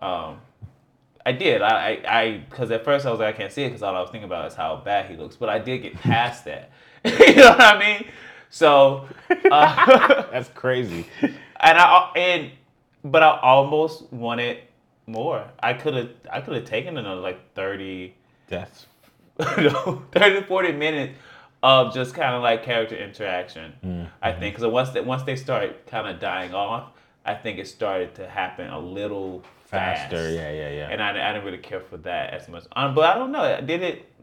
Um, 0.01 0.41
I 1.25 1.33
did. 1.33 1.61
I, 1.61 2.01
I, 2.09 2.45
because 2.49 2.71
at 2.71 2.85
first 2.85 3.05
I 3.05 3.11
was 3.11 3.19
like, 3.19 3.35
I 3.35 3.37
can't 3.37 3.53
see 3.53 3.65
it 3.65 3.69
because 3.69 3.83
all 3.83 3.97
I 3.97 4.01
was 4.01 4.11
thinking 4.11 4.27
about 4.27 4.47
is 4.47 4.55
how 4.55 4.77
bad 4.77 5.11
he 5.11 5.17
looks. 5.17 5.37
But 5.37 5.49
I 5.49 5.59
did 5.59 5.79
get 5.83 5.95
past 5.95 6.45
that. 6.45 6.71
you 7.05 7.35
know 7.35 7.51
what 7.51 7.61
I 7.61 7.79
mean? 7.79 8.09
So, 8.51 9.09
uh, 9.51 10.23
That's 10.31 10.49
crazy. 10.51 11.07
and 11.23 11.79
I 11.79 12.13
and 12.17 12.51
but 13.05 13.23
I 13.23 13.39
almost 13.41 14.13
wanted 14.13 14.59
more. 15.07 15.45
I 15.61 15.75
could 15.75 15.95
have 15.95 16.11
I 16.31 16.41
could 16.41 16.55
have 16.55 16.65
taken 16.65 16.97
another 16.97 17.21
like 17.21 17.55
thirty, 17.55 18.15
Deaths. 18.49 18.87
no, 19.39 20.03
30 20.13 20.41
to 20.41 20.47
40 20.47 20.73
minutes 20.73 21.19
of 21.63 21.93
just 21.93 22.15
kind 22.15 22.35
of 22.35 22.43
like 22.43 22.65
character 22.65 22.97
interaction. 22.97 24.09
I 24.23 24.33
think 24.33 24.55
because 24.55 24.71
once 24.71 24.91
they 24.91 25.01
once 25.03 25.25
they 25.25 25.37
start 25.37 25.87
kind 25.87 26.09
of 26.09 26.21
dying 26.21 26.55
off, 26.55 26.91
I 27.25 27.35
think 27.35 27.59
it 27.59 27.67
started 27.69 28.15
to 28.15 28.29
happen 28.29 28.71
a 28.71 28.79
little 28.79 29.43
fast. 29.67 30.11
Faster, 30.11 30.31
yeah, 30.31 30.51
yeah, 30.51 30.71
yeah. 30.71 30.89
And 30.91 31.03
I, 31.03 31.11
I 31.11 31.33
didn't 31.33 31.45
really 31.45 31.59
care 31.59 31.81
for 31.81 31.97
that 31.99 32.33
as 32.33 32.49
much. 32.49 32.65
Um, 32.75 32.95
but 32.95 33.05
I 33.05 33.19
don't 33.19 33.33
know. 33.33 33.61
Did 33.61 33.83
it? 33.83 34.16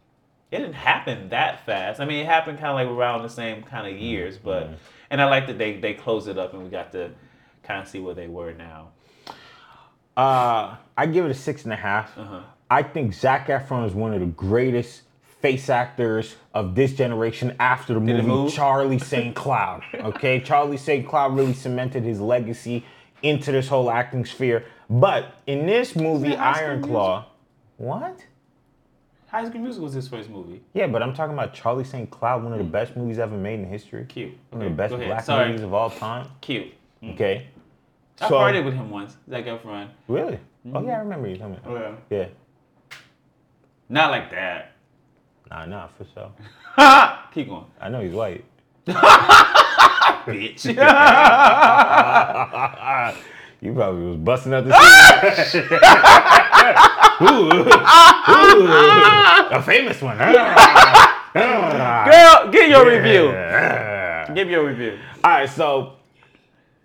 It 0.54 0.60
didn't 0.60 0.74
happen 0.74 1.30
that 1.30 1.66
fast. 1.66 2.00
I 2.00 2.06
mean, 2.06 2.20
it 2.20 2.28
happened 2.28 2.60
kind 2.60 2.70
of 2.70 2.76
like 2.76 2.88
around 2.88 3.24
the 3.24 3.30
same 3.30 3.64
kind 3.64 3.88
of 3.92 4.00
years, 4.00 4.38
but 4.38 4.70
and 5.10 5.20
I 5.20 5.26
like 5.26 5.48
that 5.48 5.58
they 5.58 5.78
they 5.78 5.96
closed 5.96 6.28
it 6.28 6.38
up 6.38 6.54
and 6.54 6.64
we 6.64 6.70
got 6.70 6.92
to 6.92 7.10
kind 7.64 7.82
of 7.82 7.88
see 7.88 8.00
where 8.00 8.14
they 8.14 8.28
were 8.28 8.54
now. 8.54 8.90
Uh, 10.16 10.76
I 10.96 11.08
give 11.08 11.26
it 11.26 11.32
a 11.32 11.34
six 11.34 11.64
and 11.64 11.74
a 11.74 11.78
half. 11.78 12.16
Uh-huh. 12.16 12.42
I 12.70 12.84
think 12.84 13.16
Zac 13.16 13.48
Efron 13.48 13.88
is 13.88 13.94
one 13.94 14.14
of 14.14 14.20
the 14.20 14.28
greatest 14.28 15.02
face 15.42 15.70
actors 15.70 16.36
of 16.54 16.76
this 16.76 16.94
generation 16.94 17.56
after 17.60 17.96
the 17.96 18.00
Did 18.00 18.18
movie 18.18 18.28
move? 18.28 18.54
Charlie 18.54 19.00
St. 19.14 19.36
Cloud. 19.36 19.82
Okay, 19.96 20.40
Charlie 20.40 20.78
St. 20.78 21.08
Cloud 21.08 21.36
really 21.36 21.54
cemented 21.54 22.04
his 22.04 22.22
legacy 22.22 22.86
into 23.24 23.52
this 23.52 23.68
whole 23.68 23.90
acting 23.90 24.24
sphere. 24.24 24.66
But 24.88 25.34
in 25.48 25.66
this 25.66 25.96
movie, 25.96 26.34
it 26.34 26.38
High 26.38 26.54
School 26.54 26.66
Iron 26.68 26.82
Claw, 26.84 27.26
What? 27.78 28.26
High 29.34 29.50
School 29.50 29.62
Musical 29.62 29.86
was 29.86 29.94
his 29.94 30.08
first 30.08 30.30
movie. 30.30 30.62
Yeah, 30.76 30.86
but 30.86 31.02
I'm 31.02 31.12
talking 31.12 31.34
about 31.34 31.56
Charlie 31.56 31.84
St. 31.84 32.08
Cloud, 32.12 32.44
one 32.44 32.54
of 32.54 32.60
the 32.60 32.66
mm. 32.66 32.72
best 32.72 32.96
movies 32.96 33.18
ever 33.18 33.36
made 33.36 33.60
in 33.60 33.68
history. 33.68 34.06
Cute. 34.06 34.38
One 34.52 34.62
of 34.62 34.70
the 34.70 34.76
best 34.76 34.94
black 34.94 35.24
Sorry. 35.24 35.48
movies 35.48 35.64
of 35.64 35.74
all 35.74 35.90
time. 35.90 36.28
Cute. 36.40 36.72
Mm. 37.02 37.16
Okay. 37.16 37.48
I 38.22 38.30
So- 38.30 38.36
partied 38.36 38.64
with 38.64 38.76
him 38.76 38.92
once. 38.92 39.18
Zac 39.28 39.46
Efron. 39.46 39.90
Really? 40.08 40.38
Oh 40.38 40.40
yeah, 40.74 40.78
I 40.78 40.82
mm-hmm. 40.82 41.00
remember 41.00 41.28
you 41.30 41.38
me. 41.38 41.58
Oh, 41.66 41.76
yeah. 41.76 41.96
Yeah. 42.12 42.28
Not 43.90 44.12
like 44.12 44.30
that. 44.30 44.74
Nah, 45.50 45.66
nah, 45.66 45.88
for 45.88 46.06
sure. 46.14 46.32
Keep 47.34 47.50
going. 47.50 47.66
I 47.82 47.90
know 47.90 48.02
he's 48.02 48.14
white. 48.14 48.46
Bitch. 50.28 50.66
you 53.62 53.74
probably 53.74 54.06
was 54.06 54.18
busting 54.18 54.54
up 54.54 54.66
the. 54.66 54.74
ooh, 57.22 57.52
ooh, 57.52 58.68
a 59.52 59.62
famous 59.66 60.02
one. 60.02 60.18
Girl, 61.34 62.52
get 62.52 62.70
your 62.70 62.86
review. 62.88 63.32
Give 64.36 64.50
your 64.50 64.66
review. 64.68 65.00
All 65.24 65.32
right, 65.32 65.50
so 65.50 65.94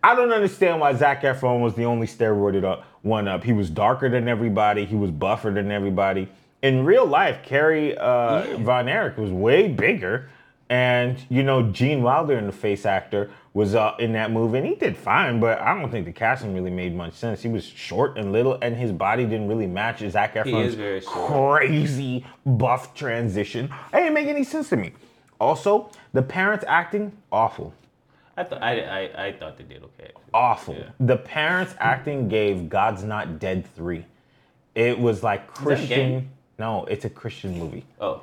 I 0.02 0.14
don't 0.14 0.32
understand 0.32 0.80
why 0.80 0.94
Zac 0.94 1.22
Efron 1.22 1.60
was 1.60 1.74
the 1.74 1.84
only 1.84 2.06
steroided 2.06 2.64
up 2.64 2.84
one 3.02 3.28
up. 3.28 3.44
He 3.44 3.52
was 3.52 3.70
darker 3.70 4.08
than 4.08 4.28
everybody. 4.28 4.84
He 4.84 4.94
was 4.94 5.10
buffer 5.10 5.50
than 5.50 5.70
everybody. 5.70 6.28
In 6.62 6.84
real 6.84 7.06
life, 7.06 7.42
Kerry 7.42 7.96
uh, 7.96 8.58
Von 8.58 8.88
Erich 8.88 9.16
was 9.16 9.30
way 9.30 9.68
bigger, 9.68 10.28
and 10.68 11.18
you 11.28 11.42
know 11.42 11.70
Gene 11.70 12.02
Wilder, 12.02 12.36
in 12.36 12.46
the 12.46 12.52
face 12.52 12.84
actor, 12.84 13.30
was 13.58 13.74
uh, 13.74 13.94
in 13.98 14.12
that 14.12 14.30
movie, 14.30 14.58
and 14.58 14.66
he 14.66 14.76
did 14.76 14.96
fine. 14.96 15.40
But 15.40 15.60
I 15.60 15.78
don't 15.78 15.90
think 15.90 16.06
the 16.06 16.12
casting 16.12 16.54
really 16.54 16.70
made 16.70 16.94
much 16.94 17.14
sense. 17.14 17.42
He 17.42 17.48
was 17.48 17.64
short 17.64 18.16
and 18.16 18.32
little, 18.32 18.56
and 18.62 18.76
his 18.76 18.92
body 18.92 19.24
didn't 19.24 19.48
really 19.48 19.66
match 19.66 19.98
Zac 20.08 20.34
Efron's 20.34 20.68
is 20.68 20.74
very 20.76 21.00
short. 21.00 21.28
crazy 21.28 22.24
buff 22.46 22.94
transition. 22.94 23.66
It 23.92 23.96
didn't 23.96 24.14
make 24.14 24.28
any 24.28 24.44
sense 24.44 24.68
to 24.68 24.76
me. 24.76 24.92
Also, 25.40 25.90
the 26.12 26.22
parents 26.22 26.64
acting 26.68 27.12
awful 27.30 27.74
I 28.38 28.44
thought 28.44 28.62
I, 28.62 28.80
I, 28.80 29.26
I 29.26 29.32
thought 29.32 29.58
they 29.58 29.64
did 29.64 29.82
okay. 29.82 30.12
awful. 30.32 30.76
Yeah. 30.76 30.90
The 31.00 31.16
parents 31.16 31.74
acting 31.80 32.28
gave 32.28 32.68
God's 32.68 33.02
Not 33.02 33.40
Dead 33.40 33.66
3. 33.74 34.04
It 34.76 34.96
was 34.96 35.24
like 35.24 35.48
Christian. 35.48 36.30
No, 36.56 36.84
it's 36.84 37.04
a 37.04 37.10
Christian 37.10 37.58
movie. 37.58 37.84
Oh, 38.00 38.22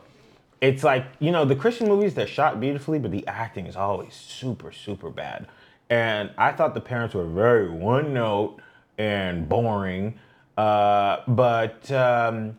It's 0.61 0.84
like, 0.84 1.06
you 1.19 1.32
know, 1.32 1.45
the 1.45 1.56
Christian 1.56 1.88
movies, 1.88 2.14
they're 2.14 2.27
shot 2.27 2.60
beautifully, 2.60 2.99
but 2.99 3.11
the 3.11 3.26
acting 3.27 3.68
is 3.68 3.76
always 3.76 4.14
super, 4.14 4.72
super 4.72 5.10
bad. 5.10 5.48
And 5.90 6.32
I 6.38 6.52
thought 6.52 6.73
the 6.73 6.82
parents 6.82 7.14
were 7.14 7.26
very 7.26 7.69
one 7.69 8.14
note 8.14 8.60
and 8.98 9.48
boring. 9.48 10.18
Uh, 10.57 11.18
but 11.27 11.91
um, 11.91 12.57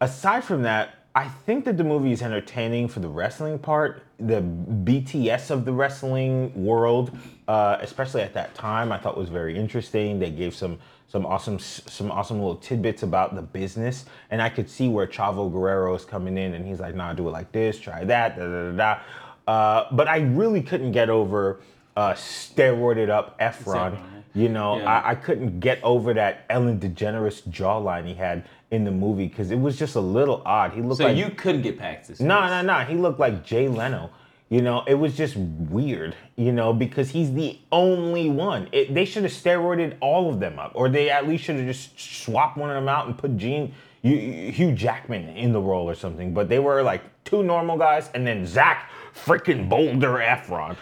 aside 0.00 0.44
from 0.44 0.62
that, 0.62 0.96
I 1.14 1.28
think 1.28 1.66
that 1.66 1.76
the 1.76 1.84
movie 1.84 2.12
is 2.12 2.22
entertaining 2.22 2.88
for 2.88 3.00
the 3.00 3.08
wrestling 3.08 3.58
part, 3.58 4.02
the 4.18 4.40
BTS 4.40 5.50
of 5.50 5.64
the 5.66 5.72
wrestling 5.72 6.52
world, 6.64 7.16
uh, 7.48 7.76
especially 7.80 8.22
at 8.22 8.32
that 8.34 8.54
time. 8.54 8.90
I 8.90 8.98
thought 8.98 9.16
was 9.16 9.28
very 9.28 9.56
interesting. 9.56 10.18
They 10.18 10.30
gave 10.30 10.54
some 10.54 10.78
some 11.12 11.26
awesome 11.26 11.58
some 11.58 12.10
awesome 12.10 12.38
little 12.38 12.56
tidbits 12.56 13.02
about 13.02 13.34
the 13.34 13.42
business, 13.42 14.06
and 14.30 14.40
I 14.40 14.48
could 14.48 14.70
see 14.70 14.88
where 14.88 15.06
Chavo 15.06 15.52
Guerrero 15.52 15.94
is 15.94 16.06
coming 16.06 16.38
in, 16.38 16.54
and 16.54 16.66
he's 16.66 16.80
like, 16.80 16.94
"Nah, 16.94 17.12
do 17.12 17.28
it 17.28 17.32
like 17.32 17.52
this, 17.52 17.78
try 17.78 18.02
that, 18.04 18.38
da 18.38 18.46
da 18.46 18.70
da." 18.70 18.76
da. 18.76 19.52
Uh, 19.52 19.88
but 19.92 20.08
I 20.08 20.20
really 20.20 20.62
couldn't 20.62 20.92
get 20.92 21.10
over 21.10 21.60
uh, 21.98 22.14
steroided 22.14 23.10
up 23.10 23.38
Efron. 23.38 24.00
You 24.34 24.48
know, 24.48 24.78
Yeah. 24.78 24.90
I, 24.90 25.10
I 25.10 25.14
couldn't 25.14 25.60
get 25.60 25.82
over 25.82 26.14
that 26.14 26.46
Ellen 26.48 26.80
DeGeneres 26.80 27.46
jawline 27.50 28.06
he 28.06 28.14
had 28.14 28.44
in 28.70 28.84
the 28.84 28.90
movie 28.90 29.26
because 29.26 29.50
it 29.50 29.60
was 29.60 29.78
just 29.78 29.96
a 29.96 30.00
little 30.00 30.40
odd. 30.46 30.72
He 30.72 30.80
looked 30.80 30.96
so 30.96 31.04
like 31.04 31.18
you 31.18 31.28
couldn't 31.28 31.60
get 31.60 31.78
past 31.78 32.08
this? 32.08 32.20
no, 32.20 32.46
no, 32.46 32.62
no. 32.62 32.78
He 32.86 32.94
looked 32.94 33.20
like 33.20 33.44
Jay 33.44 33.68
Leno. 33.68 34.08
You 34.52 34.60
know, 34.60 34.84
it 34.86 34.92
was 34.96 35.16
just 35.16 35.34
weird. 35.34 36.14
You 36.36 36.52
know, 36.52 36.74
because 36.74 37.08
he's 37.08 37.32
the 37.32 37.58
only 37.72 38.28
one. 38.28 38.68
It, 38.70 38.92
they 38.92 39.06
should 39.06 39.22
have 39.22 39.32
steroided 39.32 39.96
all 40.00 40.28
of 40.28 40.40
them 40.40 40.58
up, 40.58 40.72
or 40.74 40.90
they 40.90 41.08
at 41.08 41.26
least 41.26 41.44
should 41.44 41.56
have 41.56 41.64
just 41.64 41.98
swapped 41.98 42.58
one 42.58 42.68
of 42.68 42.76
them 42.76 42.86
out 42.86 43.06
and 43.06 43.16
put 43.16 43.38
Gene 43.38 43.72
Hugh 44.02 44.52
Hugh 44.52 44.72
Jackman 44.72 45.30
in 45.30 45.52
the 45.54 45.60
role 45.60 45.88
or 45.88 45.94
something. 45.94 46.34
But 46.34 46.50
they 46.50 46.58
were 46.58 46.82
like 46.82 47.00
two 47.24 47.42
normal 47.42 47.78
guys, 47.78 48.10
and 48.14 48.26
then 48.26 48.44
Zac 48.44 48.90
freaking 49.24 49.70
Boulder 49.70 50.18
Efron. 50.18 50.76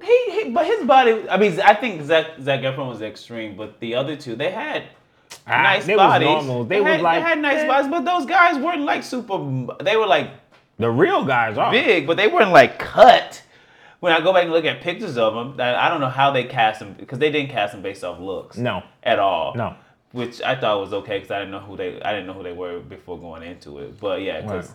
He, 0.00 0.30
he, 0.30 0.50
but 0.50 0.64
his 0.64 0.86
body. 0.86 1.28
I 1.28 1.36
mean, 1.36 1.58
I 1.60 1.74
think 1.74 2.02
Zac 2.02 2.40
Zac 2.40 2.60
Efron 2.60 2.88
was 2.90 3.02
extreme, 3.02 3.56
but 3.56 3.80
the 3.80 3.96
other 3.96 4.14
two, 4.14 4.36
they 4.36 4.52
had 4.52 4.84
Ah, 5.48 5.62
nice 5.62 5.84
they 5.86 5.96
bodies. 5.96 6.28
normal. 6.28 6.64
They 6.64 6.82
had, 6.82 7.00
like, 7.00 7.18
they 7.18 7.28
had 7.28 7.38
nice 7.40 7.64
eh. 7.64 7.66
bodies, 7.66 7.90
but 7.90 8.04
those 8.04 8.26
guys 8.26 8.56
weren't 8.56 8.82
like 8.82 9.02
super. 9.02 9.36
They 9.82 9.96
were 9.96 10.06
like 10.06 10.30
The 10.80 10.90
real 10.90 11.24
guys 11.24 11.56
are. 11.58 11.70
big, 11.70 12.06
but 12.06 12.16
they 12.16 12.26
weren't 12.26 12.50
like 12.52 12.78
cut. 12.78 13.42
When 14.00 14.12
I 14.14 14.20
go 14.20 14.32
back 14.32 14.44
and 14.44 14.52
look 14.52 14.64
at 14.64 14.80
pictures 14.80 15.18
of 15.18 15.34
them, 15.34 15.60
I 15.60 15.88
don't 15.90 16.00
know 16.00 16.08
how 16.08 16.30
they 16.30 16.44
cast 16.44 16.80
them 16.80 16.94
because 16.98 17.18
they 17.18 17.30
didn't 17.30 17.50
cast 17.50 17.72
them 17.74 17.82
based 17.82 18.02
off 18.02 18.18
looks. 18.18 18.56
No. 18.56 18.82
at 19.02 19.18
all. 19.18 19.54
No. 19.54 19.76
which 20.12 20.40
I 20.42 20.56
thought 20.56 20.80
was 20.80 20.92
okay 20.94 21.18
because 21.18 21.30
I 21.30 21.38
didn't 21.40 21.50
know 21.52 21.60
who 21.60 21.76
they 21.76 22.00
I 22.02 22.12
didn't 22.12 22.26
know 22.26 22.32
who 22.32 22.42
they 22.42 22.52
were 22.54 22.80
before 22.80 23.20
going 23.20 23.42
into 23.42 23.78
it. 23.78 24.00
But 24.00 24.22
yeah, 24.22 24.40
because 24.40 24.74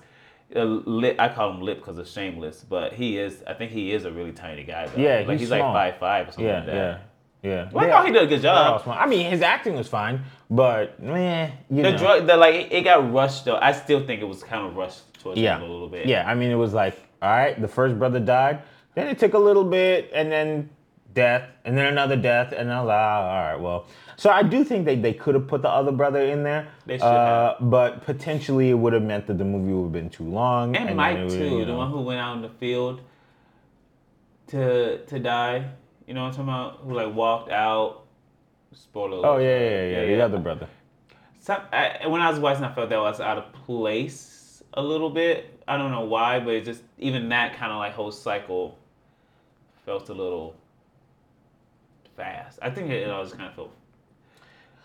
lip 0.53 1.15
I 1.19 1.29
call 1.29 1.51
him 1.53 1.61
lip 1.61 1.79
because 1.79 1.97
of 1.97 2.07
shameless, 2.07 2.63
but 2.69 2.93
he 2.93 3.17
is 3.17 3.43
I 3.47 3.53
think 3.55 3.71
he 3.71 3.91
is 3.91 4.05
a 4.05 4.11
really 4.11 4.31
tiny 4.31 4.63
guy. 4.63 4.85
Though. 4.87 5.01
Yeah, 5.01 5.17
like 5.19 5.29
he's 5.31 5.39
he's 5.41 5.49
like 5.49 5.61
five 5.61 5.97
five 5.97 6.27
or 6.27 6.31
something 6.31 6.45
Yeah, 6.45 6.57
like 6.57 6.65
that. 6.67 6.75
yeah, 6.75 6.97
yeah. 7.45 7.69
Well, 7.71 7.85
I 7.85 7.89
thought 7.89 8.05
he 8.07 8.11
did 8.11 8.23
a 8.23 8.27
good 8.27 8.41
job. 8.41 8.81
I 8.87 9.05
mean, 9.07 9.29
his 9.29 9.41
acting 9.41 9.75
was 9.75 9.87
fine, 9.87 10.21
but 10.49 11.01
meh, 11.01 11.51
you 11.69 11.83
The 11.83 11.91
know. 11.91 11.97
drug, 11.97 12.27
the 12.27 12.37
like, 12.37 12.71
it, 12.71 12.81
got 12.83 13.11
rushed 13.13 13.45
though. 13.45 13.57
I 13.57 13.71
still 13.71 14.05
think 14.05 14.21
it 14.21 14.25
was 14.25 14.43
kind 14.43 14.65
of 14.65 14.75
rushed 14.75 15.13
towards 15.21 15.39
yeah. 15.39 15.59
a 15.59 15.61
little 15.61 15.87
bit. 15.89 16.07
Yeah, 16.07 16.29
I 16.29 16.35
mean, 16.35 16.51
it 16.51 16.55
was 16.55 16.73
like, 16.73 16.97
all 17.21 17.29
right, 17.29 17.59
the 17.59 17.67
first 17.67 17.97
brother 17.97 18.19
died, 18.19 18.61
then 18.95 19.07
it 19.07 19.19
took 19.19 19.33
a 19.33 19.39
little 19.39 19.63
bit, 19.63 20.09
and 20.13 20.31
then 20.31 20.69
death, 21.13 21.47
and 21.63 21.77
then 21.77 21.85
another 21.85 22.15
death, 22.15 22.51
and 22.51 22.69
was 22.69 22.89
ah, 22.89 23.21
all 23.21 23.51
right, 23.51 23.55
well. 23.55 23.87
So 24.17 24.29
I 24.29 24.43
do 24.43 24.63
think 24.63 24.85
they, 24.85 24.95
they 24.95 25.13
could 25.13 25.35
have 25.35 25.47
put 25.47 25.61
the 25.61 25.69
other 25.69 25.91
brother 25.91 26.21
in 26.21 26.43
there, 26.43 26.67
They 26.85 26.97
should 26.97 27.03
uh, 27.03 27.55
but 27.59 28.05
potentially 28.05 28.69
it 28.69 28.75
would 28.75 28.93
have 28.93 29.03
meant 29.03 29.27
that 29.27 29.37
the 29.37 29.43
movie 29.45 29.73
would 29.73 29.83
have 29.83 29.91
been 29.91 30.09
too 30.09 30.23
long. 30.23 30.75
And, 30.75 30.89
then 30.89 30.95
Mike 30.95 31.17
would- 31.17 31.29
too, 31.29 31.59
you 31.59 31.65
the 31.65 31.75
one 31.75 31.91
who 31.91 32.01
went 32.01 32.19
out 32.19 32.35
in 32.37 32.41
the 32.41 32.49
field 32.49 33.01
to 34.47 34.99
to 35.05 35.19
die. 35.19 35.69
You 36.07 36.13
know 36.13 36.23
what 36.23 36.37
I'm 36.37 36.45
talking 36.45 36.49
about? 36.49 36.79
Who 36.83 36.93
like 36.93 37.13
walked 37.13 37.51
out. 37.51 38.03
Spoiler. 38.73 39.25
Oh 39.25 39.37
yeah, 39.37 39.59
yeah, 39.59 39.69
yeah, 39.69 40.01
yeah. 40.03 40.15
The 40.17 40.21
other 40.21 40.39
brother. 40.39 40.67
Some, 41.39 41.61
I, 41.71 42.07
when 42.07 42.21
I 42.21 42.29
was 42.29 42.39
watching, 42.39 42.63
I 42.63 42.73
felt 42.73 42.89
that 42.89 42.99
was 42.99 43.19
out 43.19 43.37
of 43.37 43.53
place 43.53 44.63
a 44.73 44.81
little 44.81 45.09
bit. 45.09 45.61
I 45.67 45.77
don't 45.77 45.91
know 45.91 46.05
why, 46.05 46.39
but 46.39 46.53
it 46.53 46.65
just 46.65 46.83
even 46.97 47.29
that 47.29 47.55
kind 47.55 47.71
of 47.71 47.77
like 47.77 47.93
whole 47.93 48.11
cycle 48.11 48.77
felt 49.85 50.09
a 50.09 50.13
little 50.13 50.55
fast. 52.17 52.59
I 52.61 52.69
think 52.69 52.89
it, 52.89 53.03
it 53.03 53.09
all 53.09 53.23
just 53.23 53.37
kind 53.37 53.49
of 53.49 53.55
felt. 53.55 53.71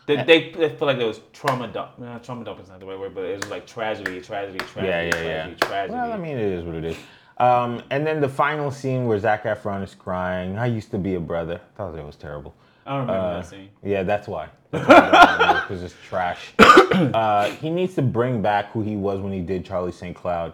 They, 0.07 0.17
they, 0.25 0.51
they 0.51 0.69
feel 0.71 0.89
like 0.89 0.99
there 0.99 1.07
was 1.07 1.21
trauma 1.33 1.69
dump. 1.69 1.99
No, 1.99 2.19
trauma 2.19 2.45
dump 2.45 2.61
is 2.61 2.69
not 2.69 2.81
the 2.81 2.87
right 2.87 2.99
word, 2.99 3.15
but 3.15 3.25
it 3.25 3.43
was 3.43 3.51
like 3.51 3.67
tragedy, 3.67 4.21
tragedy, 4.21 4.59
tragedy, 4.59 4.89
Yeah, 4.89 5.03
yeah, 5.03 5.11
tragedy, 5.11 5.57
yeah. 5.61 5.69
tragedy. 5.69 5.95
Well, 5.95 6.13
I 6.13 6.17
mean, 6.17 6.37
it 6.37 6.53
is 6.53 6.65
what 6.65 6.75
it 6.77 6.85
is. 6.85 6.97
Um, 7.41 7.83
and 7.91 8.07
then 8.07 8.21
the 8.21 8.29
final 8.29 8.71
scene 8.71 9.07
where 9.07 9.19
Zac 9.19 9.45
Efron 9.45 9.83
is 9.83 9.95
crying. 9.95 10.59
I 10.59 10.67
used 10.67 10.91
to 10.91 10.99
be 10.99 11.15
a 11.15 11.21
brother. 11.21 11.61
I 11.75 11.77
thought 11.77 11.99
it 11.99 12.05
was 12.05 12.17
terrible. 12.17 12.55
I 12.87 12.91
don't 12.91 13.01
remember 13.07 13.21
Uh, 13.27 13.35
that 13.41 13.47
scene. 13.47 13.69
Yeah, 13.83 14.03
that's 14.03 14.29
why. 14.29 14.49
Because 14.73 15.83
it's 15.83 15.95
trash. 16.07 16.53
Uh, 17.15 17.45
he 17.63 17.71
needs 17.71 17.95
to 17.95 18.03
bring 18.03 18.43
back 18.43 18.73
who 18.73 18.83
he 18.83 18.97
was 18.97 19.21
when 19.21 19.33
he 19.33 19.41
did 19.41 19.65
Charlie 19.65 19.93
St. 19.93 20.15
Cloud, 20.15 20.53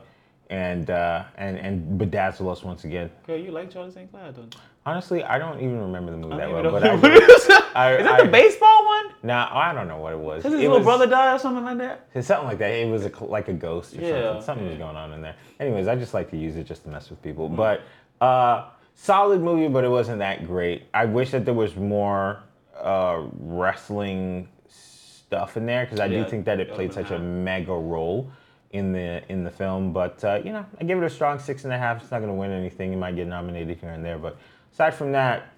and 0.50 0.90
uh, 0.90 1.24
and 1.38 1.56
and 1.58 1.98
bedazzle 2.00 2.50
us 2.52 2.62
once 2.62 2.84
again. 2.84 3.10
Girl, 3.26 3.38
you 3.38 3.50
like 3.50 3.70
Charlie 3.70 3.90
St. 3.90 4.10
Cloud, 4.10 4.36
don't 4.36 4.54
you? 4.54 4.60
Honestly, 4.86 5.24
I 5.24 5.38
don't 5.38 5.58
even 5.58 5.80
remember 5.80 6.12
the 6.12 6.16
movie 6.16 6.36
that 6.36 6.48
well, 6.50 6.62
but 6.70 6.84
I, 6.84 6.94
know 6.94 7.00
what 7.00 7.10
it 7.10 7.28
is. 7.28 7.46
That 7.48 7.72
I- 7.74 8.22
the 8.22 8.30
baseball 8.30 8.86
one? 8.86 9.06
Nah, 9.24 9.48
I 9.52 9.74
don't 9.74 9.88
know 9.88 9.98
what 9.98 10.12
it 10.12 10.18
was. 10.18 10.44
Did 10.44 10.52
his 10.52 10.60
It 10.60 10.62
little 10.62 10.78
was- 10.78 10.84
brother 10.84 11.06
die 11.08 11.34
or 11.34 11.38
something 11.40 11.64
like 11.64 11.78
that? 11.78 12.06
It's 12.14 12.28
something 12.28 12.46
like 12.46 12.58
that. 12.58 12.70
It 12.70 12.88
was 12.88 13.04
a, 13.04 13.24
like 13.24 13.48
a 13.48 13.52
ghost 13.52 13.94
or 13.98 14.00
Yeah, 14.00 14.22
something. 14.34 14.42
Something 14.42 14.68
was 14.68 14.78
going 14.78 14.96
on 14.96 15.12
in 15.12 15.22
there. 15.22 15.34
Anyways, 15.58 15.88
I 15.88 15.96
just 15.96 16.14
like 16.14 16.30
to 16.30 16.36
use 16.36 16.54
it 16.56 16.64
just 16.64 16.84
to 16.84 16.88
mess 16.90 17.10
with 17.10 17.20
people. 17.20 17.48
But 17.48 17.82
uh, 18.20 18.66
solid 18.94 19.42
movie, 19.42 19.66
but 19.66 19.82
it 19.82 19.88
wasn't 19.90 20.20
that 20.20 20.46
great. 20.46 20.84
I 20.94 21.04
wish 21.06 21.32
that 21.32 21.44
there 21.44 21.52
was 21.54 21.74
more 21.74 22.38
uh, 22.80 23.22
wrestling 23.40 24.48
stuff 24.68 25.56
in 25.56 25.66
there 25.66 25.84
because 25.84 25.98
I 25.98 26.06
Yeah, 26.06 26.22
do 26.22 26.30
think 26.30 26.44
that 26.44 26.60
it 26.60 26.70
played 26.72 26.92
such 26.92 27.10
a 27.10 27.18
mega 27.18 27.72
role 27.72 28.30
in 28.70 28.92
the 28.92 29.22
in 29.28 29.42
the 29.42 29.50
film. 29.50 29.92
But 29.92 30.22
uh, 30.24 30.40
you 30.44 30.52
know, 30.52 30.64
I 30.80 30.84
give 30.84 30.98
it 30.98 31.04
a 31.04 31.10
strong 31.10 31.40
six 31.40 31.64
and 31.64 31.72
a 31.72 31.78
half. 31.78 32.02
It's 32.02 32.10
not 32.12 32.18
going 32.20 32.30
to 32.30 32.34
win 32.34 32.52
anything. 32.52 32.92
It 32.92 32.96
might 32.96 33.16
get 33.16 33.26
nominated 33.26 33.78
here 33.78 33.90
and 33.90 34.04
there, 34.04 34.18
but 34.18 34.36
aside 34.76 34.94
from 34.94 35.12
that, 35.12 35.54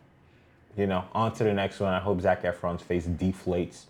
you 0.76 0.86
know, 0.86 1.04
on 1.12 1.32
to 1.32 1.42
the 1.42 1.52
next 1.52 1.80
one. 1.80 1.92
I 1.92 1.98
hope 1.98 2.20
Zac 2.20 2.44
Efron's 2.44 2.82
face 2.82 3.04
deflates. 3.04 3.86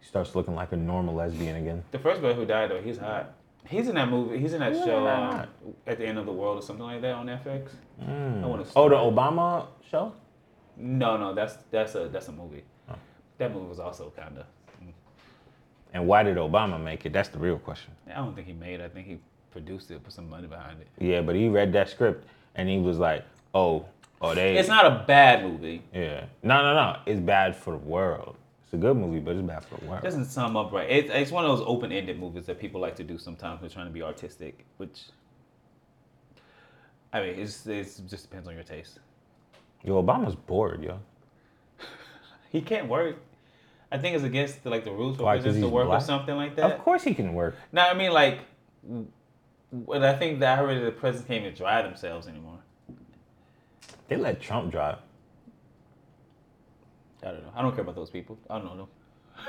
He 0.00 0.06
starts 0.06 0.34
looking 0.34 0.56
like 0.56 0.72
a 0.72 0.76
normal 0.76 1.14
lesbian 1.14 1.54
again. 1.54 1.84
The 1.92 2.00
first 2.00 2.20
brother 2.20 2.34
who 2.34 2.44
died 2.44 2.72
though, 2.72 2.82
he's 2.82 2.98
hot. 2.98 3.34
He's 3.68 3.86
in 3.86 3.94
that 3.94 4.08
movie. 4.08 4.38
He's 4.38 4.52
in 4.52 4.58
that 4.58 4.74
show 4.74 5.06
um, 5.06 5.46
at 5.86 5.98
the 5.98 6.04
end 6.04 6.18
of 6.18 6.26
the 6.26 6.32
world 6.32 6.58
or 6.58 6.62
something 6.62 6.84
like 6.84 7.00
that 7.02 7.14
on 7.14 7.26
FX. 7.26 7.68
I 8.04 8.44
want 8.44 8.66
to. 8.66 8.72
Oh, 8.74 8.88
the 8.88 8.96
Obama 8.96 9.68
show? 9.88 10.12
No, 10.76 11.16
no, 11.16 11.32
that's 11.32 11.58
that's 11.70 11.94
a 11.94 12.08
that's 12.08 12.26
a 12.26 12.32
movie. 12.32 12.64
Oh. 12.90 12.94
That 13.38 13.54
movie 13.54 13.68
was 13.68 13.78
also 13.78 14.12
kind 14.16 14.38
of. 14.38 14.46
And 15.94 16.08
why 16.08 16.24
did 16.24 16.36
Obama 16.38 16.82
make 16.82 17.06
it? 17.06 17.12
That's 17.12 17.28
the 17.28 17.38
real 17.38 17.58
question. 17.58 17.92
I 18.10 18.14
don't 18.14 18.34
think 18.34 18.46
he 18.48 18.54
made 18.54 18.80
it. 18.80 18.84
I 18.84 18.88
think 18.88 19.06
he 19.06 19.18
produced 19.52 19.90
it, 19.90 20.02
put 20.02 20.12
some 20.12 20.28
money 20.28 20.48
behind 20.48 20.80
it. 20.80 20.88
Yeah, 20.98 21.20
but 21.20 21.36
he 21.36 21.48
read 21.48 21.72
that 21.74 21.90
script 21.90 22.26
and 22.56 22.68
he 22.68 22.78
was 22.78 22.98
like, 22.98 23.24
"Oh, 23.54 23.84
oh, 24.22 24.34
they." 24.34 24.56
It's 24.56 24.68
not 24.68 24.86
a 24.86 25.04
bad 25.06 25.42
movie. 25.44 25.82
Yeah. 25.92 26.24
No, 26.42 26.62
no, 26.62 26.74
no. 26.74 26.96
It's 27.06 27.20
bad 27.20 27.54
for 27.56 27.72
the 27.72 27.78
world. 27.78 28.36
It's 28.64 28.72
a 28.72 28.76
good 28.78 28.96
movie, 28.96 29.20
but 29.20 29.36
it's 29.36 29.46
bad 29.46 29.64
for 29.64 29.76
the 29.78 29.86
world. 29.86 30.00
It 30.02 30.04
doesn't 30.04 30.26
sum 30.26 30.56
up 30.56 30.72
right. 30.72 30.88
It, 30.88 31.10
it's 31.10 31.30
one 31.30 31.44
of 31.44 31.56
those 31.56 31.66
open-ended 31.68 32.18
movies 32.18 32.46
that 32.46 32.58
people 32.58 32.80
like 32.80 32.96
to 32.96 33.04
do 33.04 33.18
sometimes. 33.18 33.60
They're 33.60 33.68
trying 33.68 33.86
to 33.86 33.92
be 33.92 34.02
artistic, 34.02 34.64
which 34.78 35.02
I 37.12 37.20
mean, 37.20 37.38
it's, 37.38 37.66
it's 37.66 37.98
it 37.98 38.08
just 38.08 38.24
depends 38.24 38.48
on 38.48 38.54
your 38.54 38.62
taste. 38.62 38.98
Yo, 39.84 40.02
Obama's 40.02 40.34
bored, 40.34 40.82
yo. 40.82 40.98
He 42.50 42.60
can't 42.60 42.88
work. 42.88 43.16
I 43.90 43.98
think 43.98 44.14
it's 44.14 44.24
against 44.24 44.62
the, 44.62 44.70
like 44.70 44.84
the 44.84 44.92
rules 44.92 45.16
for 45.18 45.24
Why, 45.24 45.38
to 45.38 45.68
work 45.68 45.86
black? 45.86 46.00
or 46.00 46.04
something 46.04 46.34
like 46.34 46.56
that. 46.56 46.70
Of 46.70 46.78
course 46.80 47.02
he 47.02 47.14
can 47.14 47.34
work. 47.34 47.56
No, 47.72 47.82
I 47.82 47.94
mean 47.94 48.12
like, 48.12 48.40
when 49.70 50.02
I 50.02 50.14
think 50.14 50.40
that 50.40 50.58
I 50.58 50.62
heard 50.62 50.86
the 50.86 50.92
presidents 50.92 51.28
can't 51.28 51.42
even 51.44 51.54
drive 51.54 51.84
themselves 51.84 52.26
anymore. 52.26 52.58
They 54.08 54.16
let 54.16 54.40
Trump 54.40 54.70
drive. 54.70 54.98
I 57.22 57.26
don't 57.26 57.42
know. 57.42 57.52
I 57.54 57.62
don't 57.62 57.72
care 57.72 57.82
about 57.82 57.94
those 57.94 58.10
people. 58.10 58.36
I 58.50 58.58
don't 58.58 58.66
know 58.66 58.76
them. 58.76 58.88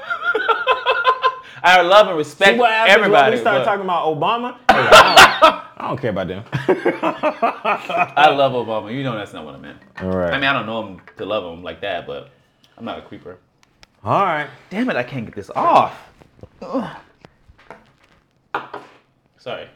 I 1.65 1.81
love 1.81 2.07
and 2.07 2.17
respect 2.17 2.53
See 2.53 2.59
what 2.59 2.71
happens 2.71 2.95
everybody. 2.97 3.23
when 3.23 3.31
we 3.33 3.41
start 3.41 3.59
but 3.59 3.65
talking 3.65 3.83
about 3.83 4.05
Obama? 4.07 4.57
Hey, 4.73 4.87
I, 4.89 5.39
don't, 5.41 5.63
I 5.77 5.87
don't 5.87 6.01
care 6.01 6.09
about 6.11 6.27
them. 6.27 6.43
I 8.17 8.29
love 8.29 8.53
Obama. 8.53 8.93
You 8.95 9.03
know 9.03 9.15
that's 9.17 9.33
not 9.33 9.45
what 9.45 9.55
I 9.55 9.57
meant. 9.57 9.77
All 10.01 10.09
right. 10.09 10.33
I 10.33 10.37
mean, 10.37 10.45
I 10.45 10.53
don't 10.53 10.65
know 10.65 10.87
him 10.87 11.01
to 11.17 11.25
love 11.25 11.43
him 11.51 11.63
like 11.63 11.81
that, 11.81 12.07
but 12.07 12.29
I'm 12.77 12.85
not 12.85 12.99
a 12.99 13.01
creeper. 13.01 13.37
All 14.03 14.23
right. 14.23 14.47
Damn 14.69 14.89
it, 14.89 14.95
I 14.95 15.03
can't 15.03 15.25
get 15.25 15.35
this 15.35 15.49
off. 15.55 15.97
Sorry. 19.37 19.67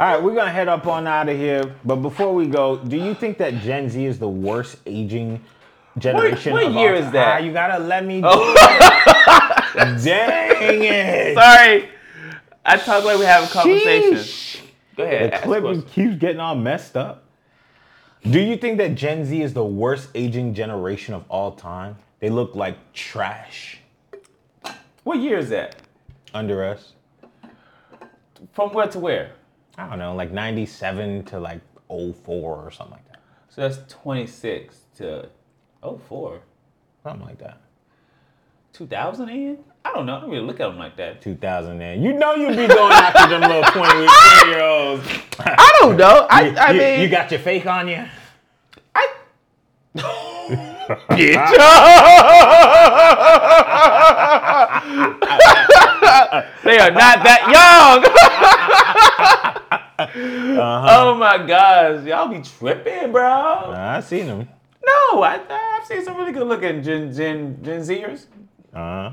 All 0.00 0.06
right, 0.06 0.22
we're 0.22 0.34
gonna 0.34 0.52
head 0.52 0.68
up 0.68 0.86
on 0.86 1.08
out 1.08 1.28
of 1.28 1.36
here. 1.36 1.74
But 1.84 1.96
before 1.96 2.32
we 2.32 2.46
go, 2.46 2.76
do 2.76 2.96
you 2.96 3.14
think 3.14 3.36
that 3.38 3.54
Gen 3.54 3.90
Z 3.90 4.04
is 4.04 4.20
the 4.20 4.28
worst 4.28 4.76
aging 4.86 5.42
generation? 5.98 6.52
what 6.52 6.66
of 6.66 6.74
year 6.74 6.94
all 6.94 7.02
is 7.02 7.10
that? 7.10 7.40
Ah, 7.40 7.44
you 7.44 7.52
gotta 7.52 7.82
let 7.82 8.06
me. 8.06 8.20
Do 8.20 8.28
Dang 10.04 10.84
it! 10.84 11.34
Sorry. 11.34 11.88
I 12.64 12.76
talk 12.76 13.04
like 13.04 13.18
we 13.18 13.24
have 13.24 13.50
a 13.50 13.52
conversation. 13.52 14.68
Go 14.96 15.02
ahead. 15.02 15.32
The 15.32 15.38
clip 15.38 15.88
keeps 15.88 16.14
getting 16.14 16.38
all 16.38 16.54
messed 16.54 16.96
up. 16.96 17.24
Do 18.22 18.38
you 18.38 18.56
think 18.56 18.78
that 18.78 18.94
Gen 18.94 19.24
Z 19.24 19.42
is 19.42 19.52
the 19.52 19.64
worst 19.64 20.10
aging 20.14 20.54
generation 20.54 21.14
of 21.14 21.24
all 21.28 21.52
time? 21.52 21.96
They 22.20 22.30
look 22.30 22.54
like 22.54 22.92
trash 22.92 23.78
What 25.02 25.18
year 25.18 25.38
is 25.38 25.48
that? 25.50 25.74
under 26.34 26.62
us. 26.62 26.92
From 28.52 28.72
where 28.72 28.86
to 28.86 28.98
where? 29.00 29.32
I 29.78 29.88
don't 29.88 29.98
know, 30.00 30.14
like 30.14 30.32
97 30.32 31.24
to 31.26 31.38
like 31.38 31.60
04 31.88 32.12
or 32.34 32.70
something 32.72 32.92
like 32.94 33.06
that. 33.12 33.20
So 33.48 33.60
that's 33.62 33.78
26 33.92 34.76
to 34.96 35.28
oh 35.82 35.96
four. 35.96 36.40
Something 37.04 37.24
like 37.26 37.38
that. 37.38 37.60
2000 38.72 39.28
in? 39.28 39.58
I 39.84 39.92
don't 39.92 40.04
know. 40.06 40.16
I 40.16 40.20
don't 40.20 40.30
really 40.30 40.44
look 40.44 40.58
at 40.60 40.66
them 40.68 40.78
like 40.78 40.96
that. 40.96 41.22
2000 41.22 41.80
and 41.80 42.02
you 42.02 42.12
know 42.12 42.34
you'd 42.34 42.56
be 42.56 42.66
going 42.66 42.92
after 42.92 43.28
them 43.28 43.40
little 43.42 43.62
20, 43.62 44.06
20 44.06 44.50
year 44.50 44.60
olds. 44.62 45.06
I 45.38 45.76
don't 45.80 45.96
know. 45.96 46.26
I, 46.30 46.46
you, 46.48 46.56
I 46.56 46.70
you- 46.72 46.78
mean, 46.80 47.00
you 47.00 47.08
got 47.08 47.30
your 47.30 47.40
fake 47.40 47.66
on 47.66 47.86
you? 47.88 48.04
I. 48.94 49.08
Bitch! 51.10 51.52
they 56.64 56.78
are 56.78 56.90
not 56.90 57.22
that 57.24 57.42
young. 57.52 58.02
Oh 59.98 61.14
my 61.14 61.38
gosh, 61.46 62.04
y'all 62.06 62.28
be 62.28 62.40
tripping, 62.40 63.12
bro. 63.12 63.72
I 63.74 64.00
seen 64.00 64.26
them. 64.26 64.48
No, 64.86 65.22
I, 65.22 65.40
I've 65.50 65.86
seen 65.86 66.04
some 66.04 66.16
really 66.16 66.32
good 66.32 66.46
looking 66.46 66.82
Gen 66.82 67.12
Gen 67.12 67.58
Gen 67.62 67.80
Zers. 67.80 68.26
Uh-huh. 68.72 69.12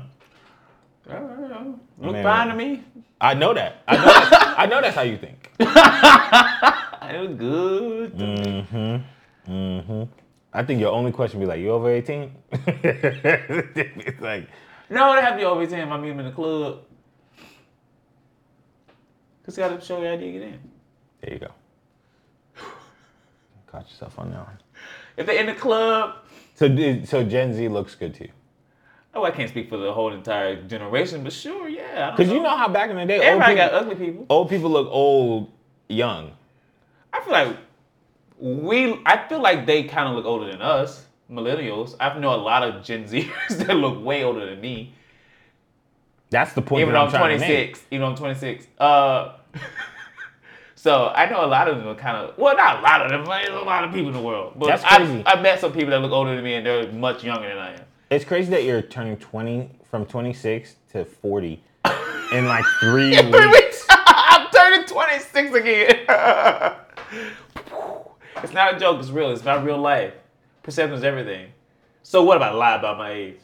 Uh, 1.10 1.64
Look 1.98 2.12
Man. 2.12 2.24
fine 2.24 2.48
to 2.48 2.54
me. 2.54 2.84
I 3.20 3.34
know 3.34 3.54
that. 3.54 3.82
I 3.88 3.96
know, 3.96 4.04
that's, 4.04 4.58
I 4.58 4.66
know 4.66 4.80
that's 4.80 4.94
how 4.94 5.02
you 5.02 5.16
think. 5.18 5.50
It 7.08 7.20
was 7.20 7.36
good. 7.38 8.14
Mm-hmm. 8.14 9.52
Mm-hmm. 9.52 10.02
I 10.52 10.64
think 10.64 10.80
your 10.80 10.90
only 10.90 11.12
question 11.12 11.38
be 11.38 11.46
like, 11.46 11.60
you 11.60 11.70
over 11.70 11.88
18? 11.88 12.32
it's 12.52 14.20
like, 14.20 14.48
No, 14.90 15.14
they 15.14 15.20
have 15.20 15.34
to 15.34 15.38
be 15.38 15.44
over 15.44 15.64
10 15.64 15.78
if 15.78 15.88
I 15.88 15.96
meet 15.98 16.08
them 16.08 16.18
in 16.18 16.26
the 16.26 16.32
club. 16.32 16.80
Cause 19.44 19.56
you 19.56 19.62
gotta 19.62 19.80
show 19.80 20.02
you 20.02 20.08
how 20.08 20.16
to 20.16 20.32
get 20.32 20.42
in. 20.42 20.58
There 21.20 21.32
you 21.34 21.38
go. 21.38 21.50
Caught 23.66 23.88
yourself 23.90 24.18
on 24.18 24.30
that 24.30 24.38
one. 24.46 24.58
If 25.16 25.26
they're 25.26 25.40
in 25.40 25.46
the 25.46 25.54
club, 25.54 26.16
So, 26.54 26.66
so 27.04 27.24
Gen 27.24 27.54
Z 27.54 27.68
looks 27.68 27.94
good 27.94 28.14
to 28.14 28.24
you. 28.24 28.30
oh, 29.14 29.24
I 29.24 29.30
can't 29.30 29.48
speak 29.48 29.68
for 29.68 29.76
the 29.78 29.92
whole 29.92 30.12
entire 30.12 30.62
generation, 30.62 31.22
but 31.24 31.32
sure, 31.32 31.68
yeah. 31.68 32.10
Because 32.10 32.30
you 32.32 32.42
know 32.42 32.56
how 32.56 32.68
back 32.68 32.90
in 32.90 32.96
the 32.96 33.06
day, 33.06 33.16
old 33.18 33.24
everybody 33.42 33.54
people, 33.54 33.68
got 33.68 33.74
ugly 33.74 33.94
people. 33.94 34.26
old 34.28 34.48
people 34.50 34.70
look 34.70 34.88
old 34.90 35.50
young. 35.88 36.32
I 37.12 37.20
feel 37.22 37.32
like 37.32 37.56
we, 38.38 39.00
I 39.06 39.26
feel 39.28 39.40
like 39.40 39.64
they 39.64 39.84
kind 39.84 40.08
of 40.08 40.14
look 40.16 40.26
older 40.26 40.50
than 40.50 40.60
us, 40.60 41.06
millennials. 41.30 41.96
I 41.98 42.18
know 42.18 42.34
a 42.34 42.36
lot 42.36 42.62
of 42.62 42.84
Gen 42.84 43.04
Zers 43.04 43.48
that 43.66 43.74
look 43.74 44.04
way 44.04 44.22
older 44.22 44.44
than 44.44 44.60
me. 44.60 44.92
That's 46.28 46.52
the 46.52 46.60
point 46.60 46.82
even 46.82 46.92
though 46.92 47.00
I'm 47.00 47.06
I'm 47.06 47.12
trying 47.12 47.38
to 47.38 47.40
make. 47.40 47.48
26, 47.74 47.84
even 47.92 48.00
though 48.02 48.10
I'm 48.10 48.16
26. 48.16 48.66
Uh, 48.78 49.36
so 50.86 51.08
I 51.08 51.28
know 51.28 51.44
a 51.44 51.46
lot 51.46 51.66
of 51.66 51.78
them 51.78 51.88
are 51.88 51.96
kind 51.96 52.16
of 52.16 52.38
well, 52.38 52.56
not 52.56 52.78
a 52.78 52.82
lot 52.82 53.02
of 53.04 53.10
them. 53.10 53.24
but 53.24 53.42
There's 53.42 53.60
a 53.60 53.64
lot 53.64 53.82
of 53.82 53.90
people 53.92 54.06
in 54.08 54.14
the 54.14 54.20
world. 54.20 54.52
But 54.56 54.66
That's 54.68 54.84
I've- 54.84 55.04
crazy. 55.04 55.22
I've, 55.26 55.42
met 55.42 55.58
some 55.58 55.72
people 55.72 55.90
that 55.90 56.00
look 56.00 56.12
older 56.12 56.32
than 56.36 56.44
me, 56.44 56.54
and 56.54 56.64
they're 56.64 56.92
much 56.92 57.24
younger 57.24 57.48
than 57.48 57.58
I 57.58 57.72
am. 57.74 57.80
It's 58.08 58.24
crazy 58.24 58.50
that 58.52 58.62
you're 58.62 58.82
turning 58.82 59.16
20 59.16 59.68
from 59.90 60.06
26 60.06 60.76
to 60.92 61.04
40 61.04 61.60
in 62.32 62.46
like 62.46 62.64
three 62.80 63.16
Three 63.20 63.30
weeks. 63.48 63.52
weeks. 63.52 63.86
I'm 63.90 64.48
turning 64.52 64.84
26 64.86 65.54
again. 65.56 66.06
it's 68.44 68.52
not 68.52 68.74
a 68.76 68.78
joke. 68.78 69.00
It's 69.00 69.10
real. 69.10 69.32
It's 69.32 69.44
not 69.44 69.64
real 69.64 69.78
life. 69.78 70.14
Perception 70.62 70.96
is 70.96 71.02
everything. 71.02 71.48
So 72.04 72.22
what 72.22 72.36
if 72.36 72.42
I 72.44 72.50
lie 72.52 72.76
about 72.76 72.96
my 72.98 73.10
age? 73.10 73.38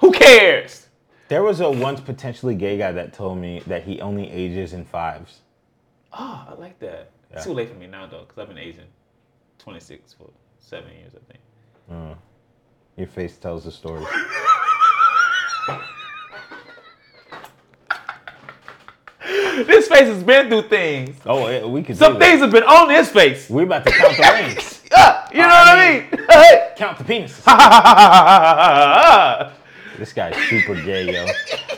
Who 0.00 0.12
cares? 0.12 0.86
There 1.28 1.42
was 1.42 1.60
a 1.60 1.70
once 1.70 2.00
potentially 2.02 2.54
gay 2.54 2.76
guy 2.76 2.92
that 2.92 3.14
told 3.14 3.38
me 3.38 3.62
that 3.66 3.84
he 3.84 4.02
only 4.02 4.30
ages 4.30 4.74
in 4.74 4.84
fives. 4.84 5.40
Oh, 6.12 6.46
I 6.48 6.54
like 6.54 6.78
that. 6.80 7.10
It's 7.30 7.40
Yeah. 7.40 7.44
too 7.44 7.52
late 7.54 7.68
for 7.68 7.74
me 7.74 7.86
now 7.86 8.06
though, 8.06 8.20
because 8.20 8.38
I've 8.38 8.48
been 8.48 8.58
Asian 8.58 8.86
26 9.58 10.12
for 10.14 10.30
seven 10.58 10.90
years, 10.92 11.12
I 11.14 11.20
think. 11.32 11.40
Mm. 11.90 12.16
Your 12.96 13.06
face 13.08 13.36
tells 13.38 13.64
the 13.64 13.70
story. 13.72 14.04
This 19.66 19.88
face 19.88 20.06
has 20.06 20.22
been 20.22 20.48
through 20.48 20.68
things. 20.68 21.16
Oh, 21.26 21.48
yeah, 21.48 21.64
we 21.66 21.82
do 21.82 21.92
Some 21.94 22.18
things 22.18 22.40
have 22.40 22.50
been 22.52 22.62
on 22.62 22.88
this 22.88 23.10
face. 23.10 23.50
We're 23.50 23.64
about 23.64 23.84
to 23.86 23.90
count 23.92 24.16
the 24.16 24.22
rings. 24.22 24.74
You 25.30 25.40
know 25.40 25.48
I 25.50 25.58
what 25.60 25.78
I 25.78 25.92
mean- 25.92 26.10
mean? 26.10 26.20
Count 26.78 26.96
the 26.96 27.04
penises. 27.04 27.44
This 29.98 30.12
guy's 30.14 30.34
super 30.48 30.74
gay, 30.74 31.12
yo. 31.12 31.26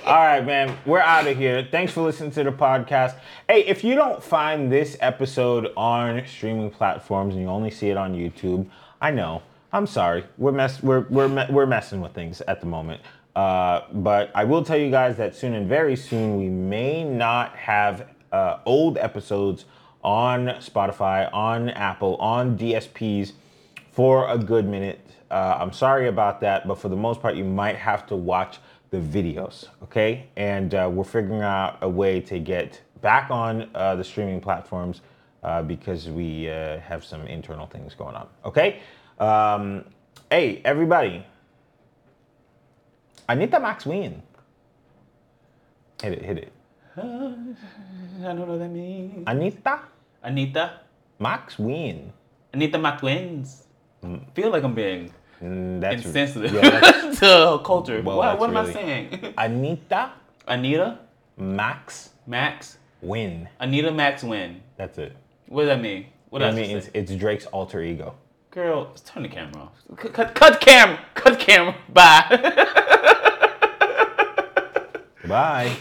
All 0.07 0.15
right, 0.17 0.45
man. 0.45 0.77
We're 0.87 1.01
out 1.01 1.27
of 1.27 1.37
here. 1.37 1.67
Thanks 1.71 1.93
for 1.93 2.01
listening 2.03 2.31
to 2.33 2.45
the 2.45 2.53
podcast. 2.53 3.17
Hey, 3.49 3.67
if 3.67 3.85
you 3.85 3.95
don't 3.95 4.23
find 4.23 4.73
this 4.73 4.97
episode 5.01 5.73
on 5.77 6.23
streaming 6.27 6.71
platforms 6.71 7.35
and 7.35 7.43
you 7.43 7.49
only 7.51 7.71
see 7.71 7.91
it 7.91 7.99
on 7.99 8.15
YouTube, 8.15 8.67
I 9.01 9.11
know. 9.11 9.43
I'm 9.73 9.87
sorry. 9.87 10.25
We're 10.39 10.53
mess. 10.53 10.83
We're 10.83 11.01
we're 11.11 11.29
me- 11.29 11.47
we're 11.51 11.67
messing 11.67 12.01
with 12.01 12.13
things 12.13 12.41
at 12.43 12.61
the 12.61 12.67
moment. 12.67 13.03
Uh, 13.37 13.83
but 13.93 14.31
I 14.35 14.45
will 14.45 14.65
tell 14.65 14.79
you 14.79 14.91
guys 14.91 15.17
that 15.19 15.37
soon 15.37 15.53
and 15.55 15.69
very 15.69 15.97
soon 15.97 16.39
we 16.39 16.49
may 16.49 17.05
not 17.05 17.55
have 17.57 18.09
uh, 18.33 18.59
old 18.65 18.97
episodes 18.97 19.67
on 20.03 20.47
Spotify, 20.61 21.33
on 21.33 21.69
Apple, 21.71 22.17
on 22.17 22.57
DSPs 22.57 23.33
for 23.93 24.29
a 24.29 24.39
good 24.39 24.67
minute. 24.67 25.01
Uh, 25.31 25.59
I'm 25.61 25.73
sorry 25.73 26.09
about 26.09 26.41
that, 26.41 26.67
but 26.67 26.79
for 26.79 26.89
the 26.89 26.97
most 26.97 27.21
part, 27.21 27.37
you 27.37 27.45
might 27.45 27.77
have 27.77 28.07
to 28.07 28.17
watch 28.17 28.59
the 28.91 28.99
videos, 28.99 29.69
okay? 29.83 30.29
And 30.37 30.75
uh, 30.75 30.91
we're 30.93 31.05
figuring 31.05 31.43
out 31.43 31.79
a 31.83 31.89
way 31.89 32.21
to 32.21 32.39
get 32.39 32.81
back 33.01 33.31
on 33.31 33.71
uh, 33.75 33.95
the 33.97 34.05
streaming 34.05 34.41
platforms 34.41 35.01
uh, 35.43 35.63
because 35.63 36.09
we 36.09 36.51
uh, 36.51 36.79
have 36.81 37.05
some 37.05 37.27
internal 37.27 37.67
things 37.67 37.95
going 37.95 38.15
on, 38.15 38.29
okay? 38.45 38.81
Um, 39.19 39.85
hey, 40.31 40.61
everybody. 40.65 41.25
Anita 43.29 43.61
Max 43.61 43.87
Wynn. 43.87 44.23
Hit 46.03 46.13
it, 46.15 46.23
hit 46.23 46.39
it. 46.39 46.53
I 46.97 47.01
don't 47.01 48.37
know 48.37 48.45
what 48.45 48.59
that 48.59 48.71
means. 48.71 49.25
Anita 49.27 49.81
Anita. 50.23 50.81
Max 51.19 51.59
Wynn. 51.59 52.13
Anita 52.53 52.79
McWins. 52.79 53.65
Mm. 54.03 54.25
Feel 54.35 54.51
like 54.51 54.65
I'm 54.65 54.75
being 54.75 55.13
Mm, 55.43 55.81
that's 55.81 56.05
insensitive 56.05 56.53
Yeah, 56.53 56.81
that's 56.81 57.19
to 57.21 57.61
culture. 57.65 58.03
Well, 58.03 58.19
what 58.19 58.39
what 58.39 58.51
am 58.51 58.57
really- 58.57 58.71
I 58.71 58.73
saying? 58.75 59.35
Anita 59.39 60.13
Anita 60.47 60.99
Max 61.37 62.11
Max. 62.27 62.77
Win. 63.03 63.49
Anita 63.59 63.91
Max 63.91 64.23
Wynn. 64.23 64.61
That's 64.77 64.99
it. 64.99 65.17
What 65.49 65.63
does 65.63 65.69
that 65.71 65.81
mean? 65.81 66.07
What 66.29 66.41
does 66.41 66.55
mean, 66.55 66.77
it's, 66.77 66.91
it's 66.95 67.13
Drake's 67.15 67.47
alter 67.47 67.83
ego. 67.83 68.15
Girl, 68.51 68.89
let's 68.91 69.01
turn 69.01 69.23
the 69.23 69.29
camera 69.29 69.63
off. 69.63 69.73
Cut, 69.97 70.13
cut, 70.13 70.35
cut 70.35 70.61
camera. 70.61 70.99
Cut 71.15 71.39
camera. 71.47 71.75
Bye. 71.89 72.67
Bye. 75.27 75.77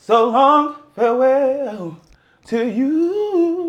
so 0.00 0.30
long, 0.30 0.76
farewell 0.94 1.98
to 2.46 2.66
you. 2.66 3.59